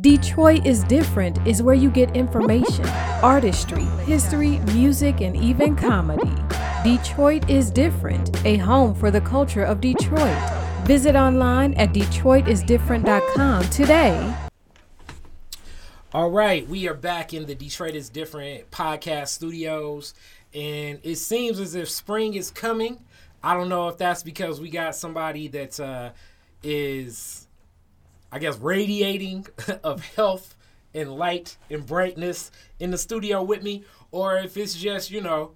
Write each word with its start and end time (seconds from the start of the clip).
Detroit 0.00 0.64
is 0.64 0.82
Different 0.84 1.46
is 1.46 1.62
where 1.62 1.74
you 1.74 1.90
get 1.90 2.16
information, 2.16 2.86
artistry, 3.22 3.84
history, 4.06 4.58
music, 4.72 5.20
and 5.20 5.36
even 5.36 5.76
comedy. 5.76 6.32
Detroit 6.82 7.50
is 7.50 7.70
Different, 7.70 8.42
a 8.46 8.56
home 8.56 8.94
for 8.94 9.10
the 9.10 9.20
culture 9.20 9.62
of 9.62 9.82
Detroit. 9.82 10.38
Visit 10.84 11.16
online 11.16 11.74
at 11.74 11.92
DetroitisDifferent.com 11.92 13.64
today. 13.64 14.34
All 16.14 16.30
right, 16.30 16.66
we 16.66 16.88
are 16.88 16.94
back 16.94 17.34
in 17.34 17.44
the 17.44 17.54
Detroit 17.54 17.94
is 17.94 18.08
Different 18.08 18.70
podcast 18.70 19.28
studios, 19.28 20.14
and 20.54 20.98
it 21.02 21.16
seems 21.16 21.60
as 21.60 21.74
if 21.74 21.90
spring 21.90 22.32
is 22.34 22.50
coming. 22.50 23.00
I 23.42 23.52
don't 23.52 23.68
know 23.68 23.88
if 23.88 23.98
that's 23.98 24.22
because 24.22 24.62
we 24.62 24.70
got 24.70 24.96
somebody 24.96 25.48
that 25.48 25.78
uh, 25.78 26.12
is 26.62 27.48
I 28.32 28.38
guess, 28.38 28.58
radiating 28.58 29.46
of 29.84 30.04
health 30.14 30.56
and 30.94 31.12
light 31.12 31.56
and 31.70 31.86
brightness 31.86 32.50
in 32.78 32.90
the 32.90 32.98
studio 32.98 33.42
with 33.42 33.62
me, 33.62 33.84
or 34.10 34.36
if 34.36 34.56
it's 34.56 34.74
just, 34.74 35.10
you 35.10 35.20
know, 35.20 35.52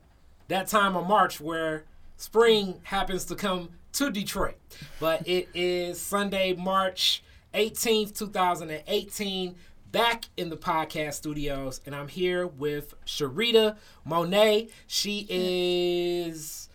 that 0.49 0.67
time 0.67 0.97
of 0.97 1.07
March 1.07 1.41
where 1.41 1.85
spring 2.17 2.81
happens 2.85 3.25
to 3.27 3.35
come 3.35 3.71
to 3.93 4.11
Detroit. 4.11 4.57
But 5.01 5.23
it 5.29 5.49
is 5.55 6.01
Sunday, 6.01 6.55
March 6.55 7.23
18th, 7.55 8.17
2018, 8.17 9.55
back 9.93 10.25
in 10.37 10.51
the 10.51 10.57
podcast 10.57 11.15
studios, 11.15 11.81
and 11.87 11.95
I'm 11.95 12.09
here 12.09 12.47
with 12.47 12.95
Sharita 13.07 13.77
Monet. 14.05 14.69
She 14.89 15.27
is. 15.31 16.69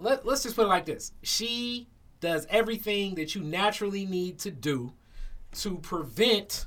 Let, 0.00 0.26
let's 0.26 0.42
just 0.42 0.56
put 0.56 0.64
it 0.64 0.68
like 0.68 0.86
this. 0.86 1.12
She 1.22 1.86
does 2.20 2.46
everything 2.50 3.14
that 3.14 3.34
you 3.34 3.42
naturally 3.42 4.06
need 4.06 4.38
to 4.38 4.50
do 4.50 4.92
to 5.52 5.76
prevent 5.76 6.66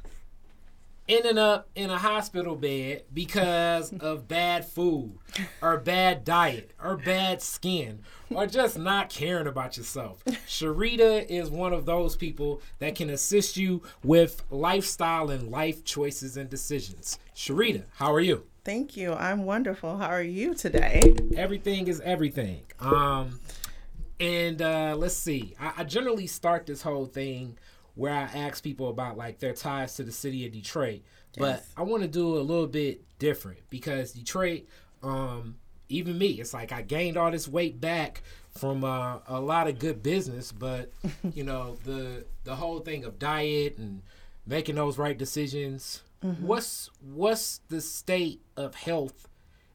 ending 1.07 1.37
up 1.37 1.69
in 1.75 1.89
a 1.89 1.97
hospital 1.97 2.55
bed 2.55 3.03
because 3.13 3.93
of 3.99 4.27
bad 4.27 4.65
food 4.65 5.17
or 5.61 5.77
bad 5.77 6.23
diet 6.23 6.71
or 6.81 6.95
bad 6.97 7.41
skin 7.41 7.99
or 8.29 8.47
just 8.47 8.77
not 8.77 9.09
caring 9.09 9.47
about 9.47 9.77
yourself. 9.77 10.23
Sharita 10.47 11.25
is 11.27 11.49
one 11.49 11.73
of 11.73 11.85
those 11.85 12.15
people 12.15 12.61
that 12.79 12.95
can 12.95 13.09
assist 13.09 13.57
you 13.57 13.81
with 14.03 14.43
lifestyle 14.49 15.29
and 15.29 15.51
life 15.51 15.83
choices 15.83 16.37
and 16.37 16.49
decisions. 16.49 17.19
Sharita, 17.35 17.83
how 17.95 18.13
are 18.13 18.21
you? 18.21 18.43
Thank 18.63 18.95
you. 18.95 19.13
I'm 19.13 19.43
wonderful. 19.43 19.97
How 19.97 20.07
are 20.07 20.23
you 20.23 20.53
today? 20.53 21.13
Everything 21.35 21.87
is 21.87 21.99
everything. 21.99 22.61
Um 22.79 23.39
and 24.23 24.61
uh, 24.61 24.95
let's 24.97 25.15
see. 25.15 25.53
I, 25.59 25.73
I, 25.77 25.83
generally 25.83 26.27
start 26.27 26.65
this 26.65 26.81
whole 26.81 27.05
thing 27.05 27.57
where 27.95 28.13
I 28.13 28.23
ask 28.23 28.63
people 28.63 28.89
about 28.89 29.17
like 29.17 29.39
their 29.39 29.53
ties 29.53 29.95
to 29.97 30.03
the 30.03 30.11
city 30.11 30.45
of 30.45 30.53
Detroit, 30.53 31.01
but. 31.37 31.65
I 31.75 31.81
want 31.83 32.03
to 32.03 32.07
do 32.07 32.37
a 32.37 32.39
little 32.39 32.67
bit 32.67 33.01
different 33.19 33.59
because 33.69 34.13
Detroit, 34.13 34.63
um, 35.01 35.57
even 35.89 36.17
me, 36.17 36.39
it's 36.39 36.53
like 36.53 36.71
I 36.71 36.81
gained 36.83 37.17
all 37.17 37.31
this 37.31 37.47
weight 37.47 37.81
back 37.81 38.23
from 38.51 38.83
uh, 38.83 39.19
a 39.27 39.41
lot 39.41 39.67
of 39.67 39.77
good 39.77 40.01
business, 40.01 40.51
but 40.51 40.91
you 41.33 41.43
know 41.43 41.77
the 41.83 42.25
the 42.45 42.55
whole 42.55 42.79
thing 42.79 43.03
of 43.03 43.19
diet 43.19 43.77
and 43.77 44.01
making 44.45 44.75
those 44.75 44.97
right 44.97 45.17
decisions. 45.17 46.01
Mm-hmm. 46.23 46.47
What's 46.47 46.89
what's 47.01 47.59
the 47.67 47.81
state 47.81 48.41
of 48.55 48.75
health 48.75 49.27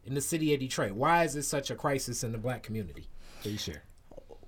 in 0.05 0.15
the 0.15 0.23
city 0.23 0.55
of 0.55 0.61
Detroit? 0.61 0.93
Why 0.93 1.25
is 1.25 1.37
it 1.37 1.43
such 1.43 1.71
a 1.71 1.75
crisis 1.75 2.25
in 2.25 2.33
the 2.33 2.39
black 2.39 2.63
community? 2.63 3.09
Please 3.43 3.61
share. 3.61 3.83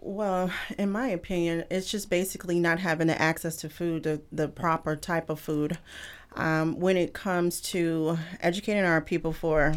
Well, 0.02 0.50
in 0.78 0.90
my 0.90 1.08
opinion, 1.08 1.64
it's 1.70 1.90
just 1.90 2.08
basically 2.08 2.58
not 2.58 2.78
having 2.78 3.08
the 3.08 3.20
access 3.20 3.56
to 3.56 3.68
food, 3.68 4.04
the, 4.04 4.22
the 4.32 4.48
proper 4.48 4.96
type 4.96 5.28
of 5.28 5.38
food. 5.38 5.76
Um, 6.36 6.80
when 6.80 6.96
it 6.96 7.12
comes 7.12 7.60
to 7.72 8.16
educating 8.40 8.84
our 8.84 9.02
people 9.02 9.34
for 9.34 9.74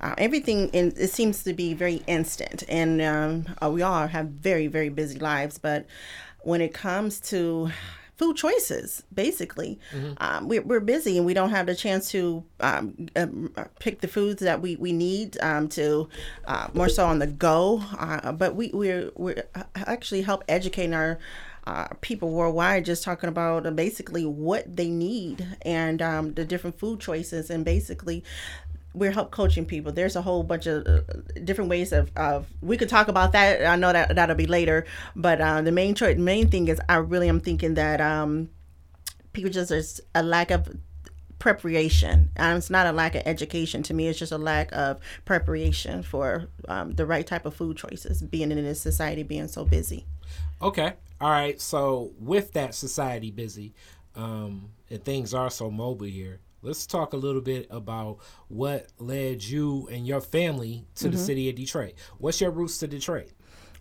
uh, 0.00 0.14
everything, 0.18 0.70
in, 0.70 0.92
it 0.96 1.10
seems 1.10 1.44
to 1.44 1.52
be 1.52 1.74
very 1.74 2.02
instant, 2.08 2.64
and 2.68 3.00
um, 3.00 3.46
uh, 3.62 3.70
we 3.70 3.82
all 3.82 4.08
have 4.08 4.26
very, 4.26 4.66
very 4.66 4.88
busy 4.88 5.20
lives. 5.20 5.56
But 5.56 5.86
when 6.40 6.60
it 6.60 6.74
comes 6.74 7.20
to 7.30 7.70
food 8.20 8.36
choices 8.36 9.02
basically 9.14 9.78
mm-hmm. 9.92 10.12
um, 10.18 10.46
we, 10.46 10.58
we're 10.58 10.78
busy 10.78 11.16
and 11.16 11.24
we 11.24 11.32
don't 11.32 11.48
have 11.48 11.64
the 11.64 11.74
chance 11.74 12.10
to 12.10 12.44
um, 12.60 13.08
um, 13.16 13.50
pick 13.78 14.02
the 14.02 14.08
foods 14.08 14.42
that 14.42 14.60
we, 14.60 14.76
we 14.76 14.92
need 14.92 15.38
um, 15.40 15.66
to 15.66 16.06
uh, 16.44 16.68
more 16.74 16.90
so 16.90 17.06
on 17.06 17.18
the 17.18 17.26
go 17.26 17.82
uh, 17.98 18.30
but 18.30 18.54
we, 18.54 18.70
we're, 18.74 19.10
we're 19.16 19.42
uh, 19.54 19.62
actually 19.74 20.20
help 20.20 20.44
educating 20.48 20.92
our 20.92 21.18
uh, 21.66 21.88
people 22.02 22.30
worldwide 22.30 22.84
just 22.84 23.02
talking 23.02 23.30
about 23.30 23.66
uh, 23.66 23.70
basically 23.70 24.26
what 24.26 24.76
they 24.76 24.90
need 24.90 25.56
and 25.62 26.02
um, 26.02 26.34
the 26.34 26.44
different 26.44 26.78
food 26.78 27.00
choices 27.00 27.48
and 27.48 27.64
basically 27.64 28.22
we're 28.94 29.12
help 29.12 29.30
coaching 29.30 29.64
people. 29.64 29.92
There's 29.92 30.16
a 30.16 30.22
whole 30.22 30.42
bunch 30.42 30.66
of 30.66 30.86
uh, 30.86 31.00
different 31.44 31.70
ways 31.70 31.92
of, 31.92 32.10
of 32.16 32.48
we 32.60 32.76
could 32.76 32.88
talk 32.88 33.08
about 33.08 33.32
that. 33.32 33.64
I 33.64 33.76
know 33.76 33.92
that 33.92 34.14
that'll 34.14 34.36
be 34.36 34.46
later, 34.46 34.86
but 35.14 35.40
uh, 35.40 35.62
the 35.62 35.72
main 35.72 35.94
choice, 35.94 36.16
main 36.18 36.48
thing 36.48 36.68
is 36.68 36.80
I 36.88 36.96
really 36.96 37.28
am 37.28 37.40
thinking 37.40 37.74
that 37.74 38.00
um, 38.00 38.50
people 39.32 39.50
just 39.50 39.68
there's 39.68 40.00
a 40.14 40.22
lack 40.22 40.50
of 40.50 40.68
preparation. 41.38 42.30
Um, 42.36 42.56
it's 42.56 42.70
not 42.70 42.86
a 42.86 42.92
lack 42.92 43.14
of 43.14 43.22
education 43.26 43.82
to 43.84 43.94
me. 43.94 44.08
It's 44.08 44.18
just 44.18 44.32
a 44.32 44.38
lack 44.38 44.72
of 44.72 45.00
preparation 45.24 46.02
for 46.02 46.48
um, 46.68 46.92
the 46.92 47.06
right 47.06 47.26
type 47.26 47.46
of 47.46 47.54
food 47.54 47.76
choices. 47.76 48.22
Being 48.22 48.50
in 48.50 48.62
this 48.62 48.80
society, 48.80 49.22
being 49.22 49.48
so 49.48 49.64
busy. 49.64 50.04
Okay, 50.60 50.94
all 51.20 51.30
right. 51.30 51.60
So 51.60 52.12
with 52.18 52.52
that 52.52 52.74
society 52.74 53.30
busy, 53.30 53.72
um, 54.16 54.70
and 54.90 55.02
things 55.04 55.32
are 55.32 55.50
so 55.50 55.70
mobile 55.70 56.06
here 56.06 56.40
let's 56.62 56.86
talk 56.86 57.12
a 57.12 57.16
little 57.16 57.40
bit 57.40 57.66
about 57.70 58.18
what 58.48 58.86
led 58.98 59.42
you 59.42 59.88
and 59.90 60.06
your 60.06 60.20
family 60.20 60.86
to 60.96 61.04
mm-hmm. 61.04 61.12
the 61.12 61.18
city 61.18 61.48
of 61.48 61.56
Detroit. 61.56 61.94
What's 62.18 62.40
your 62.40 62.50
roots 62.50 62.78
to 62.78 62.86
Detroit? 62.86 63.30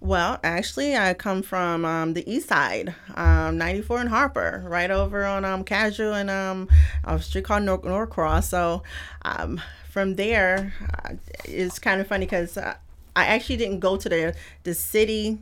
Well, 0.01 0.40
actually, 0.45 0.95
I 0.95 1.13
come 1.13 1.41
from 1.41 1.84
um, 1.84 2.13
the 2.13 2.29
east 2.31 2.47
side, 2.47 2.95
um, 3.16 3.57
94 3.57 4.00
and 4.00 4.09
Harper, 4.09 4.63
right 4.66 4.89
over 4.89 5.25
on 5.25 5.44
um, 5.44 5.66
Casual 5.66 6.13
and 6.13 6.29
um, 6.29 6.69
a 7.03 7.19
street 7.19 7.44
called 7.44 7.63
Nor- 7.63 7.81
Norcross. 7.81 8.47
So 8.47 8.84
um, 9.23 9.59
from 9.89 10.16
there, 10.16 10.73
uh, 11.03 11.16
it's 11.44 11.79
kind 11.79 12.00
of 12.00 12.07
funny 12.07 12.25
because 12.25 12.56
uh, 12.56 12.75
I 13.13 13.25
actually 13.25 13.57
didn't 13.57 13.81
go 13.81 13.97
to 13.97 14.07
the, 14.07 14.35
the 14.63 14.73
city 14.73 15.39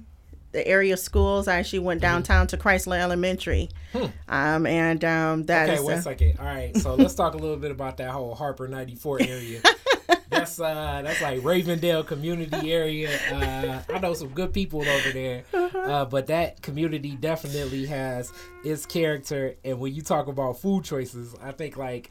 the 0.52 0.68
area 0.68 0.98
schools. 0.98 1.48
I 1.48 1.58
actually 1.58 1.80
went 1.80 2.02
mm-hmm. 2.02 2.14
downtown 2.14 2.48
to 2.48 2.58
Chrysler 2.58 3.00
Elementary. 3.00 3.70
Hmm. 3.94 4.06
Um, 4.28 4.66
and 4.66 5.04
um, 5.04 5.44
that 5.44 5.70
okay, 5.70 5.82
wait 5.82 5.98
a 5.98 6.02
second. 6.02 6.40
All 6.40 6.46
right, 6.46 6.76
so 6.78 6.96
let's 6.96 7.16
talk 7.16 7.34
a 7.34 7.38
little 7.38 7.58
bit 7.58 7.72
about 7.72 7.98
that 7.98 8.12
whole 8.12 8.36
Harper 8.36 8.68
94 8.68 9.22
area. 9.22 9.62
that's 10.30 10.60
uh, 10.60 11.02
that's 11.04 11.22
like 11.22 11.42
Ravendale 11.42 12.06
community 12.06 12.72
area. 12.72 13.18
Uh, 13.32 13.82
I 13.94 14.00
know 14.00 14.14
some 14.14 14.30
good 14.30 14.54
people 14.54 14.82
over 14.82 15.12
there, 15.12 15.44
uh-huh. 15.54 15.78
uh, 15.78 16.06
but 16.06 16.28
that 16.28 16.62
community 16.62 17.16
definitely 17.16 17.86
has 17.88 18.32
its 18.64 18.86
character. 18.86 19.56
And 19.64 19.80
when 19.80 19.94
you 19.94 20.02
talk 20.02 20.28
about 20.28 20.60
food 20.60 20.84
choices, 20.84 21.36
I 21.42 21.52
think 21.52 21.78
like 21.78 22.10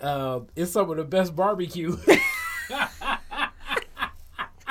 uh, 0.00 0.40
it's 0.54 0.72
some 0.72 0.90
of 0.90 0.96
the 0.96 1.04
best 1.04 1.34
barbecue. 1.34 1.96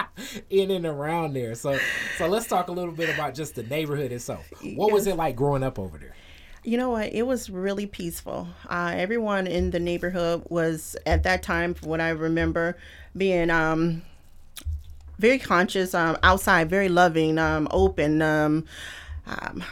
in 0.50 0.72
and 0.72 0.86
around 0.86 1.34
there. 1.34 1.56
So 1.56 1.78
so 2.18 2.28
let's 2.28 2.48
talk 2.48 2.68
a 2.68 2.72
little 2.72 2.94
bit 2.94 3.14
about 3.14 3.34
just 3.34 3.56
the 3.56 3.64
neighborhood 3.64 4.12
itself. 4.12 4.46
What 4.62 4.88
yes. 4.88 4.94
was 4.94 5.08
it 5.08 5.16
like 5.16 5.36
growing 5.36 5.64
up 5.64 5.80
over 5.80 5.98
there? 5.98 6.16
You 6.64 6.78
know 6.78 6.90
what? 6.90 7.14
It 7.14 7.28
was 7.28 7.50
really 7.50 7.86
peaceful. 7.86 8.48
Uh, 8.68 8.94
everyone 8.96 9.46
in 9.46 9.70
the 9.70 9.80
neighborhood 9.80 10.44
was 10.50 10.96
at 11.06 11.22
that 11.22 11.44
time, 11.44 11.76
from 11.76 11.90
what 11.90 12.02
I 12.02 12.10
remember, 12.10 12.76
being 13.16 13.52
um, 13.52 14.02
very 15.20 15.38
conscious, 15.38 15.94
um, 15.94 16.18
outside, 16.24 16.68
very 16.68 16.90
loving, 16.90 17.38
um, 17.38 17.68
open. 17.70 18.22
Um, 18.24 18.66
um, 19.28 19.64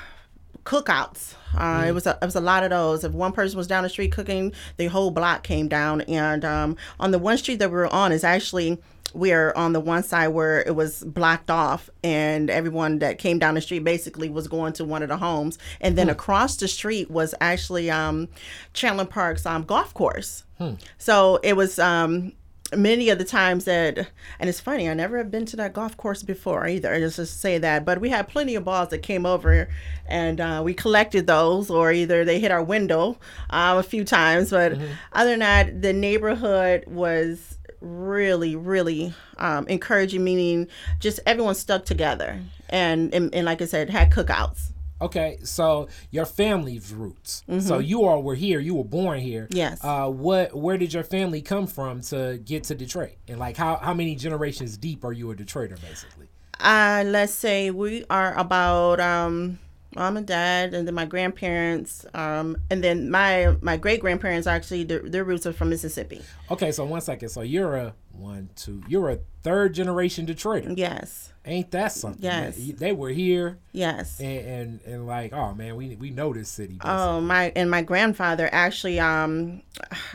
cookouts. 0.66 1.36
Uh, 1.56 1.82
mm. 1.82 1.88
It 1.88 1.92
was 1.94 2.08
a, 2.08 2.18
it 2.22 2.26
was 2.26 2.36
a 2.36 2.42
lot 2.42 2.64
of 2.64 2.70
those. 2.70 3.04
If 3.04 3.12
one 3.12 3.32
person 3.32 3.58
was 3.58 3.68
down 3.68 3.84
the 3.84 3.90
street 3.90 4.12
cooking, 4.12 4.54
the 4.78 4.88
whole 4.88 5.12
block 5.12 5.44
came 5.44 5.68
down. 5.68 6.02
And 6.02 6.44
um, 6.46 6.78
on 7.00 7.12
the 7.12 7.20
one 7.20 7.38
street 7.38 7.60
that 7.60 7.70
we 7.70 7.76
were 7.76 7.94
on 7.94 8.12
is 8.12 8.24
actually 8.24 8.80
we're 9.14 9.54
on 9.56 9.74
the 9.74 9.80
one 9.80 10.04
side 10.04 10.30
where 10.30 10.62
it 10.62 10.76
was 10.76 11.04
blocked 11.04 11.50
off 11.50 11.90
and 12.04 12.50
everyone 12.50 13.00
that 13.00 13.18
came 13.18 13.40
down 13.40 13.56
the 13.56 13.62
street 13.62 13.84
basically 13.84 14.30
was 14.30 14.48
going 14.48 14.74
to 14.74 14.84
one 14.84 15.04
of 15.04 15.10
the 15.10 15.18
homes 15.18 15.58
and 15.82 15.98
then 15.98 16.08
hmm. 16.08 16.12
across 16.12 16.58
the 16.58 16.68
street 16.68 17.10
was 17.10 17.36
actually 17.40 17.90
um, 17.90 18.28
chandler 18.74 19.06
park's 19.06 19.46
um, 19.46 19.64
golf 19.64 19.94
course 19.94 20.44
hmm. 20.58 20.74
so 20.98 21.40
it 21.44 21.56
was 21.56 21.80
um, 21.80 22.34
many 22.76 23.10
of 23.10 23.18
the 23.18 23.26
times 23.26 23.66
that 23.66 24.10
and 24.40 24.50
it's 24.50 24.60
funny 24.60 24.90
i 24.90 24.94
never 24.94 25.18
have 25.18 25.30
been 25.30 25.46
to 25.46 25.56
that 25.56 25.74
golf 25.74 25.96
course 25.98 26.24
before 26.24 26.68
either 26.68 26.98
just 27.00 27.18
to 27.18 27.26
say 27.26 27.58
that 27.58 27.86
but 27.86 28.02
we 28.02 28.10
had 28.10 28.28
plenty 28.28 28.56
of 28.56 28.64
balls 28.64 28.90
that 28.90 29.00
came 29.00 29.26
over 29.26 29.70
and 30.08 30.42
uh, 30.42 30.62
we 30.64 30.74
collected 30.74 31.28
those 31.28 31.70
or 31.70 31.92
either 31.92 32.26
they 32.26 32.40
hit 32.40 32.52
our 32.52 32.64
window 32.64 33.18
uh, 33.50 33.76
a 33.78 33.84
few 33.84 34.04
times 34.04 34.50
but 34.50 34.74
mm-hmm. 34.74 34.86
other 35.12 35.32
than 35.32 35.40
that 35.40 35.82
the 35.82 35.94
neighborhood 35.94 36.84
was 36.88 37.58
really 37.84 38.56
really 38.56 39.14
um, 39.38 39.68
encouraging 39.68 40.24
meaning 40.24 40.68
just 41.00 41.20
everyone 41.26 41.54
stuck 41.54 41.86
together 41.86 42.42
and, 42.70 43.14
and, 43.14 43.34
and 43.36 43.46
like 43.46 43.62
i 43.62 43.66
said 43.66 43.90
had 43.90 44.12
cookouts 44.12 44.72
Okay, 45.02 45.38
so 45.44 45.90
your 46.12 46.26
family's 46.26 46.94
roots. 46.94 47.44
So 47.60 47.80
you 47.80 48.06
all 48.06 48.24
were 48.24 48.36
here. 48.36 48.62
You 48.62 48.76
were 48.76 48.86
born 48.86 49.20
here. 49.20 49.44
Mm-hmm. 49.44 49.58
Yes. 49.58 49.84
Uh, 49.84 50.08
what? 50.08 50.56
Where 50.56 50.78
did 50.78 50.94
your 50.94 51.04
family 51.04 51.42
come 51.42 51.68
from 51.68 52.00
to 52.04 52.40
get 52.46 52.64
to 52.66 52.76
Detroit? 52.76 53.16
And 53.28 53.38
like, 53.38 53.58
how 53.58 53.76
how 53.76 53.94
many 53.94 54.16
generations 54.16 54.78
deep 54.78 55.04
are 55.04 55.12
you 55.12 55.30
a 55.32 55.36
Detroiter, 55.36 55.80
basically? 55.82 56.28
Uh, 56.58 57.04
let's 57.06 57.34
say 57.34 57.70
we 57.70 58.06
are 58.10 58.34
about 58.38 59.02
um, 59.02 59.60
mom 59.96 60.18
and 60.18 60.26
dad, 60.28 60.74
and 60.74 60.88
then 60.88 60.96
my 60.96 61.06
grandparents, 61.06 62.06
um, 62.14 62.58
and 62.70 62.84
then 62.84 63.10
my 63.10 63.56
my 63.62 63.78
great 63.78 64.02
grandparents 64.02 64.48
actually 64.48 64.84
their, 64.84 65.00
their 65.00 65.24
roots 65.24 65.46
are 65.46 65.54
from 65.54 65.70
Mississippi. 65.70 66.22
Okay, 66.52 66.72
so 66.72 66.86
one 66.86 67.02
second. 67.02 67.30
So 67.30 67.42
you're 67.42 67.76
a 67.76 67.94
one, 68.12 68.50
two. 68.56 68.84
You're 68.88 69.10
a 69.10 69.20
third 69.42 69.74
generation 69.74 70.26
Detroiter. 70.26 70.78
Yes, 70.78 71.34
Ain't 71.46 71.72
that 71.72 71.92
something? 71.92 72.24
Yes. 72.24 72.58
man? 72.58 72.76
They 72.78 72.92
were 72.94 73.10
here, 73.10 73.60
yes. 73.74 74.20
and 74.22 74.48
and, 74.48 74.82
and 74.86 75.08
like, 75.08 75.34
oh 75.34 75.54
man, 75.54 75.76
we 75.76 75.96
we 75.98 76.10
know 76.10 76.32
this 76.34 76.48
city. 76.50 76.76
basically. 76.76 76.92
Oh 76.92 77.20
my! 77.20 77.52
And 77.56 77.70
my 77.70 77.82
grandfather 77.82 78.50
actually, 78.52 79.00
um, 79.00 79.62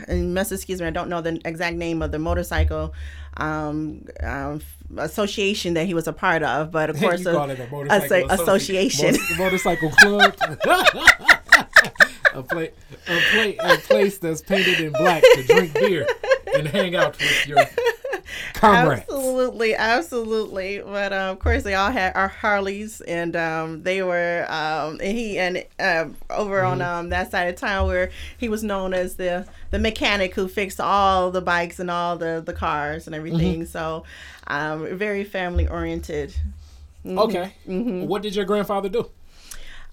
and 0.07 0.33
must 0.33 0.51
excuse 0.51 0.81
me, 0.81 0.87
I 0.87 0.91
don't 0.91 1.09
know 1.09 1.21
the 1.21 1.39
exact 1.45 1.75
name 1.75 2.01
of 2.01 2.11
the 2.11 2.19
motorcycle 2.19 2.93
um, 3.39 4.05
um, 4.23 4.61
association 4.97 5.73
that 5.75 5.85
he 5.85 5.93
was 5.93 6.07
a 6.07 6.13
part 6.13 6.43
of, 6.43 6.71
but 6.71 6.89
of 6.89 6.97
course, 6.99 7.25
a- 7.25 7.29
it 7.29 7.35
a 8.29 8.33
association. 8.33 9.15
mo- 9.37 9.43
motorcycle 9.45 9.89
club. 9.91 10.35
a, 12.33 12.43
pla- 12.43 12.61
a, 12.61 13.19
pla- 13.31 13.73
a 13.73 13.77
place 13.77 14.17
that's 14.19 14.41
painted 14.41 14.79
in 14.79 14.91
black 14.93 15.21
to 15.23 15.43
drink 15.47 15.73
beer 15.73 16.07
and 16.55 16.67
hang 16.67 16.95
out 16.95 17.17
with 17.17 17.47
your 17.47 17.57
comrades. 18.53 19.01
Absolutely, 19.09 19.75
absolutely. 19.75 20.79
But 20.79 21.13
um, 21.13 21.31
of 21.31 21.39
course, 21.39 21.63
they 21.63 21.73
all 21.75 21.91
had 21.91 22.15
our 22.15 22.27
Harleys, 22.27 23.01
and 23.01 23.35
um, 23.35 23.83
they 23.83 24.01
were 24.03 24.45
um, 24.49 24.99
and 25.01 25.17
he 25.17 25.37
and 25.39 25.65
um, 25.79 26.15
over 26.29 26.61
on 26.63 26.79
Mm-hmm. 26.79 26.99
um, 26.99 27.09
that 27.09 27.31
side 27.31 27.47
of 27.49 27.55
town 27.55 27.87
where 27.87 28.11
he 28.37 28.47
was 28.49 28.63
known 28.63 28.93
as 28.93 29.15
the 29.15 29.47
the 29.71 29.79
mechanic 29.79 30.35
who 30.35 30.47
fixed 30.47 30.79
all 30.79 31.31
the 31.31 31.41
bikes 31.41 31.79
and 31.79 31.91
all 31.91 32.17
the 32.17 32.41
the 32.45 32.53
cars 32.53 33.07
and 33.07 33.15
everything. 33.15 33.61
Mm-hmm. 33.61 33.71
So, 33.71 34.03
um, 34.47 34.97
very 34.97 35.23
family 35.23 35.67
oriented. 35.67 36.35
Okay. 37.05 37.53
Mm-hmm. 37.67 38.07
What 38.07 38.21
did 38.21 38.35
your 38.35 38.45
grandfather 38.45 38.89
do? 38.89 39.09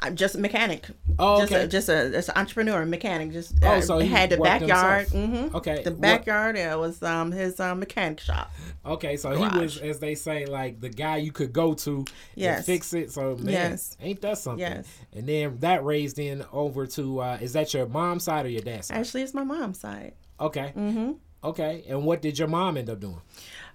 I'm 0.00 0.14
just 0.14 0.34
a 0.34 0.38
mechanic. 0.38 0.86
Oh, 1.18 1.40
just 1.40 1.52
okay. 1.52 1.64
a, 1.64 1.66
just 1.66 1.88
a 1.88 2.10
just 2.10 2.28
an 2.28 2.34
entrepreneur, 2.36 2.84
mechanic. 2.84 3.32
Just 3.32 3.54
Oh, 3.62 3.68
uh, 3.68 3.80
so 3.80 3.98
he 3.98 4.08
had 4.08 4.28
the 4.30 4.36
backyard. 4.36 5.08
himself. 5.08 5.48
hmm 5.50 5.56
Okay. 5.56 5.82
The 5.82 5.90
backyard. 5.90 6.56
It 6.56 6.78
was 6.78 7.02
um 7.02 7.32
his 7.32 7.58
um, 7.60 7.78
mechanic 7.80 8.20
shop. 8.20 8.52
Okay, 8.84 9.16
so 9.16 9.30
he 9.32 9.58
was, 9.58 9.78
as 9.78 9.98
they 9.98 10.14
say, 10.14 10.44
like 10.46 10.80
the 10.80 10.90
guy 10.90 11.16
you 11.16 11.32
could 11.32 11.52
go 11.52 11.72
to 11.74 11.98
and 12.00 12.10
Yes. 12.34 12.66
fix 12.66 12.92
it. 12.92 13.10
So 13.10 13.36
man, 13.36 13.52
Yes. 13.52 13.96
ain't 14.00 14.20
that 14.20 14.38
something? 14.38 14.60
Yes. 14.60 14.86
And 15.14 15.26
then 15.26 15.56
that 15.60 15.82
raised 15.84 16.18
in 16.18 16.44
over 16.52 16.86
to 16.88 17.20
uh, 17.20 17.38
is 17.40 17.54
that 17.54 17.72
your 17.72 17.86
mom's 17.86 18.24
side 18.24 18.44
or 18.44 18.50
your 18.50 18.62
dad's 18.62 18.88
side? 18.88 18.98
Actually, 18.98 19.22
it's 19.22 19.34
my 19.34 19.44
mom's 19.44 19.80
side. 19.80 20.12
Okay. 20.38 20.72
Mm-hmm. 20.76 21.12
Okay. 21.42 21.84
And 21.88 22.04
what 22.04 22.20
did 22.20 22.38
your 22.38 22.48
mom 22.48 22.76
end 22.76 22.90
up 22.90 23.00
doing? 23.00 23.20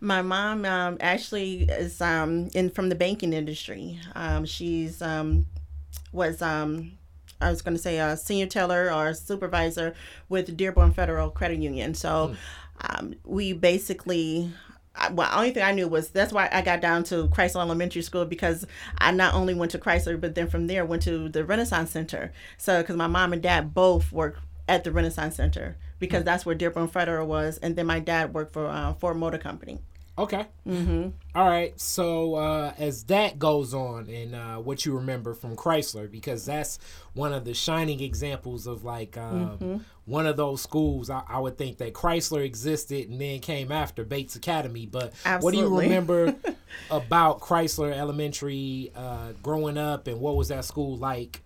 My 0.01 0.21
mom 0.21 0.65
um, 0.65 0.97
actually 0.99 1.63
is 1.63 1.99
um, 1.99 2.49
in 2.53 2.69
from 2.69 2.89
the 2.89 2.95
banking 2.95 3.33
industry. 3.33 3.99
Um, 4.15 4.45
she's 4.45 5.01
um, 5.01 5.45
was 6.11 6.41
um, 6.41 6.93
I 7.39 7.49
was 7.49 7.61
going 7.61 7.75
to 7.75 7.81
say 7.81 7.99
a 7.99 8.15
senior 8.15 8.45
teller 8.45 8.91
or 8.93 9.13
supervisor 9.13 9.93
with 10.29 10.55
Dearborn 10.55 10.93
Federal 10.93 11.29
Credit 11.29 11.59
Union. 11.59 11.93
So 11.93 12.35
um, 12.81 13.15
we 13.23 13.53
basically. 13.53 14.51
Well, 15.13 15.29
the 15.29 15.37
only 15.37 15.51
thing 15.51 15.63
I 15.63 15.71
knew 15.71 15.87
was 15.87 16.09
that's 16.09 16.33
why 16.33 16.49
I 16.51 16.61
got 16.61 16.81
down 16.81 17.05
to 17.05 17.29
Chrysler 17.29 17.61
Elementary 17.61 18.01
School 18.01 18.25
because 18.25 18.67
I 18.97 19.11
not 19.11 19.33
only 19.33 19.53
went 19.53 19.71
to 19.71 19.79
Chrysler, 19.79 20.19
but 20.19 20.35
then 20.35 20.49
from 20.49 20.67
there 20.67 20.83
went 20.83 21.01
to 21.03 21.29
the 21.29 21.45
Renaissance 21.45 21.91
Center. 21.91 22.33
So, 22.57 22.81
because 22.81 22.97
my 22.97 23.07
mom 23.07 23.31
and 23.31 23.41
dad 23.41 23.73
both 23.73 24.11
worked 24.11 24.41
at 24.67 24.83
the 24.83 24.91
Renaissance 24.91 25.37
Center 25.37 25.77
because 25.97 26.25
that's 26.25 26.45
where 26.45 26.55
Dearborn 26.55 26.89
Federal 26.89 27.25
was, 27.25 27.57
and 27.59 27.77
then 27.77 27.85
my 27.85 27.99
dad 27.99 28.33
worked 28.33 28.51
for 28.51 28.67
uh, 28.67 28.93
Ford 28.95 29.15
Motor 29.15 29.37
Company. 29.37 29.79
Okay. 30.17 30.45
Mm-hmm. 30.67 31.09
All 31.33 31.47
right. 31.49 31.79
So 31.79 32.35
uh, 32.35 32.73
as 32.77 33.05
that 33.05 33.39
goes 33.39 33.73
on, 33.73 34.07
and 34.09 34.35
uh, 34.35 34.57
what 34.57 34.85
you 34.85 34.95
remember 34.95 35.33
from 35.33 35.55
Chrysler, 35.55 36.11
because 36.11 36.45
that's 36.45 36.79
one 37.13 37.33
of 37.33 37.45
the 37.45 37.53
shining 37.53 38.01
examples 38.01 38.67
of 38.67 38.83
like 38.83 39.17
um, 39.17 39.57
Mm-hmm. 39.57 39.77
one 40.05 40.27
of 40.27 40.35
those 40.37 40.61
schools. 40.61 41.09
I, 41.09 41.23
I 41.27 41.39
would 41.39 41.57
think 41.57 41.77
that 41.77 41.93
Chrysler 41.93 42.43
existed 42.43 43.09
and 43.09 43.19
then 43.21 43.39
came 43.39 43.71
after 43.71 44.03
Bates 44.03 44.35
Academy. 44.35 44.85
But 44.85 45.13
what 45.39 45.51
do 45.53 45.57
you 45.59 45.67
remember 45.79 46.35
about 46.91 47.39
Chrysler 47.39 47.91
Elementary 47.93 48.91
uh, 48.95 49.31
growing 49.41 49.77
up, 49.77 50.07
and 50.07 50.19
what 50.19 50.35
was 50.35 50.49
that 50.49 50.65
school 50.65 50.97
like? 50.97 51.41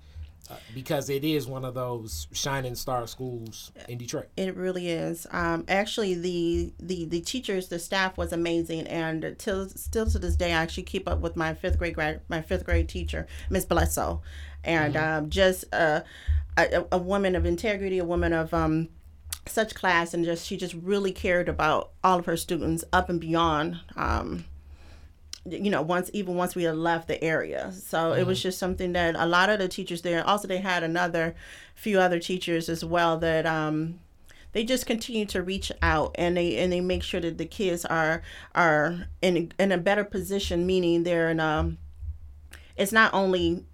Uh, 0.48 0.56
because 0.76 1.10
it 1.10 1.26
is 1.26 1.48
one 1.48 1.66
of 1.66 1.74
those 1.74 2.28
shining 2.32 2.76
star 2.76 3.08
schools 3.08 3.72
in 3.90 3.98
Detroit. 3.98 4.28
It 4.38 4.56
really 4.56 4.90
is. 4.90 5.26
Um, 5.32 5.66
actually, 5.68 6.14
the, 6.14 6.72
the 6.80 7.06
the 7.06 7.22
teachers, 7.22 7.68
the 7.68 7.80
staff 7.80 8.16
was 8.16 8.32
amazing, 8.32 8.86
and 8.86 9.36
till 9.40 9.68
still 9.70 10.06
to 10.06 10.20
this 10.20 10.36
day, 10.36 10.54
I 10.54 10.62
actually 10.62 10.84
keep 10.84 11.10
up 11.10 11.20
with 11.20 11.36
my 11.36 11.56
fifth 11.56 11.80
grade 11.80 11.96
grad, 11.96 12.22
my 12.28 12.42
fifth 12.42 12.64
grade 12.64 12.88
teacher, 12.88 13.26
Miss 13.50 13.66
Blesso, 13.66 14.22
and 14.64 14.96
um, 14.96 15.30
just 15.32 15.66
uh, 15.74 16.02
a, 16.58 16.86
a 16.92 16.98
woman 17.00 17.36
of 17.36 17.46
integrity, 17.48 17.98
a 17.98 18.06
woman 18.06 18.32
of 18.32 18.54
um, 18.54 18.90
such 19.48 19.74
class, 19.74 20.14
and 20.14 20.26
just 20.26 20.46
she 20.46 20.58
just 20.58 20.76
really 20.76 21.12
cared 21.12 21.50
about 21.50 21.92
all 22.04 22.20
of 22.20 22.28
her 22.28 22.38
students 22.38 22.84
up 22.94 23.10
and 23.10 23.20
beyond. 23.20 23.80
Um, 23.96 24.46
you 25.48 25.70
know 25.70 25.82
once 25.82 26.10
even 26.14 26.36
once 26.36 26.56
we 26.56 26.64
had 26.64 26.76
left 26.76 27.08
the 27.08 27.24
area. 27.24 27.72
So 27.72 28.14
it 28.14 28.26
was 28.26 28.42
just 28.42 28.58
something 28.58 28.94
that 28.94 29.16
a 29.18 29.26
lot 29.26 29.50
of 29.50 29.60
the 29.60 29.68
teachers 29.68 30.02
there 30.02 30.26
also 30.26 30.48
they 30.48 30.58
had 30.58 30.84
another 30.84 31.36
few 31.76 32.00
other 32.00 32.20
teachers 32.20 32.70
as 32.70 32.84
well 32.84 33.18
that 33.20 33.46
um 33.46 34.00
they 34.54 34.64
just 34.64 34.86
continue 34.86 35.26
to 35.26 35.44
reach 35.44 35.72
out 35.82 36.16
and 36.16 36.38
they 36.38 36.58
and 36.58 36.72
they 36.72 36.82
make 36.82 37.04
sure 37.04 37.20
that 37.20 37.38
the 37.38 37.46
kids 37.46 37.86
are 37.86 38.22
are 38.56 39.08
in 39.22 39.52
in 39.60 39.72
a 39.72 39.78
better 39.78 40.04
position 40.04 40.66
meaning 40.66 41.04
they're 41.04 41.30
in 41.30 41.40
um 41.40 41.78
it's 42.78 42.92
not 42.92 43.14
only 43.14 43.66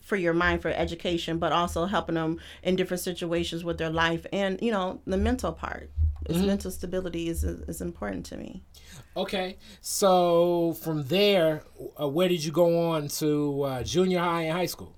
for 0.00 0.16
your 0.16 0.34
mind 0.34 0.60
for 0.62 0.68
education 0.70 1.38
but 1.38 1.52
also 1.52 1.86
helping 1.86 2.14
them 2.14 2.38
in 2.62 2.76
different 2.76 3.00
situations 3.02 3.64
with 3.64 3.78
their 3.78 3.90
life 3.90 4.26
and 4.32 4.60
you 4.60 4.72
know 4.72 5.00
the 5.06 5.16
mental 5.16 5.52
part. 5.52 5.90
It's 6.26 6.40
mental 6.40 6.70
stability 6.70 7.28
is 7.28 7.42
is 7.44 7.80
important 7.80 8.26
to 8.26 8.36
me 8.36 8.62
Okay, 9.18 9.56
so 9.80 10.76
from 10.80 11.02
there, 11.08 11.62
uh, 12.00 12.06
where 12.08 12.28
did 12.28 12.44
you 12.44 12.52
go 12.52 12.90
on 12.90 13.08
to 13.08 13.62
uh, 13.62 13.82
junior 13.82 14.20
high 14.20 14.42
and 14.42 14.52
high 14.52 14.66
school? 14.66 14.94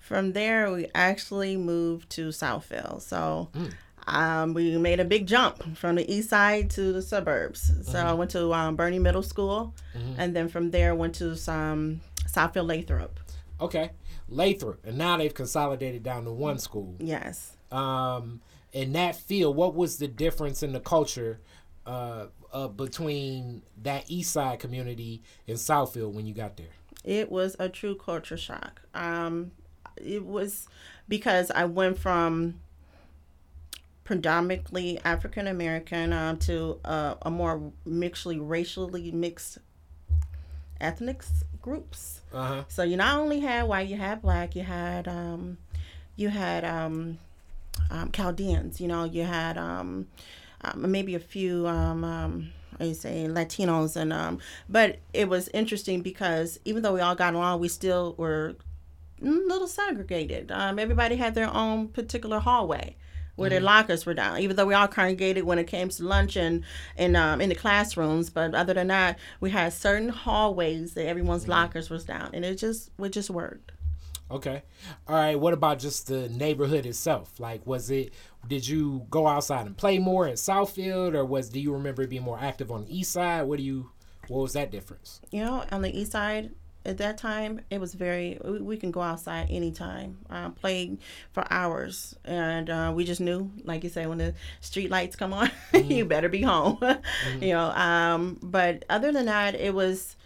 From 0.00 0.32
there, 0.32 0.72
we 0.72 0.88
actually 0.94 1.56
moved 1.56 2.10
to 2.10 2.28
Southfield. 2.30 3.00
So 3.02 3.48
Mm. 3.54 3.72
um, 4.08 4.54
we 4.54 4.76
made 4.78 4.98
a 4.98 5.04
big 5.04 5.26
jump 5.28 5.76
from 5.76 5.94
the 5.96 6.12
east 6.12 6.30
side 6.30 6.70
to 6.70 6.92
the 6.92 7.02
suburbs. 7.02 7.60
So 7.84 7.92
Mm-hmm. 7.92 8.06
I 8.08 8.12
went 8.14 8.30
to 8.32 8.52
um, 8.52 8.74
Birney 8.74 8.98
Middle 8.98 9.22
School, 9.22 9.72
and 10.16 10.34
then 10.34 10.48
from 10.48 10.70
there 10.72 10.94
went 10.96 11.14
to 11.16 11.36
some 11.36 12.00
Southfield 12.26 12.66
Lathrup. 12.66 13.10
Okay, 13.60 13.90
Lathrup, 14.30 14.78
and 14.84 14.98
now 14.98 15.16
they've 15.16 15.32
consolidated 15.34 16.02
down 16.02 16.24
to 16.24 16.32
one 16.32 16.58
school. 16.58 16.96
Yes. 16.98 17.52
Um, 17.70 18.40
in 18.72 18.92
that 18.94 19.14
field, 19.14 19.54
what 19.56 19.74
was 19.74 19.98
the 19.98 20.08
difference 20.08 20.62
in 20.62 20.72
the 20.72 20.80
culture 20.80 21.40
uh, 21.88 22.26
uh, 22.52 22.68
between 22.68 23.62
that 23.82 24.04
east 24.08 24.32
side 24.32 24.60
community 24.60 25.22
and 25.46 25.56
Southfield 25.56 26.12
when 26.12 26.26
you 26.26 26.34
got 26.34 26.56
there? 26.56 26.66
It 27.02 27.32
was 27.32 27.56
a 27.58 27.68
true 27.68 27.94
culture 27.94 28.36
shock. 28.36 28.82
Um, 28.94 29.52
it 29.96 30.24
was 30.24 30.68
because 31.08 31.50
I 31.50 31.64
went 31.64 31.98
from 31.98 32.60
predominantly 34.04 35.00
African 35.04 35.46
American 35.46 36.12
um, 36.12 36.36
to 36.38 36.78
uh, 36.84 37.14
a 37.22 37.30
more 37.30 37.72
mixedly 37.86 38.38
racially 38.38 39.10
mixed 39.10 39.58
ethnic 40.80 41.22
groups. 41.62 42.20
Uh 42.32 42.46
huh. 42.46 42.64
So 42.68 42.82
you 42.82 42.98
not 42.98 43.18
only 43.18 43.40
had 43.40 43.62
white, 43.64 43.88
you 43.88 43.96
had 43.96 44.20
black, 44.20 44.54
you 44.54 44.62
had 44.62 45.08
um, 45.08 45.56
you 46.16 46.28
had 46.28 46.64
um, 46.64 47.18
um, 47.90 48.12
Chaldeans. 48.12 48.80
You 48.80 48.88
know, 48.88 49.04
you 49.04 49.24
had 49.24 49.56
um, 49.56 50.08
um, 50.62 50.90
maybe 50.90 51.14
a 51.14 51.20
few 51.20 51.66
um, 51.66 52.04
um, 52.04 52.50
you 52.80 52.94
say 52.94 53.26
Latinos, 53.28 53.96
and 53.96 54.12
um, 54.12 54.38
but 54.68 54.98
it 55.12 55.28
was 55.28 55.48
interesting 55.48 56.00
because 56.02 56.58
even 56.64 56.82
though 56.82 56.94
we 56.94 57.00
all 57.00 57.14
got 57.14 57.34
along, 57.34 57.60
we 57.60 57.68
still 57.68 58.14
were 58.16 58.54
a 59.22 59.26
little 59.26 59.66
segregated. 59.66 60.52
Um, 60.52 60.78
everybody 60.78 61.16
had 61.16 61.34
their 61.34 61.52
own 61.52 61.88
particular 61.88 62.38
hallway 62.40 62.96
where 63.38 63.50
their 63.50 63.60
lockers 63.60 64.04
were 64.04 64.14
down. 64.14 64.40
Even 64.40 64.56
though 64.56 64.66
we 64.66 64.74
all 64.74 64.88
congregated 64.88 65.44
when 65.44 65.60
it 65.60 65.68
came 65.68 65.88
to 65.88 66.02
lunch 66.02 66.34
and, 66.34 66.64
and 66.96 67.16
um, 67.16 67.40
in 67.40 67.48
the 67.48 67.54
classrooms, 67.54 68.30
but 68.30 68.52
other 68.52 68.74
than 68.74 68.88
that, 68.88 69.16
we 69.38 69.50
had 69.50 69.72
certain 69.72 70.08
hallways 70.08 70.94
that 70.94 71.06
everyone's 71.06 71.46
lockers 71.46 71.88
was 71.88 72.04
down, 72.04 72.30
and 72.32 72.44
it 72.44 72.56
just 72.56 72.90
it 72.98 73.10
just 73.10 73.30
worked. 73.30 73.72
Okay. 74.30 74.62
All 75.06 75.14
right. 75.14 75.38
What 75.38 75.54
about 75.54 75.78
just 75.78 76.06
the 76.06 76.28
neighborhood 76.28 76.86
itself? 76.86 77.40
Like, 77.40 77.66
was 77.66 77.90
it? 77.90 78.12
Did 78.46 78.66
you 78.66 79.06
go 79.10 79.26
outside 79.26 79.66
and 79.66 79.76
play 79.76 79.98
more 79.98 80.26
in 80.26 80.34
Southfield, 80.34 81.14
or 81.14 81.24
was? 81.24 81.48
Do 81.48 81.60
you 81.60 81.72
remember 81.72 82.06
being 82.06 82.22
more 82.22 82.38
active 82.40 82.70
on 82.70 82.84
the 82.84 82.98
east 82.98 83.12
side? 83.12 83.42
What 83.42 83.58
do 83.58 83.62
you? 83.62 83.90
What 84.28 84.40
was 84.40 84.52
that 84.52 84.70
difference? 84.70 85.20
You 85.30 85.44
know, 85.44 85.64
on 85.72 85.82
the 85.82 85.98
east 85.98 86.12
side, 86.12 86.50
at 86.88 86.98
that 86.98 87.18
time 87.18 87.60
it 87.70 87.80
was 87.80 87.94
very 87.94 88.38
we, 88.44 88.60
we 88.60 88.76
can 88.76 88.90
go 88.90 89.00
outside 89.00 89.46
anytime 89.50 90.18
uh, 90.30 90.48
play 90.50 90.96
for 91.32 91.44
hours 91.50 92.16
and 92.24 92.70
uh, 92.70 92.92
we 92.94 93.04
just 93.04 93.20
knew 93.20 93.50
like 93.64 93.84
you 93.84 93.90
say 93.90 94.06
when 94.06 94.18
the 94.18 94.34
street 94.60 94.90
lights 94.90 95.14
come 95.14 95.32
on 95.32 95.50
mm-hmm. 95.72 95.90
you 95.90 96.04
better 96.04 96.28
be 96.28 96.42
home 96.42 96.76
mm-hmm. 96.82 97.42
you 97.42 97.52
know 97.52 97.70
um, 97.70 98.38
but 98.42 98.84
other 98.88 99.12
than 99.12 99.26
that 99.26 99.54
it 99.54 99.74
was 99.74 100.16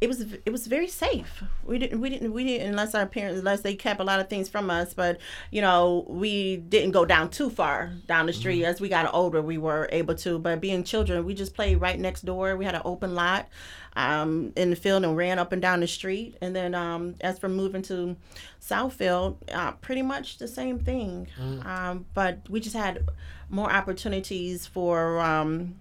it 0.00 0.08
was 0.08 0.20
it 0.20 0.50
was 0.50 0.66
very 0.66 0.88
safe. 0.88 1.42
We 1.62 1.78
didn't 1.78 2.00
we 2.00 2.08
didn't 2.08 2.32
we 2.32 2.44
didn't 2.44 2.68
unless 2.68 2.94
our 2.94 3.06
parents 3.06 3.38
unless 3.38 3.60
they 3.60 3.74
kept 3.74 4.00
a 4.00 4.04
lot 4.04 4.18
of 4.18 4.30
things 4.30 4.48
from 4.48 4.70
us, 4.70 4.94
but 4.94 5.18
you 5.50 5.60
know 5.60 6.06
we 6.08 6.56
didn't 6.56 6.92
go 6.92 7.04
down 7.04 7.28
too 7.28 7.50
far 7.50 7.92
down 8.06 8.26
the 8.26 8.32
street. 8.32 8.60
Mm-hmm. 8.60 8.70
As 8.70 8.80
we 8.80 8.88
got 8.88 9.12
older, 9.12 9.42
we 9.42 9.58
were 9.58 9.88
able 9.92 10.14
to. 10.16 10.38
But 10.38 10.60
being 10.60 10.84
children, 10.84 11.24
we 11.24 11.34
just 11.34 11.54
played 11.54 11.80
right 11.82 11.98
next 11.98 12.22
door. 12.22 12.56
We 12.56 12.64
had 12.64 12.74
an 12.74 12.82
open 12.84 13.14
lot 13.14 13.48
um, 13.94 14.52
in 14.56 14.70
the 14.70 14.76
field 14.76 15.04
and 15.04 15.16
ran 15.16 15.38
up 15.38 15.52
and 15.52 15.60
down 15.60 15.80
the 15.80 15.86
street. 15.86 16.36
And 16.40 16.56
then 16.56 16.74
um, 16.74 17.16
as 17.20 17.38
for 17.38 17.48
moving 17.48 17.82
to 17.82 18.16
Southfield, 18.60 19.36
uh, 19.52 19.72
pretty 19.72 20.02
much 20.02 20.38
the 20.38 20.48
same 20.48 20.78
thing. 20.78 21.28
Mm-hmm. 21.38 21.66
Um, 21.66 22.06
but 22.14 22.48
we 22.48 22.60
just 22.60 22.76
had 22.76 23.06
more 23.50 23.70
opportunities 23.70 24.66
for 24.66 25.20
um, 25.20 25.74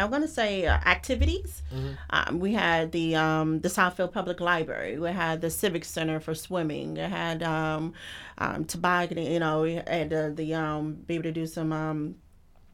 I'm 0.00 0.10
going 0.10 0.22
to 0.22 0.28
say 0.28 0.66
uh, 0.66 0.72
activities. 0.72 1.62
Mm-hmm. 1.74 1.92
Um, 2.10 2.40
we 2.40 2.52
had 2.52 2.92
the 2.92 3.16
um, 3.16 3.60
the 3.60 3.68
Southfield 3.68 4.12
Public 4.12 4.40
Library. 4.40 4.98
We 4.98 5.10
had 5.10 5.40
the 5.40 5.50
Civic 5.50 5.84
Center 5.84 6.20
for 6.20 6.34
swimming. 6.34 6.94
We 6.94 7.00
had 7.00 7.42
um, 7.42 7.94
um, 8.38 8.64
tobogganing. 8.64 9.32
You 9.32 9.40
know, 9.40 9.62
we 9.62 9.74
had 9.74 10.12
uh, 10.12 10.30
the 10.30 10.54
um, 10.54 10.94
be 10.94 11.14
able 11.14 11.24
to 11.24 11.32
do 11.32 11.46
some. 11.46 11.72
Um, 11.72 12.16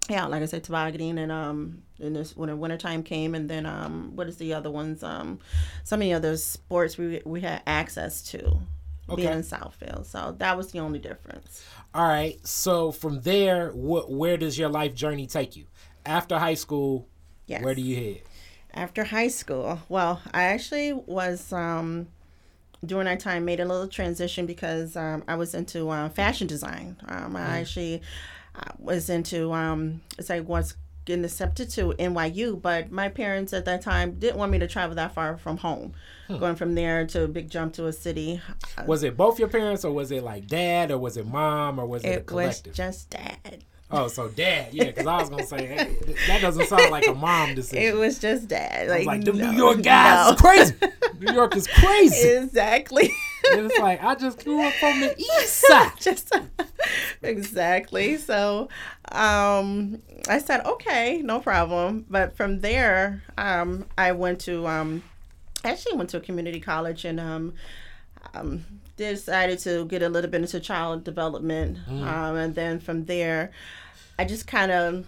yeah, 0.09 0.27
like 0.27 0.41
I 0.41 0.47
said, 0.47 0.63
tobogganing 0.63 1.19
and 1.19 1.33
um, 1.33 1.83
in 1.99 2.13
this 2.13 2.37
when 2.37 2.49
the 2.49 2.57
wintertime 2.57 3.03
came, 3.03 3.35
and 3.35 3.51
then 3.51 3.67
um, 3.67 4.15
what 4.15 4.29
is 4.29 4.37
the 4.37 4.55
other 4.55 4.71
ones? 4.71 5.03
Um, 5.03 5.41
some 5.83 6.01
of 6.01 6.05
the 6.05 6.15
other 6.15 6.37
sports 6.37 6.97
we 6.97 7.23
we 7.25 7.41
had 7.41 7.63
access 7.67 8.23
to 8.31 8.61
okay. 9.09 9.23
being 9.23 9.33
in 9.33 9.43
Southfield. 9.43 10.07
So 10.07 10.35
that 10.39 10.57
was 10.57 10.73
the 10.73 10.81
only 10.81 10.99
difference. 10.99 11.65
All 11.95 12.07
right. 12.07 12.45
So 12.47 12.93
from 12.93 13.21
there, 13.23 13.71
what 13.71 14.11
where 14.11 14.37
does 14.37 14.59
your 14.59 14.69
life 14.69 14.95
journey 14.95 15.27
take 15.27 15.57
you? 15.57 15.67
After 16.05 16.39
high 16.39 16.55
school, 16.55 17.09
Yes. 17.47 17.63
Where 17.63 17.75
do 17.75 17.83
you 17.83 17.97
head? 17.97 18.23
After 18.75 19.05
high 19.05 19.29
school, 19.29 19.81
well, 19.89 20.21
I 20.35 20.45
actually 20.45 20.93
was 20.93 21.53
um, 21.53 22.09
during 22.85 23.07
that 23.07 23.21
time 23.21 23.45
made 23.45 23.61
a 23.61 23.65
little 23.65 23.89
transition 23.89 24.47
because 24.47 24.97
um, 24.97 25.25
I 25.27 25.37
was 25.37 25.55
into 25.55 25.89
uh, 25.89 26.09
fashion 26.11 26.47
design. 26.47 26.97
Um, 27.09 27.35
mm. 27.35 27.37
I 27.37 27.61
actually 27.61 28.03
uh, 28.55 28.73
was 28.79 29.09
into 29.09 29.53
um, 29.53 30.03
it's 30.19 30.29
like 30.29 30.47
was 30.47 30.75
getting 31.07 31.25
accepted 31.25 31.71
to 31.71 31.95
NYU, 31.99 32.61
but 32.61 32.91
my 32.91 33.09
parents 33.09 33.53
at 33.53 33.65
that 33.65 33.81
time 33.81 34.19
didn't 34.19 34.37
want 34.37 34.53
me 34.53 34.59
to 34.59 34.67
travel 34.67 34.97
that 34.97 35.15
far 35.15 35.39
from 35.39 35.57
home. 35.57 35.95
Hmm. 36.27 36.39
Going 36.39 36.57
from 36.57 36.75
there 36.75 37.07
to 37.07 37.23
a 37.23 37.29
big 37.29 37.49
jump 37.49 37.73
to 37.75 37.87
a 37.87 37.93
city. 37.93 38.43
Was 38.87 39.05
it 39.05 39.17
both 39.17 39.39
your 39.39 39.49
parents, 39.49 39.85
or 39.85 39.93
was 39.93 40.11
it 40.11 40.23
like 40.23 40.49
dad, 40.49 40.91
or 40.91 40.99
was 40.99 41.17
it 41.17 41.27
mom, 41.27 41.79
or 41.79 41.87
was 41.87 42.05
it, 42.05 42.09
it 42.09 42.21
a 42.23 42.25
collective? 42.25 42.73
was 42.73 42.77
just 42.77 43.11
dad. 43.11 43.65
Oh, 43.89 44.09
so 44.09 44.27
dad, 44.29 44.75
yeah, 44.75 44.87
because 44.87 45.07
I 45.07 45.21
was 45.21 45.31
gonna 45.31 45.47
say 45.47 45.65
hey, 45.65 45.97
that 46.27 46.41
doesn't 46.41 46.67
sound 46.67 46.91
like 46.91 47.07
a 47.07 47.15
mom 47.15 47.55
decision. 47.55 47.85
It 47.85 47.95
was 47.95 48.19
just 48.19 48.49
dad. 48.49 48.89
Like, 48.89 49.07
like 49.07 49.25
the 49.25 49.33
no, 49.33 49.51
New 49.51 49.57
York 49.57 49.83
guys 49.83 50.31
no. 50.31 50.37
crazy. 50.37 50.75
New 51.21 51.33
York 51.33 51.55
is 51.55 51.69
crazy. 51.69 52.29
Exactly. 52.31 53.13
it's 53.45 53.79
like 53.79 54.03
I 54.03 54.17
just 54.17 54.43
grew 54.43 54.61
up 54.61 54.75
on 54.83 55.01
the 55.01 55.15
east 55.19 55.65
side. 55.69 55.93
just 56.01 56.35
exactly. 57.23 58.17
So, 58.17 58.69
um, 59.13 60.03
I 60.29 60.39
said 60.39 60.67
okay, 60.67 61.23
no 61.23 61.39
problem. 61.39 62.07
But 62.11 62.37
from 62.37 62.63
there, 62.63 63.23
um, 63.39 63.87
I 63.97 64.11
went 64.13 64.41
to 64.43 64.67
um, 64.67 65.05
actually 65.65 65.97
went 65.97 66.11
to 66.11 66.17
a 66.17 66.21
community 66.21 66.59
college 66.59 67.05
and 67.05 67.21
um, 67.21 67.55
um 68.35 68.65
decided 68.97 69.59
to 69.61 69.85
get 69.87 70.03
a 70.03 70.09
little 70.09 70.31
bit 70.31 70.41
into 70.41 70.61
child 70.61 71.05
development, 71.05 71.79
mm. 71.89 72.03
um, 72.03 72.37
and 72.37 72.55
then 72.55 72.81
from 72.81 73.05
there, 73.05 73.51
I 74.19 74.25
just 74.25 74.47
kind 74.47 74.73
of. 74.73 75.07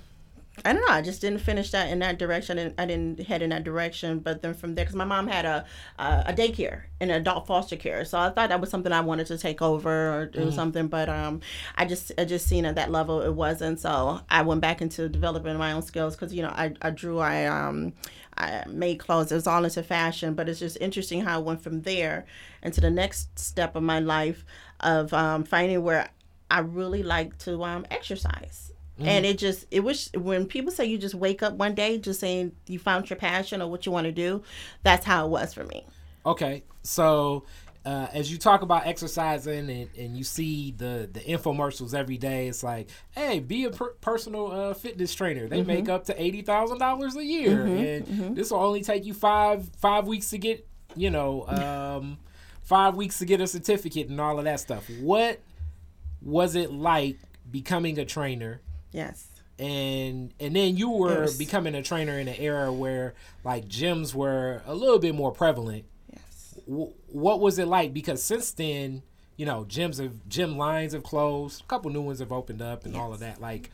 I 0.64 0.72
don't 0.72 0.84
know. 0.84 0.92
I 0.92 1.02
just 1.02 1.20
didn't 1.20 1.38
finish 1.38 1.70
that 1.70 1.88
in 1.88 2.00
that 2.00 2.18
direction. 2.18 2.58
I 2.58 2.62
didn't, 2.64 2.80
I 2.80 2.86
didn't 2.86 3.20
head 3.28 3.42
in 3.42 3.50
that 3.50 3.62
direction. 3.62 4.18
But 4.18 4.42
then 4.42 4.54
from 4.54 4.74
there, 4.74 4.84
because 4.84 4.96
my 4.96 5.04
mom 5.04 5.28
had 5.28 5.44
a, 5.44 5.64
a, 6.00 6.24
a 6.26 6.32
daycare 6.32 6.82
and 7.00 7.12
adult 7.12 7.46
foster 7.46 7.76
care, 7.76 8.04
so 8.04 8.18
I 8.18 8.30
thought 8.30 8.48
that 8.48 8.60
was 8.60 8.68
something 8.68 8.90
I 8.90 9.02
wanted 9.02 9.28
to 9.28 9.38
take 9.38 9.62
over 9.62 10.18
or 10.18 10.26
do 10.26 10.46
mm. 10.46 10.52
something. 10.52 10.88
But 10.88 11.08
um, 11.08 11.42
I 11.76 11.84
just 11.84 12.10
I 12.18 12.24
just 12.24 12.48
seen 12.48 12.64
at 12.64 12.74
that 12.74 12.90
level 12.90 13.22
it 13.22 13.34
wasn't. 13.34 13.78
So 13.78 14.20
I 14.28 14.42
went 14.42 14.60
back 14.60 14.82
into 14.82 15.08
developing 15.08 15.56
my 15.58 15.70
own 15.70 15.82
skills 15.82 16.16
because 16.16 16.34
you 16.34 16.42
know 16.42 16.48
I, 16.48 16.74
I 16.82 16.90
drew 16.90 17.20
I 17.20 17.46
um 17.46 17.92
I 18.38 18.64
made 18.68 19.00
clothes. 19.00 19.32
It 19.32 19.34
was 19.34 19.46
all 19.46 19.64
into 19.64 19.82
fashion, 19.82 20.34
but 20.34 20.48
it's 20.48 20.60
just 20.60 20.78
interesting 20.80 21.22
how 21.22 21.36
I 21.36 21.42
went 21.42 21.60
from 21.60 21.82
there 21.82 22.24
into 22.62 22.80
the 22.80 22.90
next 22.90 23.38
step 23.38 23.74
of 23.76 23.82
my 23.82 23.98
life 23.98 24.44
of 24.80 25.12
um, 25.12 25.44
finding 25.44 25.82
where 25.82 26.08
I 26.50 26.60
really 26.60 27.02
like 27.02 27.36
to 27.38 27.62
um, 27.64 27.84
exercise. 27.90 28.72
Mm. 29.00 29.06
And 29.06 29.26
it 29.26 29.38
just, 29.38 29.66
it 29.70 29.80
was 29.80 30.10
when 30.14 30.46
people 30.46 30.72
say 30.72 30.86
you 30.86 30.98
just 30.98 31.14
wake 31.14 31.42
up 31.42 31.54
one 31.54 31.74
day 31.74 31.98
just 31.98 32.20
saying 32.20 32.52
you 32.66 32.78
found 32.78 33.10
your 33.10 33.16
passion 33.16 33.60
or 33.60 33.68
what 33.68 33.86
you 33.86 33.92
want 33.92 34.06
to 34.06 34.12
do, 34.12 34.42
that's 34.82 35.04
how 35.04 35.26
it 35.26 35.30
was 35.30 35.52
for 35.52 35.64
me. 35.64 35.84
Okay. 36.24 36.62
So 36.82 37.44
uh, 37.84 38.08
as 38.12 38.30
you 38.30 38.38
talk 38.38 38.62
about 38.62 38.86
exercising 38.86 39.70
and, 39.70 39.88
and 39.96 40.16
you 40.16 40.24
see 40.24 40.72
the 40.76 41.08
the 41.12 41.20
infomercials 41.20 41.94
every 41.94 42.18
day, 42.18 42.48
it's 42.48 42.62
like, 42.62 42.90
hey, 43.12 43.40
be 43.40 43.64
a 43.64 43.70
per- 43.70 43.94
personal 44.00 44.50
uh, 44.50 44.74
fitness 44.74 45.14
trainer. 45.14 45.48
They 45.48 45.58
mm-hmm. 45.58 45.66
make 45.66 45.88
up 45.88 46.04
to 46.06 46.22
eighty 46.22 46.42
thousand 46.42 46.78
dollars 46.78 47.16
a 47.16 47.24
year, 47.24 47.56
mm-hmm. 47.56 47.76
and 47.76 48.06
mm-hmm. 48.06 48.34
this 48.34 48.50
will 48.50 48.60
only 48.60 48.82
take 48.82 49.04
you 49.04 49.14
five 49.14 49.68
five 49.78 50.06
weeks 50.06 50.30
to 50.30 50.38
get, 50.38 50.66
you 50.96 51.10
know, 51.10 51.46
um, 51.48 52.18
five 52.62 52.94
weeks 52.96 53.18
to 53.18 53.24
get 53.24 53.40
a 53.40 53.46
certificate 53.46 54.08
and 54.08 54.20
all 54.20 54.38
of 54.38 54.44
that 54.44 54.60
stuff. 54.60 54.88
What 55.00 55.40
was 56.20 56.56
it 56.56 56.72
like 56.72 57.18
becoming 57.50 57.98
a 57.98 58.04
trainer? 58.04 58.60
Yes 58.92 59.28
and 59.58 60.32
and 60.38 60.54
then 60.54 60.76
you 60.76 60.90
were 60.90 61.22
yes. 61.22 61.36
becoming 61.36 61.74
a 61.74 61.82
trainer 61.82 62.18
in 62.18 62.28
an 62.28 62.36
era 62.38 62.72
where 62.72 63.14
like 63.42 63.66
gyms 63.66 64.14
were 64.14 64.62
a 64.66 64.74
little 64.74 64.98
bit 64.98 65.14
more 65.14 65.32
prevalent 65.32 65.84
what 66.68 67.40
was 67.40 67.58
it 67.58 67.66
like? 67.66 67.94
Because 67.94 68.22
since 68.22 68.52
then, 68.52 69.02
you 69.36 69.46
know, 69.46 69.64
gyms 69.64 70.02
have 70.02 70.28
gym 70.28 70.58
lines 70.58 70.92
have 70.92 71.02
closed, 71.02 71.62
a 71.62 71.64
couple 71.64 71.90
new 71.90 72.02
ones 72.02 72.18
have 72.18 72.32
opened 72.32 72.60
up, 72.60 72.84
and 72.84 72.94
yes. 72.94 73.00
all 73.00 73.12
of 73.12 73.20
that. 73.20 73.40
Like, 73.40 73.70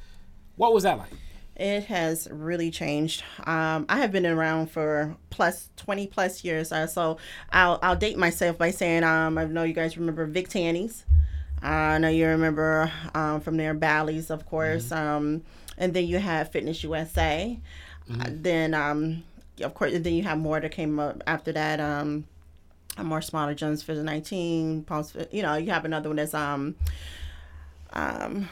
what 0.56 0.72
was 0.72 0.84
that 0.84 0.98
like? 0.98 1.10
It 1.56 1.84
has 1.84 2.28
really 2.30 2.70
changed. 2.70 3.22
Um, 3.44 3.86
I 3.88 3.98
have 3.98 4.12
been 4.12 4.26
around 4.26 4.70
for 4.70 5.16
plus 5.30 5.70
twenty 5.76 6.06
plus 6.06 6.44
years, 6.44 6.68
so 6.68 7.18
I'll 7.50 7.78
I'll 7.82 7.96
date 7.96 8.18
myself 8.18 8.58
by 8.58 8.70
saying 8.70 9.04
um, 9.04 9.38
I 9.38 9.44
know 9.44 9.62
you 9.64 9.72
guys 9.72 9.96
remember 9.96 10.26
Vic 10.26 10.48
Tanny's. 10.48 11.04
I 11.62 11.98
know 11.98 12.08
you 12.08 12.26
remember 12.26 12.92
um, 13.14 13.40
from 13.40 13.56
their 13.56 13.72
Bally's, 13.72 14.30
of 14.30 14.46
course, 14.46 14.90
mm-hmm. 14.90 15.08
um, 15.08 15.42
and 15.78 15.94
then 15.94 16.06
you 16.06 16.18
have 16.18 16.52
Fitness 16.52 16.82
USA. 16.84 17.58
Mm-hmm. 18.08 18.20
Uh, 18.20 18.24
then 18.30 18.74
um, 18.74 19.24
of 19.62 19.74
course, 19.74 19.92
then 19.94 20.12
you 20.14 20.22
have 20.24 20.38
more 20.38 20.60
that 20.60 20.72
came 20.72 20.98
up 20.98 21.22
after 21.26 21.52
that. 21.52 21.80
More 23.02 23.22
smaller 23.22 23.54
Jones 23.54 23.82
the 23.82 23.94
19 23.94 24.84
post 24.84 25.16
you 25.32 25.42
know 25.42 25.56
you 25.56 25.70
have 25.70 25.84
another 25.84 26.08
one 26.08 26.16
that's 26.16 26.34
um 26.34 26.76
um 27.92 28.48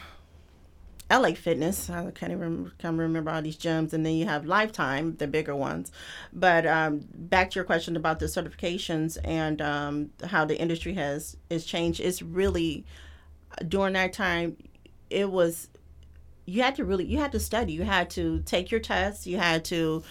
LA 1.09 1.33
Fitness. 1.33 1.89
I 1.89 2.09
can't 2.11 2.31
even 2.31 2.39
remember, 2.39 2.71
can't 2.79 2.97
remember 2.97 3.29
all 3.29 3.41
these 3.41 3.57
gyms, 3.57 3.93
and 3.93 4.05
then 4.05 4.13
you 4.15 4.25
have 4.25 4.45
Lifetime, 4.45 5.15
the 5.17 5.27
bigger 5.27 5.55
ones. 5.55 5.91
But 6.31 6.65
um, 6.65 7.01
back 7.13 7.51
to 7.51 7.55
your 7.55 7.65
question 7.65 7.95
about 7.95 8.19
the 8.19 8.25
certifications 8.25 9.17
and 9.23 9.61
um, 9.61 10.09
how 10.23 10.45
the 10.45 10.57
industry 10.59 10.93
has 10.95 11.37
is 11.49 11.65
changed. 11.65 11.99
It's 11.99 12.21
really 12.21 12.85
during 13.67 13.93
that 13.93 14.13
time, 14.13 14.57
it 15.09 15.29
was 15.29 15.67
you 16.45 16.61
had 16.61 16.75
to 16.75 16.85
really 16.85 17.05
you 17.05 17.19
had 17.19 17.31
to 17.33 17.39
study. 17.39 17.73
You 17.73 17.83
had 17.83 18.09
to 18.11 18.41
take 18.45 18.71
your 18.71 18.79
tests. 18.79 19.27
You 19.27 19.37
had 19.37 19.65
to 19.65 20.03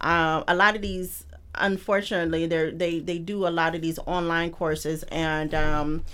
uh, 0.00 0.44
a 0.46 0.54
lot 0.54 0.76
of 0.76 0.82
these 0.82 1.24
unfortunately 1.54 2.46
they 2.46 2.70
they 2.70 3.00
they 3.00 3.18
do 3.18 3.46
a 3.46 3.50
lot 3.50 3.74
of 3.74 3.82
these 3.82 3.98
online 4.06 4.50
courses 4.50 5.02
and 5.04 5.54
um, 5.54 6.04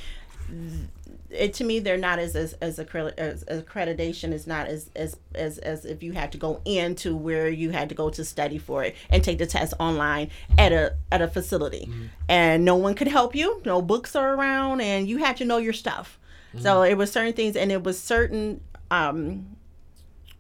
it 1.31 1.55
to 1.55 1.65
me 1.65 1.79
they're 1.79 1.99
not 1.99 2.19
as 2.19 2.37
as 2.37 2.55
as, 2.55 2.79
as, 2.79 3.43
as 3.43 3.63
accreditation 3.63 4.33
is 4.33 4.47
not 4.47 4.67
as, 4.67 4.91
as 4.97 5.17
as 5.35 5.59
as 5.59 5.85
if 5.85 6.03
you 6.03 6.13
had 6.13 6.33
to 6.33 6.39
go 6.39 6.61
into 6.65 7.17
where 7.17 7.49
you 7.49 7.71
had 7.71 7.89
to 7.89 7.95
go 7.95 8.11
to 8.11 8.25
study 8.25 8.59
for 8.59 8.85
it 8.85 8.95
and 9.11 9.23
take 9.23 9.39
the 9.39 9.47
test 9.47 9.75
online 9.79 10.31
at 10.57 10.73
a 10.73 10.95
at 11.11 11.21
a 11.21 11.29
facility 11.29 11.87
mm-hmm. 11.91 12.07
and 12.29 12.65
no 12.65 12.77
one 12.77 12.95
could 12.95 13.09
help 13.09 13.35
you 13.35 13.61
no 13.65 13.83
books 13.83 14.15
are 14.17 14.35
around 14.35 14.81
and 14.81 15.09
you 15.09 15.19
had 15.19 15.37
to 15.37 15.45
know 15.45 15.59
your 15.59 15.73
stuff 15.73 16.19
mm-hmm. 16.51 16.63
so 16.63 16.83
it 16.83 16.95
was 16.95 17.11
certain 17.11 17.33
things 17.33 17.57
and 17.57 17.71
it 17.71 17.83
was 17.83 17.99
certain 17.99 18.61
um, 18.91 19.57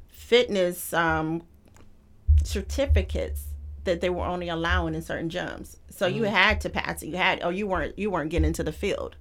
fitness 0.09 0.93
um, 0.93 1.43
certificates 2.45 3.47
that 3.87 4.01
they 4.01 4.11
were 4.11 4.25
only 4.25 4.49
allowing 4.49 4.95
in 4.95 5.03
certain 5.03 5.31
gyms. 5.31 5.77
So 5.91 6.09
mm 6.09 6.15
you 6.17 6.25
had 6.25 6.61
to 6.63 6.71
pass 6.71 7.03
it. 7.03 7.09
You 7.09 7.17
had 7.17 7.43
or 7.43 7.53
you 7.53 7.67
weren't 7.67 7.99
you 7.99 8.11
weren't 8.11 8.31
getting 8.31 8.47
into 8.47 8.63
the 8.63 8.73
field. 8.73 9.17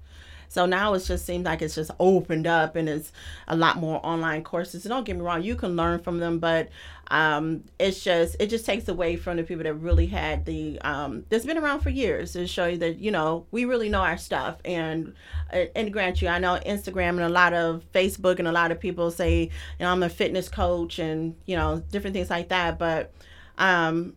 So 0.47 0.65
now 0.65 0.93
it 0.93 0.99
just 0.99 1.25
seems 1.25 1.45
like 1.45 1.61
it's 1.61 1.75
just 1.75 1.91
opened 1.99 2.47
up 2.47 2.75
and 2.75 2.87
it's 2.87 3.11
a 3.47 3.55
lot 3.55 3.77
more 3.77 3.99
online 4.05 4.43
courses. 4.43 4.85
And 4.85 4.89
don't 4.91 5.03
get 5.03 5.15
me 5.15 5.21
wrong, 5.21 5.41
you 5.41 5.55
can 5.55 5.75
learn 5.75 5.99
from 5.99 6.19
them, 6.19 6.39
but 6.39 6.69
um, 7.09 7.63
it's 7.77 8.03
just 8.03 8.35
it 8.39 8.47
just 8.47 8.65
takes 8.65 8.87
away 8.87 9.15
from 9.15 9.37
the 9.37 9.43
people 9.43 9.63
that 9.63 9.73
really 9.75 10.07
had 10.07 10.45
the 10.45 10.79
um, 10.81 11.25
that's 11.29 11.45
been 11.45 11.57
around 11.57 11.81
for 11.81 11.89
years 11.89 12.33
to 12.33 12.47
show 12.47 12.65
you 12.65 12.77
that 12.77 12.99
you 12.99 13.11
know 13.11 13.45
we 13.51 13.65
really 13.65 13.89
know 13.89 14.01
our 14.01 14.17
stuff 14.17 14.57
and 14.65 15.13
and 15.51 15.93
grant 15.93 16.21
you 16.21 16.27
I 16.27 16.39
know 16.39 16.59
Instagram 16.65 17.09
and 17.09 17.21
a 17.21 17.29
lot 17.29 17.53
of 17.53 17.83
Facebook 17.93 18.39
and 18.39 18.47
a 18.47 18.51
lot 18.51 18.71
of 18.71 18.79
people 18.79 19.11
say 19.11 19.43
you 19.43 19.49
know 19.79 19.91
I'm 19.91 20.01
a 20.03 20.09
fitness 20.09 20.49
coach 20.49 20.97
and 20.97 21.35
you 21.45 21.55
know 21.55 21.83
different 21.91 22.15
things 22.15 22.29
like 22.29 22.49
that 22.49 22.79
but 22.79 23.13
um, 23.57 24.15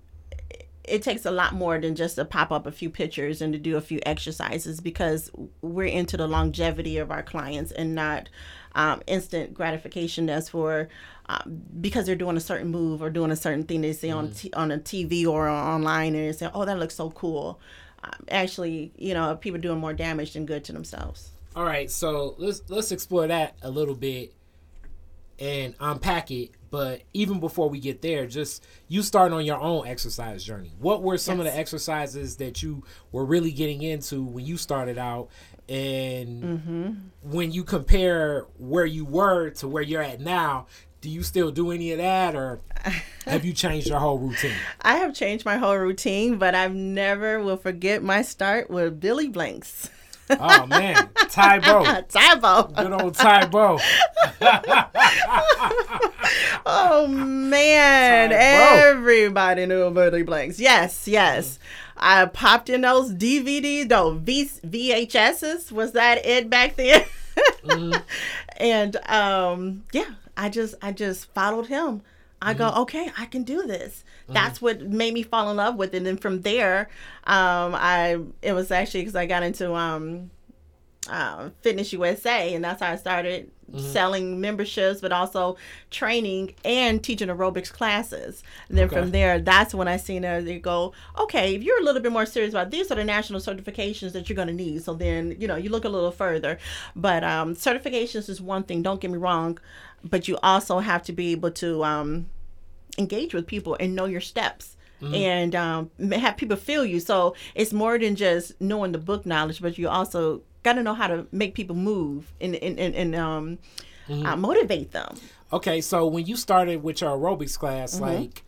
it 0.88 1.02
takes 1.02 1.24
a 1.26 1.30
lot 1.30 1.54
more 1.54 1.78
than 1.78 1.94
just 1.94 2.16
to 2.16 2.24
pop 2.24 2.50
up 2.50 2.66
a 2.66 2.72
few 2.72 2.90
pictures 2.90 3.40
and 3.42 3.52
to 3.52 3.58
do 3.58 3.76
a 3.76 3.80
few 3.80 4.00
exercises 4.04 4.80
because 4.80 5.30
we're 5.62 5.86
into 5.86 6.16
the 6.16 6.26
longevity 6.26 6.98
of 6.98 7.10
our 7.10 7.22
clients 7.22 7.72
and 7.72 7.94
not 7.94 8.28
um, 8.74 9.02
instant 9.06 9.54
gratification 9.54 10.28
as 10.30 10.48
for 10.48 10.88
um, 11.28 11.62
because 11.80 12.06
they're 12.06 12.16
doing 12.16 12.36
a 12.36 12.40
certain 12.40 12.68
move 12.68 13.02
or 13.02 13.10
doing 13.10 13.30
a 13.30 13.36
certain 13.36 13.64
thing 13.64 13.80
they 13.80 13.92
see 13.92 14.08
mm. 14.08 14.16
on 14.16 14.30
t- 14.30 14.52
on 14.54 14.70
a 14.70 14.78
TV 14.78 15.26
or 15.26 15.48
online 15.48 16.14
and 16.14 16.28
they 16.28 16.32
say, 16.32 16.48
"Oh, 16.54 16.64
that 16.64 16.78
looks 16.78 16.94
so 16.94 17.10
cool." 17.10 17.60
Um, 18.02 18.24
actually, 18.30 18.92
you 18.96 19.14
know, 19.14 19.34
people 19.36 19.60
doing 19.60 19.78
more 19.78 19.92
damage 19.92 20.32
than 20.32 20.46
good 20.46 20.64
to 20.64 20.72
themselves. 20.72 21.30
All 21.54 21.64
right, 21.64 21.90
so 21.90 22.34
let's 22.38 22.62
let's 22.68 22.92
explore 22.92 23.26
that 23.26 23.56
a 23.62 23.70
little 23.70 23.94
bit 23.94 24.32
and 25.38 25.74
unpack 25.80 26.30
it. 26.30 26.50
But 26.70 27.02
even 27.14 27.40
before 27.40 27.70
we 27.70 27.80
get 27.80 28.02
there, 28.02 28.26
just 28.26 28.66
you 28.88 29.02
starting 29.02 29.36
on 29.36 29.44
your 29.44 29.60
own 29.60 29.86
exercise 29.86 30.44
journey. 30.44 30.72
What 30.78 31.02
were 31.02 31.18
some 31.18 31.38
yes. 31.38 31.46
of 31.46 31.52
the 31.52 31.58
exercises 31.58 32.36
that 32.36 32.62
you 32.62 32.84
were 33.12 33.24
really 33.24 33.52
getting 33.52 33.82
into 33.82 34.22
when 34.22 34.44
you 34.44 34.56
started 34.56 34.98
out, 34.98 35.28
and 35.68 36.42
mm-hmm. 36.42 36.92
when 37.22 37.52
you 37.52 37.64
compare 37.64 38.46
where 38.58 38.86
you 38.86 39.04
were 39.04 39.50
to 39.50 39.68
where 39.68 39.82
you're 39.82 40.02
at 40.02 40.20
now, 40.20 40.66
do 41.00 41.08
you 41.08 41.22
still 41.22 41.50
do 41.50 41.70
any 41.70 41.92
of 41.92 41.98
that 41.98 42.34
or 42.34 42.60
have 43.24 43.44
you 43.44 43.52
changed 43.52 43.88
your 43.88 43.98
whole 43.98 44.18
routine? 44.18 44.54
I 44.80 44.96
have 44.96 45.14
changed 45.14 45.44
my 45.44 45.56
whole 45.56 45.76
routine, 45.76 46.38
but 46.38 46.54
I've 46.54 46.74
never 46.74 47.40
will 47.42 47.56
forget 47.56 48.02
my 48.02 48.22
start 48.22 48.70
with 48.70 48.98
Billy 49.00 49.28
Blanks. 49.28 49.90
Oh 50.30 50.66
man, 50.66 51.08
Tae 51.30 51.58
Bo. 51.58 51.84
Tae 52.08 52.38
Bo. 52.40 52.64
Good 52.74 52.92
old 52.92 53.14
Tae 53.14 53.46
Bo. 53.46 53.78
Oh 56.70 57.06
man, 57.08 58.30
everybody 58.32 59.66
knew 59.66 59.90
Billy 59.90 60.22
Blanks. 60.22 60.60
Yes, 60.60 61.08
yes. 61.08 61.58
I 61.96 62.26
popped 62.26 62.68
in 62.68 62.82
those 62.82 63.12
DVD, 63.12 63.88
those 63.88 64.18
v- 64.20 64.44
VHSs. 65.06 65.72
Was 65.72 65.92
that 65.92 66.24
it 66.24 66.50
back 66.50 66.76
then? 66.76 67.04
mm-hmm. 67.64 67.98
And 68.58 68.96
um, 69.08 69.84
yeah, 69.92 70.10
I 70.36 70.48
just 70.48 70.74
I 70.82 70.92
just 70.92 71.32
followed 71.32 71.66
him. 71.66 72.02
I 72.40 72.54
mm-hmm. 72.54 72.58
go, 72.58 72.82
okay, 72.82 73.10
I 73.18 73.26
can 73.26 73.42
do 73.42 73.66
this. 73.66 74.04
Mm-hmm. 74.24 74.34
That's 74.34 74.62
what 74.62 74.82
made 74.82 75.14
me 75.14 75.22
fall 75.22 75.50
in 75.50 75.56
love 75.56 75.76
with 75.76 75.94
it. 75.94 76.06
And 76.06 76.20
from 76.20 76.42
there, 76.42 76.88
um, 77.24 77.74
I 77.74 78.18
it 78.42 78.52
was 78.52 78.70
actually 78.70 79.00
because 79.00 79.16
I 79.16 79.26
got 79.26 79.42
into 79.42 79.74
um, 79.74 80.30
uh, 81.08 81.50
Fitness 81.62 81.92
USA, 81.92 82.54
and 82.54 82.64
that's 82.64 82.82
how 82.82 82.92
I 82.92 82.96
started 82.96 83.50
mm-hmm. 83.70 83.92
selling 83.92 84.40
memberships, 84.40 85.00
but 85.00 85.12
also 85.12 85.56
training 85.90 86.54
and 86.64 87.02
teaching 87.02 87.28
aerobics 87.28 87.72
classes. 87.72 88.42
And 88.68 88.78
then 88.78 88.86
okay. 88.86 88.96
from 88.96 89.10
there, 89.10 89.38
that's 89.40 89.74
when 89.74 89.88
I 89.88 89.96
seen 89.96 90.22
her. 90.22 90.42
They 90.42 90.58
go, 90.58 90.92
okay, 91.18 91.54
if 91.54 91.62
you're 91.62 91.80
a 91.80 91.84
little 91.84 92.02
bit 92.02 92.12
more 92.12 92.26
serious 92.26 92.52
about 92.52 92.70
these 92.70 92.90
are 92.90 92.94
the 92.94 93.04
national 93.04 93.40
certifications 93.40 94.12
that 94.12 94.28
you're 94.28 94.36
going 94.36 94.48
to 94.48 94.54
need. 94.54 94.82
So 94.82 94.94
then, 94.94 95.36
you 95.38 95.48
know, 95.48 95.56
you 95.56 95.70
look 95.70 95.84
a 95.84 95.88
little 95.88 96.10
further. 96.10 96.58
But 96.94 97.24
um, 97.24 97.54
certifications 97.54 98.28
is 98.28 98.40
one 98.40 98.64
thing. 98.64 98.82
Don't 98.82 99.00
get 99.00 99.10
me 99.10 99.18
wrong, 99.18 99.58
but 100.04 100.28
you 100.28 100.38
also 100.42 100.78
have 100.78 101.02
to 101.04 101.12
be 101.12 101.32
able 101.32 101.50
to 101.52 101.84
um, 101.84 102.30
engage 102.98 103.34
with 103.34 103.46
people 103.46 103.76
and 103.78 103.94
know 103.94 104.06
your 104.06 104.20
steps. 104.20 104.74
Mm-hmm. 105.00 105.14
and 105.14 105.54
um, 105.54 105.90
have 106.10 106.36
people 106.36 106.56
feel 106.56 106.84
you. 106.84 106.98
So 106.98 107.36
it's 107.54 107.72
more 107.72 108.00
than 108.00 108.16
just 108.16 108.60
knowing 108.60 108.90
the 108.90 108.98
book 108.98 109.24
knowledge, 109.24 109.62
but 109.62 109.78
you 109.78 109.88
also 109.88 110.42
got 110.62 110.74
to 110.74 110.82
know 110.82 110.94
how 110.94 111.06
to 111.06 111.26
make 111.32 111.54
people 111.54 111.76
move 111.76 112.32
and 112.40 112.54
and 112.56 112.78
and, 112.78 112.94
and 112.94 113.14
um, 113.14 113.58
mm-hmm. 114.08 114.26
uh, 114.26 114.36
motivate 114.36 114.92
them. 114.92 115.16
Okay, 115.52 115.80
so 115.80 116.06
when 116.06 116.26
you 116.26 116.36
started 116.36 116.82
with 116.82 117.00
your 117.00 117.16
aerobics 117.16 117.58
class, 117.58 117.94
mm-hmm. 117.94 118.04
like. 118.04 118.44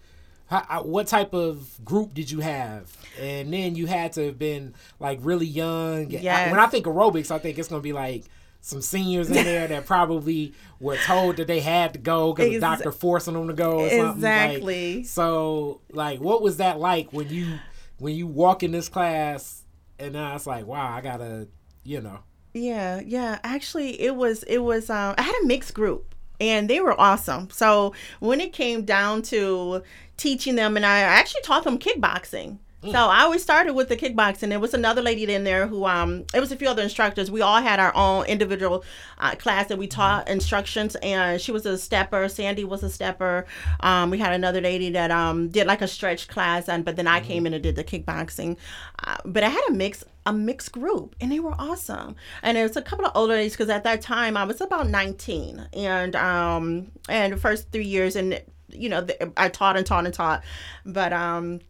How, 0.47 0.83
what 0.83 1.07
type 1.07 1.33
of 1.33 1.79
group 1.85 2.13
did 2.13 2.29
you 2.29 2.41
have? 2.41 2.91
And 3.21 3.53
then 3.53 3.77
you 3.77 3.87
had 3.87 4.15
to 4.15 4.27
have 4.27 4.37
been 4.37 4.75
like 4.99 5.21
really 5.23 5.47
young. 5.47 6.11
Yes. 6.11 6.51
when 6.51 6.59
I 6.59 6.67
think 6.67 6.87
aerobics, 6.87 7.31
I 7.31 7.39
think 7.39 7.57
it's 7.57 7.69
gonna 7.69 7.81
be 7.81 7.93
like 7.93 8.25
some 8.61 8.83
seniors 8.83 9.29
in 9.29 9.45
there 9.45 9.67
that 9.69 9.87
probably 9.87 10.53
were 10.79 10.97
told 10.97 11.37
that 11.37 11.47
they 11.47 11.61
had 11.61 11.95
to 11.95 11.99
go 11.99 12.33
because 12.33 12.53
the 12.53 12.61
doctor 12.61 12.93
forcing 12.93 13.35
them 13.35 13.49
to 13.49 13.55
go. 13.55 13.85
exactly. 13.85 14.97
Like, 14.99 15.07
so, 15.07 15.81
like, 15.91 16.21
what 16.21 16.43
was 16.43 16.59
that 16.59 16.79
like 16.79 17.13
when 17.13 17.29
you 17.29 17.59
when 17.99 18.15
you 18.15 18.27
walk 18.27 18.63
in 18.63 18.73
this 18.73 18.89
class 18.89 19.65
and 19.99 20.13
now 20.13 20.35
it's 20.35 20.47
like, 20.47 20.67
wow, 20.67 20.95
I 20.95 21.01
gotta 21.01 21.49
you 21.85 22.01
know. 22.01 22.21
Yeah, 22.55 23.01
yeah. 23.05 23.39
Actually, 23.45 24.01
it 24.01 24.17
was 24.17 24.43
it 24.45 24.59
was 24.59 24.91
um 24.91 25.15
I 25.19 25.23
had 25.23 25.35
a 25.43 25.47
mixed 25.47 25.75
group 25.75 26.15
and 26.41 26.69
they 26.69 26.81
were 26.81 26.99
awesome. 26.99 27.51
So 27.51 27.95
when 28.19 28.41
it 28.41 28.53
came 28.53 28.85
down 28.85 29.23
to 29.23 29.83
teaching 30.17 30.57
them, 30.57 30.77
and 30.77 30.85
I 30.85 31.01
actually 31.01 31.43
taught 31.43 31.65
them 31.65 31.79
kickboxing. 31.79 32.59
Mm. 32.83 32.93
So 32.93 32.99
I 32.99 33.21
always 33.21 33.43
started 33.43 33.75
with 33.75 33.91
the 33.91 33.97
kickboxing. 33.97 34.49
There 34.49 34.59
was 34.59 34.73
another 34.73 35.03
lady 35.03 35.33
in 35.33 35.45
there 35.45 35.67
who 35.67 35.85
um 35.85 36.25
it 36.33 36.41
was 36.41 36.51
a 36.51 36.57
few 36.57 36.67
other 36.67 36.83
instructors. 36.83 37.31
We 37.31 37.43
all 37.43 37.61
had 37.61 37.79
our 37.79 37.95
own 37.95 38.25
individual 38.25 38.85
uh, 39.19 39.35
class 39.35 39.69
that 39.69 39.77
we 39.77 39.87
taught 39.87 40.27
mm. 40.27 40.31
instructions, 40.31 40.97
and 40.97 41.41
she 41.41 41.53
was 41.53 41.67
a 41.67 41.77
stepper. 41.77 42.27
Sandy 42.29 42.65
was 42.65 42.83
a 42.83 42.89
stepper. 42.89 43.47
Um, 43.81 44.11
we 44.11 44.19
had 44.19 44.33
another 44.33 44.63
lady 44.63 44.91
that 44.91 45.11
um 45.11 45.51
did 45.51 45.67
like 45.67 45.83
a 45.83 45.89
stretch 45.89 46.29
class, 46.29 46.69
and 46.71 46.85
but 46.85 46.97
then 46.97 47.07
I 47.07 47.21
mm. 47.21 47.25
came 47.25 47.47
in 47.47 47.53
and 47.53 47.63
did 47.63 47.77
the 47.77 47.85
kickboxing. 47.85 48.57
Uh, 49.05 49.19
but 49.27 49.45
I 49.45 49.51
had 49.51 49.63
a 49.69 49.73
mix 49.73 50.03
a 50.27 50.33
mixed 50.33 50.73
group 50.73 51.17
and 51.21 51.33
they 51.33 51.41
were 51.41 51.55
awesome 51.59 52.15
and 52.43 52.59
it 52.59 52.63
was 52.63 52.77
a 52.77 52.83
couple 52.83 53.07
of 53.07 53.13
older 53.15 53.35
ladies 53.35 53.53
because 53.53 53.71
at 53.71 53.85
that 53.85 54.03
time 54.03 54.37
i 54.37 54.45
was 54.45 54.61
about 54.61 54.89
19 54.89 55.69
and 55.73 56.15
um 56.15 56.91
and 57.09 57.33
the 57.33 57.37
first 57.37 57.71
three 57.73 57.87
years 57.87 58.17
and 58.17 58.41
you 58.69 58.89
know 58.89 59.07
i 59.37 59.49
taught 59.49 59.77
and 59.77 59.87
taught 59.87 60.05
and 60.05 60.15
taught 60.15 60.43
but 60.85 61.13
um 61.13 61.61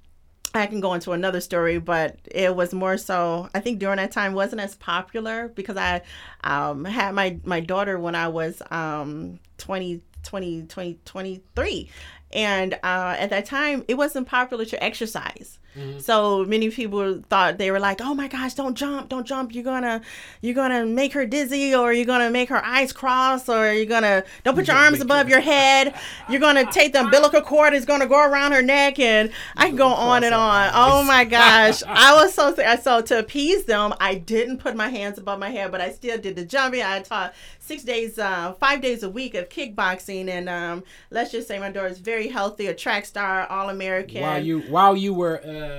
I 0.52 0.66
can 0.66 0.80
go 0.80 0.94
into 0.94 1.12
another 1.12 1.40
story, 1.40 1.78
but 1.78 2.18
it 2.28 2.54
was 2.54 2.74
more 2.74 2.96
so. 2.96 3.48
I 3.54 3.60
think 3.60 3.78
during 3.78 3.98
that 3.98 4.10
time 4.10 4.32
wasn't 4.32 4.60
as 4.62 4.74
popular 4.74 5.48
because 5.48 5.76
I 5.76 6.02
um, 6.42 6.84
had 6.84 7.14
my 7.14 7.38
my 7.44 7.60
daughter 7.60 8.00
when 8.00 8.16
I 8.16 8.26
was 8.28 8.60
um, 8.70 9.38
20, 9.58 10.02
20, 10.24 10.62
20, 10.62 10.98
23. 11.04 11.90
And 12.32 12.74
uh, 12.74 13.14
at 13.18 13.30
that 13.30 13.46
time, 13.46 13.84
it 13.86 13.94
wasn't 13.94 14.26
popular 14.26 14.64
to 14.64 14.82
exercise. 14.82 15.59
Mm-hmm. 15.80 15.98
So 16.00 16.44
many 16.44 16.70
people 16.70 17.22
thought 17.28 17.58
they 17.58 17.70
were 17.70 17.80
like, 17.80 18.00
"Oh 18.00 18.14
my 18.14 18.28
gosh, 18.28 18.54
don't 18.54 18.74
jump, 18.74 19.08
don't 19.08 19.26
jump! 19.26 19.54
You're 19.54 19.64
gonna, 19.64 20.02
you're 20.40 20.54
gonna 20.54 20.84
make 20.84 21.12
her 21.14 21.26
dizzy, 21.26 21.74
or 21.74 21.92
you're 21.92 22.04
gonna 22.04 22.30
make 22.30 22.48
her 22.50 22.64
eyes 22.64 22.92
cross, 22.92 23.48
or 23.48 23.72
you're 23.72 23.86
gonna 23.86 24.24
don't 24.44 24.54
put 24.54 24.66
your 24.68 24.76
arms 24.76 25.00
above 25.00 25.28
your 25.28 25.40
head. 25.40 25.94
You're 26.28 26.40
gonna 26.40 26.70
take 26.70 26.92
the 26.92 27.00
umbilical 27.00 27.40
cord 27.40 27.74
is 27.74 27.84
gonna 27.84 28.06
go 28.06 28.20
around 28.20 28.52
her 28.52 28.62
neck, 28.62 28.98
and 28.98 29.30
I 29.56 29.68
can 29.68 29.76
go 29.76 29.88
on 29.88 30.24
and 30.24 30.34
on. 30.34 30.70
Oh 30.74 31.02
my 31.04 31.24
gosh, 31.38 31.82
I 31.86 32.14
was 32.14 32.34
so 32.34 32.54
sick. 32.54 32.80
so 32.82 33.00
to 33.00 33.18
appease 33.18 33.64
them, 33.64 33.94
I 34.00 34.14
didn't 34.14 34.58
put 34.58 34.76
my 34.76 34.88
hands 34.88 35.18
above 35.18 35.38
my 35.38 35.50
head, 35.50 35.70
but 35.70 35.80
I 35.80 35.90
still 35.90 36.18
did 36.18 36.36
the 36.36 36.44
jumping. 36.44 36.82
I 36.82 37.00
taught 37.00 37.34
six 37.58 37.82
days, 37.84 38.18
uh, 38.18 38.52
five 38.54 38.80
days 38.80 39.02
a 39.02 39.08
week 39.08 39.34
of 39.34 39.48
kickboxing, 39.48 40.28
and 40.28 40.48
um, 40.48 40.82
let's 41.10 41.30
just 41.30 41.46
say 41.48 41.58
my 41.58 41.70
daughter 41.70 41.86
is 41.86 41.98
very 41.98 42.28
healthy, 42.28 42.66
a 42.66 42.74
track 42.74 43.06
star, 43.06 43.46
all 43.46 43.70
American. 43.70 44.22
While 44.22 44.44
you 44.44 44.60
while 44.62 44.96
you 44.96 45.14
were 45.14 45.40
uh, 45.44 45.69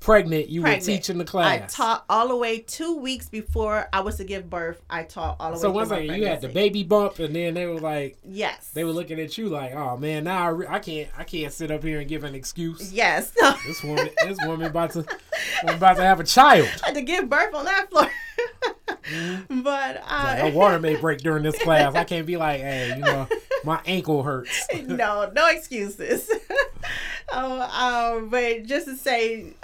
pregnant, 0.00 0.48
you 0.48 0.62
pregnant. 0.62 0.82
were 0.82 0.86
teaching 0.86 1.18
the 1.18 1.24
class. 1.24 1.62
I 1.62 1.66
taught 1.66 2.04
all 2.08 2.28
the 2.28 2.36
way 2.36 2.58
two 2.58 2.96
weeks 2.96 3.28
before 3.28 3.88
I 3.92 4.00
was 4.00 4.16
to 4.16 4.24
give 4.24 4.48
birth. 4.48 4.82
I 4.88 5.04
taught 5.04 5.36
all 5.40 5.52
the 5.52 5.56
so 5.58 5.70
way. 5.70 5.84
So 5.84 5.94
once 5.96 6.10
you 6.10 6.26
had 6.26 6.40
the 6.40 6.48
baby 6.48 6.82
bump, 6.82 7.18
and 7.18 7.34
then 7.34 7.54
they 7.54 7.66
were 7.66 7.80
like, 7.80 8.18
yes, 8.24 8.70
they 8.70 8.84
were 8.84 8.92
looking 8.92 9.20
at 9.20 9.36
you 9.38 9.48
like, 9.48 9.74
oh 9.74 9.96
man, 9.96 10.24
now 10.24 10.46
I, 10.46 10.48
re- 10.48 10.66
I 10.68 10.78
can't 10.78 11.08
I 11.16 11.24
can't 11.24 11.52
sit 11.52 11.70
up 11.70 11.82
here 11.82 12.00
and 12.00 12.08
give 12.08 12.24
an 12.24 12.34
excuse. 12.34 12.92
Yes, 12.92 13.30
this 13.66 13.82
woman 13.82 14.08
this 14.24 14.38
woman 14.46 14.66
about 14.66 14.92
to 14.92 15.04
about 15.66 15.96
to 15.96 16.02
have 16.02 16.20
a 16.20 16.24
child. 16.24 16.68
I 16.82 16.86
had 16.86 16.94
to 16.94 17.02
give 17.02 17.28
birth 17.28 17.54
on 17.54 17.64
that 17.64 17.90
floor. 17.90 18.10
Mm-hmm. 19.04 19.60
But 19.62 20.02
I, 20.06 20.42
like, 20.42 20.54
water 20.54 20.78
may 20.78 20.96
break 20.96 21.20
during 21.20 21.42
this 21.42 21.58
class. 21.62 21.94
I 21.94 22.04
can't 22.04 22.26
be 22.26 22.36
like, 22.36 22.60
hey, 22.60 22.94
you 22.96 23.02
know, 23.02 23.26
my 23.64 23.80
ankle 23.86 24.22
hurts. 24.22 24.66
no, 24.86 25.30
no 25.34 25.48
excuses. 25.48 26.30
um, 27.32 27.60
um, 27.60 28.28
but 28.28 28.64
just 28.64 28.86
to 28.86 28.96
say 28.96 29.54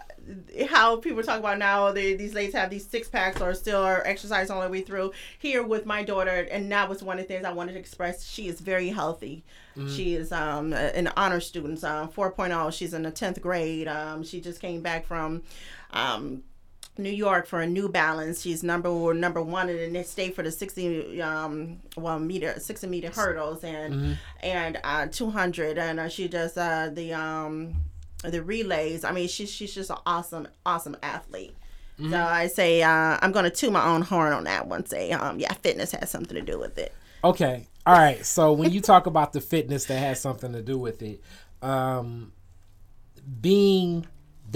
how 0.68 0.96
people 0.96 1.22
talk 1.22 1.38
about 1.38 1.58
now 1.58 1.92
they, 1.92 2.14
these 2.14 2.34
ladies 2.34 2.54
have 2.54 2.68
these 2.68 2.86
six 2.86 3.08
packs 3.08 3.40
or 3.40 3.54
still 3.54 3.80
are 3.80 4.02
exercise 4.04 4.50
all 4.50 4.60
the 4.60 4.68
way 4.68 4.80
through 4.80 5.12
here 5.38 5.62
with 5.62 5.86
my 5.86 6.02
daughter 6.02 6.48
and 6.50 6.70
that 6.72 6.88
was 6.88 7.02
one 7.02 7.18
of 7.18 7.24
the 7.24 7.28
things 7.28 7.44
i 7.44 7.52
wanted 7.52 7.74
to 7.74 7.78
express 7.78 8.26
she 8.26 8.48
is 8.48 8.60
very 8.60 8.88
healthy 8.88 9.44
mm-hmm. 9.76 9.88
she 9.94 10.14
is 10.14 10.32
um, 10.32 10.72
an 10.72 11.08
honor 11.16 11.38
student 11.38 11.82
um, 11.84 12.08
4.0 12.08 12.72
she's 12.72 12.92
in 12.92 13.02
the 13.02 13.12
10th 13.12 13.40
grade 13.40 13.86
um, 13.86 14.24
she 14.24 14.40
just 14.40 14.60
came 14.60 14.80
back 14.80 15.06
from 15.06 15.42
um, 15.92 16.42
New 16.98 17.10
York 17.10 17.46
for 17.46 17.60
a 17.60 17.66
New 17.66 17.88
Balance. 17.88 18.42
She's 18.42 18.62
number 18.62 19.12
number 19.14 19.42
one 19.42 19.68
in 19.68 19.92
the 19.92 20.04
state 20.04 20.34
for 20.34 20.42
the 20.42 20.50
sixty 20.50 21.20
um 21.20 21.80
well 21.96 22.18
meter 22.18 22.58
sixty 22.58 22.86
meter 22.86 23.10
hurdles 23.10 23.64
and 23.64 23.94
Mm-hmm. 23.94 24.12
and 24.42 24.80
uh, 24.84 25.06
two 25.06 25.30
hundred 25.30 25.78
and 25.78 26.00
uh, 26.00 26.08
she 26.08 26.28
does 26.28 26.56
uh, 26.56 26.90
the 26.92 27.12
um 27.12 27.74
the 28.22 28.42
relays. 28.42 29.04
I 29.04 29.12
mean 29.12 29.28
she's 29.28 29.50
she's 29.50 29.74
just 29.74 29.90
an 29.90 29.98
awesome 30.06 30.48
awesome 30.64 30.96
athlete. 31.02 31.54
Mm-hmm. 32.00 32.12
So 32.12 32.22
I 32.22 32.46
say 32.46 32.82
uh, 32.82 33.18
I'm 33.22 33.32
gonna 33.32 33.50
toot 33.50 33.72
my 33.72 33.86
own 33.86 34.02
horn 34.02 34.32
on 34.32 34.44
that 34.44 34.66
one. 34.66 34.86
Say 34.86 35.12
um 35.12 35.38
yeah 35.38 35.52
fitness 35.54 35.92
has 35.92 36.10
something 36.10 36.34
to 36.34 36.42
do 36.42 36.58
with 36.58 36.78
it. 36.78 36.94
Okay. 37.24 37.66
All 37.86 37.94
right. 37.96 38.24
So 38.24 38.52
when 38.52 38.72
you 38.72 38.80
talk 38.80 39.06
about 39.06 39.32
the 39.32 39.40
fitness 39.40 39.84
that 39.86 39.98
has 39.98 40.20
something 40.20 40.52
to 40.52 40.62
do 40.62 40.76
with 40.78 41.02
it, 41.02 41.22
um, 41.62 42.32
being 43.40 44.06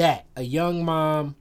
that 0.00 0.26
a 0.34 0.42
young 0.42 0.82
mom 0.82 1.36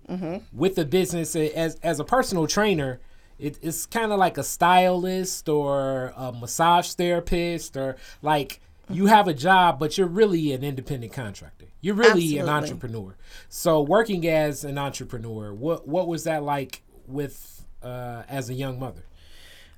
with 0.51 0.77
a 0.77 0.85
business 0.85 1.35
as 1.35 1.75
as 1.81 1.99
a 1.99 2.03
personal 2.03 2.45
trainer, 2.45 2.99
it, 3.37 3.57
it's 3.61 3.85
kind 3.85 4.11
of 4.11 4.19
like 4.19 4.37
a 4.37 4.43
stylist 4.43 5.47
or 5.47 6.13
a 6.17 6.33
massage 6.33 6.91
therapist 6.91 7.77
or 7.77 7.95
like 8.21 8.59
you 8.89 9.05
have 9.05 9.27
a 9.27 9.33
job, 9.33 9.79
but 9.79 9.97
you're 9.97 10.07
really 10.07 10.51
an 10.51 10.63
independent 10.63 11.13
contractor. 11.13 11.67
You're 11.79 11.95
really 11.95 12.37
an 12.37 12.49
entrepreneur. 12.49 13.15
So 13.47 13.81
working 13.81 14.27
as 14.27 14.65
an 14.65 14.77
entrepreneur, 14.77 15.53
what 15.53 15.87
what 15.87 16.07
was 16.07 16.25
that 16.25 16.43
like 16.43 16.81
with 17.07 17.65
uh, 17.81 18.23
as 18.27 18.49
a 18.49 18.53
young 18.53 18.77
mother? 18.77 19.05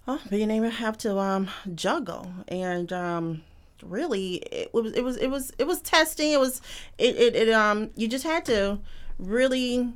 Oh, 0.07 0.19
being 0.29 0.49
able 0.49 0.71
to 0.71 0.75
have 0.75 0.97
to 0.99 1.19
um 1.19 1.49
juggle 1.75 2.31
and 2.47 2.91
um 2.91 3.43
really 3.83 4.35
it 4.35 4.73
was 4.73 4.93
it 4.93 5.03
was 5.03 5.17
it 5.17 5.27
was 5.27 5.51
it 5.57 5.65
was 5.67 5.81
testing. 5.81 6.31
It 6.31 6.39
was 6.39 6.61
it 6.97 7.15
it, 7.15 7.35
it 7.35 7.49
um 7.49 7.91
you 7.95 8.07
just 8.07 8.23
had 8.25 8.45
to 8.45 8.79
really 9.19 9.93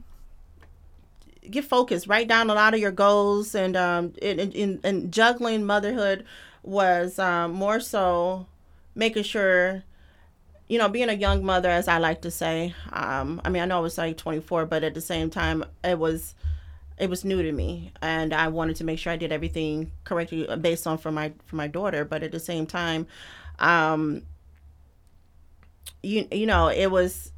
get 1.49 1.65
focused, 1.65 2.07
write 2.07 2.27
down 2.27 2.49
a 2.49 2.53
lot 2.53 2.73
of 2.73 2.79
your 2.79 2.91
goals 2.91 3.55
and 3.55 3.75
um 3.75 4.13
and, 4.21 4.79
and 4.83 5.11
juggling 5.11 5.65
motherhood 5.65 6.25
was 6.63 7.19
um 7.19 7.51
more 7.51 7.79
so 7.79 8.47
making 8.95 9.23
sure 9.23 9.83
you 10.67 10.79
know, 10.79 10.89
being 10.89 11.09
a 11.09 11.13
young 11.13 11.45
mother, 11.45 11.69
as 11.69 11.87
I 11.87 11.99
like 11.99 12.21
to 12.21 12.31
say, 12.31 12.73
um, 12.91 13.39
I 13.45 13.49
mean, 13.49 13.61
I 13.61 13.65
know 13.65 13.77
I 13.77 13.81
was 13.81 13.97
like 13.97 14.17
24, 14.17 14.65
but 14.65 14.83
at 14.83 14.95
the 14.95 15.01
same 15.01 15.29
time, 15.29 15.63
it 15.83 15.99
was, 15.99 16.33
it 16.97 17.09
was 17.09 17.23
new 17.23 17.43
to 17.43 17.51
me, 17.51 17.91
and 18.01 18.33
I 18.33 18.47
wanted 18.47 18.77
to 18.77 18.83
make 18.83 18.97
sure 18.97 19.13
I 19.13 19.15
did 19.15 19.31
everything 19.31 19.91
correctly 20.05 20.47
based 20.59 20.87
on 20.87 20.97
for 20.97 21.11
my 21.11 21.33
for 21.45 21.55
my 21.55 21.67
daughter. 21.67 22.03
But 22.05 22.23
at 22.23 22.31
the 22.31 22.39
same 22.39 22.65
time, 22.65 23.05
um, 23.59 24.23
you 26.03 26.27
you 26.31 26.45
know, 26.45 26.67
it 26.67 26.87
was, 26.87 27.31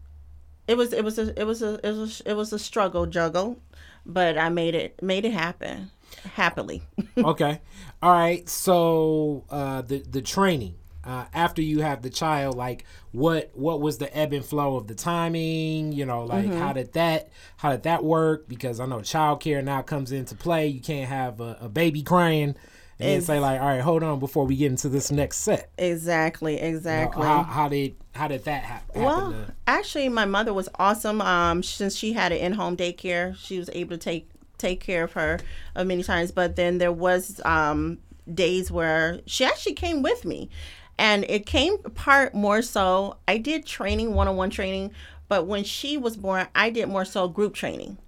it 0.68 0.78
was 0.78 0.94
it 0.94 1.04
was 1.04 1.18
a 1.18 1.40
it 1.40 1.46
was 1.46 1.62
a 1.62 1.80
it 1.86 1.96
was 1.96 2.22
a, 2.22 2.32
it 2.32 2.34
was 2.34 2.54
a 2.54 2.60
struggle 2.60 3.06
juggle, 3.06 3.60
but 4.06 4.38
I 4.38 4.50
made 4.50 4.76
it 4.76 5.02
made 5.02 5.26
it 5.26 5.34
happen 5.34 5.92
happily. 6.36 6.82
okay. 7.18 7.62
All 8.02 8.12
right. 8.12 8.48
So 8.50 9.46
uh, 9.50 9.82
the 9.82 10.00
the 10.00 10.22
training 10.22 10.76
uh, 11.08 11.26
after 11.34 11.62
you 11.62 11.80
have 11.82 12.02
the 12.02 12.10
child, 12.10 12.56
like 12.58 12.84
what 13.12 13.50
what 13.54 13.80
was 13.80 13.98
the 13.98 14.16
ebb 14.16 14.34
and 14.34 14.44
flow 14.46 14.76
of 14.76 14.88
the 14.88 14.96
timing? 14.96 15.94
You 15.94 16.06
know, 16.06 16.26
like 16.26 16.54
how 16.54 16.74
did 16.74 16.94
that 16.94 17.30
how 17.56 17.72
did 17.72 17.84
that 17.84 18.04
work? 18.04 18.48
Because 18.50 18.80
I 18.82 18.86
know 18.86 18.98
childcare 18.98 19.64
now 19.64 19.82
comes 19.82 20.12
into 20.12 20.36
play. 20.36 20.68
You 20.68 20.82
can't 20.82 21.08
have 21.08 21.40
a, 21.40 21.58
a 21.62 21.70
baby 21.70 22.04
crying 22.04 22.56
and 23.00 23.24
say 23.24 23.40
like, 23.40 23.60
all 23.62 23.68
right, 23.68 23.82
hold 23.82 24.04
on 24.04 24.20
before 24.20 24.46
we 24.46 24.56
get 24.56 24.72
into 24.72 24.90
this 24.90 25.12
next 25.12 25.38
set. 25.38 25.70
exactly, 25.78 26.56
You 26.56 26.62
know, 26.62 26.68
exactly. 26.68 27.24
how, 27.26 27.44
how 27.44 27.70
did 27.70 27.96
how 28.16 28.28
did 28.28 28.46
that 28.46 28.64
happen? 28.64 29.04
Well, 29.04 29.32
to- 29.32 29.54
actually, 29.68 30.10
my 30.10 30.26
mother 30.26 30.54
was 30.54 30.68
awesome. 30.80 31.22
Um, 31.22 31.62
since 31.64 31.96
she 31.96 32.14
had 32.14 32.32
an 32.32 32.40
in-home 32.40 32.76
daycare, 32.76 33.36
she 33.38 33.60
was 33.60 33.70
able 33.74 33.92
to 33.92 33.98
take 33.98 34.30
take 34.58 34.80
care 34.80 35.04
of 35.04 35.14
her 35.14 35.40
uh, 35.76 35.84
many 35.84 36.02
times. 36.04 36.32
But 36.32 36.56
then 36.56 36.80
there 36.80 36.92
was 36.92 37.40
um 37.46 38.00
days 38.34 38.72
where 38.72 39.22
she 39.26 39.46
actually 39.46 39.74
came 39.76 40.02
with 40.02 40.26
me, 40.26 40.50
and 40.98 41.24
it 41.30 41.46
came 41.46 41.76
apart 41.86 42.34
more 42.34 42.62
so. 42.64 43.18
I 43.28 43.38
did 43.38 43.66
training, 43.68 44.16
one-on-one 44.16 44.50
training, 44.50 44.92
but 45.28 45.46
when 45.46 45.64
she 45.64 45.96
was 45.98 46.18
born, 46.18 46.48
I 46.56 46.72
did 46.72 46.88
more 46.90 47.06
so 47.06 47.28
group 47.28 47.54
training. 47.54 48.00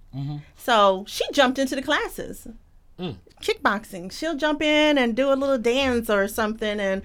So 0.56 1.04
she 1.06 1.24
jumped 1.32 1.60
into 1.60 1.76
the 1.76 1.82
classes 1.82 2.48
kickboxing. 3.40 4.12
She'll 4.12 4.36
jump 4.36 4.62
in 4.62 4.98
and 4.98 5.16
do 5.16 5.32
a 5.32 5.34
little 5.34 5.58
dance 5.58 6.08
or 6.10 6.28
something, 6.28 6.80
and 6.80 7.02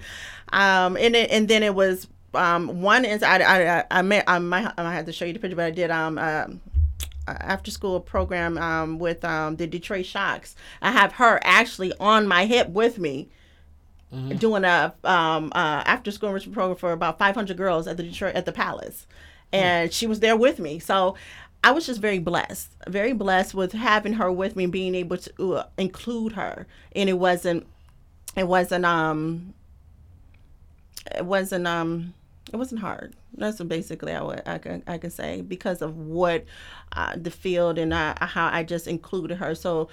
um, 0.52 0.96
and 0.96 1.16
it, 1.16 1.30
and 1.30 1.48
then 1.48 1.62
it 1.62 1.74
was 1.74 2.06
um, 2.34 2.82
one 2.82 3.04
is 3.04 3.22
I 3.22 3.38
I 3.38 3.78
I, 3.78 3.84
I, 3.90 4.02
may, 4.02 4.22
I 4.26 4.38
might 4.38 4.72
I 4.78 4.94
have 4.94 5.06
to 5.06 5.12
show 5.12 5.24
you 5.24 5.32
the 5.32 5.38
picture, 5.38 5.56
but 5.56 5.66
I 5.66 5.70
did 5.70 5.90
um. 5.90 6.18
Uh, 6.18 6.46
after 7.28 7.72
school 7.72 7.98
program 7.98 8.56
um, 8.56 9.00
with 9.00 9.24
um, 9.24 9.56
the 9.56 9.66
Detroit 9.66 10.06
Shocks. 10.06 10.54
I 10.80 10.92
have 10.92 11.14
her 11.14 11.40
actually 11.42 11.92
on 11.98 12.28
my 12.28 12.46
hip 12.46 12.68
with 12.68 13.00
me 13.00 13.28
doing 14.38 14.64
a 14.64 14.94
um, 15.04 15.52
uh, 15.54 15.82
after 15.84 16.10
school 16.10 16.30
enrichment 16.30 16.54
program 16.54 16.76
for 16.76 16.92
about 16.92 17.18
500 17.18 17.56
girls 17.56 17.86
at 17.86 17.96
the 17.96 18.02
Detroit 18.02 18.34
at 18.34 18.46
the 18.46 18.52
Palace, 18.52 19.06
and 19.52 19.92
she 19.92 20.06
was 20.06 20.20
there 20.20 20.36
with 20.36 20.58
me. 20.58 20.78
So 20.78 21.16
I 21.66 21.72
was 21.72 21.84
just 21.84 22.00
very 22.00 22.20
blessed, 22.20 22.76
very 22.86 23.12
blessed 23.12 23.52
with 23.52 23.72
having 23.72 24.12
her 24.12 24.30
with 24.30 24.54
me, 24.54 24.66
being 24.66 24.94
able 24.94 25.16
to 25.16 25.54
uh, 25.54 25.66
include 25.76 26.30
her, 26.34 26.64
and 26.94 27.08
it 27.10 27.18
wasn't, 27.18 27.66
it 28.36 28.46
wasn't 28.46 28.84
um, 28.84 29.52
it 31.12 31.26
wasn't 31.26 31.66
um, 31.66 32.14
it 32.52 32.56
wasn't 32.56 32.82
hard. 32.82 33.16
That's 33.36 33.60
basically 33.60 34.12
I 34.12 34.22
would 34.22 34.42
I 34.46 34.58
can 34.58 34.84
I 34.86 34.96
can 34.98 35.10
say 35.10 35.40
because 35.40 35.82
of 35.82 35.96
what 35.96 36.44
uh, 36.92 37.14
the 37.16 37.32
field 37.32 37.78
and 37.78 37.92
uh, 37.92 38.14
how 38.20 38.46
I 38.46 38.62
just 38.62 38.86
included 38.86 39.38
her. 39.38 39.56
So 39.56 39.88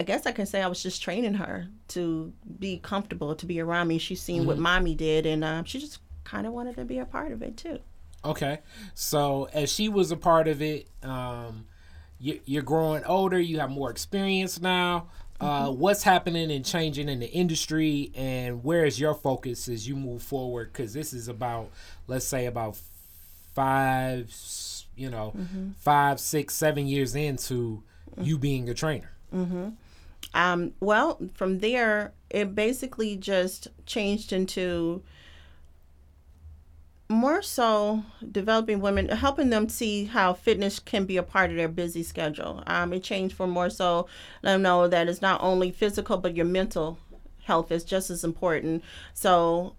I 0.00 0.04
guess 0.04 0.24
I 0.24 0.32
can 0.32 0.46
say 0.46 0.62
I 0.62 0.68
was 0.68 0.82
just 0.82 1.02
training 1.02 1.34
her 1.34 1.66
to 1.88 2.32
be 2.58 2.78
comfortable, 2.78 3.34
to 3.34 3.44
be 3.44 3.60
around 3.60 3.88
me. 3.88 3.98
She's 3.98 4.22
seen 4.22 4.46
what 4.46 4.56
mommy 4.56 4.94
did, 4.94 5.26
and 5.26 5.44
uh, 5.44 5.64
she 5.64 5.80
just 5.80 5.98
kind 6.24 6.46
of 6.46 6.54
wanted 6.54 6.76
to 6.76 6.86
be 6.86 6.98
a 6.98 7.04
part 7.04 7.32
of 7.32 7.42
it 7.42 7.58
too. 7.58 7.78
Okay, 8.24 8.58
so 8.94 9.48
as 9.52 9.72
she 9.72 9.88
was 9.88 10.10
a 10.10 10.16
part 10.16 10.48
of 10.48 10.60
it, 10.60 10.88
um, 11.02 11.66
you, 12.20 12.40
you're 12.44 12.62
growing 12.62 13.04
older. 13.04 13.38
You 13.38 13.60
have 13.60 13.70
more 13.70 13.90
experience 13.90 14.60
now. 14.60 15.08
Uh, 15.40 15.70
what's 15.70 16.02
happening 16.02 16.50
and 16.50 16.64
changing 16.64 17.08
in 17.08 17.20
the 17.20 17.30
industry, 17.30 18.10
and 18.16 18.64
where 18.64 18.84
is 18.84 18.98
your 18.98 19.14
focus 19.14 19.68
as 19.68 19.86
you 19.86 19.94
move 19.94 20.20
forward? 20.20 20.72
Because 20.72 20.92
this 20.92 21.12
is 21.12 21.28
about, 21.28 21.70
let's 22.08 22.26
say, 22.26 22.46
about 22.46 22.76
five, 23.54 24.34
you 24.96 25.08
know, 25.10 25.32
five, 25.78 26.18
six, 26.18 26.54
seven 26.54 26.88
years 26.88 27.14
into 27.14 27.84
you 28.20 28.36
being 28.36 28.68
a 28.68 28.74
trainer. 28.74 29.12
Um, 30.34 30.72
well, 30.80 31.20
from 31.34 31.60
there, 31.60 32.12
it 32.30 32.56
basically 32.56 33.16
just 33.16 33.68
changed 33.86 34.32
into 34.32 35.02
more 37.08 37.40
so 37.40 38.02
developing 38.30 38.80
women, 38.80 39.08
helping 39.08 39.50
them 39.50 39.68
see 39.68 40.04
how 40.04 40.34
fitness 40.34 40.78
can 40.78 41.06
be 41.06 41.16
a 41.16 41.22
part 41.22 41.50
of 41.50 41.56
their 41.56 41.68
busy 41.68 42.02
schedule. 42.02 42.62
Um, 42.66 42.92
it 42.92 43.02
changed 43.02 43.34
for 43.34 43.46
more 43.46 43.70
so 43.70 44.06
let 44.42 44.52
them 44.52 44.62
know 44.62 44.88
that 44.88 45.08
it's 45.08 45.22
not 45.22 45.40
only 45.42 45.70
physical, 45.70 46.18
but 46.18 46.36
your 46.36 46.44
mental 46.44 46.98
health 47.44 47.72
is 47.72 47.82
just 47.82 48.10
as 48.10 48.24
important. 48.24 48.84
So 49.14 49.74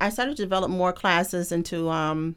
I 0.00 0.10
started 0.10 0.36
to 0.36 0.42
develop 0.42 0.70
more 0.70 0.92
classes 0.92 1.50
into 1.50 1.90
um, 1.90 2.36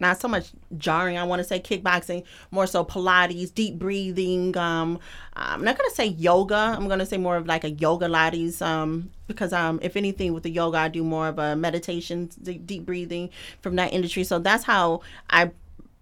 not 0.00 0.20
so 0.20 0.28
much 0.28 0.50
jarring. 0.76 1.18
I 1.18 1.24
want 1.24 1.40
to 1.40 1.44
say 1.44 1.60
kickboxing, 1.60 2.24
more 2.50 2.66
so 2.66 2.84
Pilates, 2.84 3.52
deep 3.52 3.78
breathing. 3.78 4.56
Um, 4.56 4.98
I'm 5.34 5.64
not 5.64 5.78
gonna 5.78 5.90
say 5.90 6.06
yoga. 6.06 6.74
I'm 6.76 6.88
gonna 6.88 7.06
say 7.06 7.16
more 7.16 7.36
of 7.36 7.46
like 7.46 7.64
a 7.64 7.70
yoga 7.70 8.06
Pilates. 8.06 8.62
Um, 8.62 9.10
because 9.26 9.52
um, 9.52 9.78
if 9.82 9.96
anything 9.96 10.32
with 10.32 10.42
the 10.42 10.50
yoga, 10.50 10.78
I 10.78 10.88
do 10.88 11.04
more 11.04 11.28
of 11.28 11.38
a 11.38 11.54
meditation, 11.54 12.30
deep 12.42 12.86
breathing 12.86 13.30
from 13.60 13.76
that 13.76 13.92
industry. 13.92 14.24
So 14.24 14.38
that's 14.38 14.64
how 14.64 15.02
I 15.30 15.50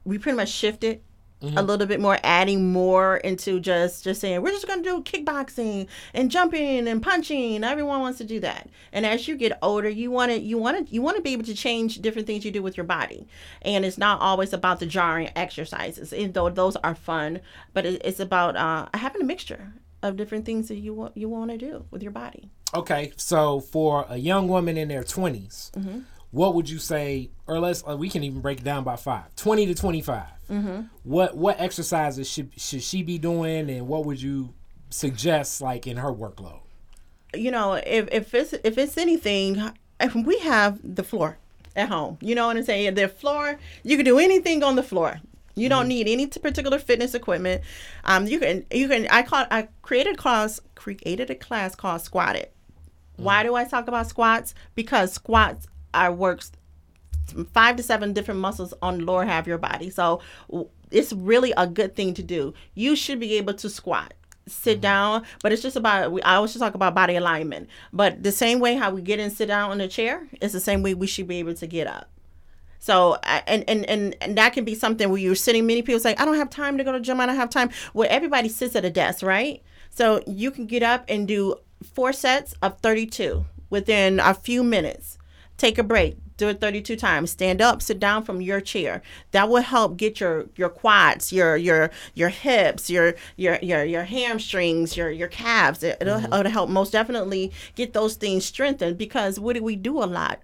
we 0.05 0.19
pretty 0.19 0.37
much 0.37 0.49
shifted 0.49 1.03
a 1.43 1.63
little 1.63 1.87
bit 1.87 2.01
more, 2.01 2.19
adding 2.23 2.73
more 2.73 3.19
into 3.19 3.61
just 3.61 4.05
just 4.05 4.21
saying 4.21 4.41
we're 4.41 4.51
just 4.51 4.67
gonna 4.67 4.83
do 4.83 5.03
kickboxing 5.03 5.87
and 6.15 6.31
jumping 6.31 6.89
and 6.89 7.03
punching. 7.03 7.63
Everyone 7.63 8.01
wants 8.01 8.19
to 8.19 8.25
do 8.25 8.41
that. 8.41 8.69
And 8.93 9.05
as 9.05 9.29
you 9.29 9.37
get 9.37 9.59
older, 9.63 9.89
you 9.89 10.11
want 10.11 10.33
to 10.33 10.39
you 10.39 10.59
want 10.59 10.87
to 10.87 10.95
you 10.95 11.03
want 11.03 11.17
to 11.17 11.23
be 11.23 11.33
able 11.33 11.45
to 11.45 11.55
change 11.55 12.01
different 12.01 12.27
things 12.27 12.45
you 12.45 12.51
do 12.51 12.63
with 12.63 12.77
your 12.77 12.85
body. 12.85 13.27
And 13.63 13.85
it's 13.85 13.99
not 13.99 14.21
always 14.21 14.53
about 14.53 14.81
the 14.81 14.87
jarring 14.87 15.31
exercises, 15.37 16.13
even 16.13 16.33
though 16.33 16.49
those 16.49 16.77
are 16.77 16.95
fun. 16.95 17.41
But 17.75 17.87
it, 17.87 18.03
it's 18.05 18.21
about 18.21 18.57
uh, 18.57 18.89
having 18.95 19.21
a 19.21 19.25
mixture 19.25 19.73
of 20.03 20.17
different 20.17 20.47
things 20.47 20.69
that 20.69 20.77
you 20.77 20.95
want 20.95 21.17
you 21.17 21.29
want 21.29 21.51
to 21.51 21.59
do 21.59 21.85
with 21.91 22.03
your 22.03 22.13
body. 22.13 22.51
Okay, 22.75 23.13
so 23.17 23.61
for 23.61 24.07
a 24.09 24.17
young 24.17 24.49
woman 24.49 24.77
in 24.77 24.89
their 24.89 25.05
20s, 25.05 25.71
what 26.31 26.55
would 26.55 26.69
you 26.69 26.79
say, 26.79 27.31
or 27.47 27.61
let's 27.61 27.85
uh, 27.89 27.97
we 27.97 28.09
can 28.09 28.25
even 28.25 28.41
break 28.41 28.59
it 28.59 28.65
down 28.65 28.85
by 28.85 28.97
five, 28.97 29.35
20 29.37 29.67
to 29.67 29.75
25. 29.75 30.25
Mm-hmm. 30.51 30.83
What 31.03 31.37
what 31.37 31.61
exercises 31.61 32.29
should 32.29 32.51
should 32.57 32.83
she 32.83 33.03
be 33.03 33.19
doing, 33.19 33.69
and 33.71 33.89
what 33.89 34.05
would 34.05 34.21
you 34.21 34.55
suggest 34.91 35.61
like 35.61 35.87
in 35.87 35.97
her 35.97 36.13
workload? 36.13 36.61
you 37.37 37.51
know, 37.51 37.75
if, 37.75 38.09
if 38.13 38.35
it's 38.35 38.53
if 38.53 38.79
it's 38.79 38.97
anything, 38.97 39.71
if 40.01 40.15
we 40.15 40.39
have 40.41 40.79
the 40.83 41.03
floor 41.03 41.39
at 41.75 41.89
home, 41.89 42.19
you 42.21 42.35
know 42.35 42.47
what 42.47 42.57
I'm 42.57 42.65
saying? 42.65 42.95
The 42.95 43.09
floor, 43.09 43.59
you 43.83 43.97
can 43.97 44.05
do 44.05 44.19
anything 44.19 44.63
on 44.63 44.77
the 44.77 44.83
floor. 44.83 45.21
You 45.55 45.69
don't 45.69 45.83
mm-hmm. 45.83 45.89
need 45.89 46.09
any 46.09 46.27
particular 46.27 46.79
fitness 46.79 47.15
equipment. 47.15 47.63
Um, 48.05 48.27
you 48.27 48.39
can 48.39 48.65
you 48.71 48.89
can 48.89 49.07
I 49.09 49.23
call 49.23 49.47
I 49.51 49.69
created 49.83 50.15
a 50.15 50.17
class 50.17 50.61
created 50.75 51.31
a 51.31 51.35
class 51.35 51.75
called 51.75 52.03
Squatted. 52.03 52.49
Why 53.17 53.43
mm. 53.43 53.47
do 53.47 53.55
I 53.55 53.65
talk 53.65 53.89
about 53.89 54.09
squats? 54.09 54.55
Because 54.75 55.13
squats 55.15 55.67
are 55.95 56.13
works 56.13 56.53
five 57.53 57.77
to 57.77 57.83
seven 57.83 58.13
different 58.13 58.41
muscles 58.41 58.75
on 58.83 58.99
the 58.99 59.05
lower 59.05 59.25
half 59.25 59.45
of 59.45 59.49
your 59.49 59.59
body. 59.59 59.91
So 59.91 60.21
it's 60.91 61.13
really 61.13 61.53
a 61.57 61.67
good 61.67 61.95
thing 61.97 62.15
to 62.15 62.23
do. 62.23 62.55
You 62.75 62.97
should 62.97 63.21
be 63.21 63.35
able 63.35 63.55
to 63.55 63.69
squat. 63.69 64.15
Sit 64.49 64.75
mm-hmm. 64.75 64.83
down, 64.83 65.25
but 65.43 65.53
it's 65.53 65.63
just 65.63 65.77
about. 65.77 66.13
We, 66.13 66.23
I 66.23 66.37
always 66.37 66.53
just 66.53 66.63
talk 66.63 66.75
about 66.75 66.95
body 66.95 67.17
alignment. 67.17 67.69
But 67.93 68.23
the 68.23 68.31
same 68.31 68.61
way 68.61 68.77
how 68.77 68.93
we 68.93 69.03
get 69.03 69.19
and 69.19 69.33
sit 69.33 69.47
down 69.47 69.73
in 69.73 69.81
a 69.81 69.89
chair, 69.89 70.29
it's 70.41 70.53
the 70.53 70.61
same 70.61 70.83
way 70.83 70.95
we 70.95 71.09
should 71.09 71.27
be 71.27 71.39
able 71.39 71.55
to 71.55 71.67
get 71.67 71.89
up. 71.89 72.09
So 72.79 73.17
and 73.25 73.65
and 73.69 73.85
and 73.87 74.17
and 74.21 74.39
that 74.39 74.53
can 74.53 74.65
be 74.65 74.77
something 74.77 75.09
where 75.09 75.19
you're 75.19 75.35
sitting. 75.35 75.67
Many 75.67 75.83
people 75.83 75.99
say, 75.99 76.15
"I 76.15 76.25
don't 76.25 76.37
have 76.37 76.51
time 76.51 76.79
to 76.79 76.85
go 76.85 76.93
to 76.93 77.01
gym. 77.01 77.21
I 77.21 77.27
don't 77.27 77.35
have 77.35 77.51
time." 77.51 77.71
Well, 77.93 78.07
everybody 78.09 78.49
sits 78.49 78.77
at 78.77 78.85
a 78.85 78.91
desk, 78.91 79.25
right? 79.25 79.61
So 79.91 80.23
you 80.29 80.53
can 80.53 80.67
get 80.67 80.85
up 80.85 81.05
and 81.09 81.27
do 81.27 81.57
four 81.83 82.13
sets 82.13 82.55
of 82.63 82.79
32 82.81 83.45
within 83.71 84.21
a 84.21 84.35
few 84.35 84.63
minutes. 84.63 85.19
Take 85.57 85.79
a 85.79 85.83
break. 85.83 86.19
Do 86.37 86.49
it 86.49 86.61
32 86.61 86.97
times. 86.97 87.31
Stand 87.31 87.63
up, 87.63 87.81
sit 87.81 87.99
down 87.99 88.25
from 88.25 88.41
your 88.41 88.61
chair. 88.61 89.03
That 89.31 89.49
will 89.49 89.63
help 89.63 89.97
get 89.97 90.21
your 90.21 90.47
your 90.57 90.69
quads, 90.69 91.33
your 91.33 91.57
your 91.57 91.91
your 92.15 92.29
hips, 92.29 92.91
your 92.91 93.15
your 93.37 93.59
your 93.63 93.85
your 93.85 94.05
hamstrings, 94.05 94.97
your 94.97 95.11
your 95.11 95.29
calves. 95.29 95.83
It, 95.83 95.99
will 96.01 96.21
mm-hmm. 96.21 96.33
it'll 96.33 96.53
help 96.53 96.71
most 96.71 96.93
definitely 96.93 97.53
get 97.75 97.93
those 97.93 98.17
things 98.17 98.45
strengthened 98.45 98.99
because 98.99 99.41
what 99.41 99.57
do 99.57 99.63
we 99.63 99.77
do 99.77 100.03
a 100.03 100.05
lot 100.05 100.41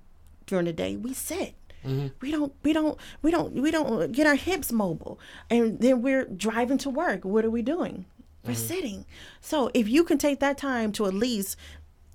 during 0.46 0.64
the 0.64 0.72
day? 0.72 0.96
We 0.96 1.14
sit. 1.14 1.54
Mm-hmm. 1.84 2.08
We 2.20 2.30
don't 2.30 2.52
we 2.62 2.72
don't 2.72 2.98
we 3.22 3.30
don't 3.30 3.52
we 3.54 3.70
don't 3.70 4.12
get 4.12 4.26
our 4.26 4.34
hips 4.34 4.72
mobile. 4.72 5.18
And 5.50 5.80
then 5.80 6.02
we're 6.02 6.24
driving 6.24 6.78
to 6.78 6.90
work. 6.90 7.24
What 7.24 7.44
are 7.44 7.50
we 7.50 7.62
doing? 7.62 8.06
We're 8.44 8.52
mm-hmm. 8.52 8.60
sitting. 8.60 9.04
So 9.40 9.70
if 9.72 9.88
you 9.88 10.04
can 10.04 10.18
take 10.18 10.40
that 10.40 10.58
time 10.58 10.92
to 10.92 11.06
at 11.06 11.14
least 11.14 11.56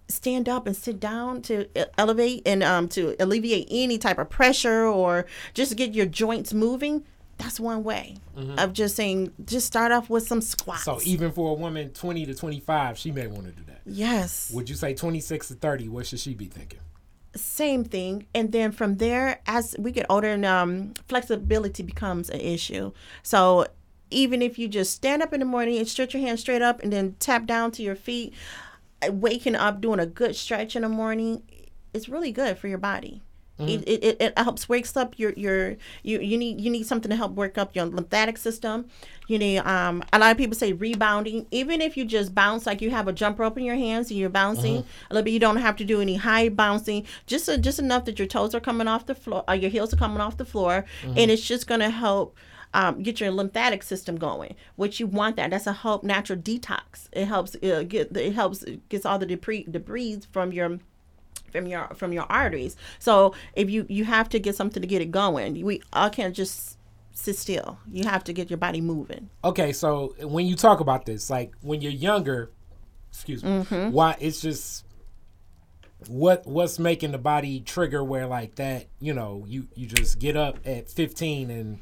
stand 0.07 0.47
up 0.47 0.67
and 0.67 0.75
sit 0.75 0.99
down 0.99 1.41
to 1.43 1.67
elevate 1.97 2.41
and 2.45 2.63
um 2.63 2.87
to 2.89 3.15
alleviate 3.19 3.67
any 3.69 3.97
type 3.97 4.17
of 4.17 4.29
pressure 4.29 4.83
or 4.85 5.25
just 5.53 5.75
get 5.75 5.93
your 5.93 6.05
joints 6.05 6.53
moving, 6.53 7.03
that's 7.37 7.59
one 7.59 7.83
way 7.83 8.17
of 8.57 8.73
just 8.73 8.95
saying 8.95 9.31
just 9.45 9.67
start 9.67 9.91
off 9.91 10.09
with 10.09 10.27
some 10.27 10.41
squats. 10.41 10.83
So 10.83 10.99
even 11.03 11.31
for 11.31 11.51
a 11.51 11.53
woman 11.53 11.89
20 11.89 12.25
to 12.27 12.33
25, 12.35 12.97
she 12.97 13.11
may 13.11 13.27
want 13.27 13.45
to 13.45 13.51
do 13.51 13.63
that. 13.67 13.81
yes. 13.85 14.51
Would 14.53 14.69
you 14.69 14.75
say 14.75 14.93
26 14.93 15.49
to 15.49 15.53
30? 15.55 15.89
What 15.89 16.05
should 16.07 16.19
she 16.19 16.33
be 16.33 16.45
thinking? 16.45 16.79
same 17.35 17.83
thing 17.83 18.25
and 18.33 18.51
then 18.51 18.71
from 18.71 18.95
there 18.97 19.39
as 19.45 19.75
we 19.77 19.91
get 19.91 20.07
older 20.09 20.29
and 20.29 20.43
um, 20.43 20.93
flexibility 21.07 21.83
becomes 21.83 22.31
an 22.31 22.39
issue 22.39 22.91
so 23.21 23.63
even 24.09 24.41
if 24.41 24.57
you 24.57 24.67
just 24.67 24.91
stand 24.93 25.21
up 25.21 25.31
in 25.33 25.39
the 25.39 25.45
morning 25.45 25.77
and 25.77 25.87
stretch 25.87 26.15
your 26.15 26.21
hands 26.21 26.39
straight 26.39 26.63
up 26.63 26.81
and 26.81 26.91
then 26.91 27.15
tap 27.19 27.45
down 27.45 27.69
to 27.69 27.83
your 27.83 27.95
feet 27.95 28.33
Uh, 29.01 29.11
waking 29.11 29.55
up 29.55 29.81
doing 29.81 29.99
a 29.99 30.05
good 30.05 30.35
stretch 30.35 30.75
in 30.75 30.81
the 30.81 30.89
morning 30.89 31.43
it's 31.93 32.07
really 32.07 32.31
good 32.31 32.57
for 32.57 32.67
your 32.67 32.77
body. 32.77 33.21
Mm-hmm. 33.59 33.69
It, 33.69 33.87
it, 33.87 34.03
it, 34.03 34.21
it 34.21 34.37
helps 34.37 34.69
wakes 34.69 34.95
up 34.95 35.17
your 35.17 35.31
your 35.33 35.77
you 36.03 36.19
you 36.19 36.37
need 36.37 36.61
you 36.61 36.69
need 36.69 36.85
something 36.85 37.09
to 37.09 37.15
help 37.15 37.31
work 37.31 37.57
up 37.57 37.75
your 37.75 37.85
lymphatic 37.85 38.37
system. 38.37 38.85
You 39.27 39.39
need 39.39 39.59
um 39.59 40.03
a 40.13 40.19
lot 40.19 40.29
of 40.29 40.37
people 40.37 40.55
say 40.55 40.73
rebounding. 40.73 41.47
Even 41.49 41.81
if 41.81 41.97
you 41.97 42.05
just 42.05 42.35
bounce 42.35 42.67
like 42.67 42.83
you 42.83 42.91
have 42.91 43.07
a 43.07 43.13
jump 43.13 43.39
rope 43.39 43.57
in 43.57 43.63
your 43.63 43.75
hands 43.75 44.11
and 44.11 44.19
you're 44.19 44.29
bouncing 44.29 44.77
uh-huh. 44.77 45.07
a 45.09 45.13
little 45.15 45.25
bit 45.25 45.31
you 45.31 45.39
don't 45.39 45.57
have 45.57 45.75
to 45.77 45.83
do 45.83 46.01
any 46.01 46.17
high 46.17 46.49
bouncing. 46.49 47.07
Just 47.25 47.49
uh, 47.49 47.57
just 47.57 47.79
enough 47.79 48.05
that 48.05 48.19
your 48.19 48.27
toes 48.27 48.53
are 48.53 48.59
coming 48.59 48.87
off 48.87 49.07
the 49.07 49.15
floor 49.15 49.43
or 49.47 49.55
your 49.55 49.71
heels 49.71 49.91
are 49.91 49.97
coming 49.97 50.21
off 50.21 50.37
the 50.37 50.45
floor. 50.45 50.85
Mm-hmm. 51.01 51.17
And 51.17 51.31
it's 51.31 51.45
just 51.45 51.65
going 51.65 51.81
to 51.81 51.89
help 51.89 52.37
um, 52.73 53.01
get 53.01 53.19
your 53.19 53.31
lymphatic 53.31 53.81
system 53.83 54.17
going 54.17 54.55
which 54.75 54.99
you 54.99 55.07
want 55.07 55.35
that 55.35 55.49
that's 55.51 55.67
a 55.67 55.73
help 55.73 56.03
natural 56.03 56.37
detox 56.39 57.07
it 57.11 57.25
helps 57.25 57.55
uh, 57.63 57.83
get 57.87 58.15
it 58.15 58.33
helps 58.33 58.63
gets 58.89 59.05
all 59.05 59.17
the 59.17 59.25
debris 59.25 59.65
debris 59.69 60.19
from 60.31 60.51
your 60.51 60.79
from 61.51 61.65
your 61.65 61.87
from 61.95 62.11
your 62.11 62.25
arteries. 62.29 62.75
So 62.99 63.33
if 63.53 63.69
you 63.69 63.85
you 63.87 64.03
have 64.03 64.27
to 64.29 64.39
get 64.39 64.55
something 64.55 64.81
to 64.81 64.87
get 64.87 65.01
it 65.01 65.11
going. 65.11 65.63
We 65.63 65.81
all 65.93 66.09
can't 66.09 66.35
just 66.35 66.77
sit 67.13 67.37
still. 67.37 67.79
You 67.89 68.03
have 68.03 68.25
to 68.25 68.33
get 68.33 68.49
your 68.49 68.57
body 68.57 68.81
moving. 68.81 69.29
Okay, 69.45 69.71
so 69.71 70.13
when 70.19 70.45
you 70.45 70.55
talk 70.57 70.81
about 70.81 71.05
this, 71.05 71.29
like 71.29 71.53
when 71.61 71.81
you're 71.81 71.91
younger, 71.91 72.51
excuse 73.11 73.43
me, 73.45 73.49
Mm-hmm. 73.49 73.91
why 73.91 74.17
it's 74.19 74.41
just 74.41 74.83
what 76.07 76.45
what's 76.45 76.77
making 76.79 77.11
the 77.11 77.17
body 77.17 77.59
trigger 77.61 78.03
where 78.03 78.27
like 78.27 78.55
that, 78.55 78.87
you 78.99 79.13
know, 79.13 79.45
you 79.47 79.67
you 79.75 79.87
just 79.87 80.19
get 80.19 80.35
up 80.35 80.59
at 80.65 80.89
15 80.89 81.49
and 81.49 81.79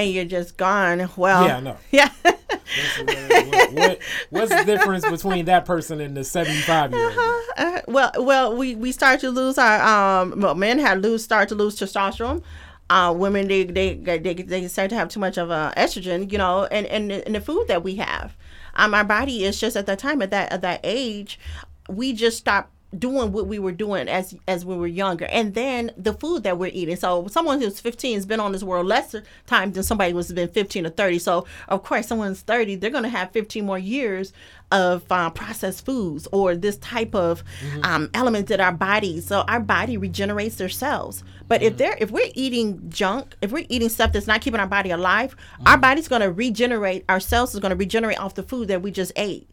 And 0.00 0.10
you're 0.14 0.24
just 0.24 0.56
gone. 0.56 1.10
Well, 1.16 1.46
Yeah, 1.46 1.60
know. 1.60 1.76
Yeah. 1.90 2.08
what, 2.22 3.72
what, 3.72 3.98
what's 4.30 4.54
the 4.54 4.64
difference 4.64 5.08
between 5.08 5.44
that 5.46 5.64
person 5.64 6.00
and 6.00 6.16
the 6.16 6.24
75 6.24 6.92
year 6.92 7.06
old? 7.06 7.42
Uh, 7.56 7.80
well, 7.88 8.12
well, 8.18 8.56
we 8.56 8.74
we 8.74 8.92
start 8.92 9.20
to 9.20 9.30
lose 9.30 9.58
our 9.58 9.80
um. 10.22 10.40
Well, 10.40 10.54
men 10.54 10.78
have 10.78 10.98
lose 10.98 11.22
start 11.24 11.48
to 11.50 11.54
lose 11.54 11.76
testosterone. 11.78 12.42
Uh, 12.88 13.12
women 13.16 13.46
they 13.48 13.64
they 13.64 13.94
they 13.94 14.34
they 14.34 14.68
start 14.68 14.90
to 14.90 14.96
have 14.96 15.08
too 15.08 15.20
much 15.20 15.36
of 15.36 15.50
uh, 15.50 15.72
estrogen, 15.76 16.30
you 16.32 16.38
know, 16.38 16.64
and 16.66 16.86
and 16.86 17.12
and 17.12 17.34
the 17.34 17.40
food 17.40 17.66
that 17.68 17.82
we 17.82 17.96
have, 17.96 18.36
um, 18.74 18.94
our 18.94 19.04
body 19.04 19.44
is 19.44 19.60
just 19.60 19.76
at 19.76 19.86
that 19.86 19.98
time 19.98 20.22
at 20.22 20.30
that 20.30 20.50
at 20.52 20.62
that 20.62 20.80
age, 20.84 21.38
we 21.88 22.12
just 22.12 22.38
stop 22.38 22.70
doing 22.98 23.30
what 23.32 23.46
we 23.46 23.58
were 23.58 23.72
doing 23.72 24.08
as 24.08 24.34
as 24.48 24.64
we 24.64 24.74
were 24.74 24.86
younger. 24.86 25.26
And 25.26 25.54
then 25.54 25.92
the 25.96 26.12
food 26.12 26.42
that 26.42 26.58
we're 26.58 26.70
eating. 26.72 26.96
So 26.96 27.26
someone 27.28 27.60
who's 27.60 27.80
15 27.80 28.14
has 28.16 28.26
been 28.26 28.40
on 28.40 28.52
this 28.52 28.64
world 28.64 28.86
lesser 28.86 29.22
time 29.46 29.72
than 29.72 29.82
somebody 29.82 30.12
who's 30.12 30.32
been 30.32 30.48
15 30.48 30.86
or 30.86 30.90
30 30.90 31.18
so 31.18 31.46
of 31.68 31.82
course 31.82 32.06
someone's 32.06 32.40
30 32.40 32.76
they're 32.76 32.90
going 32.90 33.04
to 33.04 33.08
have 33.08 33.30
15 33.32 33.64
more 33.64 33.78
years 33.78 34.32
of 34.72 35.04
uh, 35.10 35.30
processed 35.30 35.84
foods 35.84 36.28
or 36.32 36.54
this 36.56 36.76
type 36.78 37.14
of 37.14 37.42
um, 37.82 38.08
element 38.14 38.48
that 38.48 38.60
our 38.60 38.72
body 38.72 39.20
so 39.20 39.40
our 39.42 39.60
body 39.60 39.96
regenerates 39.96 40.56
their 40.56 40.68
cells. 40.68 41.22
But 41.48 41.62
if 41.62 41.76
they're 41.76 41.96
if 42.00 42.10
we're 42.10 42.30
eating 42.34 42.90
junk 42.90 43.36
if 43.40 43.52
we're 43.52 43.66
eating 43.68 43.88
stuff 43.88 44.12
that's 44.12 44.26
not 44.26 44.40
keeping 44.40 44.60
our 44.60 44.66
body 44.66 44.90
alive 44.90 45.36
our 45.66 45.78
body's 45.78 46.08
going 46.08 46.22
to 46.22 46.30
regenerate 46.30 47.04
our 47.08 47.20
cells 47.20 47.54
is 47.54 47.60
going 47.60 47.70
to 47.70 47.76
regenerate 47.76 48.18
off 48.18 48.34
the 48.34 48.42
food 48.42 48.68
that 48.68 48.82
we 48.82 48.90
just 48.90 49.12
ate 49.16 49.48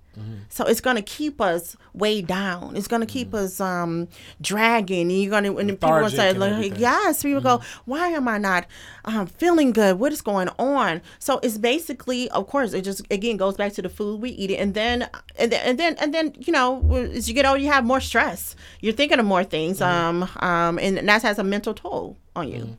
so 0.50 0.66
it's 0.66 0.82
gonna 0.82 1.02
keep 1.02 1.40
us 1.42 1.76
way 1.94 2.22
down. 2.22 2.76
It's 2.76 2.88
gonna 2.88 3.06
keep 3.06 3.34
us 3.34 3.60
um 3.60 4.08
dragging. 4.42 5.12
And 5.12 5.22
you're 5.22 5.32
gonna 5.32 5.56
and 5.56 5.70
people 5.70 5.90
gonna 5.90 6.10
say, 6.18 6.34
like, 6.34 6.80
yes, 6.80 7.24
people 7.24 7.42
go, 7.42 7.62
why 7.86 8.10
am 8.10 8.28
I 8.28 8.38
not 8.38 8.66
um 9.06 9.28
feeling 9.28 9.72
good? 9.74 10.00
What 10.00 10.12
is 10.12 10.22
going 10.22 10.50
on? 10.58 11.02
So 11.20 11.40
it's 11.44 11.58
basically, 11.58 12.30
of 12.32 12.48
course, 12.48 12.74
it 12.74 12.82
just 12.84 13.02
again 13.12 13.38
goes 13.38 13.56
back 13.56 13.74
to 13.74 13.82
the 13.82 13.90
food 13.90 14.22
we 14.22 14.30
eat, 14.32 14.52
and 14.52 14.74
then 14.74 15.10
and 15.38 15.52
then 15.52 15.62
and 15.66 15.80
then 15.80 15.96
and 16.00 16.14
then 16.14 16.34
you 16.38 16.54
know 16.54 16.82
as 17.14 17.28
you 17.28 17.34
get 17.34 17.46
older, 17.46 17.60
you 17.60 17.68
have 17.72 17.86
more 17.86 18.00
stress. 18.02 18.56
You're 18.82 18.94
thinking 18.94 19.20
of 19.20 19.26
more 19.26 19.44
things, 19.44 19.82
um 19.82 20.30
um, 20.38 20.80
and 20.80 20.98
that 20.98 21.22
has 21.24 21.40
a 21.40 21.44
mental 21.44 21.74
toll 21.74 22.18
on 22.36 22.48
you. 22.50 22.78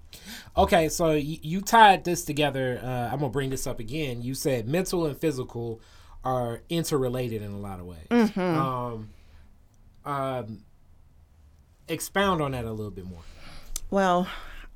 Okay, 0.57 0.88
so 0.88 1.12
you, 1.12 1.38
you 1.42 1.61
tied 1.61 2.05
this 2.05 2.24
together. 2.24 2.81
Uh, 2.83 3.12
I'm 3.12 3.20
gonna 3.20 3.29
bring 3.29 3.51
this 3.51 3.66
up 3.66 3.79
again. 3.79 4.22
You 4.22 4.35
said 4.35 4.68
mental 4.68 5.07
and 5.07 5.16
physical 5.16 5.81
are 6.29 6.61
interrelated 6.69 7.41
in 7.41 7.53
a 7.53 7.59
lot 7.59 7.81
of 7.81 7.87
ways. 7.87 8.07
Mm-hmm. 8.11 8.41
Um, 8.41 9.09
um, 10.05 10.64
expound 11.88 12.43
on 12.43 12.53
that 12.53 12.67
a 12.67 12.71
little 12.71 12.91
bit 12.91 13.07
more. 13.07 13.23
Well, 13.91 14.29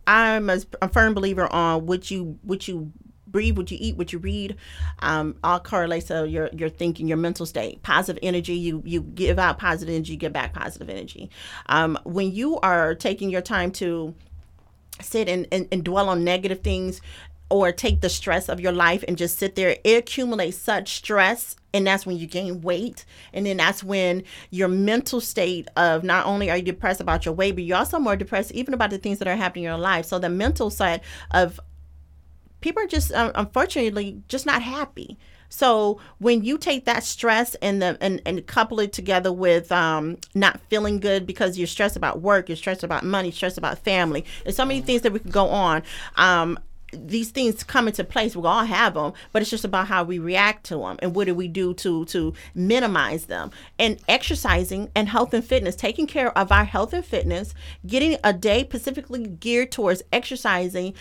I'm 0.07 0.49
a, 0.49 0.61
a 0.81 0.88
firm 0.88 1.12
believer 1.12 1.53
on 1.53 1.85
what 1.85 2.11
you 2.11 2.38
what 2.43 2.67
you 2.67 2.93
breathe, 3.27 3.57
what 3.59 3.71
you 3.71 3.77
eat, 3.81 3.97
what 3.97 4.12
you 4.12 4.19
read. 4.19 4.57
Um, 5.01 5.37
all 5.45 5.61
correlates 5.61 6.07
to 6.07 6.27
your 6.27 6.49
your 6.55 6.71
thinking, 6.71 7.07
your 7.07 7.19
mental 7.19 7.45
state. 7.45 7.83
Positive 7.83 8.19
energy, 8.23 8.55
you 8.55 8.83
you 8.87 9.03
give 9.03 9.38
out 9.38 9.59
positive 9.59 9.95
energy, 9.95 10.15
you 10.15 10.19
get 10.19 10.33
back 10.33 10.55
positive 10.55 10.88
energy. 10.88 11.31
Um, 11.67 11.99
when 12.05 12.33
you 12.33 12.59
are 12.61 12.95
taking 12.95 13.29
your 13.29 13.43
time 13.43 13.71
to 13.73 14.15
sit 15.01 15.29
and, 15.29 15.47
and, 15.53 15.69
and 15.73 15.85
dwell 15.85 16.09
on 16.09 16.25
negative 16.25 16.61
things 16.61 17.01
or 17.53 17.71
take 17.71 18.01
the 18.01 18.09
stress 18.09 18.49
of 18.49 18.61
your 18.61 18.73
life 18.73 19.05
and 19.07 19.19
just 19.19 19.38
sit 19.38 19.57
there, 19.57 19.77
it 19.85 19.99
accumulates 19.99 20.57
such 20.57 20.95
stress. 20.95 21.55
And 21.75 21.87
that's 21.87 22.07
when 22.07 22.17
you 22.17 22.27
gain 22.27 22.62
weight. 22.62 23.05
And 23.35 23.45
then 23.45 23.59
that's 23.59 23.85
when 23.85 24.25
your 24.51 24.69
mental 24.69 25.21
state 25.21 25.69
of 25.77 26.03
not 26.03 26.25
only 26.25 26.51
are 26.51 26.57
you 26.57 26.62
depressed 26.62 27.03
about 27.03 27.27
your 27.27 27.35
weight, 27.35 27.55
but 27.55 27.65
you're 27.65 27.77
also 27.77 27.99
more 27.99 28.17
depressed 28.17 28.53
even 28.53 28.73
about 28.73 28.88
the 28.88 28.97
things 28.97 29.19
that 29.19 29.29
are 29.29 29.37
happening 29.37 29.65
in 29.65 29.71
your 29.71 29.79
life. 29.79 30.07
So 30.07 30.19
the 30.19 30.31
mental 30.31 30.71
side 30.71 31.03
of 31.31 31.61
people 32.62 32.83
are 32.83 32.87
just 32.87 33.12
um, 33.12 33.33
unfortunately 33.35 34.23
just 34.29 34.47
not 34.47 34.62
happy. 34.62 35.19
So 35.51 36.01
when 36.19 36.45
you 36.45 36.57
take 36.57 36.87
that 36.87 37.05
stress 37.05 37.55
and 37.57 37.83
the 37.83 37.99
and, 38.01 38.23
and 38.25 38.47
couple 38.47 38.81
it 38.81 38.95
together 38.95 39.31
with 39.31 39.71
um, 39.71 40.17
not 40.35 40.59
feeling 40.71 41.01
good 41.01 41.27
because 41.27 41.59
you're 41.59 41.67
stressed 41.67 41.97
about 41.97 42.23
work, 42.23 42.49
you're 42.49 42.57
stressed 42.57 42.83
about 42.83 43.05
money, 43.05 43.31
stressed 43.31 43.59
about 43.59 43.79
family, 43.81 44.25
there's 44.45 44.57
so 44.57 44.65
many 44.65 44.81
things 44.81 45.03
that 45.03 45.12
we 45.12 45.19
could 45.19 45.33
go 45.33 45.49
on. 45.49 45.83
Um, 46.17 46.59
these 46.92 47.31
things 47.31 47.64
come 47.64 47.88
into 47.88 48.05
place. 48.05 48.37
We 48.37 48.46
all 48.46 48.64
have 48.64 48.94
them, 48.94 49.12
but 49.33 49.42
it's 49.42 49.50
just 49.50 49.64
about 49.64 49.88
how 49.88 50.05
we 50.05 50.18
react 50.18 50.64
to 50.66 50.76
them 50.76 50.96
and 51.00 51.14
what 51.14 51.26
do 51.26 51.35
we 51.35 51.48
do 51.48 51.74
to 51.74 52.05
to 52.07 52.35
minimize 52.55 53.26
them. 53.26 53.50
And 53.78 53.98
exercising 54.09 54.90
and 54.94 55.09
health 55.09 55.33
and 55.35 55.44
fitness, 55.44 55.74
taking 55.76 56.07
care 56.07 56.37
of 56.37 56.52
our 56.52 56.64
health 56.64 56.92
and 56.92 57.05
fitness, 57.05 57.55
getting 57.87 58.16
a 58.22 58.33
day 58.33 58.64
specifically 58.64 59.26
geared 59.26 59.72
towards 59.72 60.02
exercising 60.12 60.94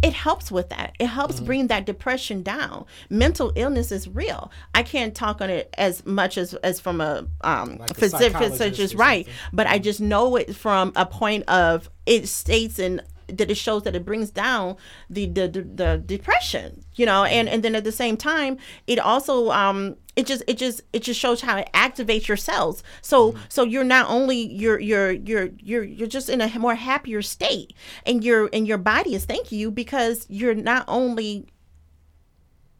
it 0.00 0.12
helps 0.12 0.52
with 0.52 0.68
that. 0.68 0.94
It 1.00 1.06
helps 1.06 1.36
Mm-hmm. 1.36 1.44
bring 1.44 1.66
that 1.66 1.84
depression 1.84 2.44
down. 2.44 2.84
Mental 3.10 3.50
illness 3.56 3.90
is 3.90 4.06
real. 4.06 4.50
I 4.72 4.84
can't 4.84 5.12
talk 5.12 5.40
on 5.40 5.50
it 5.50 5.74
as 5.76 6.06
much 6.06 6.38
as 6.38 6.54
as 6.54 6.78
from 6.78 7.00
a 7.00 7.26
um 7.40 7.78
Like 7.78 7.96
physician, 7.96 8.96
right, 8.98 9.26
but 9.52 9.66
I 9.66 9.80
just 9.80 10.00
know 10.00 10.36
it 10.36 10.54
from 10.54 10.92
a 10.94 11.04
point 11.04 11.48
of 11.48 11.90
it 12.06 12.28
states 12.28 12.78
and 12.78 13.02
that 13.28 13.50
it 13.50 13.56
shows 13.56 13.82
that 13.82 13.94
it 13.94 14.04
brings 14.04 14.30
down 14.30 14.76
the 15.08 15.26
the, 15.26 15.48
the, 15.48 15.62
the 15.62 16.02
depression 16.04 16.84
you 16.94 17.06
know 17.06 17.24
and 17.24 17.48
and 17.48 17.62
then 17.62 17.74
at 17.74 17.84
the 17.84 17.92
same 17.92 18.16
time 18.16 18.56
it 18.86 18.98
also 18.98 19.50
um 19.50 19.96
it 20.18 20.26
just 20.26 20.42
it 20.48 20.58
just 20.58 20.80
it 20.92 21.04
just 21.04 21.20
shows 21.20 21.42
how 21.42 21.58
it 21.58 21.70
activates 21.72 22.26
your 22.26 22.36
cells. 22.36 22.82
So 23.02 23.36
so 23.48 23.62
you're 23.62 23.84
not 23.84 24.10
only 24.10 24.36
you're 24.52 24.80
you're 24.80 25.12
you're 25.12 25.50
you're 25.60 25.84
you're 25.84 26.08
just 26.08 26.28
in 26.28 26.40
a 26.40 26.58
more 26.58 26.74
happier 26.74 27.22
state 27.22 27.72
and 28.04 28.24
your 28.24 28.50
and 28.52 28.66
your 28.66 28.78
body 28.78 29.14
is 29.14 29.26
thanking 29.26 29.60
you 29.60 29.70
because 29.70 30.26
you're 30.28 30.56
not 30.56 30.84
only 30.88 31.46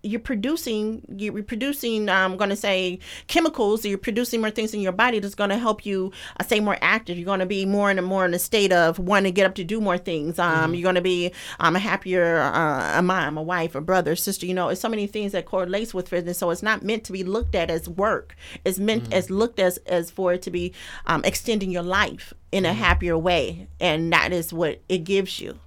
you're 0.02 0.20
producing 0.20 1.02
you're 1.16 1.42
producing 1.42 2.08
i'm 2.08 2.36
going 2.36 2.50
to 2.50 2.56
say 2.56 2.98
chemicals 3.26 3.84
you're 3.84 3.98
producing 3.98 4.40
more 4.40 4.50
things 4.50 4.72
in 4.74 4.80
your 4.80 4.92
body 4.92 5.18
that's 5.18 5.34
going 5.34 5.50
to 5.50 5.58
help 5.58 5.84
you 5.84 6.12
uh, 6.38 6.44
stay 6.44 6.60
more 6.60 6.78
active. 6.80 7.18
You're 7.18 7.26
going 7.26 7.40
to 7.40 7.46
be 7.46 7.64
more 7.66 7.90
and 7.90 8.04
more 8.04 8.24
in 8.24 8.34
a 8.34 8.38
state 8.38 8.72
of 8.72 8.98
wanting 8.98 9.32
to 9.32 9.34
get 9.34 9.46
up 9.46 9.54
to 9.56 9.64
do 9.64 9.80
more 9.80 9.98
things. 9.98 10.38
Um, 10.38 10.74
you're 10.74 10.82
going 10.82 10.94
to 10.94 11.00
be 11.00 11.32
um, 11.60 11.76
a 11.76 11.78
happier 11.78 12.38
uh, 12.38 12.98
a 12.98 13.02
mom 13.02 13.36
a 13.38 13.42
wife 13.42 13.74
a 13.74 13.80
brother 13.80 14.16
sister. 14.16 14.46
You 14.46 14.54
know 14.54 14.68
it's 14.68 14.80
so 14.80 14.88
many 14.88 15.06
things 15.06 15.32
that 15.32 15.46
correlates 15.46 15.94
with 15.94 16.08
fitness. 16.08 16.38
So 16.38 16.50
it's 16.50 16.62
not 16.62 16.82
meant 16.82 17.04
to 17.04 17.12
be 17.12 17.24
looked 17.24 17.54
at 17.54 17.70
as 17.70 17.88
work. 17.88 18.36
It's 18.64 18.78
meant 18.78 19.12
as 19.12 19.30
looked 19.30 19.60
as 19.60 19.78
as 19.78 20.10
for 20.10 20.32
it 20.32 20.42
to 20.42 20.50
be 20.50 20.72
um, 21.06 21.24
extending 21.24 21.70
your 21.70 21.82
life 21.82 22.32
in 22.52 22.64
a 22.64 22.72
happier 22.72 23.16
way. 23.16 23.68
And 23.80 24.12
that 24.12 24.32
is 24.32 24.52
what 24.52 24.80
it 24.88 24.98
gives 24.98 25.40
you. 25.40 25.58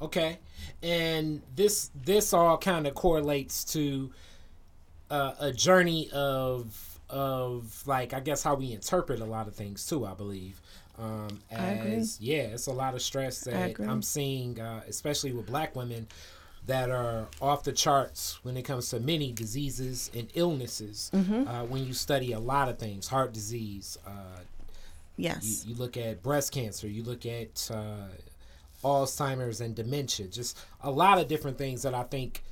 Okay, 0.00 0.38
and 0.82 1.42
this 1.54 1.90
this 2.04 2.32
all 2.32 2.58
kind 2.58 2.86
of 2.86 2.94
correlates 2.94 3.64
to 3.64 4.10
uh, 5.10 5.32
a 5.40 5.52
journey 5.52 6.10
of 6.12 7.00
of 7.08 7.82
like 7.86 8.12
I 8.12 8.20
guess 8.20 8.42
how 8.42 8.54
we 8.54 8.72
interpret 8.72 9.20
a 9.20 9.24
lot 9.24 9.48
of 9.48 9.54
things 9.54 9.86
too. 9.86 10.06
I 10.06 10.14
believe. 10.14 10.60
Um, 10.98 11.40
as, 11.50 11.60
I 11.60 11.66
agree. 11.72 12.04
Yeah, 12.20 12.42
it's 12.54 12.66
a 12.68 12.72
lot 12.72 12.94
of 12.94 13.02
stress 13.02 13.40
that. 13.40 13.78
I'm 13.80 14.02
seeing, 14.02 14.58
uh, 14.58 14.80
especially 14.88 15.32
with 15.32 15.46
Black 15.46 15.76
women 15.76 16.06
that 16.66 16.90
are 16.90 17.28
off 17.40 17.62
the 17.62 17.72
charts 17.72 18.38
when 18.42 18.56
it 18.56 18.62
comes 18.62 18.88
to 18.90 18.98
many 18.98 19.30
diseases 19.30 20.10
and 20.14 20.28
illnesses. 20.34 21.10
Mm-hmm. 21.14 21.46
Uh, 21.46 21.64
when 21.64 21.86
you 21.86 21.92
study 21.92 22.32
a 22.32 22.40
lot 22.40 22.68
of 22.68 22.78
things, 22.78 23.08
heart 23.08 23.32
disease, 23.32 23.98
uh, 24.06 24.40
you, 25.16 25.24
yes 25.24 25.64
you 25.66 25.74
look 25.74 25.96
at 25.96 26.22
breast 26.22 26.52
cancer, 26.52 26.88
you 26.88 27.02
look 27.02 27.24
at 27.26 27.70
uh, 27.72 28.08
Alzheimer's 28.84 29.60
and 29.60 29.74
dementia, 29.74 30.26
just 30.28 30.58
a 30.80 30.90
lot 30.90 31.18
of 31.18 31.28
different 31.28 31.58
things 31.58 31.82
that 31.82 31.94
I 31.94 32.02
think 32.04 32.42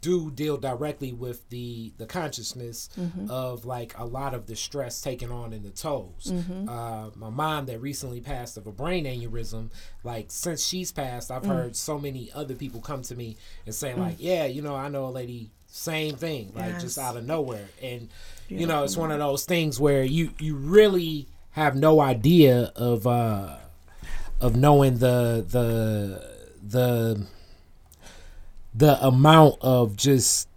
do 0.00 0.30
deal 0.30 0.56
directly 0.56 1.12
with 1.12 1.48
the 1.50 1.92
the 1.98 2.06
consciousness 2.06 2.88
of 3.28 3.64
like 3.64 3.98
a 3.98 4.04
lot 4.04 4.32
of 4.32 4.46
the 4.46 4.54
stress 4.54 5.00
taken 5.02 5.30
on 5.32 5.52
in 5.52 5.64
the 5.64 5.70
toes. 5.70 6.32
Uh, 6.68 7.10
my 7.16 7.30
mom 7.30 7.66
that 7.66 7.80
recently 7.80 8.20
passed 8.20 8.56
of 8.56 8.66
a 8.68 8.72
brain 8.72 9.06
aneurysm, 9.06 9.70
like 10.04 10.26
since 10.28 10.64
she's 10.64 10.92
passed, 10.92 11.32
I've 11.32 11.44
heard 11.44 11.74
so 11.74 11.98
many 11.98 12.30
other 12.32 12.54
people 12.54 12.80
come 12.80 13.02
to 13.02 13.16
me 13.16 13.36
and 13.66 13.74
say 13.74 13.92
like, 13.94 14.16
yeah, 14.20 14.46
you 14.46 14.62
know, 14.62 14.76
I 14.76 14.88
know 14.88 15.06
a 15.06 15.10
lady, 15.10 15.50
same 15.66 16.14
thing, 16.14 16.52
like 16.54 16.74
just 16.80 16.96
out 16.96 17.16
of 17.16 17.26
nowhere, 17.26 17.66
and 17.82 18.08
you 18.48 18.66
know, 18.68 18.84
it's 18.84 18.96
one 18.96 19.10
of 19.10 19.18
those 19.18 19.44
things 19.46 19.80
where 19.80 20.04
you 20.04 20.30
you 20.38 20.54
really 20.54 21.26
have 21.50 21.74
no 21.74 22.00
idea 22.00 22.70
of 22.76 23.04
uh 23.04 23.56
of 24.40 24.56
knowing 24.56 24.98
the 24.98 25.44
the 25.48 26.24
the 26.62 27.26
the 28.74 29.06
amount 29.06 29.56
of 29.60 29.96
just 29.96 30.48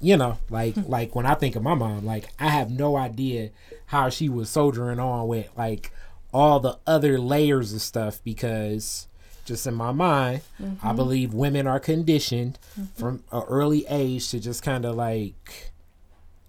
you 0.00 0.16
know 0.16 0.38
like 0.50 0.74
hmm. 0.74 0.90
like 0.90 1.14
when 1.14 1.26
i 1.26 1.34
think 1.34 1.56
of 1.56 1.62
my 1.62 1.74
mom 1.74 2.04
like 2.04 2.28
i 2.38 2.48
have 2.48 2.70
no 2.70 2.96
idea 2.96 3.50
how 3.86 4.08
she 4.08 4.28
was 4.28 4.50
soldiering 4.50 4.98
on 4.98 5.26
with 5.28 5.48
like 5.56 5.92
all 6.32 6.60
the 6.60 6.78
other 6.86 7.18
layers 7.18 7.72
of 7.72 7.80
stuff 7.80 8.20
because 8.24 9.06
just 9.44 9.66
in 9.66 9.74
my 9.74 9.92
mind 9.92 10.40
i 10.58 10.62
mm-hmm. 10.62 10.96
believe 10.96 11.32
women 11.32 11.66
are 11.66 11.80
conditioned 11.80 12.58
mm-hmm. 12.72 12.84
from 13.00 13.22
an 13.30 13.42
early 13.48 13.86
age 13.88 14.28
to 14.30 14.40
just 14.40 14.62
kind 14.62 14.84
of 14.84 14.96
like 14.96 15.70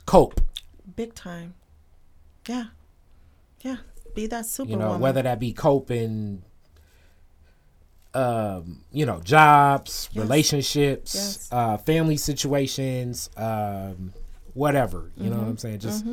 cope. 0.08 0.42
Big 0.96 1.14
time. 1.14 1.54
Yeah. 2.48 2.66
Yeah. 3.62 3.78
Be 4.16 4.26
that 4.28 4.48
super 4.48 4.72
you 4.72 4.78
know 4.78 4.98
whether 4.98 5.22
that 5.22 5.40
be 5.40 5.54
coping 5.54 6.42
um 8.18 8.82
you 8.92 9.06
know 9.06 9.20
jobs 9.22 10.10
Yes. 10.12 10.24
relationships 10.24 11.16
Yes. 11.16 11.50
uh 11.52 11.78
family 11.78 12.18
situations 12.18 13.30
um 13.38 14.14
whatever 14.54 15.12
you 15.16 15.30
know 15.30 15.36
what 15.38 15.42
Mm-hmm. 15.44 15.50
i'm 15.52 15.58
saying 15.58 15.80
just 15.80 16.06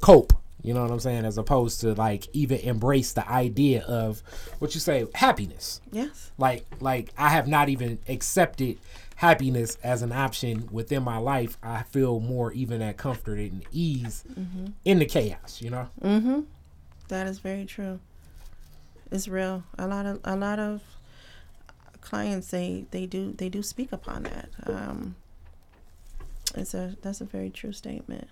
cope 0.00 0.32
you 0.62 0.74
know 0.74 0.82
what 0.82 0.90
i'm 0.90 1.00
saying 1.00 1.24
as 1.24 1.38
opposed 1.38 1.80
to 1.82 1.94
like 1.94 2.26
even 2.32 2.58
embrace 2.60 3.12
the 3.12 3.26
idea 3.30 3.82
of 3.84 4.22
what 4.58 4.74
you 4.74 4.80
say 4.80 5.06
happiness 5.14 5.80
yes 5.92 6.32
like 6.38 6.64
like 6.80 7.12
i 7.16 7.28
have 7.28 7.46
not 7.46 7.68
even 7.68 7.98
accepted 8.08 8.76
happiness 9.16 9.78
as 9.84 10.02
an 10.02 10.10
option 10.10 10.68
within 10.72 11.02
my 11.04 11.18
life 11.18 11.56
i 11.62 11.82
feel 11.84 12.18
more 12.18 12.52
even 12.52 12.82
at 12.82 12.96
comfort 12.96 13.38
and 13.38 13.64
ease 13.70 14.24
Mm-hmm. 14.38 14.66
in 14.84 14.98
the 14.98 15.06
chaos 15.06 15.62
you 15.62 15.70
know 15.70 15.88
Mhm. 16.02 16.46
That 17.08 17.26
is 17.26 17.38
very 17.38 17.66
true. 17.66 18.00
It's 19.12 19.28
real. 19.28 19.62
A 19.78 19.86
lot 19.86 20.06
of 20.06 20.20
a 20.24 20.34
lot 20.36 20.58
of 20.58 20.80
clients 22.04 22.50
they 22.50 22.86
they 22.90 23.06
do 23.06 23.32
they 23.32 23.48
do 23.48 23.62
speak 23.62 23.92
upon 23.92 24.24
that. 24.24 24.48
Um, 24.66 25.16
it's 26.54 26.74
a 26.74 26.96
that's 27.02 27.20
a 27.20 27.24
very 27.24 27.50
true 27.50 27.72
statement. 27.72 28.28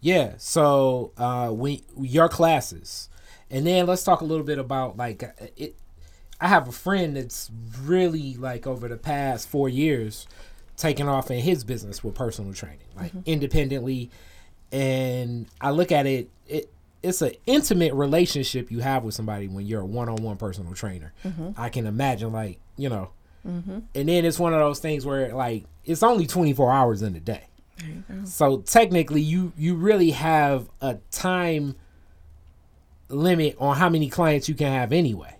Yeah. 0.00 0.34
So 0.38 1.12
uh, 1.18 1.50
we 1.52 1.82
your 2.00 2.28
classes, 2.28 3.08
and 3.50 3.66
then 3.66 3.86
let's 3.86 4.04
talk 4.04 4.20
a 4.20 4.24
little 4.24 4.44
bit 4.44 4.58
about 4.58 4.96
like 4.96 5.22
uh, 5.22 5.46
it. 5.56 5.76
I 6.40 6.48
have 6.48 6.68
a 6.68 6.72
friend 6.72 7.16
that's 7.16 7.50
really 7.82 8.34
like 8.34 8.66
over 8.66 8.88
the 8.88 8.96
past 8.96 9.48
four 9.48 9.68
years 9.68 10.26
taken 10.76 11.08
off 11.08 11.30
in 11.30 11.40
his 11.40 11.64
business 11.64 12.04
with 12.04 12.14
personal 12.14 12.52
training, 12.52 12.86
like 12.94 13.12
independently, 13.24 14.10
and 14.70 15.46
I 15.60 15.70
look 15.70 15.90
at 15.90 16.06
it. 16.06 16.28
It 16.46 16.70
it's 17.02 17.22
an 17.22 17.32
intimate 17.46 17.94
relationship 17.94 18.70
you 18.70 18.80
have 18.80 19.04
with 19.04 19.14
somebody 19.14 19.48
when 19.48 19.66
you're 19.66 19.82
a 19.82 19.86
one-on-one 19.86 20.36
personal 20.36 20.72
trainer. 20.74 21.12
I 21.56 21.68
can 21.68 21.86
imagine 21.86 22.32
like 22.32 22.58
you 22.76 22.88
know, 22.88 23.10
and 23.94 24.08
then 24.08 24.24
it's 24.24 24.38
one 24.38 24.52
of 24.52 24.58
those 24.60 24.80
things 24.80 25.06
where 25.06 25.32
like 25.34 25.64
it's 25.84 26.02
only 26.02 26.26
24 26.26 26.72
hours 26.72 27.02
in 27.02 27.14
a 27.14 27.20
day. 27.20 27.44
So 28.24 28.58
technically, 28.62 29.20
you 29.20 29.52
you 29.56 29.74
really 29.76 30.10
have 30.10 30.68
a 30.80 30.96
time 31.10 31.76
limit 33.08 33.56
on 33.60 33.76
how 33.76 33.88
many 33.88 34.08
clients 34.08 34.48
you 34.48 34.54
can 34.54 34.72
have 34.72 34.92
anyway. 34.92 35.36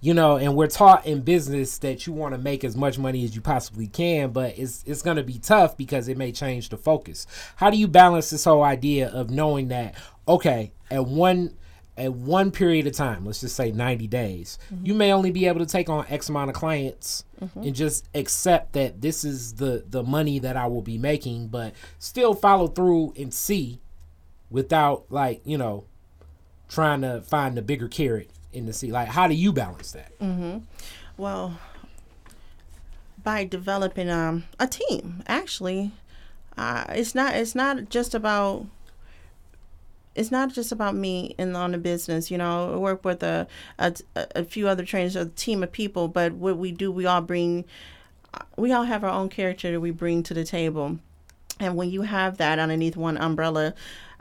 You 0.00 0.14
know, 0.14 0.36
and 0.36 0.54
we're 0.54 0.68
taught 0.68 1.06
in 1.06 1.22
business 1.22 1.78
that 1.78 2.06
you 2.06 2.12
want 2.12 2.32
to 2.32 2.38
make 2.38 2.62
as 2.62 2.76
much 2.76 2.98
money 2.98 3.24
as 3.24 3.34
you 3.34 3.40
possibly 3.40 3.88
can, 3.88 4.30
but 4.30 4.56
it's 4.56 4.84
it's 4.86 5.02
going 5.02 5.16
to 5.16 5.24
be 5.24 5.38
tough 5.38 5.76
because 5.76 6.06
it 6.06 6.16
may 6.16 6.30
change 6.30 6.68
the 6.68 6.76
focus. 6.76 7.26
How 7.56 7.68
do 7.68 7.76
you 7.76 7.88
balance 7.88 8.30
this 8.30 8.44
whole 8.44 8.62
idea 8.62 9.08
of 9.08 9.30
knowing 9.30 9.68
that 9.68 9.96
okay, 10.28 10.72
at 10.90 11.04
one 11.06 11.56
at 11.98 12.12
one 12.12 12.52
period 12.52 12.86
of 12.86 12.92
time, 12.92 13.26
let's 13.26 13.40
just 13.40 13.56
say 13.56 13.72
90 13.72 14.06
days, 14.06 14.58
mm-hmm. 14.72 14.86
you 14.86 14.94
may 14.94 15.12
only 15.12 15.32
be 15.32 15.46
able 15.48 15.58
to 15.58 15.66
take 15.66 15.88
on 15.88 16.06
X 16.08 16.28
amount 16.28 16.48
of 16.48 16.54
clients 16.54 17.24
mm-hmm. 17.42 17.62
and 17.62 17.74
just 17.74 18.08
accept 18.14 18.74
that 18.74 19.00
this 19.00 19.24
is 19.24 19.54
the 19.54 19.84
the 19.88 20.04
money 20.04 20.38
that 20.38 20.56
I 20.56 20.66
will 20.68 20.82
be 20.82 20.96
making, 20.96 21.48
but 21.48 21.74
still 21.98 22.34
follow 22.34 22.68
through 22.68 23.14
and 23.16 23.34
see 23.34 23.80
without 24.48 25.06
like, 25.10 25.40
you 25.44 25.58
know, 25.58 25.86
trying 26.68 27.00
to 27.02 27.20
find 27.22 27.56
the 27.56 27.62
bigger 27.62 27.88
carrot 27.88 28.30
in 28.52 28.66
the 28.66 28.72
sea. 28.72 28.90
Like 28.92 29.08
how 29.08 29.28
do 29.28 29.34
you 29.34 29.52
balance 29.52 29.92
that? 29.92 30.12
Well, 31.16 31.58
by 33.22 33.44
developing 33.44 34.08
um, 34.10 34.44
a 34.58 34.66
team, 34.66 35.22
actually, 35.26 35.92
uh, 36.56 36.84
it's 36.90 37.14
not 37.14 37.34
it's 37.34 37.54
not 37.54 37.88
just 37.90 38.14
about 38.14 38.66
it's 40.14 40.30
not 40.32 40.52
just 40.52 40.72
about 40.72 40.94
me 40.96 41.34
and 41.38 41.56
on 41.56 41.72
the 41.72 41.78
business. 41.78 42.30
You 42.30 42.38
know, 42.38 42.74
I 42.74 42.76
work 42.76 43.04
with 43.04 43.22
a, 43.22 43.46
a 43.78 43.94
a 44.14 44.44
few 44.44 44.66
other 44.68 44.84
trainers, 44.84 45.16
a 45.16 45.26
team 45.26 45.62
of 45.62 45.70
people, 45.72 46.08
but 46.08 46.32
what 46.32 46.58
we 46.58 46.72
do, 46.72 46.90
we 46.90 47.06
all 47.06 47.20
bring, 47.20 47.64
we 48.56 48.72
all 48.72 48.84
have 48.84 49.04
our 49.04 49.10
own 49.10 49.28
character 49.28 49.70
that 49.70 49.80
we 49.80 49.90
bring 49.90 50.22
to 50.24 50.34
the 50.34 50.44
table, 50.44 50.98
and 51.60 51.76
when 51.76 51.90
you 51.90 52.02
have 52.02 52.38
that 52.38 52.58
underneath 52.58 52.96
one 52.96 53.16
umbrella, 53.18 53.74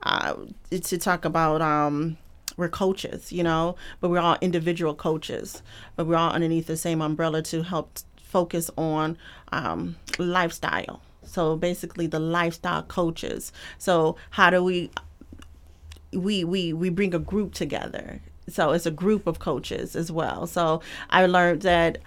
uh, 0.04 0.36
to 0.70 0.98
talk 0.98 1.26
about 1.26 1.62
um 1.62 2.18
we're 2.58 2.70
coaches, 2.70 3.32
you 3.32 3.44
know, 3.44 3.76
but 4.02 4.10
we're 4.10 4.20
all 4.20 4.38
individual 4.42 4.94
coaches, 4.94 5.62
but 5.96 6.08
we're 6.08 6.16
all 6.16 6.32
underneath 6.32 6.68
the 6.68 6.78
same 6.78 7.02
umbrella 7.02 7.42
to 7.44 7.64
help 7.64 8.00
focus 8.18 8.70
on 8.78 9.18
um, 9.52 9.96
lifestyle. 10.18 11.02
So 11.24 11.56
basically, 11.56 12.08
the 12.08 12.20
lifestyle 12.20 12.84
coaches. 12.84 13.52
So 13.78 14.18
how 14.32 14.50
do 14.50 14.64
we 14.64 14.92
we 16.12 16.44
we 16.44 16.74
we 16.74 16.90
bring 16.90 17.14
a 17.14 17.20
group 17.20 17.54
together 17.54 18.22
so 18.50 18.72
it's 18.72 18.86
a 18.86 18.92
group 18.92 19.28
of 19.28 19.40
coaches 19.40 19.96
as 19.96 20.12
well. 20.12 20.48
So 20.48 20.82
I 21.10 21.26
learned 21.26 21.64
that 21.64 22.00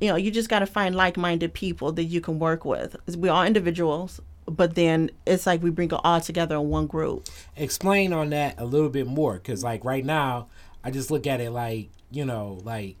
you 0.00 0.08
know 0.08 0.16
you 0.16 0.30
just 0.30 0.48
got 0.48 0.60
to 0.60 0.66
find 0.66 0.94
like-minded 0.94 1.52
people 1.52 1.92
that 1.92 2.04
you 2.04 2.20
can 2.20 2.38
work 2.38 2.64
with. 2.64 2.96
We're 3.16 3.32
all 3.32 3.44
individuals, 3.44 4.20
but 4.56 4.74
then 4.74 5.10
it's 5.26 5.46
like 5.46 5.62
we 5.62 5.70
bring 5.70 5.90
it 5.90 6.00
all 6.04 6.20
together 6.20 6.56
in 6.56 6.68
one 6.68 6.86
group. 6.86 7.28
Explain 7.56 8.12
on 8.12 8.30
that 8.30 8.58
a 8.58 8.64
little 8.64 8.88
bit 8.90 9.06
more, 9.06 9.34
because 9.34 9.64
like 9.64 9.84
right 9.84 10.04
now, 10.04 10.48
I 10.84 10.90
just 10.90 11.10
look 11.10 11.26
at 11.26 11.40
it 11.40 11.50
like 11.50 11.90
you 12.10 12.24
know, 12.24 12.58
like 12.64 12.96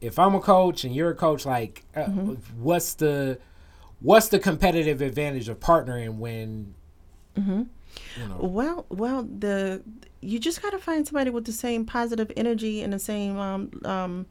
if 0.00 0.18
I'm 0.18 0.34
a 0.34 0.40
coach 0.40 0.84
and 0.84 0.94
you're 0.94 1.10
a 1.10 1.14
coach, 1.14 1.46
like 1.46 1.84
uh, 1.94 2.00
mm-hmm. 2.00 2.34
what's 2.62 2.94
the 2.94 3.38
what's 4.00 4.28
the 4.28 4.38
competitive 4.38 5.00
advantage 5.00 5.48
of 5.48 5.60
partnering 5.60 6.16
when? 6.18 6.74
Mm-hmm. 7.36 7.62
You 8.20 8.28
know? 8.28 8.38
Well, 8.40 8.86
well, 8.88 9.22
the 9.22 9.82
you 10.20 10.38
just 10.38 10.60
got 10.62 10.70
to 10.70 10.78
find 10.78 11.06
somebody 11.06 11.30
with 11.30 11.44
the 11.44 11.52
same 11.52 11.84
positive 11.84 12.30
energy 12.36 12.82
and 12.82 12.92
the 12.92 12.98
same 12.98 13.38
um, 13.38 13.70
um, 13.84 14.26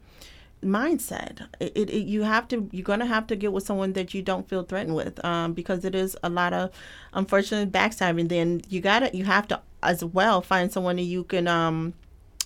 mindset. 0.62 1.46
It, 1.60 1.72
it, 1.74 1.90
it, 1.90 2.06
you 2.06 2.22
have 2.22 2.48
to 2.48 2.68
you're 2.72 2.84
gonna 2.84 3.06
have 3.06 3.26
to 3.28 3.36
get 3.36 3.52
with 3.52 3.66
someone 3.66 3.92
that 3.94 4.14
you 4.14 4.22
don't 4.22 4.48
feel 4.48 4.62
threatened 4.62 4.94
with, 4.94 5.24
um, 5.24 5.52
because 5.52 5.84
it 5.84 5.94
is 5.94 6.16
a 6.22 6.30
lot 6.30 6.52
of 6.52 6.70
unfortunate 7.12 7.72
backstabbing. 7.72 8.28
Then 8.28 8.62
you 8.68 8.80
gotta 8.80 9.10
you 9.16 9.24
have 9.24 9.48
to 9.48 9.60
as 9.82 10.04
well 10.04 10.40
find 10.40 10.72
someone 10.72 10.96
that 10.96 11.02
you 11.02 11.24
can 11.24 11.48
um, 11.48 11.94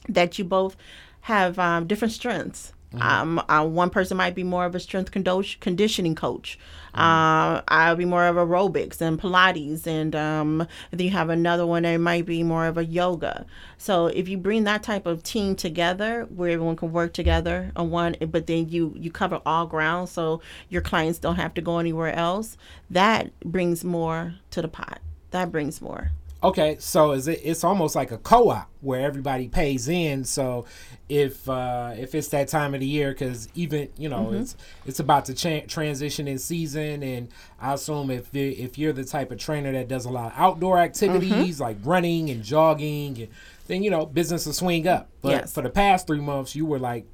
that 0.08 0.38
you 0.38 0.44
both 0.44 0.76
have 1.22 1.58
um, 1.58 1.86
different 1.86 2.12
strengths. 2.12 2.72
Mm-hmm. 2.92 3.02
Um, 3.02 3.44
uh, 3.48 3.66
one 3.66 3.90
person 3.90 4.16
might 4.16 4.34
be 4.34 4.44
more 4.44 4.64
of 4.64 4.74
a 4.74 4.80
strength 4.80 5.10
conditioning 5.10 6.14
coach. 6.14 6.58
Mm-hmm. 6.94 7.00
Uh, 7.00 7.62
I'll 7.68 7.96
be 7.96 8.04
more 8.04 8.26
of 8.26 8.36
aerobics 8.36 9.00
and 9.00 9.20
Pilates, 9.20 9.86
and 9.86 10.14
um, 10.14 10.66
then 10.90 11.00
you 11.06 11.10
have 11.10 11.28
another 11.28 11.66
one 11.66 11.82
that 11.82 11.96
might 11.98 12.26
be 12.26 12.42
more 12.42 12.66
of 12.66 12.78
a 12.78 12.84
yoga. 12.84 13.44
So 13.76 14.06
if 14.06 14.28
you 14.28 14.38
bring 14.38 14.64
that 14.64 14.82
type 14.82 15.04
of 15.04 15.22
team 15.22 15.56
together, 15.56 16.26
where 16.34 16.50
everyone 16.50 16.76
can 16.76 16.92
work 16.92 17.12
together 17.12 17.72
on 17.76 17.90
one, 17.90 18.16
but 18.30 18.46
then 18.46 18.68
you 18.68 18.94
you 18.96 19.10
cover 19.10 19.40
all 19.44 19.66
ground, 19.66 20.08
so 20.08 20.40
your 20.68 20.82
clients 20.82 21.18
don't 21.18 21.36
have 21.36 21.54
to 21.54 21.60
go 21.60 21.78
anywhere 21.78 22.12
else. 22.14 22.56
That 22.88 23.38
brings 23.40 23.84
more 23.84 24.34
to 24.52 24.62
the 24.62 24.68
pot. 24.68 25.00
That 25.32 25.50
brings 25.52 25.82
more. 25.82 26.12
Okay, 26.44 26.76
so 26.78 27.12
is 27.12 27.28
it? 27.28 27.40
It's 27.42 27.64
almost 27.64 27.96
like 27.96 28.10
a 28.10 28.18
co-op 28.18 28.68
where 28.82 29.00
everybody 29.00 29.48
pays 29.48 29.88
in. 29.88 30.24
So 30.24 30.66
if 31.08 31.48
uh, 31.48 31.94
if 31.96 32.14
it's 32.14 32.28
that 32.28 32.48
time 32.48 32.74
of 32.74 32.80
the 32.80 32.86
year, 32.86 33.10
because 33.10 33.48
even 33.54 33.88
you 33.96 34.08
know 34.10 34.26
mm-hmm. 34.26 34.42
it's 34.42 34.56
it's 34.84 35.00
about 35.00 35.24
to 35.26 35.34
cha- 35.34 35.66
transition 35.66 36.28
in 36.28 36.38
season, 36.38 37.02
and 37.02 37.28
I 37.60 37.72
assume 37.72 38.10
if 38.10 38.34
if 38.34 38.76
you're 38.76 38.92
the 38.92 39.04
type 39.04 39.30
of 39.30 39.38
trainer 39.38 39.72
that 39.72 39.88
does 39.88 40.04
a 40.04 40.10
lot 40.10 40.32
of 40.32 40.38
outdoor 40.38 40.78
activities 40.78 41.32
mm-hmm. 41.32 41.62
like 41.62 41.78
running 41.82 42.28
and 42.28 42.44
jogging, 42.44 43.18
and, 43.18 43.28
then 43.66 43.82
you 43.82 43.90
know 43.90 44.04
business 44.04 44.44
will 44.44 44.52
swing 44.52 44.86
up. 44.86 45.08
But 45.22 45.30
yes. 45.30 45.54
for 45.54 45.62
the 45.62 45.70
past 45.70 46.06
three 46.06 46.20
months, 46.20 46.54
you 46.54 46.66
were 46.66 46.78
like, 46.78 47.06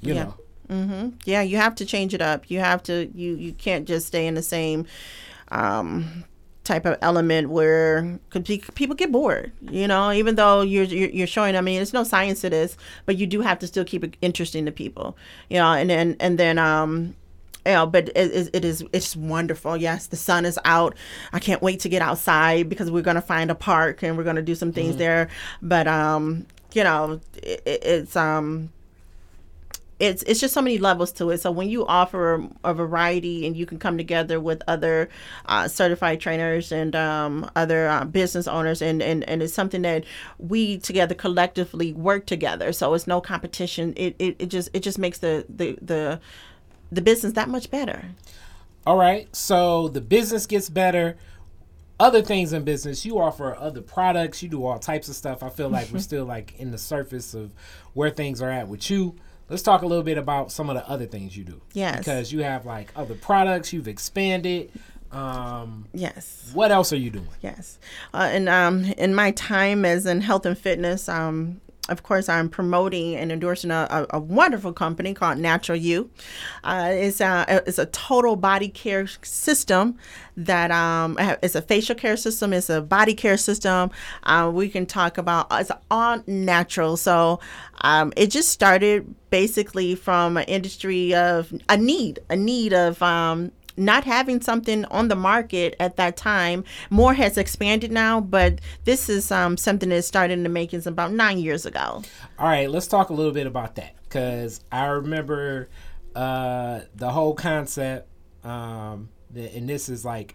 you 0.00 0.14
yeah. 0.14 0.22
know. 0.22 0.34
Mm-hmm. 0.68 1.08
Yeah, 1.24 1.42
you 1.42 1.56
have 1.56 1.74
to 1.74 1.84
change 1.84 2.14
it 2.14 2.22
up. 2.22 2.48
You 2.50 2.60
have 2.60 2.84
to. 2.84 3.10
You 3.14 3.34
you 3.34 3.52
can't 3.52 3.86
just 3.86 4.06
stay 4.06 4.28
in 4.28 4.34
the 4.34 4.42
same 4.42 4.86
um, 5.52 6.24
type 6.64 6.86
of 6.86 6.96
element 7.02 7.50
where 7.50 8.20
people 8.74 8.94
get 8.94 9.10
bored 9.10 9.50
you 9.70 9.88
know 9.88 10.12
even 10.12 10.36
though 10.36 10.60
you're, 10.60 10.84
you're 10.84 11.26
showing 11.26 11.56
i 11.56 11.60
mean 11.60 11.76
there's 11.76 11.92
no 11.92 12.04
science 12.04 12.40
to 12.40 12.48
this 12.48 12.76
but 13.04 13.18
you 13.18 13.26
do 13.26 13.40
have 13.40 13.58
to 13.58 13.66
still 13.66 13.84
keep 13.84 14.04
it 14.04 14.16
interesting 14.22 14.64
to 14.64 14.70
people 14.70 15.16
you 15.50 15.58
know 15.58 15.72
and 15.72 15.90
then 15.90 16.16
and 16.20 16.38
then 16.38 16.58
um 16.58 17.16
you 17.64 17.72
know, 17.72 17.86
but 17.86 18.08
it, 18.16 18.50
it 18.52 18.64
is 18.64 18.84
it's 18.92 19.14
wonderful. 19.14 19.76
Yes, 19.76 20.08
the 20.08 20.16
sun 20.16 20.44
is 20.44 20.58
out. 20.64 20.96
I 21.32 21.38
can't 21.38 21.62
wait 21.62 21.80
to 21.80 21.88
get 21.88 22.02
outside 22.02 22.68
because 22.68 22.90
we're 22.90 23.02
gonna 23.02 23.22
find 23.22 23.50
a 23.50 23.54
park 23.54 24.02
and 24.02 24.16
we're 24.16 24.24
gonna 24.24 24.42
do 24.42 24.54
some 24.54 24.72
things 24.72 24.90
mm-hmm. 24.90 24.98
there. 24.98 25.28
But 25.60 25.86
um, 25.86 26.46
you 26.72 26.82
know, 26.82 27.20
it, 27.36 27.62
it's 27.64 28.16
um, 28.16 28.70
it's 29.98 30.22
it's 30.24 30.40
just 30.40 30.52
so 30.52 30.60
many 30.60 30.78
levels 30.78 31.12
to 31.12 31.30
it. 31.30 31.38
So 31.38 31.50
when 31.50 31.68
you 31.68 31.86
offer 31.86 32.48
a 32.64 32.74
variety 32.74 33.46
and 33.46 33.56
you 33.56 33.66
can 33.66 33.78
come 33.78 33.96
together 33.96 34.40
with 34.40 34.62
other 34.66 35.08
uh, 35.46 35.68
certified 35.68 36.20
trainers 36.20 36.72
and 36.72 36.96
um, 36.96 37.50
other 37.54 37.88
uh, 37.88 38.04
business 38.04 38.48
owners, 38.48 38.82
and, 38.82 39.02
and 39.02 39.22
and 39.28 39.42
it's 39.42 39.54
something 39.54 39.82
that 39.82 40.04
we 40.38 40.78
together 40.78 41.14
collectively 41.14 41.92
work 41.92 42.26
together. 42.26 42.72
So 42.72 42.94
it's 42.94 43.06
no 43.06 43.20
competition. 43.20 43.92
It 43.96 44.16
it, 44.18 44.36
it 44.38 44.46
just 44.46 44.70
it 44.72 44.80
just 44.80 44.98
makes 44.98 45.18
the 45.18 45.46
the 45.48 45.78
the 45.80 46.20
the 46.90 47.00
business 47.00 47.34
that 47.34 47.48
much 47.48 47.70
better. 47.70 48.06
All 48.84 48.96
right. 48.96 49.34
So 49.34 49.88
the 49.88 50.00
business 50.00 50.46
gets 50.46 50.68
better 50.68 51.16
other 52.00 52.22
things 52.22 52.52
in 52.52 52.64
business 52.64 53.04
you 53.04 53.20
offer 53.20 53.54
other 53.54 53.80
products 53.80 54.42
you 54.42 54.48
do 54.48 54.64
all 54.64 54.76
types 54.76 55.08
of 55.08 55.14
stuff 55.14 55.42
i 55.42 55.48
feel 55.48 55.68
like 55.68 55.88
we're 55.92 55.98
still 56.10 56.24
like 56.24 56.58
in 56.58 56.72
the 56.72 56.78
surface 56.78 57.32
of 57.32 57.52
where 57.92 58.10
things 58.10 58.42
are 58.42 58.50
at 58.50 58.66
with 58.66 58.90
you 58.90 59.14
let's 59.52 59.62
talk 59.62 59.82
a 59.82 59.86
little 59.86 60.02
bit 60.02 60.16
about 60.16 60.50
some 60.50 60.70
of 60.70 60.76
the 60.76 60.88
other 60.88 61.04
things 61.04 61.36
you 61.36 61.44
do. 61.44 61.60
Yes. 61.74 61.98
Because 61.98 62.32
you 62.32 62.42
have 62.42 62.64
like 62.64 62.90
other 62.96 63.14
products, 63.14 63.72
you've 63.72 63.86
expanded. 63.86 64.70
Um, 65.12 65.86
yes. 65.92 66.50
What 66.54 66.72
else 66.72 66.90
are 66.92 66.96
you 66.96 67.10
doing? 67.10 67.28
Yes. 67.42 67.78
Uh, 68.14 68.28
and 68.32 68.48
um, 68.48 68.84
in 68.96 69.14
my 69.14 69.32
time 69.32 69.84
as 69.84 70.06
in 70.06 70.22
health 70.22 70.46
and 70.46 70.56
fitness, 70.56 71.06
um, 71.06 71.60
of 71.88 72.04
course, 72.04 72.28
I'm 72.28 72.48
promoting 72.48 73.16
and 73.16 73.32
endorsing 73.32 73.72
a, 73.72 73.86
a, 73.90 74.16
a 74.16 74.20
wonderful 74.20 74.72
company 74.72 75.14
called 75.14 75.38
Natural 75.38 75.76
You. 75.76 76.10
Uh, 76.62 76.90
it's, 76.92 77.20
a, 77.20 77.44
it's 77.66 77.78
a 77.78 77.86
total 77.86 78.36
body 78.36 78.68
care 78.68 79.08
system 79.22 79.98
that 80.36 80.70
um, 80.70 81.16
it's 81.42 81.56
a 81.56 81.62
facial 81.62 81.96
care 81.96 82.16
system, 82.16 82.52
it's 82.52 82.70
a 82.70 82.80
body 82.80 83.14
care 83.14 83.36
system. 83.36 83.90
Uh, 84.22 84.50
we 84.54 84.68
can 84.68 84.86
talk 84.86 85.18
about 85.18 85.48
it's 85.50 85.72
all 85.90 86.22
natural. 86.26 86.96
So 86.96 87.40
um, 87.80 88.12
it 88.16 88.28
just 88.28 88.50
started 88.50 89.12
basically 89.30 89.96
from 89.96 90.36
an 90.36 90.44
industry 90.44 91.14
of 91.14 91.52
a 91.68 91.76
need, 91.76 92.20
a 92.30 92.36
need 92.36 92.72
of 92.72 93.02
um, 93.02 93.50
not 93.76 94.04
having 94.04 94.40
something 94.40 94.84
on 94.86 95.08
the 95.08 95.16
market 95.16 95.74
at 95.80 95.96
that 95.96 96.16
time. 96.16 96.64
More 96.90 97.14
has 97.14 97.38
expanded 97.38 97.92
now, 97.92 98.20
but 98.20 98.60
this 98.84 99.08
is 99.08 99.30
um, 99.30 99.56
something 99.56 99.88
that 99.88 100.02
started 100.02 100.34
in 100.34 100.42
the 100.42 100.48
makings 100.48 100.86
about 100.86 101.12
nine 101.12 101.38
years 101.38 101.66
ago. 101.66 102.02
All 102.38 102.48
right, 102.48 102.70
let's 102.70 102.86
talk 102.86 103.10
a 103.10 103.14
little 103.14 103.32
bit 103.32 103.46
about 103.46 103.76
that 103.76 103.94
because 104.04 104.60
I 104.70 104.86
remember 104.86 105.68
uh, 106.14 106.80
the 106.94 107.10
whole 107.10 107.34
concept, 107.34 108.08
um, 108.44 109.08
and 109.34 109.68
this 109.68 109.88
is 109.88 110.04
like 110.04 110.34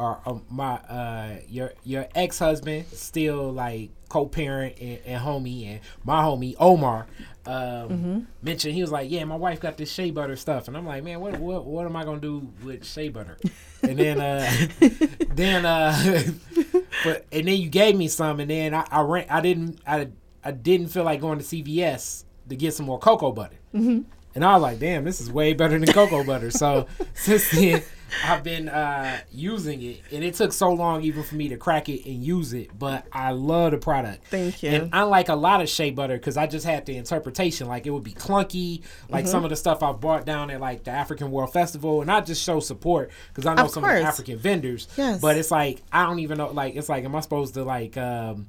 uh, 0.00 0.38
my 0.48 0.74
uh, 0.74 1.36
your 1.48 1.72
your 1.84 2.06
ex 2.14 2.38
husband 2.38 2.86
still 2.92 3.52
like 3.52 3.90
co-parent 4.08 4.76
and, 4.80 4.98
and, 5.06 5.24
homie 5.24 5.66
and 5.66 5.80
my 6.04 6.20
homie 6.22 6.56
Omar 6.58 7.06
um, 7.46 7.54
mm-hmm. 7.54 8.18
mentioned 8.42 8.74
he 8.74 8.80
was 8.80 8.90
like, 8.90 9.10
yeah, 9.10 9.24
my 9.24 9.36
wife 9.36 9.60
got 9.60 9.76
this 9.76 9.90
shea 9.90 10.10
butter 10.10 10.36
stuff, 10.36 10.68
and 10.68 10.76
I'm 10.76 10.86
like, 10.86 11.04
man, 11.04 11.20
what 11.20 11.38
what 11.38 11.64
what 11.64 11.86
am 11.86 11.96
I 11.96 12.04
gonna 12.04 12.20
do 12.20 12.48
with 12.62 12.84
shea 12.84 13.08
butter? 13.08 13.38
And 13.82 13.98
then 13.98 14.20
uh, 14.20 14.50
then 15.34 15.64
uh, 15.64 16.22
but 17.04 17.26
and 17.32 17.48
then 17.48 17.58
you 17.58 17.68
gave 17.68 17.96
me 17.96 18.08
some, 18.08 18.40
and 18.40 18.50
then 18.50 18.74
I 18.74 18.86
I, 18.90 19.00
ran, 19.02 19.26
I 19.30 19.40
didn't 19.40 19.80
I 19.86 20.08
I 20.44 20.52
didn't 20.52 20.88
feel 20.88 21.04
like 21.04 21.20
going 21.20 21.38
to 21.38 21.44
CVS 21.44 22.24
to 22.48 22.56
get 22.56 22.74
some 22.74 22.86
more 22.86 22.98
cocoa 22.98 23.32
butter. 23.32 23.56
Mm-hmm. 23.74 24.00
And 24.34 24.44
I 24.44 24.54
was 24.54 24.62
like, 24.62 24.78
damn, 24.78 25.04
this 25.04 25.20
is 25.20 25.30
way 25.30 25.54
better 25.54 25.78
than 25.78 25.92
cocoa 25.92 26.24
butter. 26.24 26.50
So 26.50 26.86
since 27.14 27.50
then, 27.50 27.82
I've 28.24 28.42
been 28.42 28.68
uh, 28.68 29.20
using 29.32 29.82
it, 29.82 30.00
and 30.12 30.24
it 30.24 30.34
took 30.34 30.52
so 30.52 30.72
long 30.72 31.02
even 31.02 31.22
for 31.22 31.34
me 31.34 31.48
to 31.48 31.56
crack 31.56 31.88
it 31.88 32.06
and 32.06 32.22
use 32.24 32.52
it. 32.52 32.76
But 32.78 33.06
I 33.12 33.32
love 33.32 33.72
the 33.72 33.78
product. 33.78 34.26
Thank 34.26 34.62
you. 34.62 34.70
And 34.70 34.90
unlike 34.92 35.28
a 35.28 35.34
lot 35.34 35.60
of 35.60 35.68
shea 35.68 35.90
butter, 35.90 36.16
because 36.16 36.36
I 36.36 36.46
just 36.46 36.66
had 36.66 36.86
the 36.86 36.96
interpretation, 36.96 37.68
like 37.68 37.86
it 37.86 37.90
would 37.90 38.04
be 38.04 38.12
clunky, 38.12 38.82
like 39.08 39.24
mm-hmm. 39.24 39.30
some 39.30 39.44
of 39.44 39.50
the 39.50 39.56
stuff 39.56 39.82
I 39.82 39.92
bought 39.92 40.26
down 40.26 40.50
at 40.50 40.60
like 40.60 40.84
the 40.84 40.90
African 40.90 41.30
World 41.30 41.52
Festival, 41.52 42.02
and 42.02 42.10
I 42.10 42.20
just 42.20 42.42
show 42.42 42.60
support 42.60 43.10
because 43.28 43.46
I 43.46 43.54
know 43.54 43.64
of 43.64 43.70
some 43.70 43.82
course. 43.82 43.96
of 43.96 44.02
the 44.02 44.08
African 44.08 44.38
vendors. 44.38 44.88
Yes. 44.96 45.20
But 45.20 45.36
it's 45.36 45.50
like 45.50 45.82
I 45.92 46.04
don't 46.04 46.20
even 46.20 46.38
know. 46.38 46.50
Like 46.50 46.76
it's 46.76 46.88
like, 46.88 47.04
am 47.04 47.14
I 47.14 47.20
supposed 47.20 47.54
to 47.54 47.64
like? 47.64 47.96
um 47.96 48.48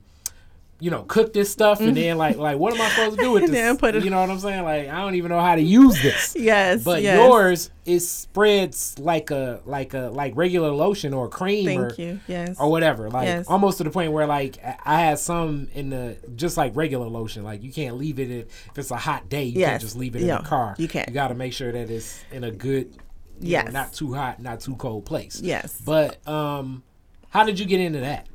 you 0.82 0.89
know, 0.89 1.03
cook 1.03 1.32
this 1.32 1.51
stuff 1.51 1.79
and 1.79 1.95
then 1.95 2.17
like 2.17 2.38
like 2.38 2.57
what 2.57 2.73
am 2.73 2.82
I 2.82 2.89
supposed 2.89 3.19
to 3.19 3.23
do 3.23 3.32
with 3.32 3.51
this? 3.51 3.77
put 3.77 3.93
it, 3.93 4.03
you 4.03 4.09
know 4.09 4.19
what 4.19 4.32
I'm 4.32 4.39
saying? 4.39 4.63
Like 4.63 4.89
I 4.89 4.99
don't 5.01 5.13
even 5.13 5.29
know 5.29 5.39
how 5.39 5.55
to 5.55 5.61
use 5.61 6.01
this. 6.01 6.36
yes. 6.39 6.84
But 6.84 7.03
yes. 7.03 7.17
yours 7.17 7.69
it 7.86 7.99
spreads 7.99 8.97
like 8.97 9.29
a 9.29 9.61
like 9.65 9.93
a 9.93 10.09
like 10.11 10.34
regular 10.36 10.71
lotion 10.71 11.13
or 11.13 11.29
cream 11.29 11.65
Thank 11.65 11.79
or 11.79 12.01
you. 12.01 12.19
Yes. 12.27 12.59
or 12.59 12.71
whatever. 12.71 13.11
Like 13.11 13.27
yes. 13.27 13.47
almost 13.47 13.77
to 13.77 13.84
the 13.84 13.91
point 13.91 14.11
where 14.11 14.25
like 14.25 14.57
I 14.84 15.01
had 15.01 15.19
some 15.19 15.69
in 15.75 15.91
the 15.91 16.17
just 16.36 16.57
like 16.57 16.75
regular 16.75 17.07
lotion. 17.07 17.43
Like 17.43 17.61
you 17.61 17.71
can't 17.71 17.97
leave 17.97 18.19
it 18.19 18.32
in, 18.32 18.39
if 18.39 18.77
it's 18.77 18.89
a 18.89 18.97
hot 18.97 19.29
day. 19.29 19.43
You 19.43 19.59
yes. 19.59 19.69
can't 19.69 19.82
just 19.82 19.95
leave 19.95 20.15
it 20.15 20.23
yeah. 20.23 20.38
in 20.38 20.43
the 20.43 20.49
car. 20.49 20.73
You 20.79 20.88
can't. 20.88 21.07
You 21.07 21.13
got 21.13 21.27
to 21.27 21.36
make 21.36 21.53
sure 21.53 21.71
that 21.71 21.91
it's 21.91 22.23
in 22.32 22.43
a 22.43 22.51
good 22.51 22.97
yes. 23.39 23.67
Know, 23.67 23.71
not 23.71 23.93
too 23.93 24.15
hot, 24.15 24.41
not 24.41 24.61
too 24.61 24.75
cold 24.77 25.05
place. 25.05 25.39
Yes. 25.41 25.79
But 25.79 26.27
um 26.27 26.82
how 27.29 27.43
did 27.43 27.59
you 27.59 27.67
get 27.67 27.79
into 27.79 27.99
that? 27.99 28.27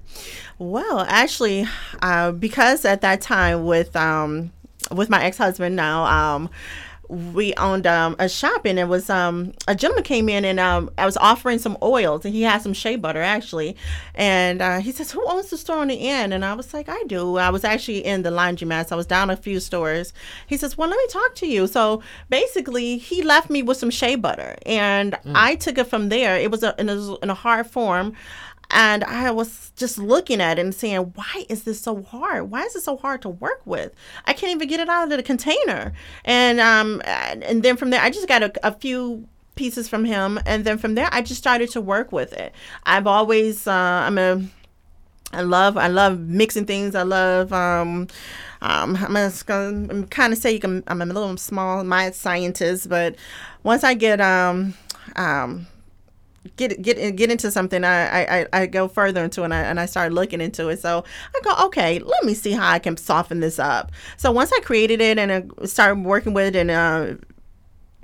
Well, 0.58 1.00
actually, 1.08 1.66
uh, 2.02 2.32
because 2.32 2.84
at 2.84 3.00
that 3.02 3.20
time 3.20 3.64
with 3.64 3.94
um, 3.96 4.52
with 4.90 5.10
my 5.10 5.24
ex 5.24 5.36
husband 5.36 5.76
now, 5.76 6.04
um, 6.04 6.50
we 7.08 7.54
owned 7.54 7.86
um, 7.86 8.16
a 8.18 8.28
shop 8.28 8.64
and 8.64 8.78
it 8.78 8.88
was 8.88 9.08
um, 9.08 9.52
a 9.68 9.74
gentleman 9.74 10.02
came 10.02 10.28
in 10.28 10.44
and 10.44 10.58
um, 10.58 10.90
I 10.98 11.06
was 11.06 11.16
offering 11.16 11.58
some 11.58 11.76
oils 11.82 12.24
and 12.24 12.34
he 12.34 12.42
had 12.42 12.62
some 12.62 12.72
shea 12.72 12.96
butter 12.96 13.22
actually. 13.22 13.76
And 14.14 14.60
uh, 14.60 14.80
he 14.80 14.92
says 14.92 15.12
who 15.12 15.24
owns 15.28 15.50
the 15.50 15.56
store 15.56 15.78
on 15.78 15.88
the 15.88 16.08
end? 16.08 16.34
And 16.34 16.44
I 16.44 16.54
was 16.54 16.74
like 16.74 16.88
I 16.88 17.02
do. 17.06 17.36
I 17.36 17.50
was 17.50 17.64
actually 17.64 18.04
in 18.04 18.22
the 18.22 18.30
laundromat 18.30 18.88
so 18.88 18.96
I 18.96 18.98
was 18.98 19.06
down 19.06 19.30
a 19.30 19.36
few 19.36 19.60
stores. 19.60 20.12
He 20.46 20.56
says 20.56 20.76
well 20.76 20.88
let 20.88 20.98
me 20.98 21.06
talk 21.08 21.34
to 21.36 21.46
you. 21.46 21.66
So 21.66 22.02
basically 22.28 22.98
he 22.98 23.22
left 23.22 23.50
me 23.50 23.62
with 23.62 23.76
some 23.76 23.90
shea 23.90 24.16
butter 24.16 24.56
and 24.64 25.12
mm. 25.12 25.32
I 25.34 25.54
took 25.54 25.78
it 25.78 25.86
from 25.86 26.08
there. 26.08 26.36
It 26.36 26.50
was 26.50 26.62
a, 26.62 26.74
in, 26.78 26.88
a, 26.88 27.14
in 27.16 27.30
a 27.30 27.34
hard 27.34 27.66
form 27.66 28.14
and 28.70 29.04
I 29.04 29.30
was 29.30 29.72
just 29.76 29.98
looking 29.98 30.40
at 30.40 30.58
it 30.58 30.62
and 30.62 30.74
saying, 30.74 31.12
why 31.14 31.46
is 31.48 31.64
this 31.64 31.80
so 31.80 32.02
hard? 32.02 32.50
Why 32.50 32.62
is 32.62 32.74
it 32.74 32.82
so 32.82 32.96
hard 32.96 33.22
to 33.22 33.28
work 33.28 33.62
with? 33.64 33.92
I 34.24 34.32
can't 34.32 34.52
even 34.52 34.68
get 34.68 34.80
it 34.80 34.88
out 34.88 35.10
of 35.10 35.16
the 35.16 35.22
container. 35.22 35.92
And 36.24 36.60
um, 36.60 37.02
and 37.04 37.62
then 37.62 37.76
from 37.76 37.90
there, 37.90 38.00
I 38.00 38.10
just 38.10 38.28
got 38.28 38.42
a, 38.42 38.52
a 38.66 38.72
few 38.72 39.28
pieces 39.54 39.88
from 39.88 40.04
him, 40.04 40.38
and 40.46 40.64
then 40.64 40.78
from 40.78 40.94
there, 40.94 41.08
I 41.12 41.22
just 41.22 41.40
started 41.40 41.70
to 41.70 41.80
work 41.80 42.12
with 42.12 42.32
it. 42.32 42.52
I've 42.84 43.06
always, 43.06 43.66
uh, 43.66 43.72
I'm 43.72 44.18
a, 44.18 44.42
I 45.32 45.42
love, 45.42 45.76
I 45.76 45.88
love 45.88 46.20
mixing 46.20 46.66
things. 46.66 46.94
I 46.94 47.02
love, 47.02 47.52
um, 47.52 48.08
um, 48.60 48.96
I'm, 48.96 49.12
gonna, 49.46 49.88
I'm 49.90 50.06
kind 50.06 50.32
of 50.32 50.38
say 50.38 50.52
you 50.52 50.60
can 50.60 50.82
I'm 50.86 51.02
a 51.02 51.06
little 51.06 51.36
small 51.36 51.84
my 51.84 52.10
scientist, 52.10 52.88
but 52.88 53.16
once 53.62 53.84
I 53.84 53.94
get 53.94 54.20
um, 54.20 54.74
um 55.16 55.66
get 56.56 56.80
get 56.82 57.16
get 57.16 57.30
into 57.30 57.50
something, 57.50 57.84
I, 57.84 58.40
I 58.40 58.46
I 58.52 58.66
go 58.66 58.88
further 58.88 59.24
into 59.24 59.42
and 59.42 59.52
I, 59.52 59.60
and 59.62 59.80
I 59.80 59.86
start 59.86 60.12
looking 60.12 60.40
into 60.40 60.68
it. 60.68 60.80
So 60.80 61.04
I 61.34 61.40
go, 61.42 61.66
okay, 61.66 61.98
let 61.98 62.24
me 62.24 62.34
see 62.34 62.52
how 62.52 62.70
I 62.70 62.78
can 62.78 62.96
soften 62.96 63.40
this 63.40 63.58
up. 63.58 63.92
So 64.16 64.30
once 64.32 64.52
I 64.52 64.60
created 64.60 65.00
it 65.00 65.18
and 65.18 65.32
I 65.32 65.66
started 65.66 66.04
working 66.04 66.34
with 66.34 66.54
it 66.54 66.56
and 66.56 66.70
uh, 66.70 67.14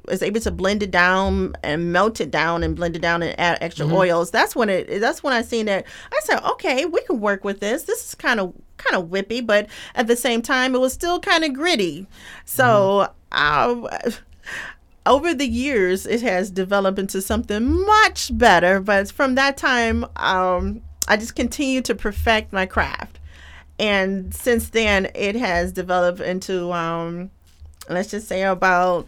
was 0.06 0.22
able 0.22 0.40
to 0.40 0.50
blend 0.50 0.82
it 0.82 0.90
down 0.90 1.54
and 1.62 1.92
melt 1.92 2.20
it 2.20 2.30
down 2.30 2.62
and 2.62 2.74
blend 2.74 2.96
it 2.96 3.02
down 3.02 3.22
and 3.22 3.38
add 3.38 3.58
extra 3.60 3.86
mm-hmm. 3.86 3.94
oils. 3.94 4.30
That's 4.30 4.56
when 4.56 4.68
it. 4.68 5.00
That's 5.00 5.22
when 5.22 5.32
I 5.32 5.42
seen 5.42 5.66
that. 5.66 5.84
I 6.12 6.20
said, 6.24 6.42
okay, 6.42 6.84
we 6.84 7.02
can 7.02 7.20
work 7.20 7.44
with 7.44 7.60
this. 7.60 7.84
This 7.84 8.08
is 8.08 8.14
kind 8.14 8.40
of 8.40 8.54
kind 8.78 8.96
of 8.96 9.10
whippy, 9.10 9.46
but 9.46 9.68
at 9.94 10.06
the 10.08 10.16
same 10.16 10.42
time, 10.42 10.74
it 10.74 10.78
was 10.78 10.92
still 10.92 11.20
kind 11.20 11.44
of 11.44 11.52
gritty. 11.52 12.06
So. 12.44 13.06
Mm-hmm. 13.06 13.12
I, 13.34 14.12
over 15.06 15.34
the 15.34 15.46
years, 15.46 16.06
it 16.06 16.22
has 16.22 16.50
developed 16.50 16.98
into 16.98 17.20
something 17.20 17.84
much 17.86 18.36
better. 18.36 18.80
But 18.80 19.10
from 19.10 19.34
that 19.34 19.56
time, 19.56 20.04
um, 20.16 20.82
I 21.08 21.16
just 21.16 21.34
continued 21.34 21.84
to 21.86 21.94
perfect 21.94 22.52
my 22.52 22.66
craft. 22.66 23.18
And 23.78 24.34
since 24.34 24.68
then, 24.68 25.08
it 25.14 25.34
has 25.34 25.72
developed 25.72 26.20
into, 26.20 26.72
um, 26.72 27.30
let's 27.88 28.10
just 28.10 28.28
say, 28.28 28.42
about 28.42 29.06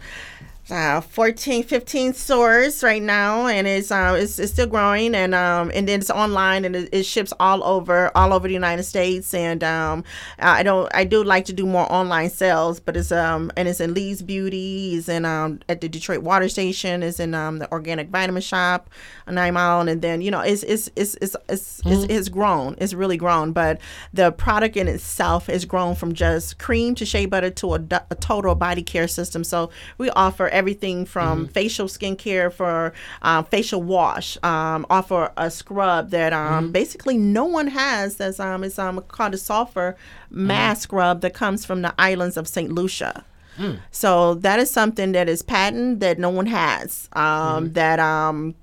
uh, 0.70 1.02
14, 1.02 1.62
15 1.62 2.14
stores 2.14 2.82
right 2.82 3.02
now, 3.02 3.46
and 3.46 3.66
it's 3.66 3.90
uh, 3.90 4.16
it's, 4.18 4.38
it's 4.38 4.52
still 4.52 4.66
growing, 4.66 5.14
and 5.14 5.34
um, 5.34 5.70
and 5.74 5.86
then 5.86 6.00
it's 6.00 6.08
online, 6.08 6.64
and 6.64 6.74
it, 6.74 6.88
it, 6.90 7.02
ships 7.04 7.34
all 7.38 7.62
over 7.62 8.10
all 8.16 8.32
over 8.32 8.48
the 8.48 8.54
United 8.54 8.84
States, 8.84 9.34
and 9.34 9.62
um, 9.62 10.02
I 10.38 10.62
don't 10.62 10.90
I 10.94 11.04
do 11.04 11.22
like 11.22 11.44
to 11.46 11.52
do 11.52 11.66
more 11.66 11.90
online 11.92 12.30
sales, 12.30 12.80
but 12.80 12.96
it's 12.96 13.12
um 13.12 13.52
and 13.58 13.68
it's 13.68 13.78
in 13.78 13.92
Lee's 13.92 14.22
Beauty, 14.22 14.94
is 14.94 15.06
in 15.06 15.26
um 15.26 15.60
at 15.68 15.82
the 15.82 15.88
Detroit 15.88 16.22
Water 16.22 16.48
Station, 16.48 17.02
is 17.02 17.20
in 17.20 17.34
um 17.34 17.58
the 17.58 17.70
Organic 17.70 18.08
Vitamin 18.08 18.40
Shop, 18.40 18.88
Nine 19.28 19.52
Mile, 19.52 19.86
and 19.86 20.00
then 20.00 20.22
you 20.22 20.30
know 20.30 20.40
it's 20.40 20.62
it's 20.62 20.88
it's 20.96 21.14
it's 21.20 21.36
it's, 21.50 21.80
mm-hmm. 21.82 21.92
it's, 21.92 22.04
it's 22.04 22.28
grown, 22.30 22.74
it's 22.78 22.94
really 22.94 23.18
grown, 23.18 23.52
but 23.52 23.82
the 24.14 24.32
product 24.32 24.78
in 24.78 24.88
itself 24.88 25.48
has 25.48 25.66
grown 25.66 25.94
from 25.94 26.14
just 26.14 26.58
cream 26.58 26.94
to 26.94 27.04
shea 27.04 27.26
butter 27.26 27.50
to 27.50 27.74
a, 27.74 27.82
a 28.10 28.14
total 28.14 28.54
body 28.54 28.82
care 28.82 29.08
system. 29.08 29.44
So 29.44 29.68
we 29.98 30.08
offer 30.08 30.53
everything 30.54 31.04
from 31.04 31.44
mm-hmm. 31.44 31.52
facial 31.52 31.86
skincare 31.86 32.52
for 32.52 32.92
um, 33.22 33.44
facial 33.44 33.82
wash, 33.82 34.38
um, 34.42 34.86
offer 34.88 35.32
a 35.36 35.50
scrub 35.50 36.10
that 36.10 36.32
um, 36.32 36.64
mm-hmm. 36.64 36.72
basically 36.72 37.18
no 37.18 37.44
one 37.44 37.66
has. 37.66 38.16
That's 38.16 38.40
um, 38.40 38.64
it's 38.64 38.78
um, 38.78 39.00
called 39.08 39.34
a 39.34 39.38
sulfur 39.38 39.96
mask 40.30 40.82
scrub 40.82 41.20
that 41.20 41.34
comes 41.34 41.64
from 41.64 41.82
the 41.82 41.94
islands 41.98 42.36
of 42.36 42.48
St. 42.48 42.72
Lucia. 42.72 43.24
Mm. 43.58 43.78
So 43.90 44.34
that 44.34 44.58
is 44.58 44.70
something 44.70 45.12
that 45.12 45.28
is 45.28 45.42
patent 45.42 46.00
that 46.00 46.18
no 46.18 46.30
one 46.30 46.46
has. 46.46 47.08
Um, 47.12 47.70
mm. 47.70 47.74
That 47.74 48.00
um, 48.00 48.54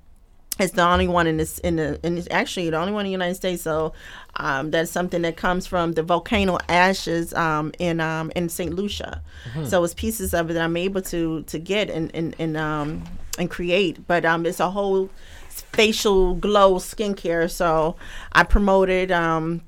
it's 0.59 0.73
the 0.73 0.83
only 0.83 1.07
one 1.07 1.27
in 1.27 1.37
this 1.37 1.59
in 1.59 1.77
the 1.77 1.99
and 2.03 2.17
it's 2.17 2.27
actually 2.29 2.69
the 2.69 2.77
only 2.77 2.91
one 2.91 3.01
in 3.01 3.07
the 3.07 3.11
United 3.11 3.35
States. 3.35 3.63
So 3.63 3.93
um, 4.35 4.71
that's 4.71 4.91
something 4.91 5.21
that 5.23 5.37
comes 5.37 5.65
from 5.65 5.93
the 5.93 6.03
volcano 6.03 6.57
ashes 6.69 7.33
um, 7.33 7.71
in 7.79 7.99
um, 7.99 8.31
in 8.35 8.49
Saint 8.49 8.73
Lucia. 8.73 9.21
Mm-hmm. 9.49 9.65
So 9.65 9.83
it's 9.83 9.93
pieces 9.93 10.33
of 10.33 10.49
it 10.49 10.53
that 10.53 10.63
I'm 10.63 10.77
able 10.77 11.01
to 11.03 11.43
to 11.43 11.59
get 11.59 11.89
and 11.89 12.13
and 12.13 12.35
and, 12.37 12.57
um, 12.57 13.03
and 13.39 13.49
create. 13.49 14.05
But 14.07 14.25
um, 14.25 14.45
it's 14.45 14.59
a 14.59 14.69
whole 14.69 15.09
facial 15.49 16.35
glow 16.35 16.75
skincare. 16.75 17.49
So 17.49 17.95
I 18.33 18.43
promoted 18.43 19.11
um, 19.11 19.61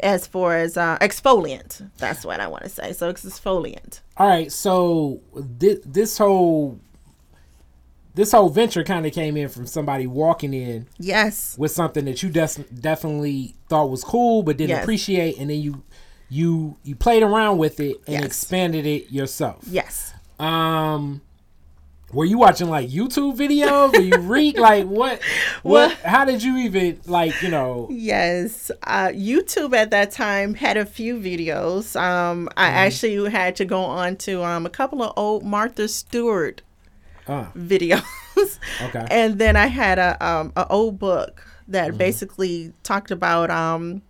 as 0.00 0.26
far 0.26 0.56
as 0.56 0.76
uh, 0.76 0.98
exfoliant. 0.98 1.90
That's 1.98 2.24
what 2.24 2.40
I 2.40 2.48
want 2.48 2.64
to 2.64 2.68
say. 2.68 2.92
So 2.92 3.08
it's 3.08 3.24
exfoliant. 3.24 4.00
All 4.16 4.28
right. 4.28 4.50
So 4.50 5.20
this 5.34 5.78
this 5.84 6.18
whole 6.18 6.80
this 8.14 8.32
whole 8.32 8.48
venture 8.48 8.84
kind 8.84 9.06
of 9.06 9.12
came 9.12 9.36
in 9.36 9.48
from 9.48 9.66
somebody 9.66 10.06
walking 10.06 10.54
in 10.54 10.86
yes 10.98 11.56
with 11.58 11.70
something 11.70 12.04
that 12.04 12.22
you 12.22 12.30
des- 12.30 12.64
definitely 12.80 13.54
thought 13.68 13.90
was 13.90 14.04
cool 14.04 14.42
but 14.42 14.56
didn't 14.56 14.70
yes. 14.70 14.82
appreciate 14.82 15.38
and 15.38 15.50
then 15.50 15.60
you 15.60 15.82
you 16.28 16.76
you 16.82 16.94
played 16.94 17.22
around 17.22 17.58
with 17.58 17.80
it 17.80 17.96
and 18.06 18.14
yes. 18.14 18.24
expanded 18.24 18.86
it 18.86 19.10
yourself 19.10 19.62
yes 19.68 20.12
um 20.38 21.20
were 22.14 22.24
you 22.24 22.38
watching 22.38 22.68
like 22.68 22.88
YouTube 22.88 23.36
videos? 23.36 23.92
Were 23.92 24.00
you 24.00 24.16
read 24.18 24.56
like 24.56 24.86
what? 24.86 25.20
What? 25.62 25.88
Well, 25.88 25.96
how 26.04 26.24
did 26.24 26.42
you 26.42 26.58
even 26.58 27.00
like 27.06 27.40
you 27.42 27.48
know? 27.48 27.88
Yes, 27.90 28.70
uh, 28.82 29.08
YouTube 29.08 29.74
at 29.74 29.90
that 29.90 30.10
time 30.10 30.54
had 30.54 30.76
a 30.76 30.84
few 30.84 31.16
videos. 31.16 31.98
Um, 31.98 32.48
I 32.56 32.66
mm-hmm. 32.66 32.76
actually 32.76 33.30
had 33.30 33.56
to 33.56 33.64
go 33.64 33.80
on 33.80 34.16
to 34.18 34.44
um, 34.44 34.66
a 34.66 34.70
couple 34.70 35.02
of 35.02 35.12
old 35.16 35.42
Martha 35.42 35.88
Stewart 35.88 36.62
uh. 37.26 37.46
videos. 37.56 38.02
okay. 38.82 39.06
And 39.10 39.38
then 39.38 39.56
I 39.56 39.66
had 39.66 39.98
a 39.98 40.24
um 40.24 40.52
a 40.56 40.66
old 40.68 40.98
book 40.98 41.46
that 41.68 41.88
mm-hmm. 41.88 41.98
basically 41.98 42.72
talked 42.82 43.10
about 43.10 43.50
um 43.50 44.02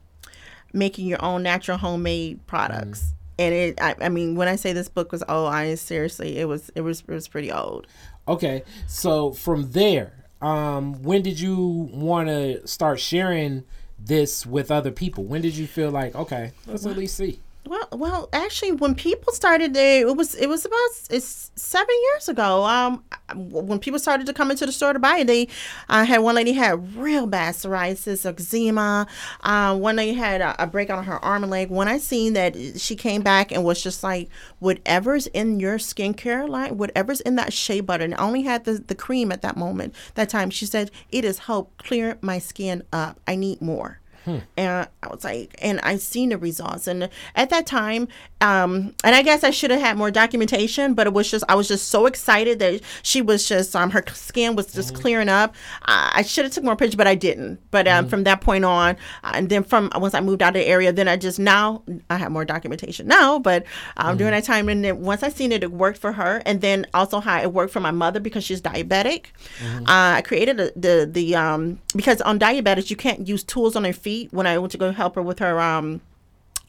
making 0.72 1.06
your 1.06 1.24
own 1.24 1.42
natural 1.42 1.78
homemade 1.78 2.46
products. 2.46 3.00
Mm-hmm. 3.00 3.10
And 3.36 3.54
it 3.54 3.80
I, 3.80 3.94
I 4.00 4.08
mean 4.08 4.34
when 4.36 4.48
I 4.48 4.56
say 4.56 4.72
this 4.72 4.88
book 4.88 5.12
was 5.12 5.22
old, 5.28 5.52
I 5.52 5.74
seriously 5.74 6.38
it 6.38 6.46
was 6.46 6.70
it 6.74 6.82
was 6.82 7.00
it 7.00 7.12
was 7.12 7.28
pretty 7.28 7.52
old. 7.52 7.86
Okay. 8.26 8.62
So 8.86 9.32
from 9.32 9.72
there, 9.72 10.24
um 10.40 11.02
when 11.02 11.22
did 11.22 11.40
you 11.40 11.90
want 11.92 12.28
to 12.28 12.66
start 12.66 13.00
sharing 13.00 13.64
this 13.98 14.46
with 14.46 14.70
other 14.70 14.90
people? 14.90 15.24
When 15.24 15.40
did 15.40 15.56
you 15.56 15.66
feel 15.66 15.90
like, 15.90 16.14
okay, 16.14 16.52
let's 16.66 16.86
at 16.86 16.96
least 16.96 17.16
see? 17.16 17.40
Well, 17.66 17.88
well, 17.92 18.28
actually, 18.34 18.72
when 18.72 18.94
people 18.94 19.32
started, 19.32 19.74
it 19.74 20.14
was 20.16 20.34
it 20.34 20.48
was 20.48 20.66
about 20.66 20.90
it's 21.08 21.50
seven 21.56 21.94
years 22.12 22.28
ago. 22.28 22.62
Um, 22.64 23.02
when 23.34 23.78
people 23.78 23.98
started 23.98 24.26
to 24.26 24.34
come 24.34 24.50
into 24.50 24.66
the 24.66 24.72
store 24.72 24.92
to 24.92 24.98
buy 24.98 25.18
it, 25.18 25.26
they 25.26 25.48
uh, 25.88 26.04
had 26.04 26.18
one 26.18 26.34
lady 26.34 26.52
had 26.52 26.94
real 26.94 27.26
bad 27.26 27.54
psoriasis, 27.54 28.26
eczema. 28.26 29.06
Uh, 29.40 29.74
one 29.78 29.96
lady 29.96 30.12
had 30.12 30.42
a, 30.42 30.62
a 30.62 30.66
break 30.66 30.90
on 30.90 31.04
her 31.04 31.24
arm 31.24 31.42
and 31.42 31.50
leg. 31.50 31.70
When 31.70 31.88
I 31.88 31.96
seen 31.96 32.34
that, 32.34 32.54
she 32.78 32.96
came 32.96 33.22
back 33.22 33.50
and 33.50 33.64
was 33.64 33.82
just 33.82 34.02
like, 34.02 34.28
whatever's 34.58 35.26
in 35.28 35.58
your 35.58 35.78
skincare 35.78 36.46
line, 36.46 36.76
whatever's 36.76 37.22
in 37.22 37.36
that 37.36 37.54
shea 37.54 37.80
butter, 37.80 38.04
and 38.04 38.14
I 38.14 38.18
only 38.18 38.42
had 38.42 38.64
the 38.64 38.74
the 38.74 38.94
cream 38.94 39.32
at 39.32 39.40
that 39.40 39.56
moment, 39.56 39.94
that 40.16 40.28
time. 40.28 40.50
She 40.50 40.66
said 40.66 40.90
it 41.10 41.24
has 41.24 41.38
helped 41.38 41.78
clear 41.78 42.18
my 42.20 42.38
skin 42.38 42.82
up. 42.92 43.20
I 43.26 43.36
need 43.36 43.62
more. 43.62 44.00
Hmm. 44.24 44.38
And 44.56 44.88
I 45.02 45.06
was 45.08 45.22
like, 45.22 45.54
and 45.60 45.80
I 45.82 45.96
seen 45.96 46.30
the 46.30 46.38
results. 46.38 46.86
And 46.86 47.10
at 47.34 47.50
that 47.50 47.66
time, 47.66 48.08
um, 48.40 48.94
and 49.04 49.14
I 49.14 49.22
guess 49.22 49.44
I 49.44 49.50
should 49.50 49.70
have 49.70 49.80
had 49.80 49.96
more 49.98 50.10
documentation, 50.10 50.94
but 50.94 51.06
it 51.06 51.12
was 51.12 51.30
just 51.30 51.44
I 51.48 51.54
was 51.54 51.68
just 51.68 51.88
so 51.88 52.06
excited 52.06 52.58
that 52.58 52.80
she 53.02 53.20
was 53.20 53.46
just 53.46 53.76
um 53.76 53.90
her 53.90 54.04
skin 54.12 54.56
was 54.56 54.72
just 54.72 54.92
mm-hmm. 54.92 55.02
clearing 55.02 55.28
up. 55.28 55.54
I, 55.82 56.12
I 56.16 56.22
should 56.22 56.44
have 56.44 56.52
took 56.52 56.64
more 56.64 56.76
pictures, 56.76 56.96
but 56.96 57.06
I 57.06 57.14
didn't. 57.14 57.60
But 57.70 57.86
um, 57.86 58.04
mm-hmm. 58.04 58.10
from 58.10 58.24
that 58.24 58.40
point 58.40 58.64
on, 58.64 58.96
uh, 59.22 59.32
and 59.34 59.48
then 59.48 59.62
from 59.62 59.90
once 59.96 60.14
I 60.14 60.20
moved 60.20 60.42
out 60.42 60.56
of 60.56 60.62
the 60.62 60.66
area, 60.66 60.92
then 60.92 61.08
I 61.08 61.16
just 61.16 61.38
now 61.38 61.82
I 62.08 62.16
have 62.16 62.32
more 62.32 62.44
documentation 62.44 63.06
now. 63.06 63.38
But 63.38 63.64
um, 63.96 64.08
mm-hmm. 64.08 64.18
during 64.18 64.32
that 64.32 64.44
time, 64.44 64.68
and 64.68 64.82
then 64.84 65.02
once 65.02 65.22
I 65.22 65.28
seen 65.28 65.52
it, 65.52 65.62
it 65.62 65.72
worked 65.72 65.98
for 65.98 66.12
her, 66.12 66.42
and 66.46 66.60
then 66.60 66.86
also 66.94 67.20
how 67.20 67.42
it 67.42 67.52
worked 67.52 67.72
for 67.72 67.80
my 67.80 67.90
mother 67.90 68.20
because 68.20 68.44
she's 68.44 68.62
diabetic. 68.62 69.26
Mm-hmm. 69.58 69.86
Uh, 69.86 70.16
I 70.16 70.22
created 70.22 70.60
a, 70.60 70.70
the 70.78 71.08
the 71.10 71.36
um 71.36 71.78
because 71.94 72.22
on 72.22 72.38
diabetics 72.38 72.88
you 72.88 72.96
can't 72.96 73.28
use 73.28 73.44
tools 73.44 73.76
on 73.76 73.82
their 73.82 73.92
feet 73.92 74.13
when 74.30 74.46
I 74.46 74.58
went 74.58 74.72
to 74.72 74.78
go 74.78 74.92
help 74.92 75.14
her 75.14 75.22
with 75.22 75.38
her. 75.38 75.60
Um, 75.60 76.00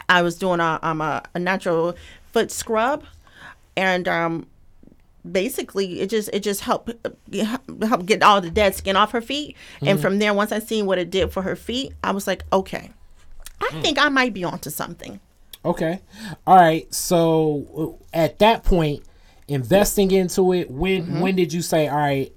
I 0.08 0.22
was 0.22 0.38
doing 0.38 0.60
a 0.60 0.80
um 0.82 1.02
a, 1.02 1.24
a 1.34 1.40
natural 1.40 1.96
foot 2.32 2.52
scrub, 2.52 3.04
and 3.76 4.08
um, 4.08 4.48
basically 5.30 6.02
it 6.02 6.10
just 6.10 6.30
it 6.34 6.42
just 6.42 6.62
helped 6.62 6.92
help 7.82 8.06
get 8.06 8.22
all 8.24 8.42
the 8.42 8.50
dead 8.50 8.76
skin 8.76 8.96
off 8.96 9.12
her 9.12 9.22
feet. 9.22 9.56
Mm-hmm. 9.78 9.88
And 9.88 10.02
from 10.02 10.20
there, 10.20 10.34
once 10.34 10.52
I 10.52 10.60
seen 10.60 10.86
what 10.86 10.98
it 10.98 11.10
did 11.10 11.32
for 11.32 11.42
her 11.42 11.56
feet, 11.56 11.94
I 12.04 12.12
was 12.12 12.28
like, 12.28 12.44
okay, 12.52 12.92
I 13.62 13.70
mm. 13.72 13.82
think 13.82 14.00
I 14.00 14.10
might 14.10 14.34
be 14.34 14.44
onto 14.44 14.70
something. 14.70 15.20
Okay, 15.64 16.00
all 16.46 16.58
right. 16.58 16.94
So 16.94 18.00
at 18.14 18.40
that 18.40 18.64
point, 18.64 19.04
investing 19.48 20.12
into 20.12 20.54
it? 20.54 20.70
When 20.72 21.04
Mm-hmm. 21.04 21.20
when 21.20 21.36
did 21.36 21.54
you 21.54 21.62
say, 21.62 21.88
all 21.88 21.98
right, 21.98 22.32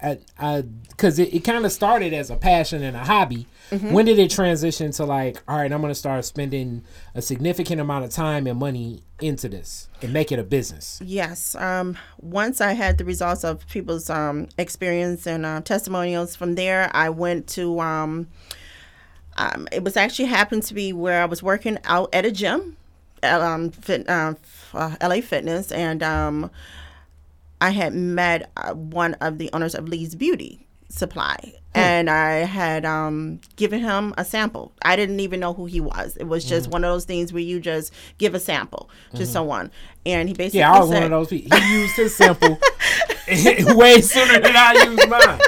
because 0.88 1.18
it, 1.18 1.32
it 1.32 1.40
kind 1.40 1.64
of 1.64 1.72
started 1.72 2.12
as 2.12 2.30
a 2.30 2.36
passion 2.36 2.82
and 2.82 2.96
a 2.96 3.04
hobby. 3.04 3.46
Mm-hmm. 3.70 3.92
When 3.92 4.06
did 4.06 4.18
it 4.18 4.30
transition 4.30 4.92
to 4.92 5.04
like, 5.04 5.42
all 5.46 5.58
right, 5.58 5.70
I'm 5.70 5.80
going 5.80 5.90
to 5.90 5.94
start 5.94 6.24
spending 6.24 6.84
a 7.14 7.20
significant 7.20 7.80
amount 7.80 8.06
of 8.06 8.10
time 8.10 8.46
and 8.46 8.58
money 8.58 9.02
into 9.20 9.48
this 9.48 9.88
and 10.00 10.12
make 10.12 10.32
it 10.32 10.38
a 10.38 10.42
business? 10.42 11.00
Yes. 11.04 11.54
Um, 11.54 11.98
once 12.18 12.62
I 12.62 12.72
had 12.72 12.96
the 12.96 13.04
results 13.04 13.44
of 13.44 13.66
people's 13.68 14.08
um, 14.08 14.48
experience 14.56 15.26
and 15.26 15.44
uh, 15.44 15.60
testimonials 15.60 16.34
from 16.34 16.54
there, 16.54 16.90
I 16.94 17.10
went 17.10 17.46
to. 17.48 17.78
Um, 17.80 18.28
um, 19.36 19.68
it 19.70 19.84
was 19.84 19.96
actually 19.96 20.26
happened 20.26 20.64
to 20.64 20.74
be 20.74 20.92
where 20.92 21.22
I 21.22 21.26
was 21.26 21.42
working 21.44 21.78
out 21.84 22.08
at 22.12 22.26
a 22.26 22.32
gym, 22.32 22.76
at, 23.22 23.40
um, 23.40 23.70
fit, 23.70 24.08
uh, 24.08 24.34
uh, 24.74 24.96
LA 25.00 25.20
Fitness, 25.20 25.70
and 25.70 26.02
um, 26.02 26.50
I 27.60 27.70
had 27.70 27.94
met 27.94 28.50
uh, 28.56 28.74
one 28.74 29.14
of 29.14 29.38
the 29.38 29.50
owners 29.52 29.74
of 29.74 29.88
Lee's 29.88 30.14
Beauty 30.14 30.66
Supply, 30.88 31.54
and 31.74 32.08
I 32.10 32.30
had 32.44 32.84
um, 32.84 33.40
given 33.56 33.80
him 33.80 34.14
a 34.18 34.24
sample. 34.24 34.72
I 34.82 34.96
didn't 34.96 35.20
even 35.20 35.38
know 35.40 35.52
who 35.52 35.66
he 35.66 35.80
was. 35.80 36.16
It 36.16 36.24
was 36.24 36.44
just 36.44 36.68
one 36.70 36.82
of 36.84 36.90
those 36.92 37.04
things 37.04 37.32
where 37.32 37.42
you 37.42 37.60
just 37.60 37.92
give 38.18 38.34
a 38.34 38.40
sample 38.40 38.88
to 39.14 39.24
someone, 39.26 39.70
and 40.06 40.28
he 40.28 40.34
basically 40.34 40.60
Yeah, 40.60 40.72
I 40.72 40.80
was 40.80 40.88
said, 40.90 40.94
one 41.02 41.04
of 41.04 41.10
those 41.10 41.28
people. 41.28 41.58
He 41.58 41.80
used 41.80 41.96
his 41.96 42.16
sample 42.16 42.58
way 43.76 44.00
sooner 44.00 44.40
than 44.40 44.56
I 44.56 44.72
used 44.84 45.08
mine. 45.08 45.38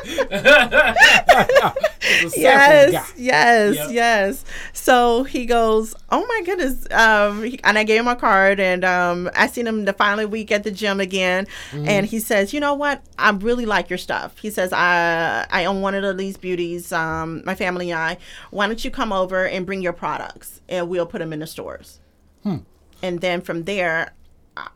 It 2.02 2.24
was 2.24 2.34
a 2.34 2.36
sample 2.36 2.92
guy. 2.92 2.92
yes, 2.92 3.12
yes, 3.16 3.76
Yep. 3.76 3.90
yes. 3.92 4.44
So 4.72 5.24
he 5.24 5.46
goes, 5.46 5.94
"Oh 6.10 6.24
my 6.26 6.42
goodness!" 6.44 6.86
Um, 6.90 7.42
he- 7.44 7.60
and 7.64 7.78
I 7.78 7.84
gave 7.84 8.00
him 8.00 8.08
a 8.08 8.16
card, 8.16 8.58
and 8.60 8.84
um, 8.84 9.30
I 9.34 9.46
seen 9.46 9.66
him 9.66 9.84
the 9.84 9.92
following 9.92 10.30
week 10.30 10.50
at 10.50 10.64
the 10.64 10.70
gym 10.70 11.00
again, 11.00 11.46
Mm-hmm. 11.70 11.88
and 11.88 12.06
he 12.06 12.18
says, 12.20 12.52
"You 12.52 12.60
know 12.60 12.74
what? 12.74 13.02
I 13.18 13.30
really 13.30 13.66
like 13.66 13.88
your 13.90 13.98
stuff." 13.98 14.38
He 14.38 14.50
says, 14.50 14.72
"I 14.72 15.46
I 15.50 15.64
own 15.66 15.80
one 15.82 15.94
of 15.94 16.02
the 16.02 16.09
Lee's 16.14 16.36
Beauties. 16.36 16.92
Um, 16.92 17.42
my 17.44 17.54
family 17.54 17.90
and 17.90 18.00
I. 18.00 18.18
Why 18.50 18.66
don't 18.66 18.84
you 18.84 18.90
come 18.90 19.12
over 19.12 19.46
and 19.46 19.64
bring 19.66 19.82
your 19.82 19.92
products, 19.92 20.60
and 20.68 20.88
we'll 20.88 21.06
put 21.06 21.18
them 21.18 21.32
in 21.32 21.40
the 21.40 21.46
stores." 21.46 22.00
Hmm. 22.42 22.58
And 23.02 23.20
then 23.20 23.40
from 23.40 23.64
there, 23.64 24.12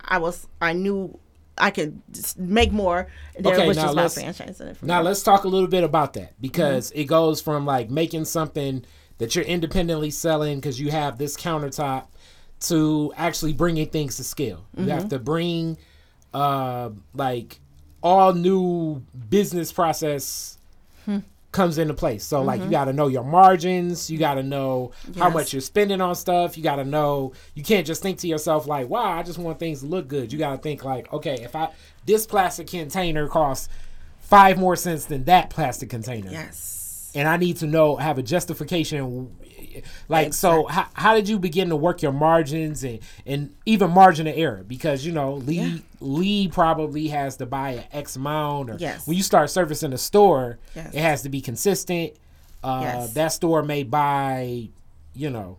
I, 0.08 0.18
was 0.18 0.46
I 0.60 0.72
knew. 0.72 1.18
I 1.56 1.70
could 1.70 2.02
make 2.36 2.72
more. 2.72 3.06
There 3.38 3.54
Okay, 3.54 3.68
was 3.68 3.76
now 3.76 3.92
just 3.92 3.96
let's- 3.96 4.18
franchising 4.18 4.66
it 4.72 4.82
Now 4.82 4.96
there. 4.96 5.04
let's 5.04 5.22
talk 5.22 5.44
a 5.44 5.48
little 5.48 5.68
bit 5.68 5.84
about 5.84 6.14
that 6.14 6.32
because 6.40 6.90
Mm-hmm. 6.90 7.00
it 7.00 7.04
goes 7.04 7.40
from 7.40 7.64
like 7.64 7.90
making 7.90 8.24
something 8.24 8.84
that 9.18 9.36
you're 9.36 9.44
independently 9.44 10.10
selling 10.10 10.58
because 10.58 10.80
you 10.80 10.90
have 10.90 11.16
this 11.16 11.36
countertop 11.36 12.06
to 12.62 13.12
actually 13.16 13.52
bringing 13.52 13.88
things 13.88 14.16
to 14.16 14.24
scale. 14.24 14.66
You 14.76 14.80
Mm-hmm. 14.82 14.90
have 14.90 15.08
to 15.10 15.18
bring 15.20 15.78
uh 16.32 16.90
like 17.14 17.60
all 18.02 18.32
new 18.32 19.04
business 19.28 19.70
process. 19.70 20.58
Comes 21.54 21.78
into 21.78 21.94
place. 21.94 22.22
So 22.24 22.42
like 22.42 22.60
you 22.60 22.68
got 22.70 22.84
to 22.84 22.92
know 22.92 23.06
your 23.06 23.24
margins, 23.24 24.10
you 24.10 24.18
got 24.18 24.34
to 24.34 24.42
know 24.42 24.92
how 25.16 25.24
Mm-hmm. 25.24 25.34
Much 25.34 25.52
you're 25.54 25.62
spending 25.62 26.00
on 26.02 26.14
stuff. 26.14 26.58
You 26.58 26.62
got 26.62 26.76
to 26.76 26.84
know 26.84 27.32
you 27.54 27.62
can't 27.62 27.86
just 27.86 28.02
think 28.02 28.18
to 28.18 28.28
yourself 28.28 28.66
like, 28.66 28.88
"Wow, 28.88 29.18
I 29.18 29.22
just 29.22 29.38
want 29.38 29.58
things 29.58 29.80
to 29.80 29.86
look 29.86 30.08
good." 30.08 30.32
You 30.32 30.38
got 30.38 30.56
to 30.56 30.58
think 30.58 30.84
like, 30.84 31.10
"Okay, 31.12 31.38
if 31.42 31.56
I 31.56 31.70
this 32.04 32.26
plastic 32.26 32.66
container 32.66 33.26
costs 33.28 33.68
5 34.20 34.58
more 34.58 34.76
cents 34.76 35.06
than 35.06 35.24
that 35.24 35.48
plastic 35.48 35.88
container." 35.88 36.30
yes. 36.30 37.12
And 37.16 37.28
I 37.28 37.36
need 37.36 37.58
to 37.58 37.66
know 37.66 37.96
have 37.96 38.18
a 38.18 38.22
justification 38.22 39.36
like 40.08 40.32
so 40.34 40.66
how, 40.66 40.86
how 40.94 41.14
did 41.14 41.28
you 41.28 41.38
begin 41.38 41.68
to 41.70 41.76
work 41.76 42.02
your 42.02 42.12
margins 42.12 42.84
and 42.84 43.00
and 43.26 43.54
even 43.66 43.90
margin 43.90 44.26
of 44.26 44.34
error? 44.36 44.64
Because 44.66 45.04
you 45.06 45.12
know 45.12 45.34
Lee 45.34 45.54
Yeah. 45.60 45.76
Lee 46.00 46.48
probably 46.48 47.08
has 47.08 47.36
to 47.38 47.46
buy 47.46 47.70
an 47.70 47.84
X 47.92 48.16
amount 48.16 48.70
or 48.70 48.76
Yes. 48.78 49.06
when 49.06 49.16
you 49.16 49.22
start 49.22 49.50
servicing 49.50 49.92
a 49.92 49.98
store 49.98 50.58
Yes. 50.74 50.94
it 50.94 51.00
has 51.00 51.22
to 51.22 51.28
be 51.28 51.40
consistent. 51.40 52.12
Uh, 52.62 52.80
Yes. 52.82 53.12
that 53.14 53.28
store 53.28 53.62
may 53.62 53.82
buy 53.82 54.68
you 55.14 55.30
know 55.30 55.58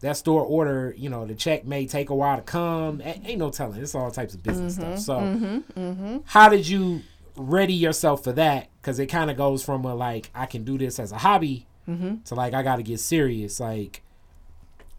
that 0.00 0.16
store 0.16 0.42
order 0.42 0.94
you 0.96 1.10
know 1.10 1.26
the 1.26 1.34
check 1.34 1.66
may 1.66 1.86
take 1.86 2.08
a 2.10 2.14
while 2.14 2.36
to 2.36 2.42
come. 2.42 3.00
A- 3.02 3.20
ain't 3.26 3.38
no 3.38 3.50
telling. 3.50 3.80
It's 3.82 3.94
all 3.94 4.10
types 4.10 4.34
of 4.34 4.42
business 4.42 4.78
Mm-hmm, 4.78 4.96
stuff 4.96 5.64
so 5.74 6.20
how 6.26 6.48
did 6.48 6.66
you 6.68 7.02
ready 7.36 7.74
yourself 7.74 8.24
for 8.24 8.32
that? 8.32 8.68
Because 8.80 8.98
it 8.98 9.06
kind 9.06 9.30
of 9.30 9.36
goes 9.36 9.62
from 9.64 9.84
a 9.84 9.94
like 9.94 10.30
i 10.34 10.46
can 10.46 10.64
do 10.64 10.78
this 10.78 10.98
as 10.98 11.12
a 11.12 11.18
hobby 11.18 11.66
Mm-hmm. 11.90 12.22
to 12.24 12.34
like 12.34 12.54
i 12.54 12.62
gotta 12.62 12.82
get 12.82 13.00
serious 13.00 13.58
like 13.60 14.02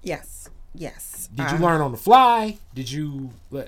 Yes. 0.04 0.50
Yes. 0.74 1.30
did 1.34 1.50
you 1.52 1.58
Uh, 1.58 1.62
learn 1.62 1.82
on 1.82 1.92
the 1.92 1.98
fly 1.98 2.58
did 2.74 2.92
you 2.92 3.30
uh, 3.56 3.64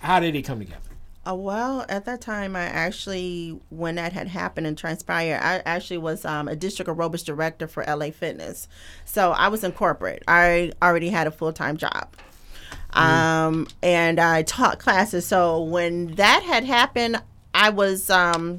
how 0.00 0.18
did 0.20 0.34
it 0.34 0.42
come 0.42 0.58
together 0.58 0.80
Uh, 1.26 1.34
well, 1.34 1.86
at 1.88 2.04
that 2.04 2.20
time, 2.20 2.54
I 2.54 2.64
actually, 2.64 3.58
when 3.70 3.94
that 3.94 4.12
had 4.12 4.28
happened 4.28 4.66
and 4.66 4.76
transpired, 4.76 5.40
I 5.42 5.62
actually 5.64 5.96
was 5.96 6.22
um, 6.26 6.48
a 6.48 6.54
district 6.56 6.90
aerobics 6.90 7.24
director 7.24 7.66
for 7.66 7.82
LA 7.88 8.10
Fitness. 8.10 8.68
So 9.06 9.32
I 9.32 9.48
was 9.48 9.64
in 9.64 9.72
corporate. 9.72 10.22
I 10.28 10.72
already 10.82 11.08
had 11.08 11.26
a 11.26 11.30
full 11.30 11.54
time 11.54 11.78
job. 11.78 12.08
Um, 12.92 13.66
and 13.82 14.20
I 14.20 14.42
taught 14.42 14.78
classes. 14.78 15.24
So 15.26 15.62
when 15.62 16.14
that 16.16 16.42
had 16.42 16.64
happened, 16.64 17.22
I 17.54 17.70
was 17.70 18.10
um, 18.10 18.58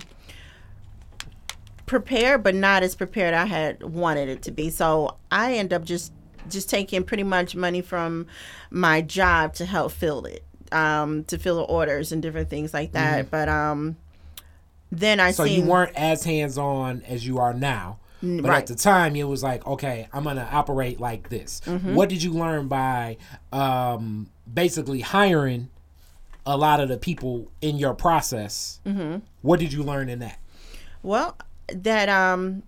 prepared, 1.86 2.44
but 2.44 2.56
not 2.56 2.84
as 2.84 2.96
prepared 2.96 3.34
I 3.34 3.46
had 3.46 3.84
wanted 3.84 4.30
it 4.30 4.42
to 4.44 4.52
be. 4.52 4.70
So 4.70 5.16
I 5.32 5.54
end 5.56 5.74
up 5.74 5.84
just 5.84 6.12
just 6.50 6.70
taking 6.70 7.04
pretty 7.04 7.24
much 7.24 7.56
money 7.56 7.82
from 7.82 8.28
my 8.70 9.02
job 9.02 9.54
to 9.56 9.66
help 9.66 9.92
fill 9.92 10.26
it, 10.26 10.44
um, 10.72 11.24
to 11.26 11.38
fill 11.40 11.56
the 11.58 11.64
orders 11.64 12.12
and 12.12 12.22
different 12.22 12.50
things 12.50 12.72
like 12.74 12.92
that. 12.92 13.32
But 13.32 13.50
um, 13.50 13.96
then 14.92 15.20
I 15.20 15.30
Mm-hmm. 15.30 15.36
so 15.36 15.46
seen 15.46 15.66
you 15.66 15.70
weren't 15.72 15.96
as 15.96 16.24
hands-on 16.24 17.02
as 17.08 17.26
you 17.26 17.40
are 17.40 17.54
now 17.54 18.00
but 18.22 18.44
right. 18.46 18.58
at 18.60 18.68
the 18.68 18.76
time 18.76 19.16
it 19.16 19.26
was 19.26 19.44
like 19.44 19.68
okay 19.68 20.08
i'm 20.12 20.24
gonna 20.24 20.48
operate 20.52 21.00
like 21.00 21.30
this 21.30 21.62
Mm-hmm. 21.66 21.94
what 21.94 22.10
did 22.10 22.24
you 22.24 22.32
learn 22.32 22.68
by 22.68 23.18
um, 23.52 24.32
basically 24.52 25.02
hiring 25.02 25.70
a 26.46 26.58
lot 26.58 26.80
of 26.80 26.90
the 26.90 26.98
people 26.98 27.52
in 27.62 27.78
your 27.78 27.94
process 27.94 28.80
Mm-hmm. 28.86 29.18
what 29.44 29.60
did 29.60 29.74
you 29.74 29.84
learn 29.84 30.10
in 30.10 30.20
that 30.20 30.40
Well, 31.04 31.38
that 31.68 32.10
um, 32.10 32.64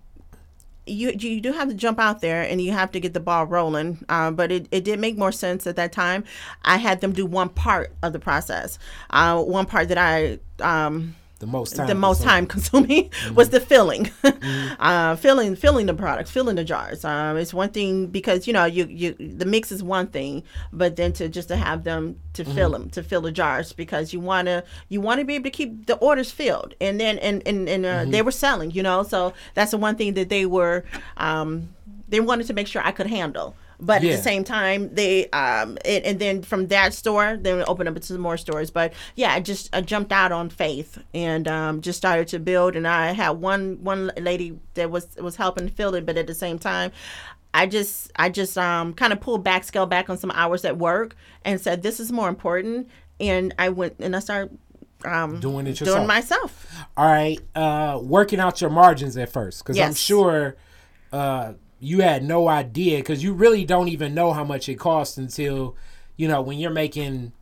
you 0.86 1.12
you 1.18 1.40
do 1.40 1.52
have 1.52 1.68
to 1.68 1.74
jump 1.74 1.98
out 1.98 2.20
there 2.20 2.42
and 2.42 2.60
you 2.60 2.72
have 2.72 2.90
to 2.92 3.00
get 3.00 3.14
the 3.14 3.20
ball 3.20 3.46
rolling. 3.46 4.04
Uh, 4.08 4.30
but 4.30 4.50
it, 4.50 4.66
it 4.70 4.84
did 4.84 4.98
make 4.98 5.16
more 5.16 5.32
sense 5.32 5.66
at 5.66 5.76
that 5.76 5.92
time. 5.92 6.24
I 6.62 6.78
had 6.78 7.00
them 7.00 7.12
do 7.12 7.26
one 7.26 7.48
part 7.48 7.92
of 8.02 8.12
the 8.12 8.18
process. 8.18 8.78
Uh, 9.10 9.42
one 9.42 9.66
part 9.66 9.88
that 9.88 9.98
I 9.98 10.38
um, 10.60 11.14
the 11.38 11.46
most 11.46 11.76
time 11.76 11.86
the 11.86 11.94
most 11.94 12.22
consuming. 12.22 12.34
time 12.34 12.46
consuming 12.46 13.10
was 13.34 13.50
the 13.50 13.60
filling, 13.60 14.10
uh, 14.80 15.14
filling, 15.16 15.54
filling 15.54 15.86
the 15.86 15.94
products, 15.94 16.30
filling 16.30 16.56
the 16.56 16.64
jars. 16.64 17.04
Um, 17.04 17.36
it's 17.36 17.54
one 17.54 17.70
thing 17.70 18.08
because 18.08 18.46
you 18.46 18.52
know 18.52 18.64
you 18.64 18.86
you 18.86 19.14
the 19.14 19.44
mix 19.44 19.70
is 19.70 19.82
one 19.82 20.08
thing, 20.08 20.42
but 20.72 20.96
then 20.96 21.12
to 21.14 21.28
just 21.28 21.48
to 21.48 21.56
have 21.56 21.84
them 21.84 22.18
to 22.32 22.44
fill 22.44 22.70
them 22.70 22.90
to 22.90 23.02
fill 23.02 23.20
the 23.20 23.32
jars 23.32 23.72
because 23.72 24.12
you 24.12 24.20
wanna 24.20 24.64
you 24.88 25.00
want 25.00 25.20
to 25.20 25.24
be 25.24 25.34
able 25.34 25.44
to 25.44 25.50
keep 25.50 25.86
the 25.86 25.96
orders 25.96 26.30
filled 26.30 26.74
and 26.80 27.00
then 27.00 27.18
and 27.18 27.42
and, 27.46 27.68
and 27.68 27.86
uh, 27.86 28.04
they 28.04 28.22
were 28.22 28.32
selling, 28.32 28.70
you 28.72 28.82
know, 28.82 29.02
so 29.02 29.32
that's 29.54 29.70
the 29.70 29.78
one 29.78 29.94
thing 29.96 30.14
that 30.14 30.28
they 30.28 30.44
were 30.46 30.84
um, 31.16 31.68
they 32.08 32.20
wanted 32.20 32.46
to 32.46 32.54
make 32.54 32.66
sure 32.66 32.82
I 32.84 32.90
could 32.90 33.06
handle. 33.06 33.54
But 33.80 34.02
Yeah. 34.02 34.12
at 34.12 34.16
the 34.16 34.22
same 34.22 34.42
time, 34.42 34.92
they 34.94 35.28
um 35.30 35.78
and, 35.84 36.04
and 36.04 36.18
then 36.18 36.42
from 36.42 36.66
that 36.68 36.92
store, 36.94 37.36
then 37.40 37.58
we 37.58 37.62
opened 37.64 37.88
up 37.88 37.94
into 37.94 38.08
some 38.08 38.20
more 38.20 38.36
stores. 38.36 38.70
But 38.72 38.92
yeah, 39.14 39.32
I 39.32 39.40
just 39.40 39.70
I 39.72 39.80
jumped 39.82 40.10
out 40.12 40.32
on 40.32 40.50
faith 40.50 40.98
and 41.14 41.46
um, 41.46 41.80
just 41.80 41.96
started 41.96 42.26
to 42.28 42.38
build. 42.40 42.74
And 42.74 42.88
I 42.88 43.12
had 43.12 43.30
one 43.30 43.78
one 43.84 44.10
lady 44.18 44.58
that 44.74 44.90
was 44.90 45.14
was 45.16 45.36
helping 45.36 45.68
fill 45.68 45.94
it, 45.94 46.04
but 46.04 46.16
at 46.16 46.26
the 46.26 46.34
same 46.34 46.58
time, 46.58 46.90
I 47.54 47.66
just 47.66 48.10
I 48.16 48.30
just 48.30 48.58
um 48.58 48.94
kind 48.94 49.12
of 49.12 49.20
pulled 49.20 49.44
back, 49.44 49.62
scale 49.64 49.86
back 49.86 50.10
on 50.10 50.18
some 50.18 50.32
hours 50.32 50.64
at 50.64 50.76
work, 50.76 51.14
and 51.44 51.60
said 51.60 51.82
this 51.82 52.00
is 52.00 52.10
more 52.10 52.28
important. 52.28 52.88
And 53.20 53.54
I 53.60 53.68
went 53.68 53.94
and 54.00 54.16
I 54.16 54.18
started 54.18 54.58
um 55.04 55.38
Doing 55.38 55.68
it 55.68 55.78
yourself. 55.78 55.98
doing 55.98 56.06
myself. 56.08 56.66
all 56.96 57.06
right 57.06 57.38
uh 57.54 58.00
working 58.02 58.40
out 58.40 58.60
your 58.60 58.70
margins 58.70 59.16
at 59.16 59.28
first 59.28 59.62
because 59.62 59.78
i'm 59.78 59.94
sure 59.94 60.56
uh 61.12 61.52
you 61.80 62.00
had 62.00 62.22
no 62.24 62.48
idea 62.48 62.98
because 62.98 63.22
you 63.22 63.32
really 63.32 63.64
don't 63.64 63.88
even 63.88 64.14
know 64.14 64.32
how 64.32 64.44
much 64.44 64.68
it 64.68 64.76
costs 64.76 65.16
until 65.16 65.76
you 66.16 66.28
know 66.28 66.40
when 66.42 66.58
you're 66.58 66.70
making 66.70 67.32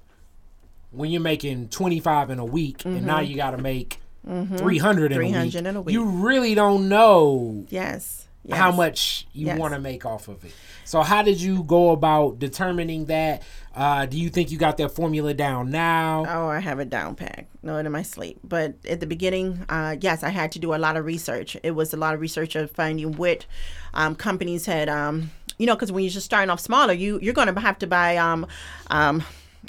when 0.90 1.10
you're 1.10 1.20
making 1.20 1.68
25 1.68 2.30
in 2.30 2.38
a 2.38 2.44
week 2.44 2.84
and 2.84 3.04
now 3.04 3.18
mm-hmm. 3.18 3.30
you 3.30 3.36
got 3.36 3.50
to 3.50 3.58
make 3.58 3.98
mm-hmm. 4.26 4.56
300 4.56 5.12
in 5.12 5.18
a 5.18 5.44
week 5.44 5.54
in 5.54 5.66
a 5.66 5.80
week. 5.80 5.92
you 5.92 6.04
really 6.04 6.54
don't 6.54 6.88
know 6.88 7.64
Yes. 7.68 8.25
Yes. 8.46 8.58
how 8.58 8.72
much 8.72 9.26
you 9.32 9.46
Yes. 9.46 9.58
want 9.58 9.74
to 9.74 9.80
make 9.80 10.04
off 10.06 10.28
of 10.28 10.44
it. 10.44 10.52
So 10.84 11.02
how 11.02 11.22
did 11.22 11.40
you 11.40 11.64
go 11.64 11.90
about 11.90 12.38
determining 12.38 13.06
that? 13.06 13.42
Uh, 13.74 14.06
do 14.06 14.18
you 14.18 14.30
think 14.30 14.50
you 14.50 14.58
got 14.58 14.76
that 14.78 14.92
formula 14.92 15.34
down 15.34 15.70
now? 15.70 16.24
Oh, 16.28 16.48
I 16.48 16.60
have 16.60 16.80
it 16.80 16.88
down 16.88 17.14
packed. 17.14 17.48
No, 17.62 17.76
in 17.76 17.90
my 17.90 18.02
sleep. 18.02 18.38
But 18.44 18.76
at 18.88 19.00
the 19.00 19.06
beginning, 19.06 19.64
uh, 19.68 19.96
yes, 20.00 20.22
I 20.22 20.30
had 20.30 20.52
to 20.52 20.58
do 20.58 20.74
a 20.74 20.76
lot 20.76 20.96
of 20.96 21.04
research. 21.04 21.56
It 21.62 21.72
was 21.72 21.92
a 21.92 21.96
lot 21.96 22.14
of 22.14 22.20
research 22.20 22.56
of 22.56 22.70
finding 22.70 23.12
what 23.16 23.46
um, 23.94 24.14
companies 24.14 24.66
had. 24.66 24.88
Um, 24.88 25.30
you 25.58 25.66
know, 25.66 25.74
because 25.74 25.90
when 25.90 26.04
you're 26.04 26.12
just 26.12 26.26
starting 26.26 26.50
off 26.50 26.60
smaller, 26.60 26.92
you 26.92 27.18
you're 27.20 27.34
going 27.34 27.52
to 27.52 27.60
have 27.60 27.78
to 27.80 27.86
buy 27.86 28.16
um, 28.16 28.46
um, 28.90 29.22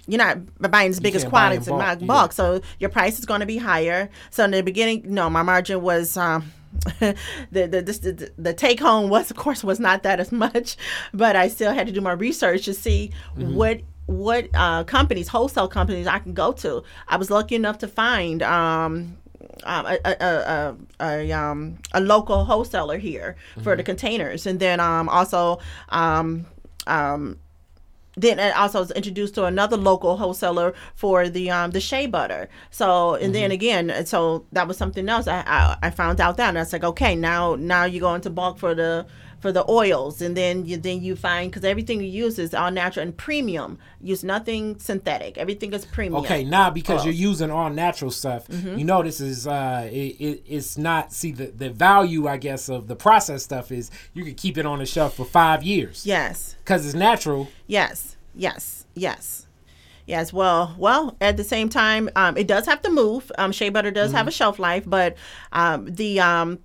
you're 0.05 0.19
not 0.19 0.37
buying 0.71 0.89
as 0.89 0.99
big 0.99 1.15
as 1.15 1.23
quantities 1.23 1.67
in 1.67 1.77
bulk, 1.77 1.99
bulk, 2.05 2.31
yeah. 2.31 2.35
so 2.35 2.61
your 2.79 2.89
price 2.89 3.19
is 3.19 3.25
going 3.25 3.39
to 3.39 3.45
be 3.45 3.57
higher. 3.57 4.09
So 4.29 4.43
in 4.43 4.51
the 4.51 4.61
beginning, 4.61 5.03
no, 5.05 5.29
my 5.29 5.41
margin 5.41 5.81
was. 5.81 6.15
Um, 6.17 6.51
the 6.99 7.15
the, 7.51 7.81
this, 7.81 7.99
the 7.99 8.31
the 8.37 8.53
take 8.53 8.79
home 8.79 9.09
was 9.09 9.31
of 9.31 9.37
course 9.37 9.63
was 9.63 9.79
not 9.79 10.03
that 10.03 10.19
as 10.19 10.31
much, 10.31 10.77
but 11.13 11.35
I 11.35 11.47
still 11.47 11.73
had 11.73 11.87
to 11.87 11.93
do 11.93 12.01
my 12.01 12.11
research 12.13 12.65
to 12.65 12.73
see 12.73 13.11
Mm-hmm. 13.37 13.55
what 13.55 13.81
what 14.07 14.47
uh, 14.53 14.83
companies 14.85 15.27
wholesale 15.27 15.67
companies 15.67 16.07
I 16.07 16.19
can 16.19 16.33
go 16.33 16.51
to. 16.53 16.83
I 17.07 17.17
was 17.17 17.29
lucky 17.29 17.55
enough 17.55 17.77
to 17.79 17.87
find 17.87 18.41
um, 18.41 19.17
um, 19.63 19.85
a, 19.85 19.97
a, 20.05 20.15
a, 20.21 20.75
a, 21.01 21.31
um, 21.33 21.77
a 21.93 21.99
local 21.99 22.45
wholesaler 22.45 22.97
here 22.97 23.35
for 23.63 23.75
the 23.75 23.83
containers, 23.83 24.45
and 24.47 24.59
then 24.59 24.79
um, 24.79 25.09
also 25.09 25.59
um, 25.89 26.45
um, 26.87 27.37
then 28.17 28.39
I 28.39 28.51
also 28.51 28.79
was 28.79 28.91
introduced 28.91 29.35
to 29.35 29.45
another 29.45 29.77
local 29.77 30.17
wholesaler 30.17 30.73
for 30.95 31.29
the 31.29 31.51
um 31.51 31.71
the 31.71 31.79
shea 31.79 32.07
butter. 32.07 32.49
So 32.71 33.15
and 33.15 33.33
then 33.33 33.51
again, 33.51 34.05
so 34.05 34.45
that 34.51 34.67
was 34.67 34.77
something 34.77 35.07
else. 35.07 35.27
I, 35.27 35.43
I 35.45 35.77
I 35.83 35.89
found 35.91 36.19
out 36.19 36.37
that, 36.37 36.49
and 36.49 36.57
I 36.57 36.61
was 36.61 36.73
like, 36.73 36.83
okay, 36.83 37.15
now 37.15 37.55
now 37.55 37.85
you're 37.85 38.01
going 38.01 38.21
to 38.21 38.29
bulk 38.29 38.57
for 38.57 38.73
the 38.75 39.05
for 39.47 39.53
the 39.53 39.65
oils, 39.71 40.21
and 40.21 40.35
then 40.35 40.65
you 40.65 40.75
then 40.75 41.01
you 41.01 41.15
find 41.15 41.49
because 41.49 41.63
everything 41.63 42.01
you 42.01 42.07
use 42.25 42.37
is 42.37 42.53
all 42.53 42.69
natural 42.69 43.03
and 43.03 43.15
premium. 43.15 43.77
Use 44.01 44.21
nothing 44.25 44.77
synthetic. 44.79 45.37
Everything 45.37 45.71
is 45.73 45.85
premium. 45.85 46.21
Okay, 46.25 46.43
now 46.43 46.69
because 46.69 47.05
you're 47.05 47.13
using 47.13 47.49
all 47.49 47.69
natural 47.69 48.11
stuff, 48.11 48.45
Mm-hmm. 48.49 48.77
you 48.77 48.83
know 48.83 49.01
this 49.03 49.21
is 49.21 49.47
uh, 49.47 49.87
it, 49.89 50.15
it, 50.19 50.43
it's 50.47 50.77
not. 50.77 51.13
See 51.13 51.31
the 51.31 51.45
the 51.47 51.69
value, 51.69 52.27
I 52.27 52.35
guess, 52.37 52.67
of 52.67 52.87
the 52.89 52.95
processed 52.97 53.45
stuff 53.45 53.71
is 53.71 53.89
you 54.13 54.25
could 54.25 54.35
keep 54.35 54.57
it 54.57 54.65
on 54.65 54.79
the 54.79 54.85
shelf 54.85 55.15
for 55.15 55.23
five 55.25 55.63
years 55.63 56.05
Yes. 56.05 56.55
because 56.63 56.85
it's 56.85 56.93
natural. 56.95 57.47
Yes, 57.67 58.17
yes, 58.35 58.85
yes. 58.95 59.45
Yes, 60.05 60.31
well, 60.31 60.73
well. 60.77 61.15
At 61.19 61.35
the 61.37 61.43
same 61.43 61.67
time, 61.69 62.09
um, 62.15 62.37
it 62.37 62.47
does 62.47 62.65
have 62.65 62.81
to 62.83 62.89
move. 62.89 63.29
Um, 63.37 63.51
shea 63.51 63.67
butter 63.69 63.91
does 63.91 64.11
have 64.13 64.25
a 64.27 64.31
shelf 64.31 64.57
life, 64.57 64.83
but 64.87 65.17
um, 65.51 65.85
the 65.93 66.19
um, 66.21 66.59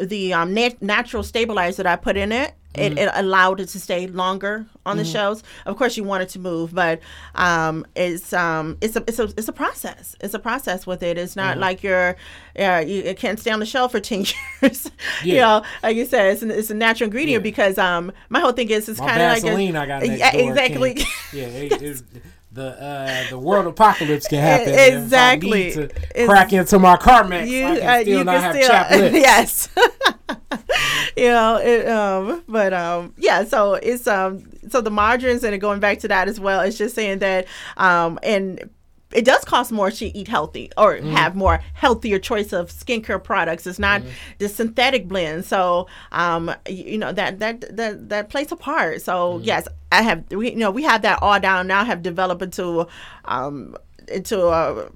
the 0.00 0.32
um, 0.34 0.54
nat- 0.54 0.80
natural 0.82 1.22
stabilizer 1.22 1.82
that 1.82 1.92
I 1.92 1.96
put 1.96 2.16
in 2.16 2.32
it, 2.32 2.54
it, 2.74 2.96
it 2.96 3.10
allowed 3.14 3.60
it 3.60 3.66
to 3.70 3.80
stay 3.80 4.06
longer 4.06 4.64
on 4.86 4.98
the 4.98 5.04
shelves. 5.04 5.42
Of 5.66 5.76
course, 5.76 5.96
you 5.96 6.04
want 6.04 6.22
it 6.22 6.28
to 6.30 6.38
move, 6.38 6.72
but 6.72 7.00
um, 7.34 7.84
it's 7.96 8.32
um, 8.32 8.76
it's 8.80 8.94
a 8.94 9.02
it's 9.08 9.18
a 9.18 9.24
it's 9.36 9.48
a 9.48 9.52
process. 9.52 10.14
It's 10.20 10.34
a 10.34 10.38
process 10.38 10.86
with 10.86 11.02
it. 11.02 11.18
It's 11.18 11.34
not 11.34 11.58
like 11.58 11.82
you're 11.82 12.14
uh, 12.56 12.84
you 12.86 13.02
it 13.02 13.16
can't 13.18 13.40
stay 13.40 13.50
on 13.50 13.58
the 13.58 13.66
shelf 13.66 13.92
for 13.92 14.00
ten 14.10 14.24
years. 14.62 14.90
you 15.24 15.36
know, 15.36 15.64
like 15.82 15.96
you 15.96 16.04
said, 16.04 16.32
it's, 16.32 16.42
an, 16.42 16.50
it's 16.52 16.70
a 16.70 16.74
natural 16.74 17.06
ingredient 17.06 17.40
Yeah. 17.40 17.50
because 17.50 17.78
um, 17.78 18.12
my 18.28 18.38
whole 18.38 18.52
thing 18.52 18.70
is 18.70 18.88
it's 18.88 19.00
kind 19.00 19.20
of 19.22 19.42
like 19.42 19.42
a- 19.44 19.76
I 19.76 19.86
got 19.86 20.06
yeah, 20.18 20.36
exactly. 20.36 21.02
Yeah, 21.32 21.44
it, 21.46 21.82
it, 21.82 22.02
the 22.58 22.82
uh, 22.82 23.30
the 23.30 23.38
world 23.38 23.66
apocalypse 23.66 24.26
can 24.28 24.40
happen. 24.40 24.74
Exactly. 24.74 25.72
to 25.72 25.84
It's- 25.84 26.26
crack 26.26 26.52
into 26.52 26.78
my 26.78 26.96
Carmex. 26.96 27.48
you, 27.48 27.66
I 27.66 27.76
can 27.78 27.88
uh, 27.88 28.00
still 28.00 28.18
you 28.18 28.24
not 28.24 28.32
can 28.34 28.42
have 28.42 28.54
still, 28.56 28.68
chapped 28.68 28.90
lips. 28.92 29.14
yes. 29.14 29.68
you 31.16 31.28
know, 31.28 31.56
it, 31.56 31.88
um, 31.88 32.42
but 32.48 32.72
um, 32.72 33.14
yeah. 33.16 33.44
So 33.44 33.74
it's 33.74 34.06
um, 34.06 34.44
so 34.68 34.80
the 34.80 34.90
margins 34.90 35.44
and 35.44 35.58
going 35.60 35.80
back 35.80 36.00
to 36.00 36.08
that 36.08 36.28
as 36.28 36.38
well. 36.40 36.60
It's 36.60 36.76
just 36.76 36.94
saying 36.94 37.20
that 37.20 37.46
um, 37.76 38.18
and 38.22 38.68
it 39.12 39.24
does 39.24 39.44
cost 39.44 39.72
more 39.72 39.90
to 39.90 40.16
eat 40.16 40.28
healthy 40.28 40.70
or 40.76 40.96
Mm-hmm. 40.96 41.10
have 41.10 41.34
more 41.34 41.60
healthier 41.74 42.18
choice 42.18 42.52
of 42.52 42.70
skincare 42.70 43.22
products. 43.22 43.66
It's 43.66 43.78
not 43.78 44.02
Mm-hmm. 44.02 44.10
the 44.38 44.48
synthetic 44.48 45.08
blend. 45.08 45.44
So 45.44 45.86
um, 46.12 46.50
you, 46.68 46.84
you 46.84 46.98
know 46.98 47.12
that 47.12 47.38
that 47.38 47.76
that 47.76 48.08
that 48.10 48.28
plays 48.28 48.52
a 48.52 48.56
part. 48.56 49.00
So 49.02 49.38
Mm-hmm. 49.38 49.44
yes, 49.44 49.68
I 49.92 50.02
have 50.02 50.24
we 50.30 50.50
you 50.50 50.56
know 50.58 50.70
we 50.70 50.82
have 50.82 51.02
that 51.02 51.22
all 51.22 51.40
down 51.40 51.66
now. 51.66 51.84
Have 51.84 52.02
developed 52.02 52.42
into 52.42 52.86
um 53.24 53.76
into 54.08 54.46
a 54.46 54.90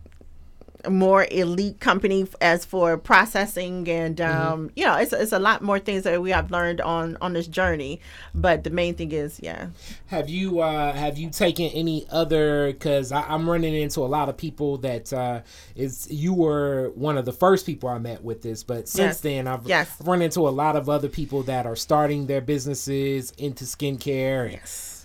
more 0.90 1.26
elite 1.30 1.78
company 1.80 2.26
as 2.40 2.64
for 2.64 2.96
processing 2.98 3.88
and 3.88 4.16
Mm-hmm. 4.16 4.52
um, 4.52 4.70
you 4.76 4.84
know 4.84 4.96
it's, 4.96 5.12
it's 5.12 5.32
a 5.32 5.38
lot 5.38 5.62
more 5.62 5.78
things 5.78 6.02
that 6.04 6.20
we 6.20 6.30
have 6.30 6.50
learned 6.50 6.80
on 6.80 7.16
on 7.20 7.32
this 7.32 7.46
journey 7.46 8.00
but 8.34 8.64
the 8.64 8.70
main 8.70 8.94
thing 8.94 9.12
is 9.12 9.38
yeah 9.42 9.68
Have 10.08 10.28
you 10.28 10.60
uh, 10.60 10.92
have 10.92 11.16
you 11.18 11.30
taken 11.30 11.66
any 11.66 12.06
other? 12.10 12.72
Because 12.72 13.12
I'm 13.12 13.48
running 13.48 13.74
into 13.74 14.00
a 14.00 14.10
lot 14.18 14.28
of 14.28 14.36
people 14.36 14.78
that 14.78 15.12
uh, 15.12 15.40
is 15.74 16.06
you 16.10 16.34
were 16.34 16.90
one 16.94 17.16
of 17.16 17.24
the 17.24 17.32
first 17.32 17.64
people 17.64 17.88
I 17.88 17.98
met 17.98 18.22
with 18.22 18.42
this, 18.42 18.62
but 18.62 18.88
since 18.88 18.98
Yes. 19.16 19.20
then 19.20 19.46
I've, 19.48 19.66
Yes. 19.66 19.88
Run 20.04 20.20
into 20.22 20.40
a 20.48 20.50
lot 20.50 20.76
of 20.76 20.88
other 20.88 21.08
people 21.08 21.42
that 21.44 21.64
are 21.66 21.76
starting 21.76 22.26
their 22.26 22.40
businesses 22.40 23.32
into 23.38 23.64
skincare 23.64 24.52
and 24.52 24.60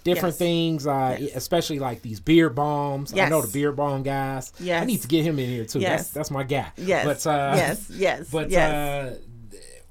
different 0.07 0.33
Yes. 0.33 0.39
things, 0.39 0.87
uh, 0.87 1.17
especially 1.35 1.79
like 1.79 2.01
these 2.01 2.19
beard 2.19 2.55
balms. 2.55 3.13
I 3.13 3.29
know 3.29 3.41
the 3.41 3.51
beer 3.51 3.71
bomb 3.71 4.03
guys. 4.03 4.53
Yes. 4.59 4.81
I 4.81 4.85
need 4.85 5.01
to 5.01 5.07
get 5.07 5.23
him 5.23 5.37
in 5.39 5.49
here 5.49 5.65
too. 5.65 5.79
Yes. 5.79 6.03
That's 6.03 6.09
that's 6.11 6.31
my 6.31 6.43
guy. 6.43 6.71
yes 6.77 7.05
But 7.05 7.27
uh, 7.29 7.53
yes 7.55 7.89
yes 7.93 8.29
but 8.31 8.49
yes 8.49 8.71
uh, 8.71 9.17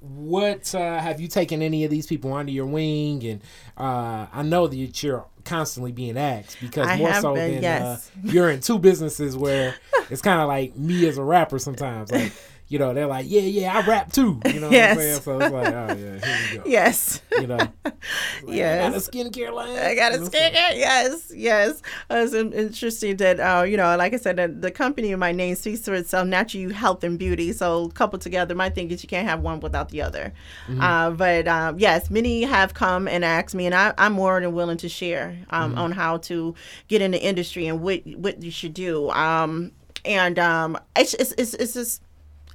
what 0.01 0.75
uh, 0.75 0.99
have 1.01 1.21
you 1.21 1.29
taken 1.29 1.63
any 1.63 1.85
of 1.85 1.91
these 1.91 2.07
people 2.07 2.33
under 2.33 2.53
your 2.53 2.67
wing? 2.67 3.25
And 3.25 3.43
uh, 3.77 4.27
I 4.33 4.43
know 4.43 4.67
that 4.67 5.03
you're 5.03 5.27
constantly 5.45 5.93
being 5.93 6.17
asked 6.17 6.59
because 6.61 6.87
I 6.87 6.97
more 6.97 7.15
so 7.15 7.35
been, 7.35 7.55
than 7.55 7.63
yes. 7.63 8.11
uh, 8.15 8.21
you're 8.25 8.51
in 8.51 8.61
two 8.61 8.79
businesses 8.79 9.37
where 9.37 9.75
it's 10.11 10.23
kind 10.23 10.41
of 10.41 10.49
like 10.49 10.77
me 10.77 11.07
as 11.09 11.19
a 11.19 11.25
rapper 11.25 11.59
sometimes. 11.59 12.13
Like 12.13 12.33
you 12.69 12.79
know, 12.79 12.93
they're 12.95 13.07
like, 13.07 13.27
yeah, 13.29 13.43
yeah, 13.43 13.77
I 13.79 13.87
rap 13.87 14.13
too. 14.13 14.41
You 14.47 14.61
know 14.61 14.69
what 14.69 14.77
I'm 14.77 14.97
saying? 14.97 15.21
So 15.21 15.41
it's 15.41 15.53
like, 15.53 15.73
oh 15.73 15.87
yeah, 15.89 15.95
here 15.95 16.21
we 16.53 16.57
go. 16.59 16.63
yes 16.67 17.23
You 17.39 17.47
know, 17.47 17.59
yes 18.49 18.85
I 18.87 18.91
got 18.91 18.97
a 18.97 19.01
skincare 19.11 19.53
line. 19.53 19.79
I 19.79 19.95
got 19.95 20.13
a 20.13 20.15
You 20.17 20.21
know, 20.23 20.27
so- 20.27 20.31
skincare. 20.39 20.77
Yes, 20.77 21.33
yes. 21.35 21.83
Uh, 22.11 22.17
it's 22.25 22.35
interesting 22.35 23.17
that 23.19 23.39
uh, 23.41 23.63
you 23.63 23.77
know, 23.77 23.97
like 23.97 24.15
I 24.15 24.17
said, 24.17 24.61
the 24.63 24.71
company 24.71 25.13
in 25.13 25.19
my 25.19 25.33
name 25.33 25.55
speaks 25.55 25.83
for 25.85 25.95
itself. 25.95 26.27
Natural 26.27 26.73
health 26.73 27.05
and 27.05 27.19
beauty. 27.19 27.53
So 27.53 27.89
coupled 27.91 28.23
together, 28.23 28.55
my 28.55 28.71
thing 28.71 28.91
is 28.91 29.03
you 29.03 29.09
can't 29.09 29.29
have 29.29 29.41
one 29.41 29.61
without 29.61 29.91
the 29.91 30.03
other. 30.03 30.33
Uh, 30.81 31.11
but 31.11 31.47
um, 31.49 31.79
yes, 31.79 32.11
many 32.11 32.43
have 32.43 32.75
come 32.75 33.07
and 33.09 33.25
asked 33.25 33.55
me, 33.55 33.67
and 33.67 33.75
I, 33.75 33.95
I'm 33.99 34.13
more 34.13 34.41
than 34.41 34.53
willing 34.55 34.79
to 34.79 34.89
share 34.89 35.39
um, 35.51 35.77
on 35.79 35.93
how 35.93 36.17
to 36.19 36.55
get 36.89 37.01
in 37.03 37.11
the 37.13 37.23
industry 37.23 37.67
and 37.67 37.81
what 37.81 38.01
what 38.17 38.43
you 38.43 38.51
should 38.51 38.75
do. 38.75 39.09
Um, 39.11 39.73
and 40.05 40.39
um, 40.39 40.79
it's 40.97 41.15
it's 41.15 41.33
it's, 41.39 41.55
it's 41.55 41.75
just 41.75 42.03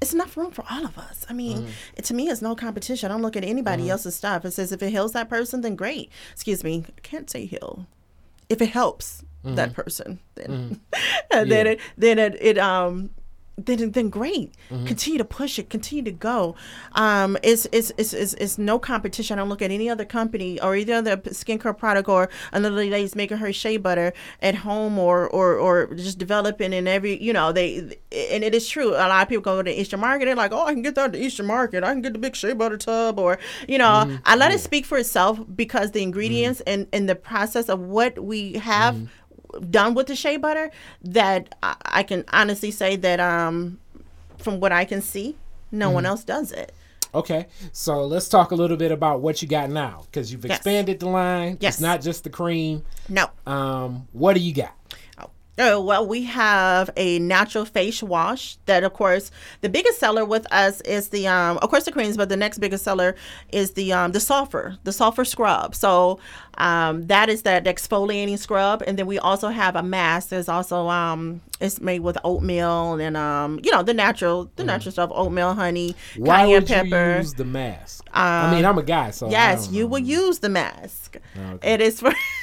it's 0.02 0.14
enough 0.14 0.36
room 0.36 0.52
for 0.52 0.66
all 0.70 0.84
of 0.84 0.98
us. 0.98 1.26
I 1.30 1.34
mean, 1.34 1.68
it, 1.96 2.06
to 2.06 2.14
me, 2.14 2.28
it's 2.28 2.42
no 2.42 2.56
competition. 2.56 3.12
I 3.12 3.14
don't 3.14 3.22
look 3.22 3.38
at 3.38 3.44
anybody 3.44 3.84
mm-hmm. 3.84 3.92
else's 3.92 4.16
stuff. 4.16 4.44
It 4.44 4.52
says 4.52 4.72
if 4.72 4.82
it 4.82 4.90
heals 4.90 5.14
that 5.14 5.30
person, 5.30 5.62
then 5.62 5.76
great. 5.76 6.10
Excuse 6.34 6.64
me, 6.64 6.86
I 6.98 7.02
can't 7.02 7.30
say 7.30 7.46
heal. 7.46 7.86
If 8.50 8.62
it 8.62 8.70
helps 8.70 9.24
that 9.44 9.70
mm-hmm. 9.70 9.82
person, 9.82 10.20
then 10.36 10.82
mm. 10.92 11.00
and 11.32 11.52
then 11.52 11.68
it 11.68 11.80
then 11.98 12.20
it, 12.20 12.36
it 12.42 12.58
um 12.58 13.12
then 13.58 13.92
then 13.92 14.10
great. 14.10 14.56
Mm-hmm. 14.70 14.86
Continue 14.86 15.18
to 15.18 15.26
push 15.26 15.60
it. 15.60 15.70
Continue 15.70 16.04
to 16.04 16.12
go. 16.12 16.56
Um, 16.94 17.38
it's, 17.44 17.68
it's 17.72 17.92
it's 17.98 18.14
it's 18.14 18.34
it's 18.36 18.58
no 18.58 18.80
competition. 18.80 19.38
I 19.38 19.42
don't 19.42 19.50
look 19.50 19.62
at 19.62 19.72
any 19.72 19.90
other 19.90 20.06
company 20.06 20.60
or 20.62 20.76
either 20.76 20.94
other 20.94 21.18
skincare 21.18 21.78
product 21.78 22.08
or 22.08 22.30
another 22.52 22.76
lady's 22.76 23.16
making 23.16 23.38
her 23.38 23.52
shea 23.54 23.78
butter 23.78 24.14
at 24.42 24.56
home 24.56 24.98
or 24.98 25.30
or 25.30 25.56
or 25.58 25.94
just 25.96 26.18
developing 26.18 26.74
in 26.74 26.88
every 26.88 27.22
you 27.22 27.34
know 27.34 27.52
they 27.52 27.98
and 28.12 28.44
it 28.44 28.56
is 28.56 28.68
true. 28.68 28.92
A 28.92 29.08
lot 29.08 29.24
of 29.24 29.30
people 29.30 29.42
go 29.42 29.62
to 29.62 29.70
the 29.70 29.80
Eastern 29.80 30.00
Market. 30.00 30.26
They're 30.26 30.36
like, 30.36 30.52
oh, 30.54 30.66
I 30.66 30.74
can 30.74 30.82
get 30.82 30.96
that 30.96 31.06
at 31.06 31.12
the 31.14 31.24
Eastern 31.24 31.46
Market. 31.46 31.84
I 31.84 31.92
can 31.92 32.02
get 32.02 32.14
the 32.14 32.20
big 32.20 32.36
shea 32.36 32.54
butter 32.54 32.78
tub 32.78 33.20
or 33.20 33.38
you 33.68 33.78
know. 33.78 33.86
Mm-hmm. 34.06 34.16
I 34.26 34.36
let 34.36 34.52
it 34.52 34.60
speak 34.60 34.86
for 34.86 34.98
itself 34.98 35.40
because 35.56 35.92
the 35.92 36.02
ingredients 36.02 36.62
mm-hmm. 36.62 36.82
and 36.82 36.88
and 36.94 37.10
the 37.10 37.16
process 37.16 37.70
of 37.70 37.80
what 37.80 38.20
we 38.24 38.54
have 38.54 39.10
done 39.70 39.94
with 39.94 40.08
the 40.08 40.16
shea 40.16 40.38
butter 40.38 40.72
that 41.04 41.56
I, 41.64 41.76
I 41.86 42.04
can 42.04 42.24
honestly 42.32 42.72
say 42.72 42.96
that 42.98 43.20
um 43.20 43.80
from 44.38 44.60
what 44.60 44.72
I 44.72 44.86
can 44.86 45.02
see, 45.02 45.36
no 45.72 45.90
one 45.92 46.06
else 46.06 46.24
does 46.24 46.52
it. 46.52 46.74
Okay, 47.14 47.48
so 47.74 48.06
let's 48.06 48.30
talk 48.30 48.52
a 48.52 48.56
little 48.56 48.78
bit 48.78 48.90
about 48.92 49.20
what 49.20 49.42
you 49.42 49.48
got 49.48 49.70
now 49.70 50.04
because 50.06 50.32
you've 50.32 50.46
Yes. 50.46 50.58
expanded 50.58 51.00
the 51.02 51.10
line. 51.10 51.58
Yes. 51.60 51.76
It's 51.76 51.82
not 51.82 52.02
just 52.02 52.24
the 52.24 52.30
cream. 52.30 52.84
No. 53.10 53.30
Um, 53.46 54.08
what 54.14 54.34
do 54.34 54.40
you 54.40 54.54
got? 54.54 54.74
Oh, 55.58 55.82
well, 55.82 56.08
we 56.08 56.24
have 56.24 56.90
a 56.96 57.20
natural 57.20 57.66
face 57.66 58.02
wash 58.02 58.58
that, 58.68 58.84
of 58.84 58.94
course, 58.94 59.32
the 59.60 59.70
biggest 59.70 60.00
seller 60.00 60.24
with 60.24 60.52
us 60.52 60.80
is 60.82 61.10
the, 61.10 61.28
um, 61.28 61.58
of 61.58 61.70
course, 61.70 61.84
the 61.84 61.92
creams, 61.92 62.16
but 62.16 62.30
the 62.30 62.38
next 62.38 62.60
biggest 62.60 62.84
seller 62.86 63.16
is 63.52 63.72
the 63.72 63.92
um, 63.92 64.14
the 64.14 64.20
sulfur, 64.22 64.78
the 64.86 64.94
sulfur 64.94 65.26
scrub. 65.26 65.76
So 65.76 66.20
um, 66.58 67.04
that 67.08 67.30
is 67.30 67.42
that 67.44 67.66
exfoliating 67.66 68.40
scrub, 68.40 68.82
and 68.88 68.98
then 68.98 69.08
we 69.08 69.20
also 69.20 69.50
have 69.50 69.76
a 69.76 69.84
mask 69.84 70.30
that's 70.30 70.48
also 70.50 70.88
um, 70.88 71.42
it's 71.60 71.82
made 71.82 72.00
with 72.00 72.18
oatmeal 72.24 72.94
and 73.00 73.18
um, 73.18 73.60
you 73.62 73.72
know, 73.72 73.84
the 73.84 73.94
natural, 73.94 74.50
the 74.56 74.64
natural 74.64 74.92
stuff, 74.94 75.12
oatmeal, 75.14 75.54
honey, 75.54 75.96
Mm. 76.16 76.26
Why 76.26 76.38
cayenne 76.44 76.50
would 76.52 76.68
pepper. 76.68 77.12
you 77.12 77.18
use 77.18 77.34
the 77.34 77.46
mask? 77.46 78.08
I 78.14 78.54
mean, 78.54 78.66
I'm 78.66 78.78
a 78.78 78.84
guy, 78.84 79.12
so 79.12 79.30
Yes, 79.30 79.70
you 79.72 79.86
will 79.88 80.00
use 80.00 80.40
the 80.40 80.50
mask. 80.50 81.18
Okay. 81.38 81.74
It 81.74 81.82
is 81.82 82.00
for 82.00 82.14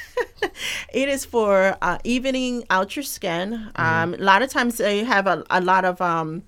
it 0.93 1.09
is 1.09 1.25
for 1.25 1.77
uh, 1.81 1.97
evening 2.03 2.63
out 2.69 2.95
your 2.95 3.03
skin. 3.03 3.69
Um, 3.75 4.13
a 4.13 4.17
lot 4.17 4.41
of 4.41 4.49
times 4.49 4.77
they 4.77 5.03
have 5.03 5.27
a, 5.27 5.43
a 5.49 5.61
lot 5.61 5.85
of 5.85 6.01
um, 6.01 6.43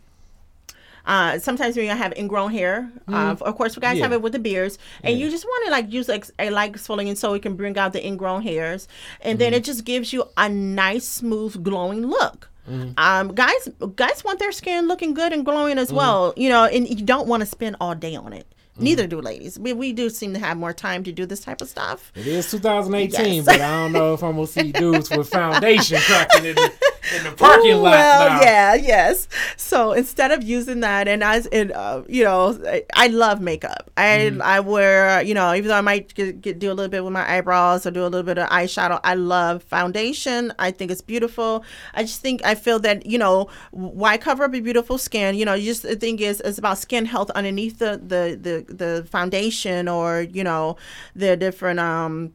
Uh, 1.03 1.39
sometimes 1.39 1.75
when 1.75 1.85
you 1.85 1.91
have 1.97 2.13
ingrown 2.15 2.51
hair, 2.51 2.91
uh, 3.09 3.33
of 3.41 3.55
course, 3.57 3.75
you 3.75 3.81
guys 3.81 3.97
Yeah. 3.97 4.03
have 4.05 4.13
it 4.13 4.21
with 4.21 4.33
the 4.33 4.39
beards, 4.39 4.77
and 5.03 5.17
you 5.19 5.31
just 5.31 5.45
want 5.45 5.65
to 5.65 5.71
like 5.71 5.91
use 5.91 6.07
like 6.07 6.25
a 6.37 6.51
light 6.51 6.73
exfoliant 6.73 7.17
so 7.17 7.33
it 7.33 7.41
can 7.41 7.55
bring 7.55 7.75
out 7.75 7.91
the 7.93 8.01
ingrown 8.05 8.43
hairs, 8.43 8.87
and 9.25 9.39
then 9.39 9.51
it 9.57 9.63
just 9.65 9.81
gives 9.83 10.13
you 10.13 10.25
a 10.37 10.47
nice, 10.47 11.07
smooth, 11.07 11.63
glowing 11.63 12.05
look. 12.05 12.49
Um, 12.97 13.33
guys, 13.33 13.67
guys 13.97 14.23
want 14.23 14.37
their 14.37 14.51
skin 14.53 14.87
looking 14.87 15.15
good 15.15 15.33
and 15.33 15.43
glowing 15.43 15.79
as 15.79 15.91
well, 15.91 16.33
you 16.37 16.47
know, 16.53 16.65
and 16.65 16.87
you 16.87 17.03
don't 17.03 17.27
want 17.27 17.41
to 17.41 17.47
spend 17.49 17.75
all 17.81 17.95
day 17.95 18.15
on 18.15 18.31
it. 18.31 18.45
Neither 18.81 19.07
do 19.07 19.21
ladies. 19.21 19.57
We, 19.59 19.73
we 19.73 19.93
do 19.93 20.09
seem 20.09 20.33
to 20.33 20.39
have 20.39 20.57
more 20.57 20.73
time 20.73 21.03
to 21.03 21.11
do 21.11 21.25
this 21.25 21.39
type 21.41 21.61
of 21.61 21.69
stuff. 21.69 22.11
It 22.15 22.27
is 22.27 22.49
2018, 22.51 23.35
Yes. 23.35 23.45
but 23.45 23.61
I 23.61 23.69
don't 23.83 23.91
know 23.93 24.13
if 24.13 24.23
I'm 24.23 24.35
gonna 24.35 24.47
see 24.47 24.71
dudes 24.71 25.09
with 25.09 25.29
foundation 25.29 25.99
cracking 26.05 26.45
in 26.45 26.55
the, 26.55 26.71
in 27.17 27.23
the 27.23 27.31
parking 27.37 27.73
Ooh, 27.73 27.77
lot 27.77 27.91
well, 27.91 28.29
now. 28.29 28.41
yeah, 28.41 28.73
yes. 28.75 29.27
So 29.57 29.93
instead 29.93 30.31
of 30.31 30.43
using 30.43 30.79
that, 30.81 31.07
and 31.07 31.23
I, 31.23 31.41
and 31.51 31.71
uh, 31.71 32.03
you 32.07 32.23
know, 32.23 32.59
I, 32.67 32.83
I 32.95 33.07
love 33.07 33.41
makeup. 33.41 33.89
I 33.97 34.11
Mm-hmm. 34.21 34.41
I 34.41 34.59
wear, 34.59 35.21
you 35.23 35.33
know, 35.33 35.53
even 35.53 35.69
though 35.69 35.75
I 35.77 35.81
might 35.81 36.13
get, 36.13 36.41
get, 36.41 36.59
do 36.59 36.71
a 36.71 36.73
little 36.73 36.89
bit 36.89 37.03
with 37.03 37.13
my 37.13 37.37
eyebrows 37.37 37.85
or 37.85 37.91
do 37.91 38.01
a 38.01 38.07
little 38.07 38.23
bit 38.23 38.37
of 38.37 38.47
eyeshadow, 38.49 38.99
I 39.03 39.15
love 39.15 39.63
foundation. 39.63 40.53
I 40.59 40.71
think 40.71 40.91
it's 40.91 41.01
beautiful. 41.01 41.63
I 41.93 42.03
just 42.03 42.21
think 42.21 42.43
I 42.45 42.55
feel 42.55 42.79
that 42.79 43.05
you 43.05 43.17
know, 43.17 43.49
why 43.71 44.17
cover 44.17 44.43
up 44.43 44.53
a 44.53 44.59
beautiful 44.59 44.97
skin? 44.97 45.35
You 45.35 45.45
know, 45.45 45.53
you 45.53 45.65
just 45.65 45.83
the 45.83 45.95
thing 45.95 46.19
is, 46.19 46.41
it's 46.41 46.57
about 46.57 46.77
skin 46.77 47.05
health 47.05 47.29
underneath 47.31 47.79
the 47.79 47.99
the 48.05 48.37
the, 48.41 48.70
the 48.77 49.07
foundation 49.09 49.87
or 49.87 50.21
you 50.21 50.43
know, 50.43 50.77
the 51.15 51.37
different 51.37 51.79
um 51.79 52.33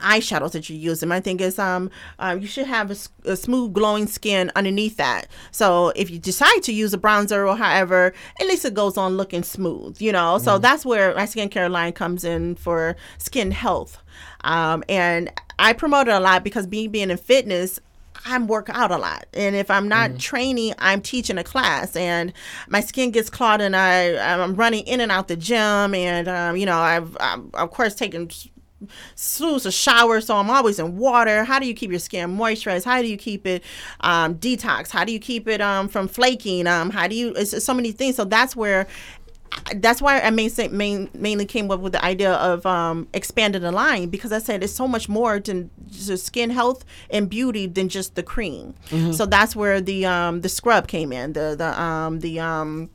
eyeshadows 0.00 0.52
that 0.52 0.68
you 0.68 0.76
use. 0.76 1.02
And 1.02 1.08
my 1.08 1.20
thing 1.20 1.40
is, 1.40 1.58
um, 1.58 1.90
uh, 2.18 2.36
you 2.38 2.46
should 2.46 2.66
have 2.66 2.90
a 3.24 3.36
smooth, 3.36 3.72
glowing 3.72 4.06
skin 4.06 4.50
underneath 4.56 4.96
that. 4.96 5.26
So 5.50 5.92
if 5.96 6.10
you 6.10 6.18
decide 6.18 6.62
to 6.64 6.72
use 6.72 6.92
a 6.94 6.98
bronzer 6.98 7.48
or 7.48 7.56
however, 7.56 8.12
at 8.40 8.46
least 8.46 8.64
it 8.64 8.74
goes 8.74 8.96
on 8.96 9.16
looking 9.16 9.42
smooth, 9.42 10.00
you 10.00 10.12
know. 10.12 10.38
So 10.38 10.58
that's 10.58 10.84
where 10.84 11.14
my 11.14 11.24
skincare 11.24 11.70
line 11.70 11.92
comes 11.92 12.24
in 12.24 12.56
for 12.56 12.96
skin 13.18 13.50
health. 13.50 13.98
Um, 14.44 14.84
and 14.88 15.32
I 15.58 15.72
promote 15.72 16.08
it 16.08 16.14
a 16.14 16.20
lot 16.20 16.44
because 16.44 16.66
being 16.66 16.90
being 16.90 17.10
in 17.10 17.16
fitness. 17.16 17.80
I'm 18.24 18.46
work 18.46 18.68
out 18.70 18.90
a 18.90 18.96
lot, 18.96 19.26
and 19.34 19.54
if 19.54 19.70
I'm 19.70 19.88
not 19.88 20.18
training, 20.18 20.74
I'm 20.78 21.00
teaching 21.00 21.38
a 21.38 21.44
class, 21.44 21.94
and 21.96 22.32
my 22.68 22.80
skin 22.80 23.10
gets 23.10 23.30
clogged, 23.30 23.62
and 23.62 23.76
I 23.76 24.16
I'm 24.16 24.54
running 24.54 24.86
in 24.86 25.00
and 25.00 25.12
out 25.12 25.28
the 25.28 25.36
gym, 25.36 25.94
and 25.94 26.28
um, 26.28 26.56
you 26.56 26.66
know 26.66 26.78
I've, 26.78 27.16
I'm 27.20 27.50
of 27.54 27.70
course 27.70 27.94
taking 27.94 28.30
slews 29.14 29.66
of 29.66 29.72
showers, 29.72 30.26
so 30.26 30.36
I'm 30.36 30.50
always 30.50 30.78
in 30.78 30.96
water. 30.96 31.44
How 31.44 31.58
do 31.58 31.66
you 31.66 31.74
keep 31.74 31.90
your 31.90 32.00
skin 32.00 32.36
moisturized? 32.36 32.84
How 32.84 33.00
do 33.02 33.08
you 33.08 33.16
keep 33.16 33.46
it 33.46 33.62
um, 34.00 34.36
detox? 34.36 34.90
How 34.90 35.04
do 35.04 35.12
you 35.12 35.18
keep 35.18 35.48
it 35.48 35.60
um, 35.60 35.88
from 35.88 36.08
flaking? 36.08 36.66
Um, 36.66 36.90
how 36.90 37.08
do 37.08 37.14
you? 37.14 37.32
It's 37.34 37.64
so 37.64 37.74
many 37.74 37.92
things. 37.92 38.16
So 38.16 38.24
that's 38.24 38.54
where. 38.54 38.86
That's 39.76 40.00
why 40.00 40.20
I 40.20 40.30
main, 40.30 40.50
main, 40.70 41.10
mainly 41.14 41.44
came 41.44 41.70
up 41.70 41.80
with 41.80 41.92
the 41.92 42.04
idea 42.04 42.34
of 42.34 42.64
um, 42.66 43.08
expanding 43.12 43.62
the 43.62 43.72
line 43.72 44.08
because 44.08 44.30
I 44.32 44.38
said 44.38 44.62
it's 44.62 44.72
so 44.72 44.86
much 44.86 45.08
more 45.08 45.40
than 45.40 45.70
just 45.90 46.26
skin 46.26 46.50
health 46.50 46.84
and 47.10 47.28
beauty 47.28 47.66
than 47.66 47.88
just 47.88 48.14
the 48.14 48.22
cream. 48.22 48.74
So 49.12 49.26
that's 49.26 49.56
where 49.56 49.80
the 49.80 50.06
um, 50.06 50.40
the 50.42 50.48
scrub 50.48 50.86
came 50.86 51.12
in. 51.12 51.32
The 51.32 51.56
the 51.58 51.80
um, 51.80 52.20
the 52.20 52.38
um, 52.40 52.90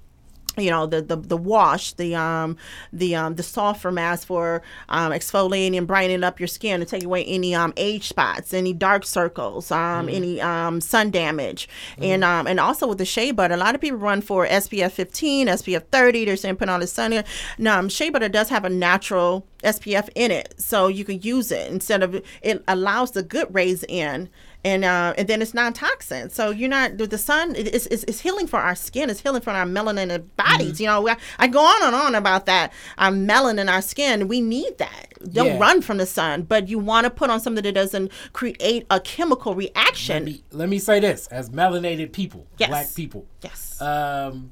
you 0.57 0.69
know 0.69 0.85
the, 0.85 1.01
the 1.01 1.15
the 1.15 1.37
wash 1.37 1.93
the 1.93 2.13
um 2.13 2.57
the 2.91 3.15
um 3.15 3.35
the 3.35 3.43
sulfur 3.43 3.91
mask 3.91 4.27
for 4.27 4.61
um 4.89 5.11
exfoliating 5.11 5.77
and 5.77 5.87
brightening 5.87 6.23
up 6.23 6.39
your 6.39 6.47
skin 6.47 6.79
to 6.79 6.85
take 6.85 7.03
away 7.03 7.23
any 7.23 7.55
um 7.55 7.73
age 7.77 8.09
spots 8.09 8.53
any 8.53 8.73
dark 8.73 9.05
circles 9.05 9.71
um 9.71 10.09
any 10.09 10.41
um 10.41 10.81
sun 10.81 11.09
damage. 11.09 11.69
And 11.97 12.23
um 12.23 12.47
and 12.47 12.59
also 12.59 12.87
with 12.87 12.97
the 12.97 13.05
shea 13.05 13.31
butter 13.31 13.53
a 13.53 13.57
lot 13.57 13.75
of 13.75 13.81
people 13.81 13.97
run 13.97 14.21
for 14.21 14.45
spf 14.45 14.91
15 14.91 15.47
spf 15.47 15.83
30 15.91 16.25
they're 16.25 16.35
saying 16.35 16.57
put 16.57 16.69
on 16.69 16.79
the 16.79 16.87
sun. 16.87 17.23
No 17.57 17.79
um, 17.79 17.89
shea 17.89 18.09
butter 18.09 18.29
does 18.29 18.49
have 18.49 18.65
a 18.65 18.69
natural 18.69 19.45
spf 19.63 20.09
in 20.15 20.31
it 20.31 20.53
so 20.57 20.87
you 20.87 21.05
can 21.05 21.21
use 21.21 21.51
it 21.51 21.71
instead 21.71 22.03
of 22.03 22.21
it 22.41 22.63
allows 22.67 23.11
the 23.11 23.23
good 23.23 23.53
rays 23.53 23.83
in 23.87 24.29
and 24.63 24.85
uh, 24.85 25.13
and 25.17 25.27
then 25.27 25.41
it's 25.41 25.53
non-toxin. 25.53 26.29
So 26.29 26.51
you're 26.51 26.69
not 26.69 26.97
the 26.97 27.17
sun. 27.17 27.55
it- 27.55 27.73
It's, 27.73 27.85
it's, 27.87 28.03
it's 28.03 28.19
healing 28.19 28.47
for 28.47 28.59
our 28.59 28.75
skin. 28.75 29.09
It's 29.09 29.19
healing 29.21 29.41
for 29.41 29.49
our 29.51 29.65
melanin 29.65 30.25
bodies. 30.37 30.73
Mm-hmm. 30.73 30.81
You 30.83 30.87
know, 30.87 31.07
I, 31.07 31.17
I 31.39 31.47
go 31.47 31.59
on 31.59 31.83
and 31.83 31.95
on 31.95 32.15
about 32.15 32.45
that. 32.45 32.71
Our 32.97 33.11
melanin 33.11 33.71
our 33.71 33.81
skin. 33.81 34.27
We 34.27 34.41
need 34.41 34.77
that. 34.77 35.07
Don't 35.33 35.45
Yeah. 35.47 35.57
run 35.59 35.81
from 35.81 35.97
the 35.97 36.05
sun, 36.05 36.43
but 36.43 36.67
you 36.67 36.79
want 36.79 37.05
to 37.05 37.09
put 37.09 37.29
on 37.29 37.39
something 37.39 37.63
that 37.63 37.73
doesn't 37.73 38.11
create 38.33 38.85
a 38.89 38.99
chemical 38.99 39.55
reaction. 39.55 40.25
Let 40.25 40.31
me, 40.33 40.43
let 40.51 40.69
me 40.69 40.79
say 40.79 40.99
this: 40.99 41.27
as 41.27 41.49
melanated 41.49 42.11
people, 42.11 42.47
Yes. 42.57 42.69
black 42.69 42.93
people, 42.95 43.25
yes. 43.41 43.79
um, 43.81 44.51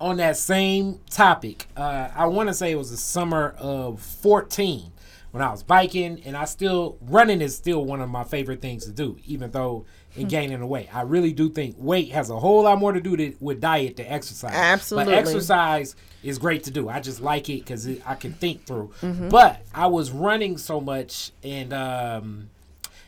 on 0.00 0.16
that 0.16 0.36
same 0.36 1.00
topic, 1.10 1.66
uh, 1.76 2.08
I 2.14 2.26
want 2.26 2.48
to 2.48 2.54
say 2.54 2.70
it 2.72 2.76
was 2.76 2.90
the 2.90 2.96
summer 2.96 3.54
of 3.58 4.00
14 4.00 4.92
when 5.30 5.42
I 5.42 5.50
was 5.50 5.62
biking, 5.62 6.22
and 6.24 6.36
I 6.36 6.44
still 6.44 6.98
running 7.00 7.40
is 7.40 7.56
still 7.56 7.84
one 7.84 8.00
of 8.00 8.08
my 8.08 8.24
favorite 8.24 8.60
things 8.60 8.84
to 8.86 8.92
do, 8.92 9.18
even 9.26 9.50
though 9.50 9.86
Hmm. 10.14 10.22
in 10.22 10.28
gaining 10.28 10.58
the 10.58 10.66
weight. 10.66 10.88
I 10.94 11.02
really 11.02 11.32
do 11.32 11.48
think 11.48 11.76
weight 11.78 12.10
has 12.10 12.30
a 12.30 12.38
whole 12.38 12.64
lot 12.64 12.78
more 12.78 12.92
to 12.92 13.00
do 13.00 13.16
to, 13.16 13.32
with 13.40 13.60
diet 13.60 13.96
than 13.96 14.06
exercise. 14.06 14.52
Absolutely. 14.52 15.12
but 15.12 15.18
exercise 15.18 15.94
is 16.24 16.38
great 16.38 16.64
to 16.64 16.70
do. 16.72 16.88
I 16.88 17.00
just 17.00 17.20
like 17.20 17.48
it 17.48 17.60
because 17.60 17.88
I 18.04 18.16
can 18.16 18.32
think 18.32 18.66
through. 18.66 18.90
Mm-hmm. 19.02 19.28
But 19.28 19.64
I 19.72 19.86
was 19.86 20.10
running 20.10 20.58
so 20.58 20.80
much 20.80 21.30
and 21.44 21.72
um, 21.72 22.50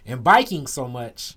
and 0.07 0.23
biking 0.23 0.67
so 0.67 0.87
much 0.87 1.37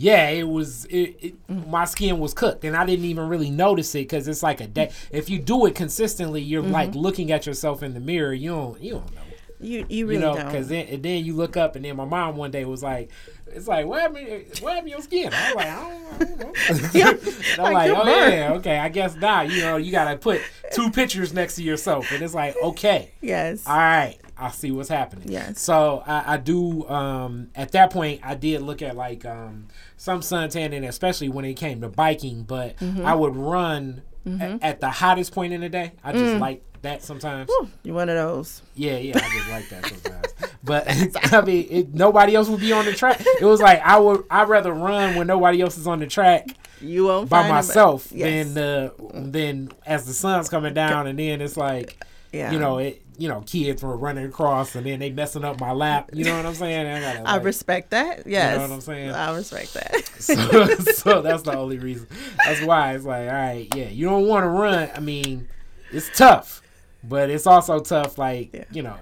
yeah, 0.00 0.28
it 0.28 0.46
was. 0.46 0.84
It, 0.84 1.16
it, 1.20 1.34
my 1.66 1.84
skin 1.84 2.20
was 2.20 2.32
cooked, 2.32 2.64
and 2.64 2.76
I 2.76 2.86
didn't 2.86 3.04
even 3.06 3.28
really 3.28 3.50
notice 3.50 3.92
it 3.96 4.00
because 4.00 4.28
it's 4.28 4.44
like 4.44 4.60
a 4.60 4.68
day. 4.68 4.92
If 5.10 5.28
you 5.28 5.40
do 5.40 5.66
it 5.66 5.74
consistently, 5.74 6.40
you're 6.40 6.62
like 6.62 6.94
looking 6.94 7.32
at 7.32 7.46
yourself 7.46 7.82
in 7.82 7.94
the 7.94 8.00
mirror. 8.00 8.32
You 8.32 8.50
don't. 8.50 8.80
You 8.80 8.92
don't 8.92 9.12
know. 9.12 9.22
You 9.60 9.84
you 9.88 10.06
really 10.06 10.22
You 10.22 10.34
know, 10.34 10.34
because 10.44 10.68
then 10.68 10.86
and 10.86 11.02
then 11.02 11.24
you 11.24 11.34
look 11.34 11.56
up, 11.56 11.76
and 11.76 11.84
then 11.84 11.96
my 11.96 12.04
mom 12.04 12.36
one 12.36 12.50
day 12.50 12.64
was 12.64 12.82
like, 12.82 13.10
"It's 13.48 13.66
like 13.66 13.86
what 13.86 14.00
happened? 14.00 14.26
What 14.60 14.74
happened 14.74 14.86
to 14.86 14.90
your 14.90 15.02
skin?" 15.02 15.30
I 15.32 15.46
was 15.48 15.56
like, 15.56 15.66
"I 15.66 16.24
don't, 16.24 16.38
know." 16.38 16.52
Yeah, 16.94 17.64
I'm 17.64 17.72
like, 17.72 17.90
like, 17.90 17.90
"Oh 17.98 18.04
burned." 18.04 18.32
yeah, 18.34 18.52
okay. 18.54 18.78
I 18.78 18.88
guess 18.88 19.14
now 19.16 19.42
you 19.42 19.62
know 19.62 19.76
you 19.76 19.90
gotta 19.90 20.16
put 20.16 20.40
two 20.72 20.90
pictures 20.90 21.32
next 21.32 21.56
to 21.56 21.62
yourself, 21.62 22.10
and 22.12 22.22
it's 22.22 22.34
like, 22.34 22.54
okay, 22.62 23.10
yes. 23.20 23.66
all 23.66 23.76
right, 23.76 24.16
I 24.36 24.50
see 24.50 24.70
what's 24.70 24.88
happening. 24.88 25.28
Yes. 25.28 25.60
So 25.60 26.02
I, 26.06 26.34
I 26.34 26.36
do. 26.36 26.86
Um, 26.88 27.50
at 27.54 27.72
that 27.72 27.90
point, 27.92 28.20
I 28.22 28.34
did 28.34 28.62
look 28.62 28.80
at 28.82 28.96
like 28.96 29.24
um, 29.24 29.66
some 29.96 30.20
suntanning, 30.20 30.86
especially 30.86 31.28
when 31.28 31.44
it 31.44 31.54
came 31.54 31.80
to 31.80 31.88
biking. 31.88 32.42
But 32.44 32.76
Mm-hmm. 32.78 33.04
I 33.04 33.14
would 33.14 33.34
run 33.34 34.02
a- 34.40 34.58
at 34.64 34.80
the 34.80 34.90
hottest 34.90 35.32
point 35.32 35.52
in 35.52 35.60
the 35.60 35.68
day. 35.68 35.92
I 36.04 36.12
just 36.12 36.24
Mm. 36.24 36.40
like 36.40 36.62
that 36.82 37.02
sometimes. 37.02 37.50
You're 37.82 37.94
one 37.94 38.08
of 38.08 38.14
those. 38.16 38.62
Yeah, 38.76 38.98
yeah, 38.98 39.16
I 39.16 39.28
just 39.36 39.50
like 39.50 39.68
that 39.70 39.86
sometimes. 39.86 40.52
but 40.62 41.32
I 41.34 41.40
mean, 41.42 41.66
it, 41.70 41.94
nobody 41.94 42.34
else 42.36 42.48
would 42.48 42.60
be 42.60 42.72
on 42.72 42.84
the 42.84 42.92
track. 42.92 43.20
It 43.40 43.44
was 43.44 43.60
like 43.60 43.80
I 43.84 43.98
would. 43.98 44.24
I'd 44.30 44.48
rather 44.48 44.72
run 44.72 45.16
when 45.16 45.26
nobody 45.26 45.60
else 45.60 45.76
is 45.78 45.86
on 45.86 45.98
the 45.98 46.06
track 46.06 46.46
You 46.80 47.04
won't 47.06 47.28
by 47.28 47.48
myself 47.48 48.08
Yes. 48.12 48.52
than 48.54 48.62
uh, 48.64 48.90
than 49.12 49.70
as 49.86 50.06
the 50.06 50.12
sun's 50.12 50.48
coming 50.48 50.74
down, 50.74 51.06
and 51.08 51.18
then 51.18 51.40
it's 51.40 51.56
like 51.56 52.00
Yeah. 52.32 52.52
you 52.52 52.58
know, 52.58 52.78
it 52.78 53.02
you 53.18 53.28
know, 53.28 53.40
kids 53.40 53.82
were 53.82 53.96
running 53.96 54.26
across 54.26 54.76
and 54.76 54.86
then 54.86 55.00
they 55.00 55.10
messing 55.10 55.44
up 55.44 55.58
my 55.58 55.72
lap. 55.72 56.10
You 56.12 56.24
know 56.24 56.36
what 56.36 56.46
I'm 56.46 56.54
saying? 56.54 56.86
I 56.86 57.00
gotta 57.00 57.28
I 57.28 57.34
like, 57.34 57.44
respect 57.44 57.90
that. 57.90 58.26
Yes. 58.26 58.52
You 58.52 58.58
know 58.58 58.68
what 58.68 58.74
I'm 58.74 58.80
saying? 58.80 59.10
I 59.10 59.34
respect 59.34 59.74
that. 59.74 60.06
so, 60.20 60.34
so 60.92 61.20
that's 61.22 61.42
the 61.42 61.56
only 61.56 61.78
reason. 61.78 62.06
That's 62.46 62.62
why 62.62 62.94
it's 62.94 63.04
like, 63.04 63.26
all 63.28 63.34
right, 63.34 63.66
yeah, 63.74 63.88
you 63.88 64.06
don't 64.06 64.28
want 64.28 64.44
to 64.44 64.48
run. 64.48 64.88
I 64.94 65.00
mean, 65.00 65.48
it's 65.90 66.08
tough, 66.16 66.62
but 67.02 67.28
it's 67.28 67.46
also 67.46 67.80
tough. 67.80 68.18
Like 68.18 68.50
Yeah. 68.54 68.64
you 68.70 68.82
know, 68.82 68.96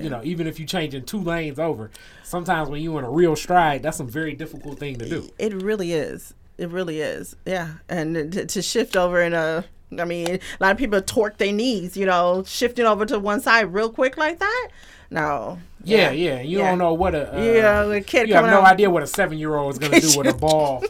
you 0.00 0.08
know, 0.08 0.20
even 0.22 0.46
if 0.46 0.60
you're 0.60 0.68
changing 0.68 1.04
two 1.04 1.20
lanes 1.20 1.58
over, 1.58 1.90
sometimes 2.22 2.68
when 2.68 2.80
you're 2.80 2.98
in 3.00 3.04
a 3.04 3.10
real 3.10 3.34
stride, 3.34 3.82
that's 3.82 3.98
a 3.98 4.04
very 4.04 4.34
difficult 4.34 4.78
thing 4.78 4.98
to 4.98 5.08
do. 5.08 5.28
It 5.36 5.52
really 5.54 5.92
is. 5.92 6.32
It 6.58 6.68
really 6.70 7.00
is. 7.00 7.34
Yeah. 7.44 7.74
And 7.88 8.32
to, 8.32 8.46
to 8.46 8.62
shift 8.62 8.96
over 8.96 9.20
in 9.20 9.34
a, 9.34 9.64
I 9.96 10.04
mean, 10.04 10.28
a 10.28 10.40
lot 10.60 10.72
of 10.72 10.78
people 10.78 11.00
torque 11.00 11.38
their 11.38 11.52
knees, 11.52 11.96
you 11.96 12.04
know, 12.06 12.42
shifting 12.46 12.84
over 12.84 13.06
to 13.06 13.18
one 13.18 13.40
side 13.40 13.72
real 13.72 13.90
quick 13.90 14.16
like 14.16 14.38
that. 14.38 14.68
No. 15.10 15.58
Yeah, 15.84 16.10
yeah. 16.10 16.40
You 16.40 16.58
Yeah. 16.58 16.68
don't 16.70 16.78
know 16.78 16.92
what 16.92 17.14
a 17.14 17.34
uh, 17.34 17.40
Yeah, 17.42 17.82
the 17.84 18.00
kid 18.02 18.28
You 18.28 18.34
have 18.34 18.44
no 18.46 18.60
out- 18.60 18.72
idea 18.72 18.90
what 18.90 19.02
a 19.02 19.06
seven 19.06 19.38
year 19.38 19.54
old 19.56 19.72
is 19.72 19.78
gonna 19.78 20.00
do 20.00 20.18
with 20.18 20.26
a 20.26 20.34
ball 20.38 20.84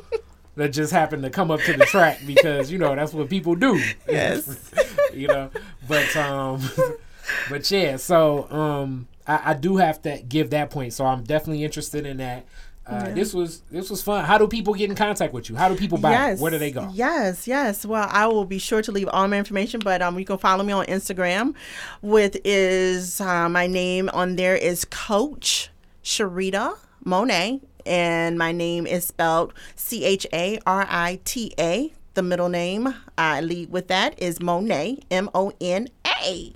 that 0.57 0.71
just 0.71 0.93
happened 0.93 1.23
to 1.23 1.31
come 1.31 1.53
up 1.53 1.61
to 1.61 1.73
the 1.75 1.85
track 1.87 2.19
because 2.27 2.73
you 2.73 2.79
know 2.79 2.95
that's 2.97 3.13
what 3.13 3.29
people 3.29 3.55
do. 3.55 3.81
Yes. 4.09 4.73
you 5.15 5.29
know, 5.29 5.51
but 5.87 6.17
um, 6.17 6.61
but 7.51 7.71
yeah. 7.71 7.97
So 7.97 8.51
um, 8.51 9.07
I, 9.27 9.51
I 9.51 9.55
do 9.55 9.77
have 9.77 10.03
to 10.03 10.21
give 10.29 10.51
that 10.51 10.71
point. 10.71 10.93
So 10.95 11.07
I'm 11.07 11.23
definitely 11.23 11.63
interested 11.63 12.05
in 12.07 12.17
that. 12.17 12.45
Uh, 12.89 13.11
This 13.15 13.35
was 13.35 13.61
this 13.71 13.91
was 13.91 14.03
fun. 14.03 14.25
How 14.25 14.39
do 14.39 14.49
people 14.49 14.73
get 14.75 14.89
in 14.91 14.97
contact 14.97 15.35
with 15.35 15.49
you? 15.51 15.57
How 15.57 15.69
do 15.69 15.75
people 15.77 15.99
buy? 15.99 16.11
it? 16.33 16.39
Where 16.41 16.51
do 16.51 16.59
they 16.59 16.71
go? 16.71 16.89
Yes, 16.93 17.47
yes. 17.47 17.85
Well, 17.85 18.09
I 18.11 18.27
will 18.27 18.45
be 18.47 18.59
sure 18.59 18.81
to 18.83 18.91
leave 18.93 19.09
all 19.09 19.29
my 19.29 19.37
information, 19.39 19.81
but 19.85 20.01
um, 20.01 20.19
you 20.19 20.25
can 20.25 20.39
follow 20.39 20.65
me 20.65 20.73
on 20.73 20.87
Instagram. 20.87 21.55
With 22.01 22.39
is 22.45 23.21
uh, 23.21 23.49
my 23.49 23.67
name 23.67 24.09
on 24.15 24.37
there 24.37 24.57
is 24.57 24.87
Coach 24.87 25.71
Charita 26.03 26.77
Monet, 27.05 27.61
and 27.85 28.39
my 28.39 28.53
name 28.53 28.87
is 28.87 29.07
spelled 29.07 29.53
C 29.77 30.05
H 30.05 30.27
A 30.33 30.59
R 30.67 30.87
I 30.89 31.21
T 31.25 31.53
A. 31.59 31.93
the 32.15 32.23
middle 32.23 32.49
name 32.49 32.95
I 33.17 33.41
lead 33.43 33.71
with 33.71 33.89
that 33.89 34.21
is 34.21 34.41
Monet, 34.41 35.01
M 35.11 35.29
O 35.35 35.53
N 35.61 35.89
A. 36.25 36.53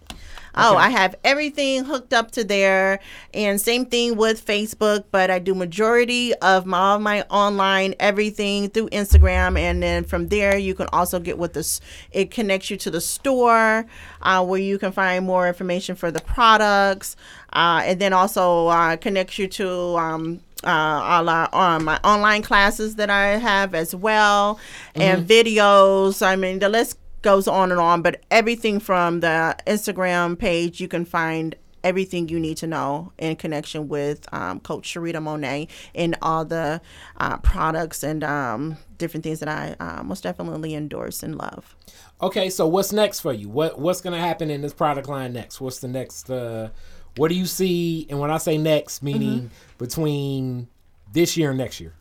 Oh, 0.55 0.77
I 0.77 0.91
have 0.91 1.15
everything 1.25 1.85
hooked 1.85 2.13
up 2.13 2.31
to 2.33 2.45
there, 2.45 3.01
and 3.33 3.61
same 3.61 3.87
thing 3.87 4.17
with 4.17 4.45
Facebook. 4.45 5.05
But 5.11 5.31
I 5.31 5.39
do 5.39 5.55
majority 5.55 6.35
of 6.35 6.67
my 6.67 6.83
all 6.83 6.99
my 6.99 7.23
online 7.31 7.95
everything 7.99 8.69
through 8.69 8.91
Instagram, 8.91 9.59
and 9.59 9.83
then 9.83 10.05
from 10.05 10.29
there 10.29 10.59
you 10.59 10.75
can 10.75 10.89
also 10.93 11.19
get 11.19 11.39
with 11.39 11.55
this. 11.55 11.81
It 12.11 12.31
connects 12.31 12.71
you 12.71 12.77
to 12.79 12.91
the 12.91 13.01
store 13.01 13.87
uh, 14.21 14.45
where 14.45 14.61
you 14.61 14.79
can 14.79 14.93
find 14.93 15.25
more 15.25 15.49
information 15.49 15.97
for 15.97 16.11
the 16.11 16.21
products, 16.21 17.17
uh, 17.53 17.83
and 17.85 18.01
then 18.01 18.13
also 18.13 18.67
uh, 18.69 18.97
connects 18.97 19.39
you 19.39 19.49
to. 19.49 19.69
Um, 19.97 20.41
uh, 20.65 20.69
all 20.69 21.29
our, 21.29 21.49
uh, 21.53 21.81
my 21.81 21.99
online 22.05 22.41
classes 22.41 22.95
that 22.95 23.11
I 23.11 23.37
have 23.37 23.75
as 23.75 23.97
well, 23.97 24.61
and 24.95 25.27
videos. 25.27 26.25
I 26.25 26.37
mean, 26.37 26.61
the 26.61 26.69
list 26.69 26.99
goes 27.23 27.49
on 27.49 27.70
and 27.70 27.81
on, 27.81 28.03
but 28.03 28.23
everything 28.31 28.81
from 28.81 29.20
the 29.20 29.57
Instagram 29.66 30.39
page, 30.39 30.81
you 30.81 30.89
can 30.89 31.05
find 31.05 31.57
everything 31.85 32.29
you 32.29 32.39
need 32.39 32.57
to 32.57 32.66
know 32.66 33.12
in 33.18 33.37
connection 33.37 33.89
with 33.89 34.33
um, 34.33 34.61
Coach 34.61 34.95
Charita 34.95 35.23
Monet 35.23 35.68
and 35.95 36.16
all 36.23 36.45
the 36.45 36.81
uh, 37.16 37.39
products 37.39 38.03
and 38.03 38.23
um, 38.23 38.77
different 38.99 39.25
things 39.25 39.41
that 39.41 39.49
I 39.49 39.75
uh, 39.81 40.03
most 40.03 40.23
definitely 40.23 40.75
endorse 40.75 41.23
and 41.23 41.37
love. 41.37 41.75
Okay, 42.20 42.51
so 42.51 42.66
what's 42.66 42.93
next 42.93 43.20
for 43.20 43.33
you? 43.33 43.49
What 43.49 43.79
what's 43.79 44.01
gonna 44.01 44.20
happen 44.20 44.51
in 44.51 44.61
this 44.61 44.73
product 44.73 45.09
line 45.09 45.33
next? 45.33 45.61
What's 45.61 45.81
the 45.81 45.89
next? 45.89 46.31
Uh, 46.31 46.70
what 47.16 47.29
do 47.29 47.35
you 47.35 47.47
see? 47.47 48.07
And 48.09 48.20
when 48.20 48.31
I 48.31 48.39
say 48.39 48.59
next, 48.59 49.03
meaning 49.03 49.51
between 49.79 50.68
this 51.12 51.37
year 51.37 51.51
and 51.51 51.59
next 51.59 51.81
year. 51.81 51.95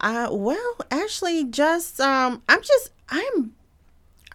Uh, 0.00 0.28
well, 0.30 0.76
actually, 0.90 1.44
just 1.44 2.00
um, 2.00 2.42
I'm 2.48 2.60
just 2.60 2.90
I'm 3.08 3.55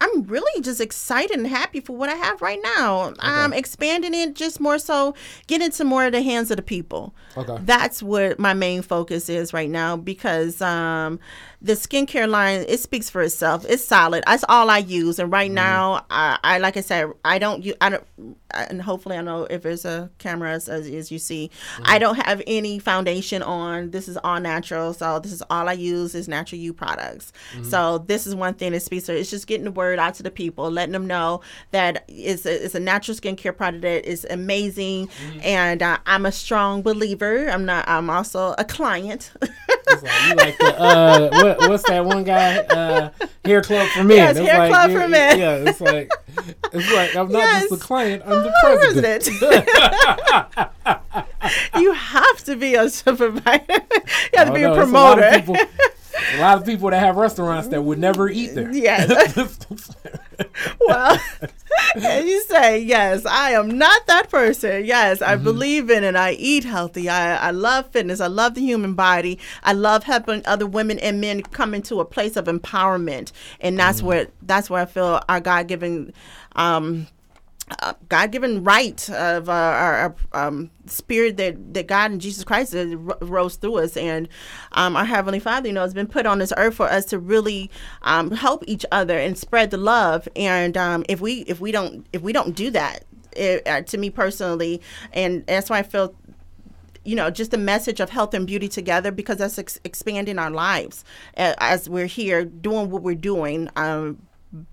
I'm 0.02 0.24
really 0.24 0.60
just 0.62 0.80
excited 0.80 1.38
and 1.38 1.46
happy 1.46 1.78
for 1.78 1.96
what 1.96 2.08
I 2.08 2.14
have 2.14 2.42
right 2.42 2.58
now. 2.76 3.14
I'm 3.20 3.52
expanding 3.52 4.14
it 4.14 4.34
just 4.34 4.58
more 4.58 4.78
so, 4.78 5.14
getting 5.46 5.70
to 5.70 5.84
more 5.84 6.06
of 6.06 6.12
the 6.12 6.22
hands 6.22 6.50
of 6.50 6.56
the 6.56 6.62
people. 6.62 7.14
Okay. 7.36 7.56
That's 7.62 8.02
what 8.02 8.40
my 8.40 8.52
main 8.52 8.82
focus 8.82 9.28
is 9.28 9.52
right 9.52 9.70
now 9.70 9.96
because 9.96 10.60
um, 10.60 11.20
the 11.62 11.74
skincare 11.74 12.28
line 12.28 12.64
it 12.68 12.80
speaks 12.80 13.08
for 13.08 13.22
itself. 13.22 13.64
It's 13.68 13.84
solid. 13.84 14.24
That's 14.26 14.44
all 14.48 14.68
I 14.68 14.78
use, 14.78 15.18
and 15.20 15.30
right 15.30 15.48
mm-hmm. 15.48 15.54
now, 15.54 16.04
I, 16.10 16.38
I 16.42 16.58
like 16.58 16.76
I 16.76 16.80
said, 16.80 17.12
I 17.24 17.38
don't 17.38 17.64
use. 17.64 17.76
I 17.80 17.90
don't, 17.90 18.04
and 18.52 18.82
hopefully, 18.82 19.16
I 19.16 19.22
know 19.22 19.44
if 19.44 19.62
there's 19.62 19.84
a 19.84 20.10
camera 20.18 20.50
as, 20.50 20.68
as, 20.68 21.12
you 21.12 21.18
see, 21.18 21.50
mm-hmm. 21.50 21.82
I 21.86 21.98
don't 21.98 22.16
have 22.16 22.42
any 22.46 22.80
foundation 22.80 23.42
on. 23.42 23.92
This 23.92 24.08
is 24.08 24.18
all 24.24 24.40
natural, 24.40 24.92
so 24.92 25.20
this 25.20 25.32
is 25.32 25.42
all 25.48 25.68
I 25.68 25.74
use 25.74 26.14
is 26.16 26.26
natural 26.26 26.60
U 26.60 26.72
products. 26.72 27.32
Mm-hmm. 27.52 27.64
So 27.64 27.98
this 27.98 28.26
is 28.26 28.34
one 28.34 28.54
thing 28.54 28.72
that 28.72 28.80
speaks 28.80 29.06
to. 29.06 29.16
It's 29.16 29.30
just 29.30 29.46
getting 29.46 29.64
the 29.64 29.70
word 29.70 29.91
out 29.98 30.14
to 30.14 30.22
the 30.22 30.30
people, 30.30 30.70
letting 30.70 30.92
them 30.92 31.06
know 31.06 31.40
that 31.70 32.04
it's 32.08 32.46
a, 32.46 32.64
it's 32.64 32.74
a 32.74 32.80
natural 32.80 33.16
skincare 33.16 33.56
product 33.56 33.82
that 33.82 34.04
is 34.04 34.26
amazing, 34.30 35.08
and 35.42 35.82
uh, 35.82 35.98
I'm 36.06 36.26
a 36.26 36.32
strong 36.32 36.82
believer. 36.82 37.48
I'm 37.48 37.64
not. 37.64 37.88
I'm 37.88 38.10
also 38.10 38.54
a 38.58 38.64
client. 38.64 39.32
Like, 39.40 40.28
you 40.28 40.34
like 40.36 40.58
the 40.58 40.80
uh, 40.80 41.28
what, 41.32 41.58
what's 41.68 41.88
that 41.88 42.04
one 42.04 42.24
guy? 42.24 42.58
Uh, 42.58 43.10
hair 43.44 43.60
club 43.62 43.86
for 43.88 44.04
men. 44.04 44.16
Yes, 44.16 44.36
It's 44.36 44.48
Hair 44.48 44.58
like, 44.58 44.70
Club 44.70 44.90
yeah, 44.90 45.00
for 45.00 45.08
Men. 45.08 45.38
Yeah, 45.38 45.56
it's 45.70 45.80
like 45.80 46.10
it's 46.72 46.92
like 46.94 47.14
I'm 47.16 47.30
not 47.30 47.38
Yes. 47.38 47.68
just 47.68 47.82
a 47.82 47.84
client. 47.84 48.22
I'm 48.24 48.42
the 48.42 48.52
president. 48.62 49.24
president. 49.24 49.68
you 51.76 51.92
have 51.92 52.44
to 52.44 52.56
be 52.56 52.74
a 52.74 52.88
supervisor. 52.88 53.62
you 53.68 54.38
have 54.38 54.48
to 54.48 54.54
be 54.54 54.62
a 54.62 54.74
promoter. 54.74 55.44
A 56.34 56.40
lot 56.40 56.58
of 56.58 56.64
people 56.66 56.90
that 56.90 57.00
have 57.00 57.16
restaurants 57.16 57.68
that 57.68 57.82
would 57.82 57.98
never 57.98 58.28
eat 58.28 58.54
there. 58.54 58.70
Yes. 58.72 59.08
well, 60.80 61.18
you 61.96 62.42
say, 62.44 62.80
yes, 62.80 63.24
I 63.26 63.52
am 63.52 63.78
not 63.78 64.06
that 64.06 64.28
person. 64.30 64.84
Yes, 64.84 65.22
I 65.22 65.34
Mm-hmm. 65.34 65.44
believe 65.44 65.90
in 65.90 66.04
it. 66.04 66.14
I 66.16 66.32
eat 66.32 66.64
healthy. 66.64 67.08
I, 67.08 67.36
I 67.48 67.50
love 67.50 67.90
fitness. 67.90 68.20
I 68.20 68.26
love 68.26 68.54
the 68.54 68.60
human 68.60 68.94
body. 68.94 69.38
I 69.64 69.72
love 69.72 70.04
helping 70.04 70.42
other 70.44 70.66
women 70.66 70.98
and 70.98 71.20
men 71.20 71.42
come 71.42 71.74
into 71.74 72.00
a 72.00 72.04
place 72.04 72.36
of 72.36 72.44
empowerment, 72.46 73.32
and 73.60 73.78
that's 73.78 73.98
Mm-hmm. 73.98 74.06
where 74.06 74.26
that's 74.42 74.68
where 74.70 74.82
I 74.82 74.86
feel 74.86 75.20
our 75.28 75.40
God 75.40 75.68
given. 75.68 76.12
Um, 76.56 77.06
God-given 78.08 78.64
right 78.64 79.08
of 79.10 79.48
uh, 79.48 79.52
our, 79.52 79.94
our 79.94 80.16
um, 80.32 80.70
spirit 80.86 81.36
that, 81.38 81.74
that 81.74 81.86
God 81.86 82.10
and 82.10 82.20
Jesus 82.20 82.44
Christ 82.44 82.74
ro- 82.74 83.16
rose 83.20 83.56
through 83.56 83.78
us, 83.78 83.96
and 83.96 84.28
um, 84.72 84.96
our 84.96 85.04
Heavenly 85.04 85.38
Father, 85.38 85.68
you 85.68 85.72
know, 85.72 85.82
has 85.82 85.94
been 85.94 86.06
put 86.06 86.26
on 86.26 86.38
this 86.38 86.52
earth 86.56 86.74
for 86.74 86.86
us 86.86 87.04
to 87.06 87.18
really 87.18 87.70
um, 88.02 88.30
help 88.30 88.64
each 88.66 88.84
other 88.92 89.18
and 89.18 89.38
spread 89.38 89.70
the 89.70 89.76
love. 89.76 90.28
And 90.36 90.76
um, 90.76 91.04
if 91.08 91.20
we 91.20 91.40
if 91.42 91.60
we 91.60 91.72
don't 91.72 92.06
if 92.12 92.22
we 92.22 92.32
don't 92.32 92.54
do 92.54 92.70
that, 92.70 93.04
it, 93.32 93.66
uh, 93.66 93.82
to 93.82 93.98
me 93.98 94.10
personally, 94.10 94.80
and 95.12 95.46
that's 95.46 95.70
why 95.70 95.78
I 95.78 95.82
feel 95.82 96.14
you 97.04 97.16
know, 97.16 97.30
just 97.30 97.52
a 97.52 97.58
message 97.58 97.98
of 97.98 98.10
health 98.10 98.32
and 98.32 98.46
beauty 98.46 98.68
together 98.68 99.10
because 99.10 99.38
that's 99.38 99.58
ex- 99.58 99.80
expanding 99.82 100.38
our 100.38 100.50
lives 100.50 101.04
uh, 101.36 101.54
as 101.58 101.88
we're 101.88 102.06
here 102.06 102.44
doing 102.44 102.90
what 102.90 103.02
we're 103.02 103.14
doing. 103.14 103.68
Um, 103.74 104.22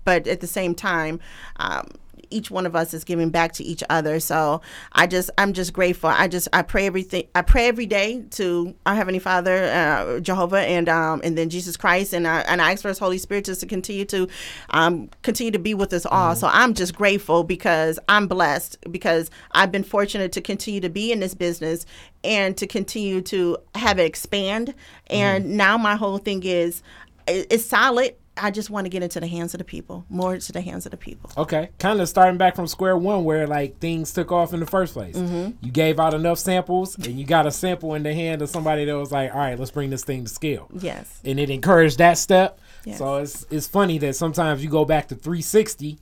but 0.04 0.28
at 0.28 0.40
the 0.40 0.46
same 0.46 0.74
time, 0.74 1.18
um, 1.56 1.88
each 2.30 2.50
one 2.50 2.66
of 2.66 2.74
us 2.76 2.94
is 2.94 3.04
giving 3.04 3.30
back 3.30 3.52
to 3.54 3.64
each 3.64 3.82
other. 3.90 4.20
So 4.20 4.60
I 4.92 5.06
just, 5.06 5.30
I'm 5.38 5.52
just 5.52 5.72
grateful. 5.72 6.10
I 6.10 6.28
just, 6.28 6.48
I 6.52 6.62
pray 6.62 6.86
everything. 6.86 7.26
I 7.34 7.42
pray 7.42 7.68
every 7.68 7.86
day 7.86 8.22
to 8.32 8.74
our 8.86 8.94
Heavenly 8.94 9.18
Father, 9.18 9.64
uh, 9.64 10.20
Jehovah, 10.20 10.60
and 10.60 10.88
um, 10.88 11.20
and 11.24 11.36
then 11.36 11.50
Jesus 11.50 11.76
Christ, 11.76 12.12
and 12.12 12.26
I, 12.26 12.40
and 12.42 12.60
I 12.62 12.72
ask 12.72 12.82
for 12.82 12.88
His 12.88 12.98
Holy 12.98 13.18
Spirit 13.18 13.44
just 13.44 13.60
to 13.60 13.66
continue 13.66 14.04
to, 14.06 14.28
um, 14.70 15.10
continue 15.22 15.50
to 15.50 15.58
be 15.58 15.74
with 15.74 15.92
us 15.92 16.06
all. 16.06 16.34
So 16.34 16.48
I'm 16.52 16.74
just 16.74 16.94
grateful 16.94 17.44
because 17.44 17.98
I'm 18.08 18.26
blessed 18.26 18.76
because 18.90 19.30
I've 19.52 19.72
been 19.72 19.84
fortunate 19.84 20.32
to 20.32 20.40
continue 20.40 20.80
to 20.80 20.88
be 20.88 21.12
in 21.12 21.20
this 21.20 21.34
business 21.34 21.86
and 22.22 22.56
to 22.58 22.66
continue 22.66 23.20
to 23.22 23.56
have 23.74 23.98
it 23.98 24.04
expand. 24.04 24.74
And 25.08 25.56
now 25.56 25.76
my 25.78 25.96
whole 25.96 26.18
thing 26.18 26.42
is, 26.44 26.82
it- 27.26 27.46
it's 27.50 27.64
solid. 27.64 28.14
I 28.42 28.50
just 28.50 28.70
want 28.70 28.86
to 28.86 28.88
get 28.88 29.02
into 29.02 29.20
the 29.20 29.26
hands 29.26 29.54
of 29.54 29.58
the 29.58 29.64
people, 29.64 30.04
more 30.08 30.36
to 30.38 30.52
the 30.52 30.60
hands 30.60 30.86
of 30.86 30.90
the 30.90 30.96
people. 30.96 31.30
Okay, 31.36 31.70
kind 31.78 32.00
of 32.00 32.08
starting 32.08 32.38
back 32.38 32.56
from 32.56 32.66
square 32.66 32.96
one, 32.96 33.24
where 33.24 33.46
like 33.46 33.78
things 33.78 34.12
took 34.12 34.32
off 34.32 34.52
in 34.54 34.60
the 34.60 34.66
first 34.66 34.94
place. 34.94 35.16
Mm-hmm. 35.16 35.64
You 35.64 35.70
gave 35.70 36.00
out 36.00 36.14
enough 36.14 36.38
samples, 36.38 36.96
and 36.96 37.18
you 37.18 37.24
got 37.26 37.46
a 37.46 37.50
sample 37.50 37.94
in 37.94 38.02
the 38.02 38.14
hand 38.14 38.42
of 38.42 38.48
somebody 38.48 38.84
that 38.86 38.96
was 38.98 39.12
like, 39.12 39.32
"All 39.32 39.38
right, 39.40 39.58
let's 39.58 39.70
bring 39.70 39.90
this 39.90 40.04
thing 40.04 40.24
to 40.24 40.30
scale." 40.30 40.68
Yes. 40.72 41.20
and 41.24 41.38
it 41.38 41.50
encouraged 41.50 41.98
that 41.98 42.16
step. 42.18 42.58
Yes. 42.84 42.98
So 42.98 43.16
it's 43.16 43.46
it's 43.50 43.66
funny 43.66 43.98
that 43.98 44.16
sometimes 44.16 44.64
you 44.64 44.70
go 44.70 44.84
back 44.84 45.08
to 45.08 45.14
360 45.14 45.98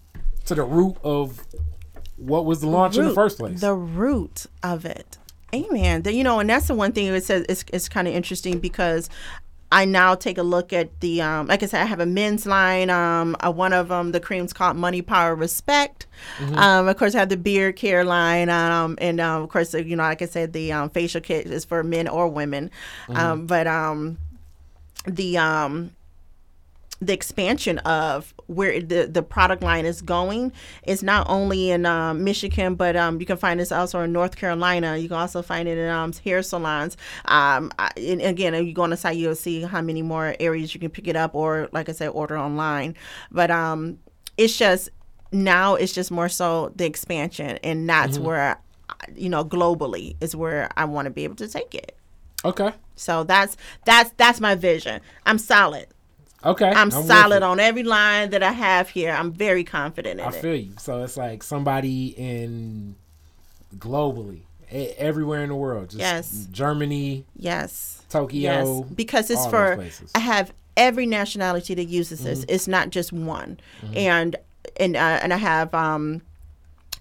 to 0.47 0.55
the 0.55 0.63
root 0.63 0.97
of 1.03 1.45
what 2.17 2.45
was 2.45 2.61
the 2.61 2.67
launch 2.69 2.97
in 2.97 3.05
the 3.05 3.15
first 3.15 3.39
place. 3.39 3.61
The 3.61 3.75
root 3.75 4.47
of 4.63 4.85
it. 4.85 5.19
Amen. 5.55 6.03
The- 6.03 6.13
you 6.13 6.25
know, 6.25 6.41
and 6.41 6.51
that's 6.51 6.67
the 6.69 6.75
one 6.75 6.93
thing 6.93 7.07
it 7.07 7.25
says 7.25 7.47
it's, 7.49 7.65
it's 7.73 7.89
kind 7.89 8.07
of 8.07 8.15
interesting 8.15 8.59
because 8.59 9.09
I 9.71 9.85
now 9.85 10.15
take 10.15 10.39
a 10.39 10.43
look 10.43 10.73
at 10.73 11.01
the 11.01 11.21
um, 11.21 11.47
like 11.47 11.63
I 11.63 11.67
said, 11.67 11.83
I 11.83 11.85
have 11.85 12.01
a 12.01 12.07
men's 12.07 12.47
line. 12.47 12.89
Um, 12.91 13.37
uh, 13.45 13.53
one 13.53 13.73
of 13.73 13.89
them, 13.89 14.13
the 14.13 14.21
cream's 14.21 14.53
called 14.53 14.77
Money, 14.77 15.03
Power, 15.03 15.35
Respect. 15.35 16.07
Um, 16.57 16.89
of 16.89 16.97
course, 16.97 17.15
I 17.15 17.19
have 17.19 17.29
the 17.29 17.37
beard 17.37 17.77
care 17.77 18.03
line, 18.05 18.49
um, 18.49 18.97
and 19.01 19.21
um, 19.21 19.43
of 19.43 19.51
course, 19.51 19.75
you 19.75 19.95
know, 19.97 20.03
like 20.03 20.23
I 20.23 20.27
said, 20.27 20.53
the 20.55 20.73
um, 20.73 20.89
facial 20.91 21.21
kit 21.21 21.47
is 21.47 21.65
for 21.65 21.83
men 21.85 22.09
or 22.09 22.29
women. 22.29 22.71
Um, 23.11 23.47
but 23.47 23.67
um, 23.67 24.17
the 25.07 25.37
um, 25.39 25.91
the 27.01 27.13
expansion 27.13 27.79
of 27.81 28.35
where 28.47 28.81
the, 28.81 29.07
the 29.07 29.23
product 29.23 29.63
line 29.63 29.87
is 29.87 30.03
going 30.03 30.53
is 30.85 31.03
not 31.03 31.27
only 31.29 31.71
in 31.71 31.87
um, 31.87 32.25
Michigan, 32.25 32.75
but 32.75 32.97
um, 32.97 33.21
you 33.21 33.27
can 33.27 33.37
find 33.37 33.61
this 33.61 33.71
also 33.71 34.01
in 34.01 34.13
North 34.13 34.37
Carolina. 34.37 34.97
You 34.97 35.09
can 35.09 35.19
also 35.19 35.41
find 35.43 35.69
it 35.69 35.79
in 35.79 35.89
um, 35.89 36.13
hair 36.25 36.43
salons. 36.43 36.97
Um, 37.27 37.71
I, 37.79 37.91
and 37.97 38.21
again, 38.21 38.55
if 38.55 38.67
you 38.67 38.73
go 38.73 38.83
on 38.83 38.91
the 38.91 38.97
site, 38.97 39.17
you'll 39.17 39.37
see 39.37 39.63
how 39.63 39.81
many 39.81 40.03
more 40.03 40.35
areas 40.41 40.75
you 40.75 40.81
can 40.81 40.91
pick 40.91 41.07
it 41.07 41.15
up, 41.15 41.35
or 41.35 41.69
like 41.73 41.89
I 41.89 41.93
said, 41.93 42.09
order 42.09 42.37
online. 42.37 42.97
But 43.31 43.51
um, 43.51 43.99
it's 44.37 44.57
just 44.57 44.89
now 45.31 45.75
it's 45.75 45.93
just 45.93 46.11
more 46.11 46.29
so 46.29 46.73
the 46.75 46.85
expansion, 46.87 47.59
and 47.63 47.89
that's 47.89 48.19
where 48.19 48.59
you 49.15 49.29
know 49.29 49.45
globally 49.45 50.17
is 50.21 50.35
where 50.35 50.69
I 50.77 50.85
want 50.85 51.07
to 51.07 51.11
be 51.11 51.25
able 51.25 51.37
to 51.37 51.49
take 51.49 51.75
it. 51.75 51.97
okay, 52.45 52.73
So 52.97 53.23
that's 53.23 53.57
that's 53.85 54.11
that's 54.17 54.41
my 54.41 54.57
vision. 54.57 55.01
I'm 55.27 55.39
solid. 55.39 55.87
Okay, 56.51 56.71
I'm, 56.71 56.89
with 56.89 57.07
solid 57.07 57.43
on 57.43 57.61
every 57.61 57.83
line 57.83 58.31
that 58.31 58.43
I 58.43 58.53
have 58.53 58.89
here. 58.89 59.13
I'm 59.13 59.33
very 59.33 59.65
confident 59.65 60.21
in 60.21 60.27
I 60.27 60.29
it. 60.31 60.35
feel 60.35 60.55
you. 60.57 60.73
So 60.79 61.03
it's 61.03 61.17
like 61.17 61.43
somebody 61.43 62.09
in 62.09 62.97
globally, 63.77 64.43
everywhere 64.71 65.43
in 65.43 65.49
the 65.49 65.55
world, 65.55 65.91
just 65.91 66.01
Yes. 66.01 66.47
Germany, 66.51 67.25
yes. 67.37 68.03
Tokyo, 68.09 68.41
Yes. 68.81 68.91
Because 68.95 69.31
it's 69.31 69.47
for. 69.47 69.85
I 70.15 70.19
have 70.19 70.53
every 70.77 71.07
nationality 71.07 71.75
that 71.75 71.85
uses 71.85 72.23
this. 72.25 72.45
It's 72.49 72.69
not 72.69 72.91
just 72.91 73.13
one. 73.13 73.61
And 73.95 74.37
and 74.79 74.97
uh, 74.97 75.19
and 75.23 75.33
I 75.33 75.37
have 75.37 75.75
um 75.75 76.23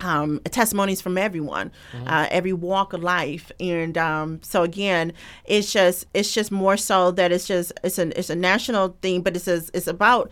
um, 0.01 0.39
testimonies 0.45 1.01
from 1.01 1.17
everyone, 1.17 1.71
uh, 2.05 2.27
every 2.29 2.53
walk 2.53 2.93
of 2.93 3.03
life, 3.03 3.51
and 3.59 3.97
um, 3.97 4.39
so 4.43 4.63
again, 4.63 5.13
it's 5.45 5.71
just 5.71 6.05
it's 6.13 6.33
just 6.33 6.51
more 6.51 6.77
so 6.77 7.11
that 7.11 7.31
it's 7.31 7.47
just 7.47 7.73
it's 7.83 7.97
a 7.97 8.17
it's 8.17 8.29
a 8.29 8.35
national 8.35 8.97
thing, 9.01 9.21
but 9.21 9.35
it's 9.35 9.47
a, 9.47 9.61
it's 9.73 9.87
about 9.87 10.29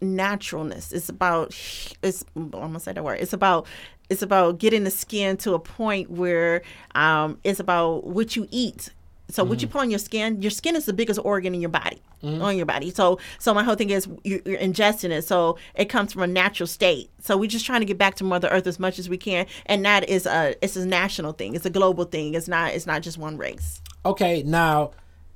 naturalness. 0.00 0.92
It's 0.92 1.08
about 1.08 1.54
it's 2.02 2.24
I'm 2.36 2.50
gonna 2.50 2.80
say 2.80 2.92
that 2.92 3.04
word. 3.04 3.20
It's 3.20 3.32
about 3.32 3.66
it's 4.10 4.22
about 4.22 4.58
getting 4.58 4.84
the 4.84 4.90
skin 4.90 5.36
to 5.38 5.54
a 5.54 5.58
point 5.58 6.10
where 6.10 6.62
um, 6.94 7.38
it's 7.44 7.60
about 7.60 8.04
what 8.06 8.36
you 8.36 8.46
eat. 8.50 8.90
So 9.32 9.44
what 9.44 9.62
you 9.62 9.68
mm. 9.68 9.72
put 9.72 9.80
on 9.80 9.90
your 9.90 9.98
skin, 9.98 10.42
your 10.42 10.50
skin 10.50 10.76
is 10.76 10.86
the 10.86 10.92
biggest 10.92 11.18
organ 11.24 11.54
in 11.54 11.60
your 11.60 11.70
body, 11.70 12.02
mm. 12.22 12.42
on 12.42 12.56
your 12.56 12.66
body. 12.66 12.90
So 12.90 13.18
so 13.38 13.54
my 13.54 13.62
whole 13.62 13.74
thing 13.74 13.90
is 13.90 14.08
you're, 14.24 14.40
you're 14.44 14.58
ingesting 14.58 15.10
it, 15.10 15.22
so 15.22 15.58
it 15.74 15.86
comes 15.86 16.12
from 16.12 16.22
a 16.22 16.26
natural 16.26 16.66
state. 16.66 17.10
So 17.20 17.36
we're 17.36 17.48
just 17.48 17.64
trying 17.64 17.80
to 17.80 17.86
get 17.86 17.98
back 17.98 18.14
to 18.16 18.24
Mother 18.24 18.48
Earth 18.48 18.66
as 18.66 18.78
much 18.78 18.98
as 18.98 19.08
we 19.08 19.16
can, 19.16 19.46
and 19.66 19.84
that 19.84 20.08
is 20.08 20.26
a 20.26 20.54
it's 20.62 20.76
a 20.76 20.86
national 20.86 21.32
thing. 21.32 21.54
It's 21.54 21.66
a 21.66 21.70
global 21.70 22.04
thing. 22.04 22.34
It's 22.34 22.48
not 22.48 22.74
it's 22.74 22.86
not 22.86 23.02
just 23.02 23.18
one 23.18 23.36
race. 23.38 23.80
Okay, 24.04 24.42
now 24.42 24.92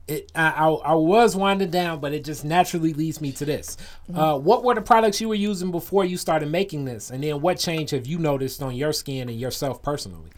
it, 0.08 0.30
I, 0.34 0.50
I 0.50 0.68
I 0.68 0.94
was 0.94 1.34
winding 1.34 1.70
down, 1.70 2.00
but 2.00 2.12
it 2.12 2.24
just 2.24 2.44
naturally 2.44 2.92
leads 2.92 3.20
me 3.20 3.32
to 3.32 3.44
this. 3.44 3.76
Mm-hmm. 4.08 4.18
Uh, 4.18 4.36
what 4.36 4.62
were 4.62 4.74
the 4.74 4.80
products 4.80 5.20
you 5.20 5.28
were 5.28 5.34
using 5.34 5.70
before 5.70 6.04
you 6.04 6.16
started 6.16 6.50
making 6.50 6.84
this, 6.84 7.10
and 7.10 7.24
then 7.24 7.40
what 7.40 7.58
change 7.58 7.90
have 7.90 8.06
you 8.06 8.18
noticed 8.18 8.62
on 8.62 8.74
your 8.74 8.92
skin 8.92 9.28
and 9.28 9.38
yourself 9.38 9.82
personally? 9.82 10.30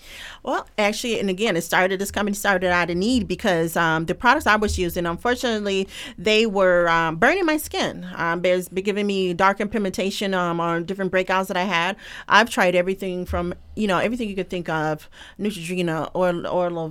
Well, 0.42 0.66
actually, 0.78 1.18
and 1.20 1.28
again, 1.28 1.56
it 1.56 1.62
started. 1.62 2.00
This 2.00 2.10
company 2.10 2.34
started 2.34 2.70
out 2.70 2.90
of 2.90 2.96
need 2.96 3.26
because 3.28 3.76
um, 3.76 4.06
the 4.06 4.14
products 4.14 4.46
I 4.46 4.56
was 4.56 4.78
using, 4.78 5.06
unfortunately, 5.06 5.88
they 6.16 6.46
were 6.46 6.88
um, 6.88 7.16
burning 7.16 7.44
my 7.44 7.56
skin. 7.56 8.06
Um, 8.14 8.42
there's 8.42 8.68
been 8.68 8.84
giving 8.84 9.06
me 9.06 9.34
dark 9.34 9.58
pigmentation 9.58 10.34
um, 10.34 10.60
on 10.60 10.84
different 10.84 11.12
breakouts 11.12 11.48
that 11.48 11.56
I 11.56 11.64
had. 11.64 11.96
I've 12.28 12.50
tried 12.50 12.74
everything 12.74 13.26
from 13.26 13.54
you 13.74 13.86
know 13.86 13.98
everything 13.98 14.28
you 14.28 14.36
could 14.36 14.50
think 14.50 14.68
of: 14.68 15.08
Neutrogena, 15.38 16.10
or 16.14 16.30
Orlo 16.46 16.88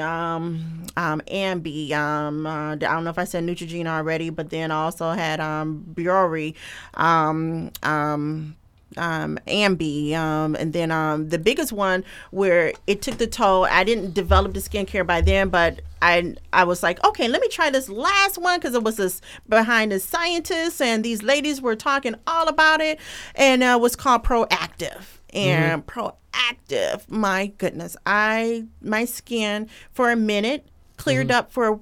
um, 0.00 0.86
um, 0.96 1.20
Ambi. 1.28 1.92
Um, 1.92 2.46
uh, 2.46 2.72
I 2.72 2.76
don't 2.76 3.04
know 3.04 3.10
if 3.10 3.18
I 3.18 3.24
said 3.24 3.44
Neutrogena 3.44 3.88
already, 3.88 4.30
but 4.30 4.50
then 4.50 4.70
I 4.70 4.84
also 4.84 5.10
had 5.12 5.40
um, 5.40 5.84
Biore. 5.94 6.54
Um, 6.94 7.70
um, 7.82 8.56
um, 8.96 9.38
Ambi, 9.46 10.14
um, 10.14 10.54
and 10.56 10.72
then 10.72 10.90
um, 10.90 11.28
the 11.28 11.38
biggest 11.38 11.72
one 11.72 12.04
where 12.30 12.72
it 12.86 13.02
took 13.02 13.18
the 13.18 13.26
toll. 13.26 13.64
I 13.66 13.84
didn't 13.84 14.14
develop 14.14 14.54
the 14.54 14.60
skincare 14.60 15.06
by 15.06 15.20
then, 15.20 15.48
but 15.48 15.80
I 16.02 16.34
I 16.52 16.64
was 16.64 16.82
like, 16.82 17.02
okay, 17.04 17.28
let 17.28 17.40
me 17.40 17.48
try 17.48 17.70
this 17.70 17.88
last 17.88 18.38
one 18.38 18.58
because 18.58 18.74
it 18.74 18.82
was 18.82 18.96
this 18.96 19.20
behind 19.48 19.92
the 19.92 20.00
scientists 20.00 20.80
and 20.80 21.04
these 21.04 21.22
ladies 21.22 21.60
were 21.60 21.76
talking 21.76 22.14
all 22.26 22.48
about 22.48 22.80
it, 22.80 22.98
and 23.34 23.62
uh, 23.62 23.76
it 23.78 23.80
was 23.80 23.96
called 23.96 24.24
Proactiv. 24.24 25.02
And 25.32 25.86
Proactiv, 25.86 27.08
my 27.08 27.46
goodness, 27.58 27.96
I 28.04 28.64
my 28.82 29.04
skin 29.04 29.68
for 29.92 30.10
a 30.10 30.16
minute 30.16 30.66
cleared 30.96 31.30
up 31.30 31.50
for 31.50 31.80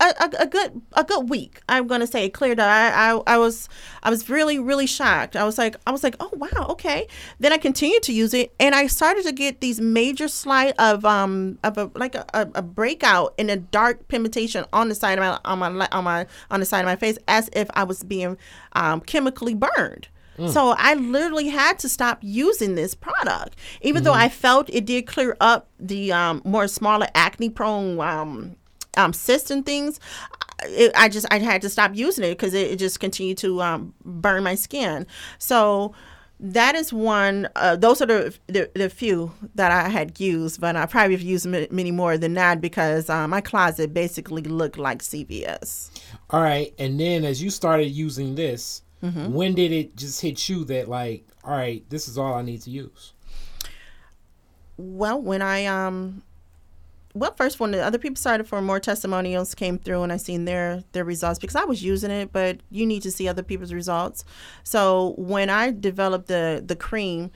a, 0.00 0.30
a, 0.40 0.46
good 0.46 0.80
a 0.94 1.04
good 1.04 1.28
week. 1.28 1.60
I'm 1.68 1.86
gonna 1.86 2.06
say 2.06 2.24
it 2.24 2.30
cleared 2.30 2.58
up. 2.58 2.68
I, 2.68 2.90
I 2.90 3.34
I 3.34 3.38
was 3.38 3.68
I 4.02 4.10
was 4.10 4.28
really 4.28 4.58
really 4.58 4.86
shocked. 4.86 5.36
I 5.36 5.44
was 5.44 5.58
like 5.58 5.76
I 5.86 5.90
was 5.90 6.02
like 6.02 6.16
oh 6.20 6.30
wow 6.32 6.66
okay. 6.70 7.06
Then 7.38 7.52
I 7.52 7.58
continued 7.58 8.02
to 8.04 8.12
use 8.12 8.34
it 8.34 8.54
and 8.58 8.74
I 8.74 8.86
started 8.86 9.24
to 9.24 9.32
get 9.32 9.60
these 9.60 9.80
major 9.80 10.28
slight 10.28 10.74
of 10.78 11.04
um 11.04 11.58
of 11.62 11.78
a 11.78 11.90
like 11.94 12.14
a, 12.14 12.26
a, 12.32 12.62
breakout 12.62 13.34
in 13.36 13.50
a 13.50 13.56
dark 13.56 14.08
pigmentation 14.08 14.64
on 14.72 14.88
the 14.88 14.94
side 14.94 15.18
of 15.18 15.22
my 15.22 15.38
on 15.44 15.76
my 15.76 15.88
on 15.92 16.04
my 16.04 16.26
on 16.50 16.60
the 16.60 16.66
side 16.66 16.80
of 16.80 16.86
my 16.86 16.96
face 16.96 17.18
as 17.28 17.50
if 17.52 17.68
I 17.74 17.84
was 17.84 18.02
being 18.02 18.38
um, 18.72 19.00
chemically 19.00 19.54
burned. 19.54 20.08
So 20.48 20.74
I 20.78 20.94
literally 20.94 21.48
had 21.48 21.78
to 21.80 21.88
stop 21.88 22.18
using 22.22 22.74
this 22.74 22.94
product, 22.94 23.56
even 23.82 24.04
though 24.04 24.14
I 24.14 24.30
felt 24.30 24.70
it 24.70 24.86
did 24.86 25.06
clear 25.06 25.36
up 25.38 25.68
the 25.78 26.12
um, 26.12 26.40
more 26.46 26.66
smaller 26.66 27.08
acne 27.14 27.50
prone 27.50 28.00
um, 28.00 28.56
um, 28.96 29.12
cysts 29.12 29.50
and 29.50 29.64
things. 29.64 30.00
It, 30.64 30.92
I 30.94 31.08
just 31.08 31.26
I 31.30 31.38
had 31.38 31.62
to 31.62 31.70
stop 31.70 31.94
using 31.94 32.24
it 32.24 32.30
because 32.30 32.54
it, 32.54 32.72
it 32.72 32.76
just 32.76 33.00
continued 33.00 33.38
to 33.38 33.62
um, 33.62 33.94
burn 34.04 34.42
my 34.42 34.54
skin. 34.54 35.06
So 35.38 35.94
that 36.38 36.74
is 36.74 36.92
one. 36.92 37.48
Uh, 37.56 37.76
those 37.76 38.00
are 38.02 38.06
the, 38.06 38.38
the 38.46 38.70
the 38.74 38.90
few 38.90 39.32
that 39.54 39.70
I 39.70 39.88
had 39.88 40.18
used, 40.20 40.60
but 40.60 40.76
I 40.76 40.86
probably 40.86 41.14
have 41.14 41.22
used 41.22 41.46
many 41.46 41.90
more 41.90 42.18
than 42.18 42.34
that 42.34 42.60
because 42.60 43.08
uh, 43.08 43.26
my 43.28 43.40
closet 43.40 43.94
basically 43.94 44.42
looked 44.42 44.78
like 44.78 45.02
CVS. 45.02 45.90
All 46.30 46.42
right, 46.42 46.74
and 46.78 46.98
then 46.98 47.24
as 47.24 47.42
you 47.42 47.50
started 47.50 47.88
using 47.88 48.34
this, 48.34 48.82
when 49.00 49.54
did 49.54 49.72
it 49.72 49.96
just 49.96 50.20
hit 50.20 50.48
you 50.48 50.64
that 50.64 50.88
like, 50.88 51.26
all 51.44 51.56
right, 51.56 51.88
this 51.88 52.06
is 52.06 52.18
all 52.18 52.34
I 52.34 52.42
need 52.42 52.60
to 52.62 52.70
use? 52.70 53.12
Well, 54.76 55.20
when 55.20 55.42
I 55.42 55.66
um, 55.66 56.22
well, 57.14 57.34
first 57.36 57.58
when 57.58 57.72
the 57.72 57.80
other 57.80 57.98
people 57.98 58.16
started 58.16 58.46
for 58.46 58.62
more 58.62 58.78
testimonials 58.78 59.54
came 59.54 59.78
through, 59.78 60.02
and 60.02 60.12
I 60.12 60.16
seen 60.16 60.44
their 60.44 60.84
their 60.92 61.04
results 61.04 61.38
because 61.38 61.56
I 61.56 61.64
was 61.64 61.82
using 61.82 62.10
it, 62.10 62.32
but 62.32 62.60
you 62.70 62.86
need 62.86 63.02
to 63.02 63.10
see 63.10 63.28
other 63.28 63.42
people's 63.42 63.72
results. 63.72 64.24
So 64.62 65.14
when 65.16 65.50
I 65.50 65.72
developed 65.72 66.28
the 66.28 66.62
the 66.64 66.76
cream, 66.76 67.30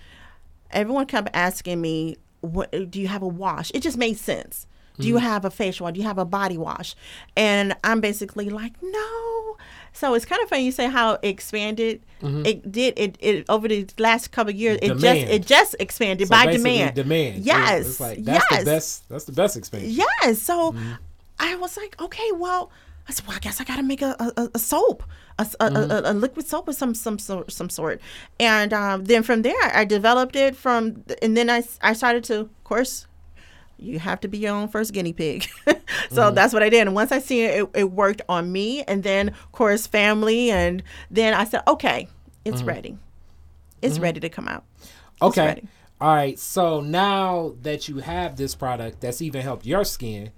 everyone 0.71 1.07
kept 1.07 1.31
asking 1.35 1.81
me, 1.81 2.17
"What 2.41 2.71
do 2.91 3.01
you 3.01 3.09
have 3.09 3.23
a 3.23 3.29
wash?" 3.29 3.71
It 3.75 3.81
just 3.81 3.99
made 3.99 4.17
sense. 4.19 4.67
Do 4.99 5.09
you 5.09 5.17
have 5.17 5.45
a 5.45 5.51
facial? 5.51 5.91
Do 5.91 5.99
you 6.01 6.07
have 6.07 6.19
a 6.19 6.25
body 6.25 6.57
wash? 6.57 6.95
And 7.37 7.75
I'm 7.83 8.01
basically 8.01 8.49
like, 8.51 8.75
no. 8.83 9.57
So 9.93 10.15
it's 10.15 10.25
kind 10.25 10.43
of 10.43 10.49
funny 10.49 10.65
you 10.65 10.73
say 10.73 10.89
how 10.89 11.15
it 11.15 11.21
expanded. 11.23 12.03
It 12.23 12.71
did 12.73 12.95
it, 12.97 13.17
it 13.21 13.45
over 13.49 13.69
the 13.69 13.87
last 13.99 14.31
couple 14.33 14.51
of 14.53 14.57
years. 14.57 14.79
It 14.83 14.89
just 14.91 15.01
Demand. 15.03 15.31
it 15.31 15.47
just 15.47 15.77
expanded 15.79 16.29
So 16.29 16.35
by 16.35 16.47
demand. 16.53 16.95
Demand. 16.95 17.45
Yes. 17.45 17.87
It's 17.87 18.01
like 18.01 18.25
that's 18.25 18.45
yes. 18.51 18.61
the 18.61 18.65
best. 18.71 19.09
That's 19.09 19.25
the 19.25 19.33
best 19.33 19.57
expansion. 19.57 19.91
Yes. 19.91 20.41
So 20.41 20.73
Mm-hmm. 20.73 20.93
I 21.41 21.57
was 21.57 21.77
like, 21.77 22.01
okay, 22.01 22.31
well, 22.33 22.71
I 23.09 23.13
said, 23.13 23.27
well, 23.27 23.37
I 23.37 23.41
guess 23.41 23.61
I 23.61 23.65
got 23.65 23.77
to 23.77 23.83
make 23.83 24.01
a, 24.03 24.17
a, 24.37 24.49
a 24.55 24.59
soap, 24.59 25.03
a, 25.39 25.43
s- 25.43 25.57
a- 25.61 25.67
a- 25.67 25.71
Mm-hmm. 25.71 25.91
a, 26.07 26.11
a 26.13 26.15
liquid 26.15 26.47
soap 26.47 26.69
of 26.69 26.77
some 26.77 26.95
some 26.95 27.19
sort, 27.19 27.51
some 27.53 27.69
sort. 27.69 28.01
And 28.41 28.73
um, 28.73 29.05
then 29.05 29.23
from 29.25 29.43
there, 29.43 29.55
I 29.75 29.85
developed 29.85 30.37
it 30.37 30.55
from, 30.57 31.03
and 31.21 31.37
then 31.37 31.51
I, 31.51 31.65
I 31.83 31.93
started 31.93 32.23
to, 32.25 32.41
of 32.41 32.65
course, 32.65 33.07
you 33.79 33.99
have 33.99 34.21
to 34.21 34.29
be 34.29 34.39
your 34.39 34.55
own 34.55 34.69
first 34.69 34.93
guinea 34.93 35.13
pig. 35.13 35.47
so 36.11 36.31
Mm-hmm. 36.31 36.35
that's 36.35 36.53
what 36.53 36.63
I 36.63 36.69
did. 36.69 36.83
And 36.87 36.95
once 36.95 37.13
I 37.13 37.19
see 37.19 37.43
it, 37.45 37.63
it, 37.63 37.71
it 37.75 37.91
worked 37.93 38.23
on 38.29 38.51
me, 38.53 38.83
and 38.85 39.03
then 39.03 39.29
of 39.31 39.53
course 39.53 39.87
family, 39.87 40.51
and 40.51 40.83
then 41.11 41.35
I 41.35 41.45
said, 41.45 41.63
okay, 41.67 42.09
it's 42.45 42.61
Mm-hmm. 42.61 42.69
ready. 42.69 42.99
It's 43.83 43.99
ready 43.99 44.21
to 44.21 44.29
come 44.29 44.49
out. 44.49 44.65
Okay. 45.21 45.63
All 46.01 46.15
right. 46.15 46.39
So 46.39 46.81
now 46.81 47.55
that 47.63 47.89
you 47.89 47.99
have 47.99 48.37
this 48.37 48.55
product 48.55 49.01
that's 49.01 49.21
even 49.23 49.43
helped 49.43 49.67
your 49.67 49.85
skin, 49.85 50.31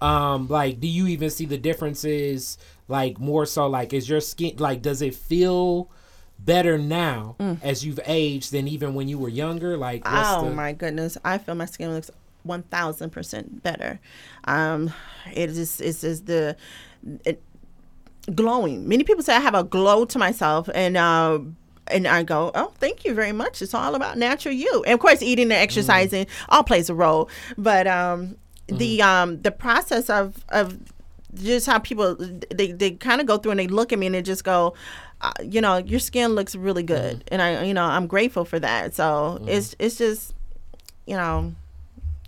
um, 0.00 0.48
like, 0.48 0.80
do 0.80 0.86
you 0.86 1.06
even 1.08 1.30
see 1.30 1.46
the 1.46 1.58
differences? 1.58 2.58
Like, 2.88 3.18
more 3.18 3.46
so, 3.46 3.66
like, 3.66 3.92
is 3.94 4.08
your 4.08 4.20
skin 4.20 4.56
like, 4.58 4.82
does 4.82 5.00
it 5.00 5.14
feel 5.14 5.90
better 6.38 6.76
now 6.78 7.36
Mm. 7.38 7.58
as 7.62 7.84
you've 7.84 8.00
aged 8.06 8.52
than 8.52 8.68
even 8.68 8.94
when 8.94 9.08
you 9.08 9.18
were 9.18 9.28
younger? 9.28 9.76
Like, 9.76 10.02
oh 10.04 10.44
the, 10.44 10.50
my 10.50 10.72
goodness 10.72 11.16
i 11.24 11.38
feel 11.38 11.54
my 11.54 11.64
skin 11.64 11.92
looks 11.92 12.10
1000% 12.46 13.62
better 13.62 14.00
um 14.44 14.92
it 15.32 15.50
is 15.50 15.80
it's 15.80 16.02
just 16.02 16.26
the 16.26 16.56
it, 17.24 17.42
glowing 18.34 18.88
many 18.88 19.04
people 19.04 19.22
say 19.22 19.34
i 19.34 19.40
have 19.40 19.54
a 19.54 19.64
glow 19.64 20.04
to 20.04 20.18
myself 20.18 20.68
and 20.74 20.96
uh 20.96 21.38
and 21.88 22.06
I 22.06 22.22
go, 22.22 22.50
oh, 22.54 22.72
thank 22.78 23.04
you 23.04 23.14
very 23.14 23.32
much. 23.32 23.60
It's 23.60 23.74
all 23.74 23.94
about 23.94 24.16
natural 24.16 24.54
you. 24.54 24.82
And 24.84 24.94
of 24.94 25.00
course, 25.00 25.22
eating 25.22 25.44
and 25.44 25.52
exercising 25.52 26.26
all 26.48 26.64
plays 26.64 26.88
a 26.88 26.94
role. 26.94 27.28
But 27.58 27.86
um, 27.86 28.36
the 28.66 29.02
um, 29.02 29.42
the 29.42 29.50
process 29.50 30.08
of 30.08 30.44
of 30.48 30.78
just 31.34 31.66
how 31.66 31.78
people 31.78 32.16
they, 32.50 32.72
they 32.72 32.92
kind 32.92 33.20
of 33.20 33.26
go 33.26 33.38
through 33.38 33.52
and 33.52 33.60
they 33.60 33.66
look 33.66 33.92
at 33.92 33.98
me 33.98 34.06
and 34.06 34.14
they 34.14 34.22
just 34.22 34.44
go, 34.44 34.74
uh, 35.20 35.32
you 35.42 35.60
know, 35.60 35.76
your 35.76 36.00
skin 36.00 36.34
looks 36.34 36.54
really 36.54 36.82
good, 36.82 37.24
and 37.28 37.42
I 37.42 37.64
you 37.64 37.74
know 37.74 37.84
I'm 37.84 38.06
grateful 38.06 38.44
for 38.44 38.58
that. 38.60 38.94
So 38.94 39.42
it's 39.46 39.76
it's 39.78 39.96
just, 39.96 40.34
you 41.06 41.16
know, 41.16 41.54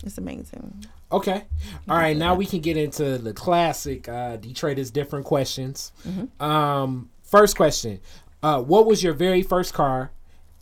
it's 0.03 0.17
amazing. 0.17 0.85
Okay. 1.11 1.43
All 1.89 1.97
right. 1.97 2.15
Now 2.15 2.35
we 2.35 2.45
can 2.45 2.59
get 2.59 2.77
into 2.77 3.17
the 3.17 3.33
classic 3.33 4.07
uh, 4.07 4.37
Detroit 4.37 4.77
is 4.77 4.91
different 4.91 5.25
questions. 5.25 5.91
Mm-hmm. 6.07 6.43
Um, 6.43 7.09
first 7.23 7.55
question: 7.55 7.99
uh, 8.43 8.61
What 8.61 8.85
was 8.85 9.03
your 9.03 9.13
very 9.13 9.41
first 9.41 9.73
car, 9.73 10.11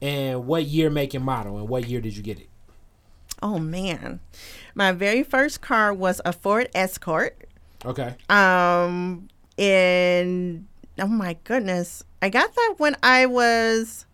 and 0.01 0.45
what 0.47 0.65
year, 0.65 0.89
make, 0.89 1.13
and 1.13 1.25
model, 1.25 1.57
and 1.57 1.67
what 1.67 1.87
year 1.87 2.01
did 2.01 2.15
you 2.15 2.23
get 2.23 2.39
it? 2.39 2.49
Oh 3.41 3.59
man, 3.59 4.19
my 4.73 4.91
very 4.91 5.23
first 5.23 5.61
car 5.61 5.93
was 5.93 6.21
a 6.23 6.31
Ford 6.31 6.69
Escort. 6.73 7.37
Okay. 7.83 8.15
Um, 8.29 9.27
and 9.57 10.67
oh 10.99 11.07
my 11.07 11.37
goodness, 11.43 12.03
I 12.21 12.29
got 12.29 12.55
that 12.55 12.75
when 12.77 12.95
I 13.03 13.25
was, 13.25 14.05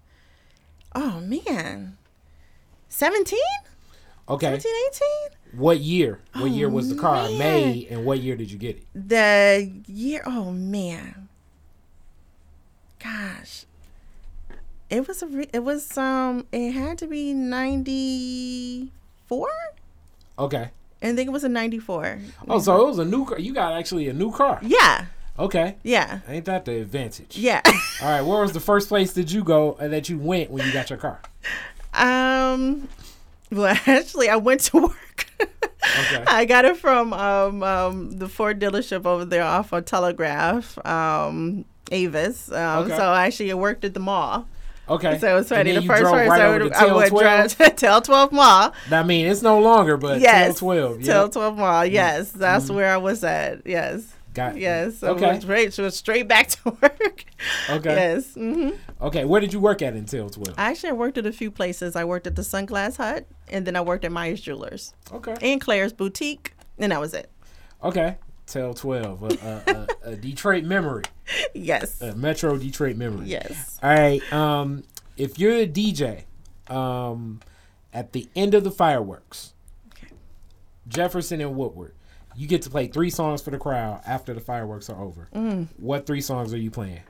oh 0.95 1.21
man, 1.21 1.97
17, 2.89 3.39
Okay. 4.31 4.59
17, 4.59 4.71
18? 5.51 5.59
What 5.59 5.79
year? 5.79 6.19
What 6.33 6.51
year 6.51 6.69
was 6.69 6.87
the 6.87 6.95
car 6.95 7.23
man. 7.23 7.37
made, 7.37 7.87
and 7.89 8.05
what 8.05 8.19
year 8.19 8.37
did 8.37 8.49
you 8.49 8.57
get 8.57 8.77
it? 8.77 8.85
The 8.95 9.69
year, 9.87 10.23
oh 10.25 10.51
man, 10.51 11.27
gosh, 13.03 13.65
it 14.89 15.05
was 15.05 15.21
a, 15.21 15.27
re- 15.27 15.49
it 15.51 15.65
was 15.65 15.97
um, 15.97 16.45
it 16.53 16.71
had 16.71 16.97
to 16.99 17.07
be 17.07 17.33
94. 17.33 19.49
Okay. 20.39 20.69
I 21.01 21.13
think 21.13 21.27
it 21.27 21.31
was 21.31 21.43
a 21.43 21.49
94. 21.49 22.19
Oh, 22.47 22.59
so 22.59 22.81
it 22.81 22.87
was 22.87 22.99
a 22.99 23.05
new 23.05 23.25
car. 23.25 23.37
You 23.37 23.53
got 23.53 23.73
actually 23.73 24.07
a 24.07 24.13
new 24.13 24.31
car. 24.31 24.59
Yeah. 24.61 25.07
Okay. 25.37 25.75
Yeah. 25.83 26.21
Ain't 26.27 26.45
that 26.45 26.63
the 26.63 26.79
advantage? 26.79 27.37
Yeah. 27.37 27.61
All 28.01 28.09
right. 28.09 28.21
Where 28.21 28.41
was 28.41 28.53
the 28.53 28.61
first 28.61 28.87
place 28.87 29.11
did 29.11 29.29
you 29.31 29.43
go 29.43 29.73
uh, 29.73 29.89
that 29.89 30.07
you 30.07 30.17
went 30.17 30.51
when 30.51 30.65
you 30.65 30.71
got 30.71 30.89
your 30.89 30.99
car? 30.99 31.19
um. 31.93 32.87
Well, 33.51 33.77
actually, 33.85 34.29
I 34.29 34.37
went 34.37 34.61
to 34.61 34.77
work. 34.87 35.25
Okay. 35.39 36.23
I 36.27 36.45
got 36.45 36.65
it 36.65 36.77
from 36.77 37.11
um, 37.13 37.63
um, 37.63 38.11
the 38.11 38.27
Ford 38.29 38.59
dealership 38.59 39.05
over 39.05 39.25
there 39.25 39.43
off 39.43 39.73
of 39.73 39.85
Telegraph, 39.85 40.77
um, 40.85 41.65
Avis. 41.91 42.51
Um, 42.51 42.83
Okay. 42.85 42.95
So 42.95 43.03
I 43.03 43.25
actually 43.25 43.53
worked 43.53 43.83
at 43.83 43.93
the 43.93 43.99
mall. 43.99 44.47
Okay. 44.89 45.17
So 45.19 45.31
it 45.31 45.33
was 45.33 45.49
funny. 45.49 45.71
The 45.71 45.81
first 45.81 46.01
person 46.03 46.13
right 46.29 46.41
I 46.41 46.49
would, 46.49 46.73
I 46.73 46.93
would 46.93 47.11
TL12? 47.11 47.19
drive 47.19 47.57
to 47.57 47.69
Tel 47.75 48.01
12 48.01 48.31
Mall. 48.31 48.73
I 48.91 49.03
mean, 49.03 49.25
it's 49.25 49.41
no 49.41 49.59
longer, 49.59 49.95
but 49.97 50.19
Yes. 50.19 50.59
Tel 50.59 50.95
Yeah. 50.99 51.27
12 51.27 51.57
Mall. 51.57 51.85
Yes, 51.85 52.31
that's 52.31 52.69
where 52.69 52.93
I 52.93 52.97
was 52.97 53.23
at. 53.23 53.65
Yes. 53.65 54.13
Got 54.33 54.57
Yes. 54.57 54.99
So 54.99 55.09
Okay. 55.15 55.39
Straight, 55.41 55.73
so 55.73 55.89
straight 55.89 56.27
back 56.27 56.47
to 56.47 56.69
work. 56.81 57.25
Okay. 57.69 57.93
Yes. 57.95 58.33
hmm 58.33 58.69
Okay. 59.01 59.25
Where 59.25 59.41
did 59.41 59.51
you 59.53 59.59
work 59.59 59.81
at 59.81 59.93
until 59.93 60.29
twelve? 60.29 60.53
I 60.57 60.69
Actually, 60.71 60.93
worked 60.93 61.17
at 61.17 61.25
a 61.25 61.31
few 61.33 61.51
places. 61.51 61.95
I 61.95 62.05
worked 62.05 62.27
at 62.27 62.35
the 62.35 62.41
Sunglass 62.43 62.97
Hut, 62.97 63.25
and 63.49 63.67
then 63.67 63.75
I 63.75 63.81
worked 63.81 64.05
at 64.05 64.11
Myers 64.11 64.39
Jewelers 64.41 64.93
Okay. 65.11 65.35
and 65.41 65.59
Claire's 65.59 65.91
Boutique, 65.93 66.53
and 66.77 66.91
that 66.91 66.99
was 67.01 67.13
it. 67.13 67.29
Okay. 67.83 68.17
TL 68.47 68.75
twelve. 68.77 69.23
A, 69.23 69.27
a, 70.05 70.09
a, 70.09 70.11
a 70.11 70.15
Detroit 70.15 70.63
memory. 70.63 71.03
Yes. 71.53 72.01
A 72.01 72.13
Metro 72.15 72.57
Detroit 72.57 72.97
memory. 72.97 73.27
Yes. 73.27 73.79
All 73.83 73.89
right. 73.89 74.21
Um, 74.33 74.83
if 75.17 75.39
you're 75.39 75.53
a 75.55 75.67
DJ, 75.67 76.23
um, 76.69 77.39
at 77.93 78.11
the 78.13 78.29
end 78.35 78.53
of 78.53 78.63
the 78.65 78.71
fireworks, 78.71 79.53
okay. 79.93 80.07
Jefferson 80.87 81.39
and 81.41 81.55
Woodward, 81.55 81.93
you 82.35 82.47
get 82.47 82.61
to 82.63 82.69
play 82.69 82.87
three 82.87 83.09
songs 83.09 83.41
for 83.41 83.51
the 83.51 83.57
crowd 83.57 84.01
after 84.05 84.33
the 84.33 84.39
fireworks 84.39 84.89
are 84.89 85.01
over. 85.01 85.29
Mm. 85.33 85.67
What 85.77 86.05
three 86.05 86.21
songs 86.21 86.53
are 86.53 86.57
you 86.57 86.71
playing? 86.71 87.01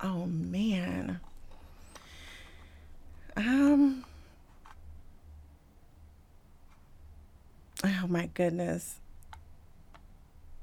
Oh 0.00 0.26
man. 0.26 1.20
Um. 3.36 4.04
Oh 7.84 8.06
my 8.08 8.28
goodness. 8.34 8.96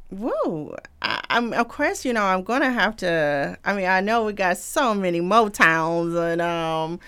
Whoa. 0.10 0.76
I, 1.02 1.22
I'm 1.30 1.54
of 1.54 1.68
course, 1.68 2.06
you 2.06 2.14
know, 2.14 2.24
I'm 2.24 2.44
gonna 2.44 2.72
have 2.72 2.96
to 2.98 3.58
I 3.66 3.74
mean, 3.74 3.88
I 3.88 4.02
know 4.02 4.24
we 4.26 4.34
got 4.34 4.58
so 4.58 4.94
many 4.94 5.20
Motowns 5.20 6.16
and 6.32 6.42
um 6.42 7.00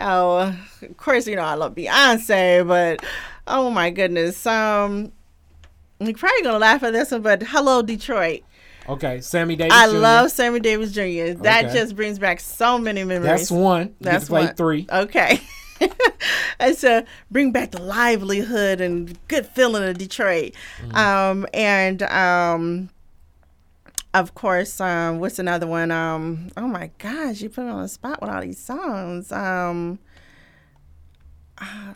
oh 0.00 0.56
of 0.82 0.96
course, 0.96 1.26
you 1.26 1.36
know, 1.36 1.42
I 1.42 1.54
love 1.54 1.74
Beyonce, 1.74 2.66
but 2.66 3.04
oh 3.46 3.70
my 3.70 3.90
goodness. 3.90 4.44
Um 4.46 5.12
you're 6.00 6.16
probably 6.16 6.42
gonna 6.42 6.58
laugh 6.58 6.82
at 6.82 6.92
this 6.92 7.10
one, 7.10 7.22
but 7.22 7.42
hello 7.42 7.82
Detroit. 7.82 8.42
Okay, 8.88 9.20
Sammy 9.20 9.56
Davis. 9.56 9.76
I 9.76 9.88
Jr. 9.88 9.98
love 9.98 10.30
Sammy 10.30 10.58
Davis 10.60 10.92
Jr. 10.92 11.34
That 11.42 11.66
Okay. 11.66 11.74
just 11.74 11.94
brings 11.94 12.18
back 12.18 12.40
so 12.40 12.78
many 12.78 13.04
memories. 13.04 13.28
That's 13.28 13.50
one. 13.50 13.94
That's 14.00 14.28
play 14.28 14.46
one. 14.46 14.54
three. 14.54 14.86
Okay. 14.90 15.40
it's 16.60 16.80
to 16.80 17.04
bring 17.30 17.52
back 17.52 17.70
the 17.70 17.80
livelihood 17.80 18.80
and 18.80 19.16
good 19.28 19.46
feeling 19.46 19.84
of 19.84 19.96
Detroit. 19.98 20.54
Mm-hmm. 20.82 20.96
Um, 20.96 21.46
and 21.54 22.02
um, 22.02 22.90
of 24.12 24.34
course, 24.34 24.80
um, 24.80 25.20
what's 25.20 25.38
another 25.38 25.66
one? 25.66 25.90
Um, 25.90 26.50
oh 26.56 26.66
my 26.66 26.90
gosh, 26.98 27.40
you 27.42 27.48
put 27.48 27.64
me 27.64 27.70
on 27.70 27.82
the 27.82 27.88
spot 27.88 28.20
with 28.20 28.30
all 28.30 28.40
these 28.40 28.58
songs. 28.58 29.30
Um, 29.30 29.98
ah, 31.58 31.94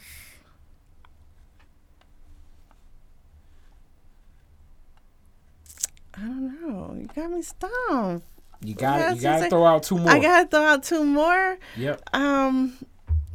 I 6.17 6.21
don't 6.21 6.63
know. 6.63 6.95
You 6.99 7.09
got 7.15 7.31
me 7.31 7.43
stumped. 7.43 8.27
You 8.63 8.75
got 8.75 9.17
You 9.17 9.23
got 9.23 9.41
to 9.41 9.51
throw 9.51 9.65
out 9.67 9.83
two 9.83 9.99
more. 9.99 10.11
I 10.11 10.19
gotta 10.21 10.49
throw 10.49 10.63
out 10.63 10.83
two 10.85 11.05
more. 11.05 11.59
Yep. 11.77 12.01
Um, 12.15 12.79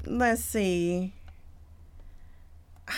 let's 0.06 0.44
see. 0.44 1.14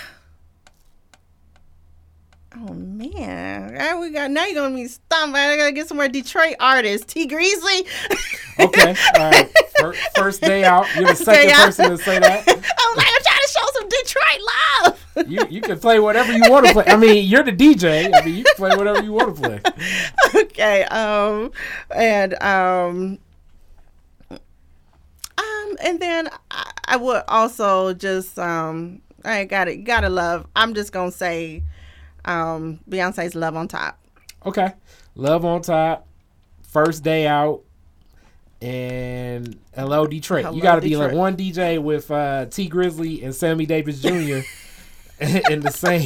Oh 2.54 2.74
man, 2.74 3.78
Ah, 3.80 3.98
we 3.98 4.10
got 4.10 4.30
now. 4.30 4.46
You're 4.46 4.56
gonna 4.64 4.76
be 4.76 4.86
stumped. 4.88 5.38
I 5.38 5.56
gotta 5.56 5.72
get 5.72 5.88
some 5.88 5.96
more 5.96 6.10
Detroit 6.10 6.56
artists. 6.60 7.14
Tee 7.14 7.28
Grizzley. 7.28 7.88
Okay. 8.60 8.94
All 9.16 9.32
right. 9.32 9.50
Fir- 9.80 9.94
First 10.16 10.42
day 10.42 10.64
out. 10.66 10.86
You're 10.96 11.08
the 11.08 11.16
second 11.16 11.52
person 11.56 11.90
to 11.90 11.98
say 11.98 12.20
that. 12.20 12.44
I 12.48 12.54
was 12.54 12.98
like, 12.98 13.08
I'm 13.08 13.22
trying 13.24 13.40
to 13.42 13.48
show 13.50 13.66
some 13.80 13.90
Detroit 13.90 14.42
love. 14.84 15.01
You 15.28 15.46
you 15.50 15.62
can 15.62 15.80
play 15.80 16.00
whatever 16.00 16.32
you 16.32 16.50
want 16.50 16.68
to 16.68 16.74
play. 16.74 16.86
I 16.88 16.96
mean, 16.96 17.28
you're 17.28 17.44
the 17.44 17.52
DJ. 17.52 18.10
I 18.14 18.24
mean, 18.26 18.36
you 18.36 18.44
can 18.44 18.56
play 18.56 18.76
whatever 18.76 19.04
you 19.04 19.12
want 19.14 19.36
to 19.36 19.42
play. 19.42 19.62
okay. 20.44 20.84
Um, 20.86 21.52
and 21.94 22.42
um, 22.42 23.20
um, 24.30 25.78
and 25.84 26.00
then 26.00 26.30
I, 26.50 26.72
I 26.86 26.98
would 26.98 27.24
also 27.28 27.94
just 27.94 28.40
um, 28.40 29.02
I 29.26 29.46
got 29.46 29.68
it. 29.68 29.78
Gotta 29.84 30.10
love. 30.10 30.48
I'm 30.56 30.74
just 30.74 30.94
gonna 30.94 31.12
say, 31.12 31.64
um, 32.26 32.80
Beyonce's 32.90 33.36
"Love 33.36 33.56
on 33.56 33.68
Top." 33.68 34.00
Okay. 34.46 34.74
Love 35.16 35.46
on 35.46 35.62
top. 35.62 36.08
First 36.62 37.04
day 37.04 37.28
out. 37.28 37.62
And 38.62 39.60
hello 39.76 40.06
Detroit. 40.06 40.54
you 40.54 40.62
got 40.62 40.76
to 40.76 40.82
be 40.82 40.96
like 40.96 41.14
one 41.14 41.36
DJ 41.36 41.82
with 41.82 42.12
uh, 42.12 42.46
Tee 42.46 42.70
Grizzley 42.70 43.24
and 43.24 43.34
Sammy 43.34 43.66
Davis 43.66 44.02
Jr. 44.02 44.42
in 45.52 45.60
the 45.62 45.72
same 45.72 46.06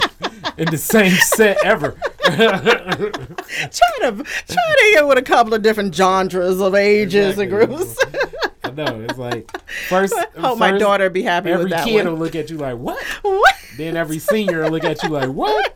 in 0.58 0.70
the 0.70 0.78
same 0.78 1.12
set 1.12 1.58
ever. 1.64 1.92
try 2.26 2.34
to 2.34 4.12
try 4.12 4.76
to 4.76 4.92
get 4.94 5.08
with 5.08 5.18
a 5.18 5.22
couple 5.22 5.54
of 5.54 5.62
different 5.62 5.96
genres 5.96 6.60
of 6.60 6.76
ages 6.76 7.38
and 7.38 7.50
groups. 7.50 7.98
I 8.64 8.72
know 8.72 9.06
it's 9.08 9.18
like 9.18 9.50
first. 9.88 10.14
Hope 10.38 10.58
my 10.60 10.78
daughter 10.78 11.10
be 11.10 11.22
happy 11.22 11.52
Every 11.52 11.66
with 11.66 11.72
that 11.72 11.86
kid 11.86 12.04
one. 12.04 12.14
will 12.14 12.20
look 12.20 12.36
at 12.36 12.50
you 12.50 12.58
like 12.58 12.78
what? 12.78 13.02
What? 13.22 13.56
Then 13.78 13.96
every 13.96 14.20
senior 14.20 14.64
will 14.64 14.72
look 14.72 14.84
at 14.84 15.02
you 15.02 15.10
like 15.10 15.30
what? 15.30 15.74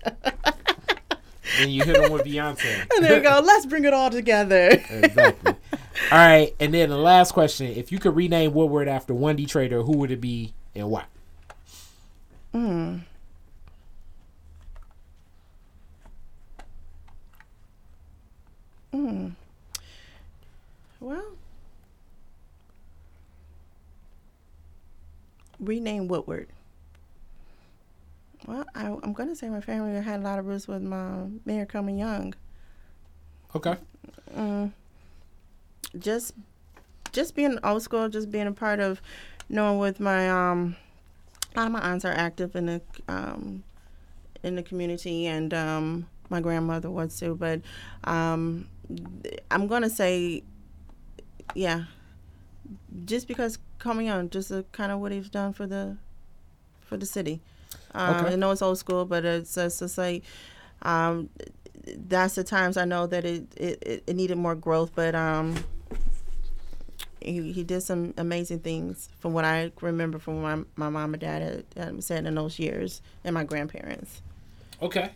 then 1.60 1.70
you 1.70 1.84
hit 1.84 1.96
them 1.96 2.12
with 2.12 2.26
Beyonce. 2.26 2.88
And 2.96 3.06
there 3.06 3.18
you 3.18 3.24
go. 3.24 3.42
Let's 3.44 3.66
bring 3.66 3.86
it 3.86 3.94
all 3.94 4.10
together. 4.10 4.70
exactly. 4.90 5.54
All 6.12 6.18
right, 6.18 6.54
and 6.60 6.74
then 6.74 6.90
the 6.90 6.98
last 6.98 7.32
question: 7.32 7.68
If 7.68 7.92
you 7.92 8.00
could 8.00 8.16
rename 8.16 8.54
Woodward 8.54 8.88
after 8.90 9.14
one 9.14 9.38
Detroiter, 9.38 9.86
who 9.86 9.98
would 9.98 10.12
it 10.12 10.20
be 10.20 10.54
and 10.76 10.90
why? 10.90 11.06
Hmm. 12.54 12.98
Well, 21.00 21.24
rename 25.60 26.08
Woodward. 26.08 26.48
Well, 28.46 28.66
I, 28.76 28.88
I'm 28.88 29.14
going 29.14 29.30
to 29.30 29.36
say 29.36 29.50
my 29.50 29.62
family 29.62 30.02
had 30.02 30.20
a 30.20 30.24
lot 30.24 30.40
of 30.40 30.48
roots 30.48 30.68
with 30.68 30.82
my 30.82 31.26
Mayor 31.46 31.66
Coleman 31.66 31.98
Young. 31.98 32.34
Okay. 33.56 33.76
Mm, 34.36 34.72
just, 35.98 36.34
just 37.12 37.36
being 37.36 37.58
old 37.64 37.82
school, 37.82 38.10
just 38.10 38.32
being 38.32 38.48
a 38.48 38.52
part 38.52 38.80
of 38.80 39.02
knowing 39.50 39.80
with 39.80 40.00
my 40.00 40.30
um, 40.30 40.76
a 41.56 41.60
lot 41.60 41.66
of 41.68 41.72
my 41.72 41.80
aunts 41.82 42.06
are 42.06 42.14
active 42.14 42.56
in 42.56 42.66
the 42.68 42.82
um, 43.08 43.64
in 44.44 44.56
the 44.56 44.64
community, 44.64 45.26
and 45.26 45.54
um, 45.54 46.08
my 46.30 46.40
grandmother 46.40 46.90
was 46.90 47.20
too. 47.20 47.36
But 47.36 47.62
um, 48.04 48.68
I'm 49.52 49.68
gonna 49.68 49.90
say, 49.90 50.44
yeah, 51.56 51.86
just 53.06 53.28
because 53.28 53.58
coming 53.78 54.10
on, 54.10 54.30
just 54.30 54.52
uh, 54.52 54.64
kind 54.72 54.92
of 54.92 55.00
what 55.00 55.12
he's 55.12 55.30
done 55.30 55.54
for 55.54 55.68
the 55.68 55.98
for 56.82 56.98
the 56.98 57.06
city. 57.06 57.40
Um, 57.94 58.16
Okay. 58.26 58.34
I 58.34 58.36
know 58.36 58.52
it's 58.52 58.62
old 58.62 58.78
school, 58.78 59.06
but 59.06 59.26
it's 59.26 59.56
it's 59.58 59.80
just 59.80 59.98
like 59.98 60.24
um, 60.82 61.30
that's 62.08 62.36
the 62.36 62.44
times 62.44 62.78
I 62.78 62.86
know 62.86 63.08
that 63.08 63.26
it, 63.26 63.44
it, 63.58 63.84
it- 63.84 64.04
it 64.08 64.16
needed 64.16 64.38
more 64.38 64.56
growth, 64.56 64.92
but 64.96 65.16
um, 65.16 65.56
he, 67.22 67.52
he 67.52 67.64
did 67.64 67.82
some 67.82 68.14
amazing 68.18 68.60
things 68.60 69.10
from 69.20 69.34
what 69.34 69.44
I 69.46 69.72
remember 69.82 70.20
from 70.20 70.42
my, 70.42 70.60
my 70.76 70.90
mom 70.90 71.14
and 71.14 71.22
dad 71.22 71.42
had, 71.42 71.66
had 71.92 72.04
said 72.04 72.26
in 72.26 72.36
those 72.36 72.60
years 72.60 73.02
and 73.24 73.34
my 73.34 73.44
grandparents. 73.44 74.22
Okay. 74.82 75.12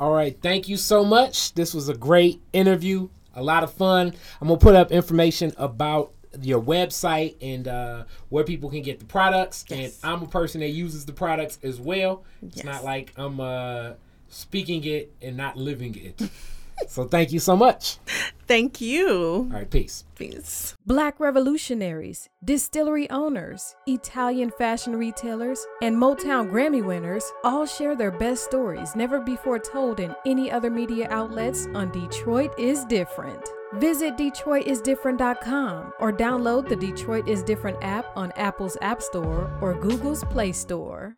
All 0.00 0.12
right. 0.12 0.34
Thank 0.40 0.66
you 0.66 0.78
so 0.78 1.04
much. 1.04 1.52
This 1.52 1.74
was 1.74 1.90
a 1.90 1.94
great 1.94 2.40
interview. 2.54 3.10
A 3.34 3.42
lot 3.42 3.62
of 3.62 3.70
fun. 3.70 4.14
I'm 4.40 4.48
gonna 4.48 4.58
put 4.58 4.74
up 4.74 4.90
information 4.90 5.52
about 5.58 6.12
your 6.40 6.62
website 6.62 7.36
and 7.42 7.68
uh, 7.68 8.04
where 8.30 8.42
people 8.42 8.70
can 8.70 8.80
get 8.80 8.98
the 8.98 9.04
products. 9.04 9.66
Yes. 9.68 10.00
And 10.02 10.12
I'm 10.12 10.22
a 10.22 10.26
person 10.26 10.62
that 10.62 10.70
uses 10.70 11.04
the 11.04 11.12
products 11.12 11.58
as 11.62 11.78
well. 11.78 12.24
It's 12.42 12.64
not 12.64 12.82
like 12.82 13.12
I'm 13.16 13.40
uh, 13.40 13.92
speaking 14.30 14.84
it 14.84 15.12
and 15.20 15.36
not 15.36 15.58
living 15.58 15.94
it. 15.94 16.30
so 16.88 17.04
thank 17.04 17.32
you 17.32 17.38
so 17.40 17.56
much. 17.56 17.98
Thank 18.46 18.80
you. 18.80 19.48
All 19.52 19.58
right, 19.58 19.70
peace. 19.70 20.04
Peace. 20.16 20.76
Black 20.84 21.20
revolutionaries, 21.20 22.28
distillery 22.44 23.08
owners, 23.08 23.76
Italian 23.86 24.50
fashion 24.50 24.96
retailers, 24.96 25.64
and 25.82 25.96
Motown 25.96 26.50
Grammy 26.50 26.84
winners 26.84 27.24
all 27.44 27.64
share 27.64 27.94
their 27.94 28.10
best 28.10 28.44
stories 28.44 28.96
never 28.96 29.20
before 29.20 29.58
told 29.58 30.00
in 30.00 30.14
any 30.26 30.50
other 30.50 30.70
media 30.70 31.06
outlets 31.10 31.68
on 31.74 31.92
Detroit 31.92 32.58
is 32.58 32.84
Different. 32.86 33.48
Visit 33.74 34.16
DetroitisDifferent.com 34.16 35.92
or 36.00 36.12
download 36.12 36.68
the 36.68 36.74
Detroit 36.74 37.28
is 37.28 37.44
Different 37.44 37.78
app 37.82 38.06
on 38.16 38.32
Apple's 38.32 38.76
App 38.80 39.00
Store 39.00 39.56
or 39.60 39.74
Google's 39.74 40.24
Play 40.24 40.50
Store. 40.50 41.14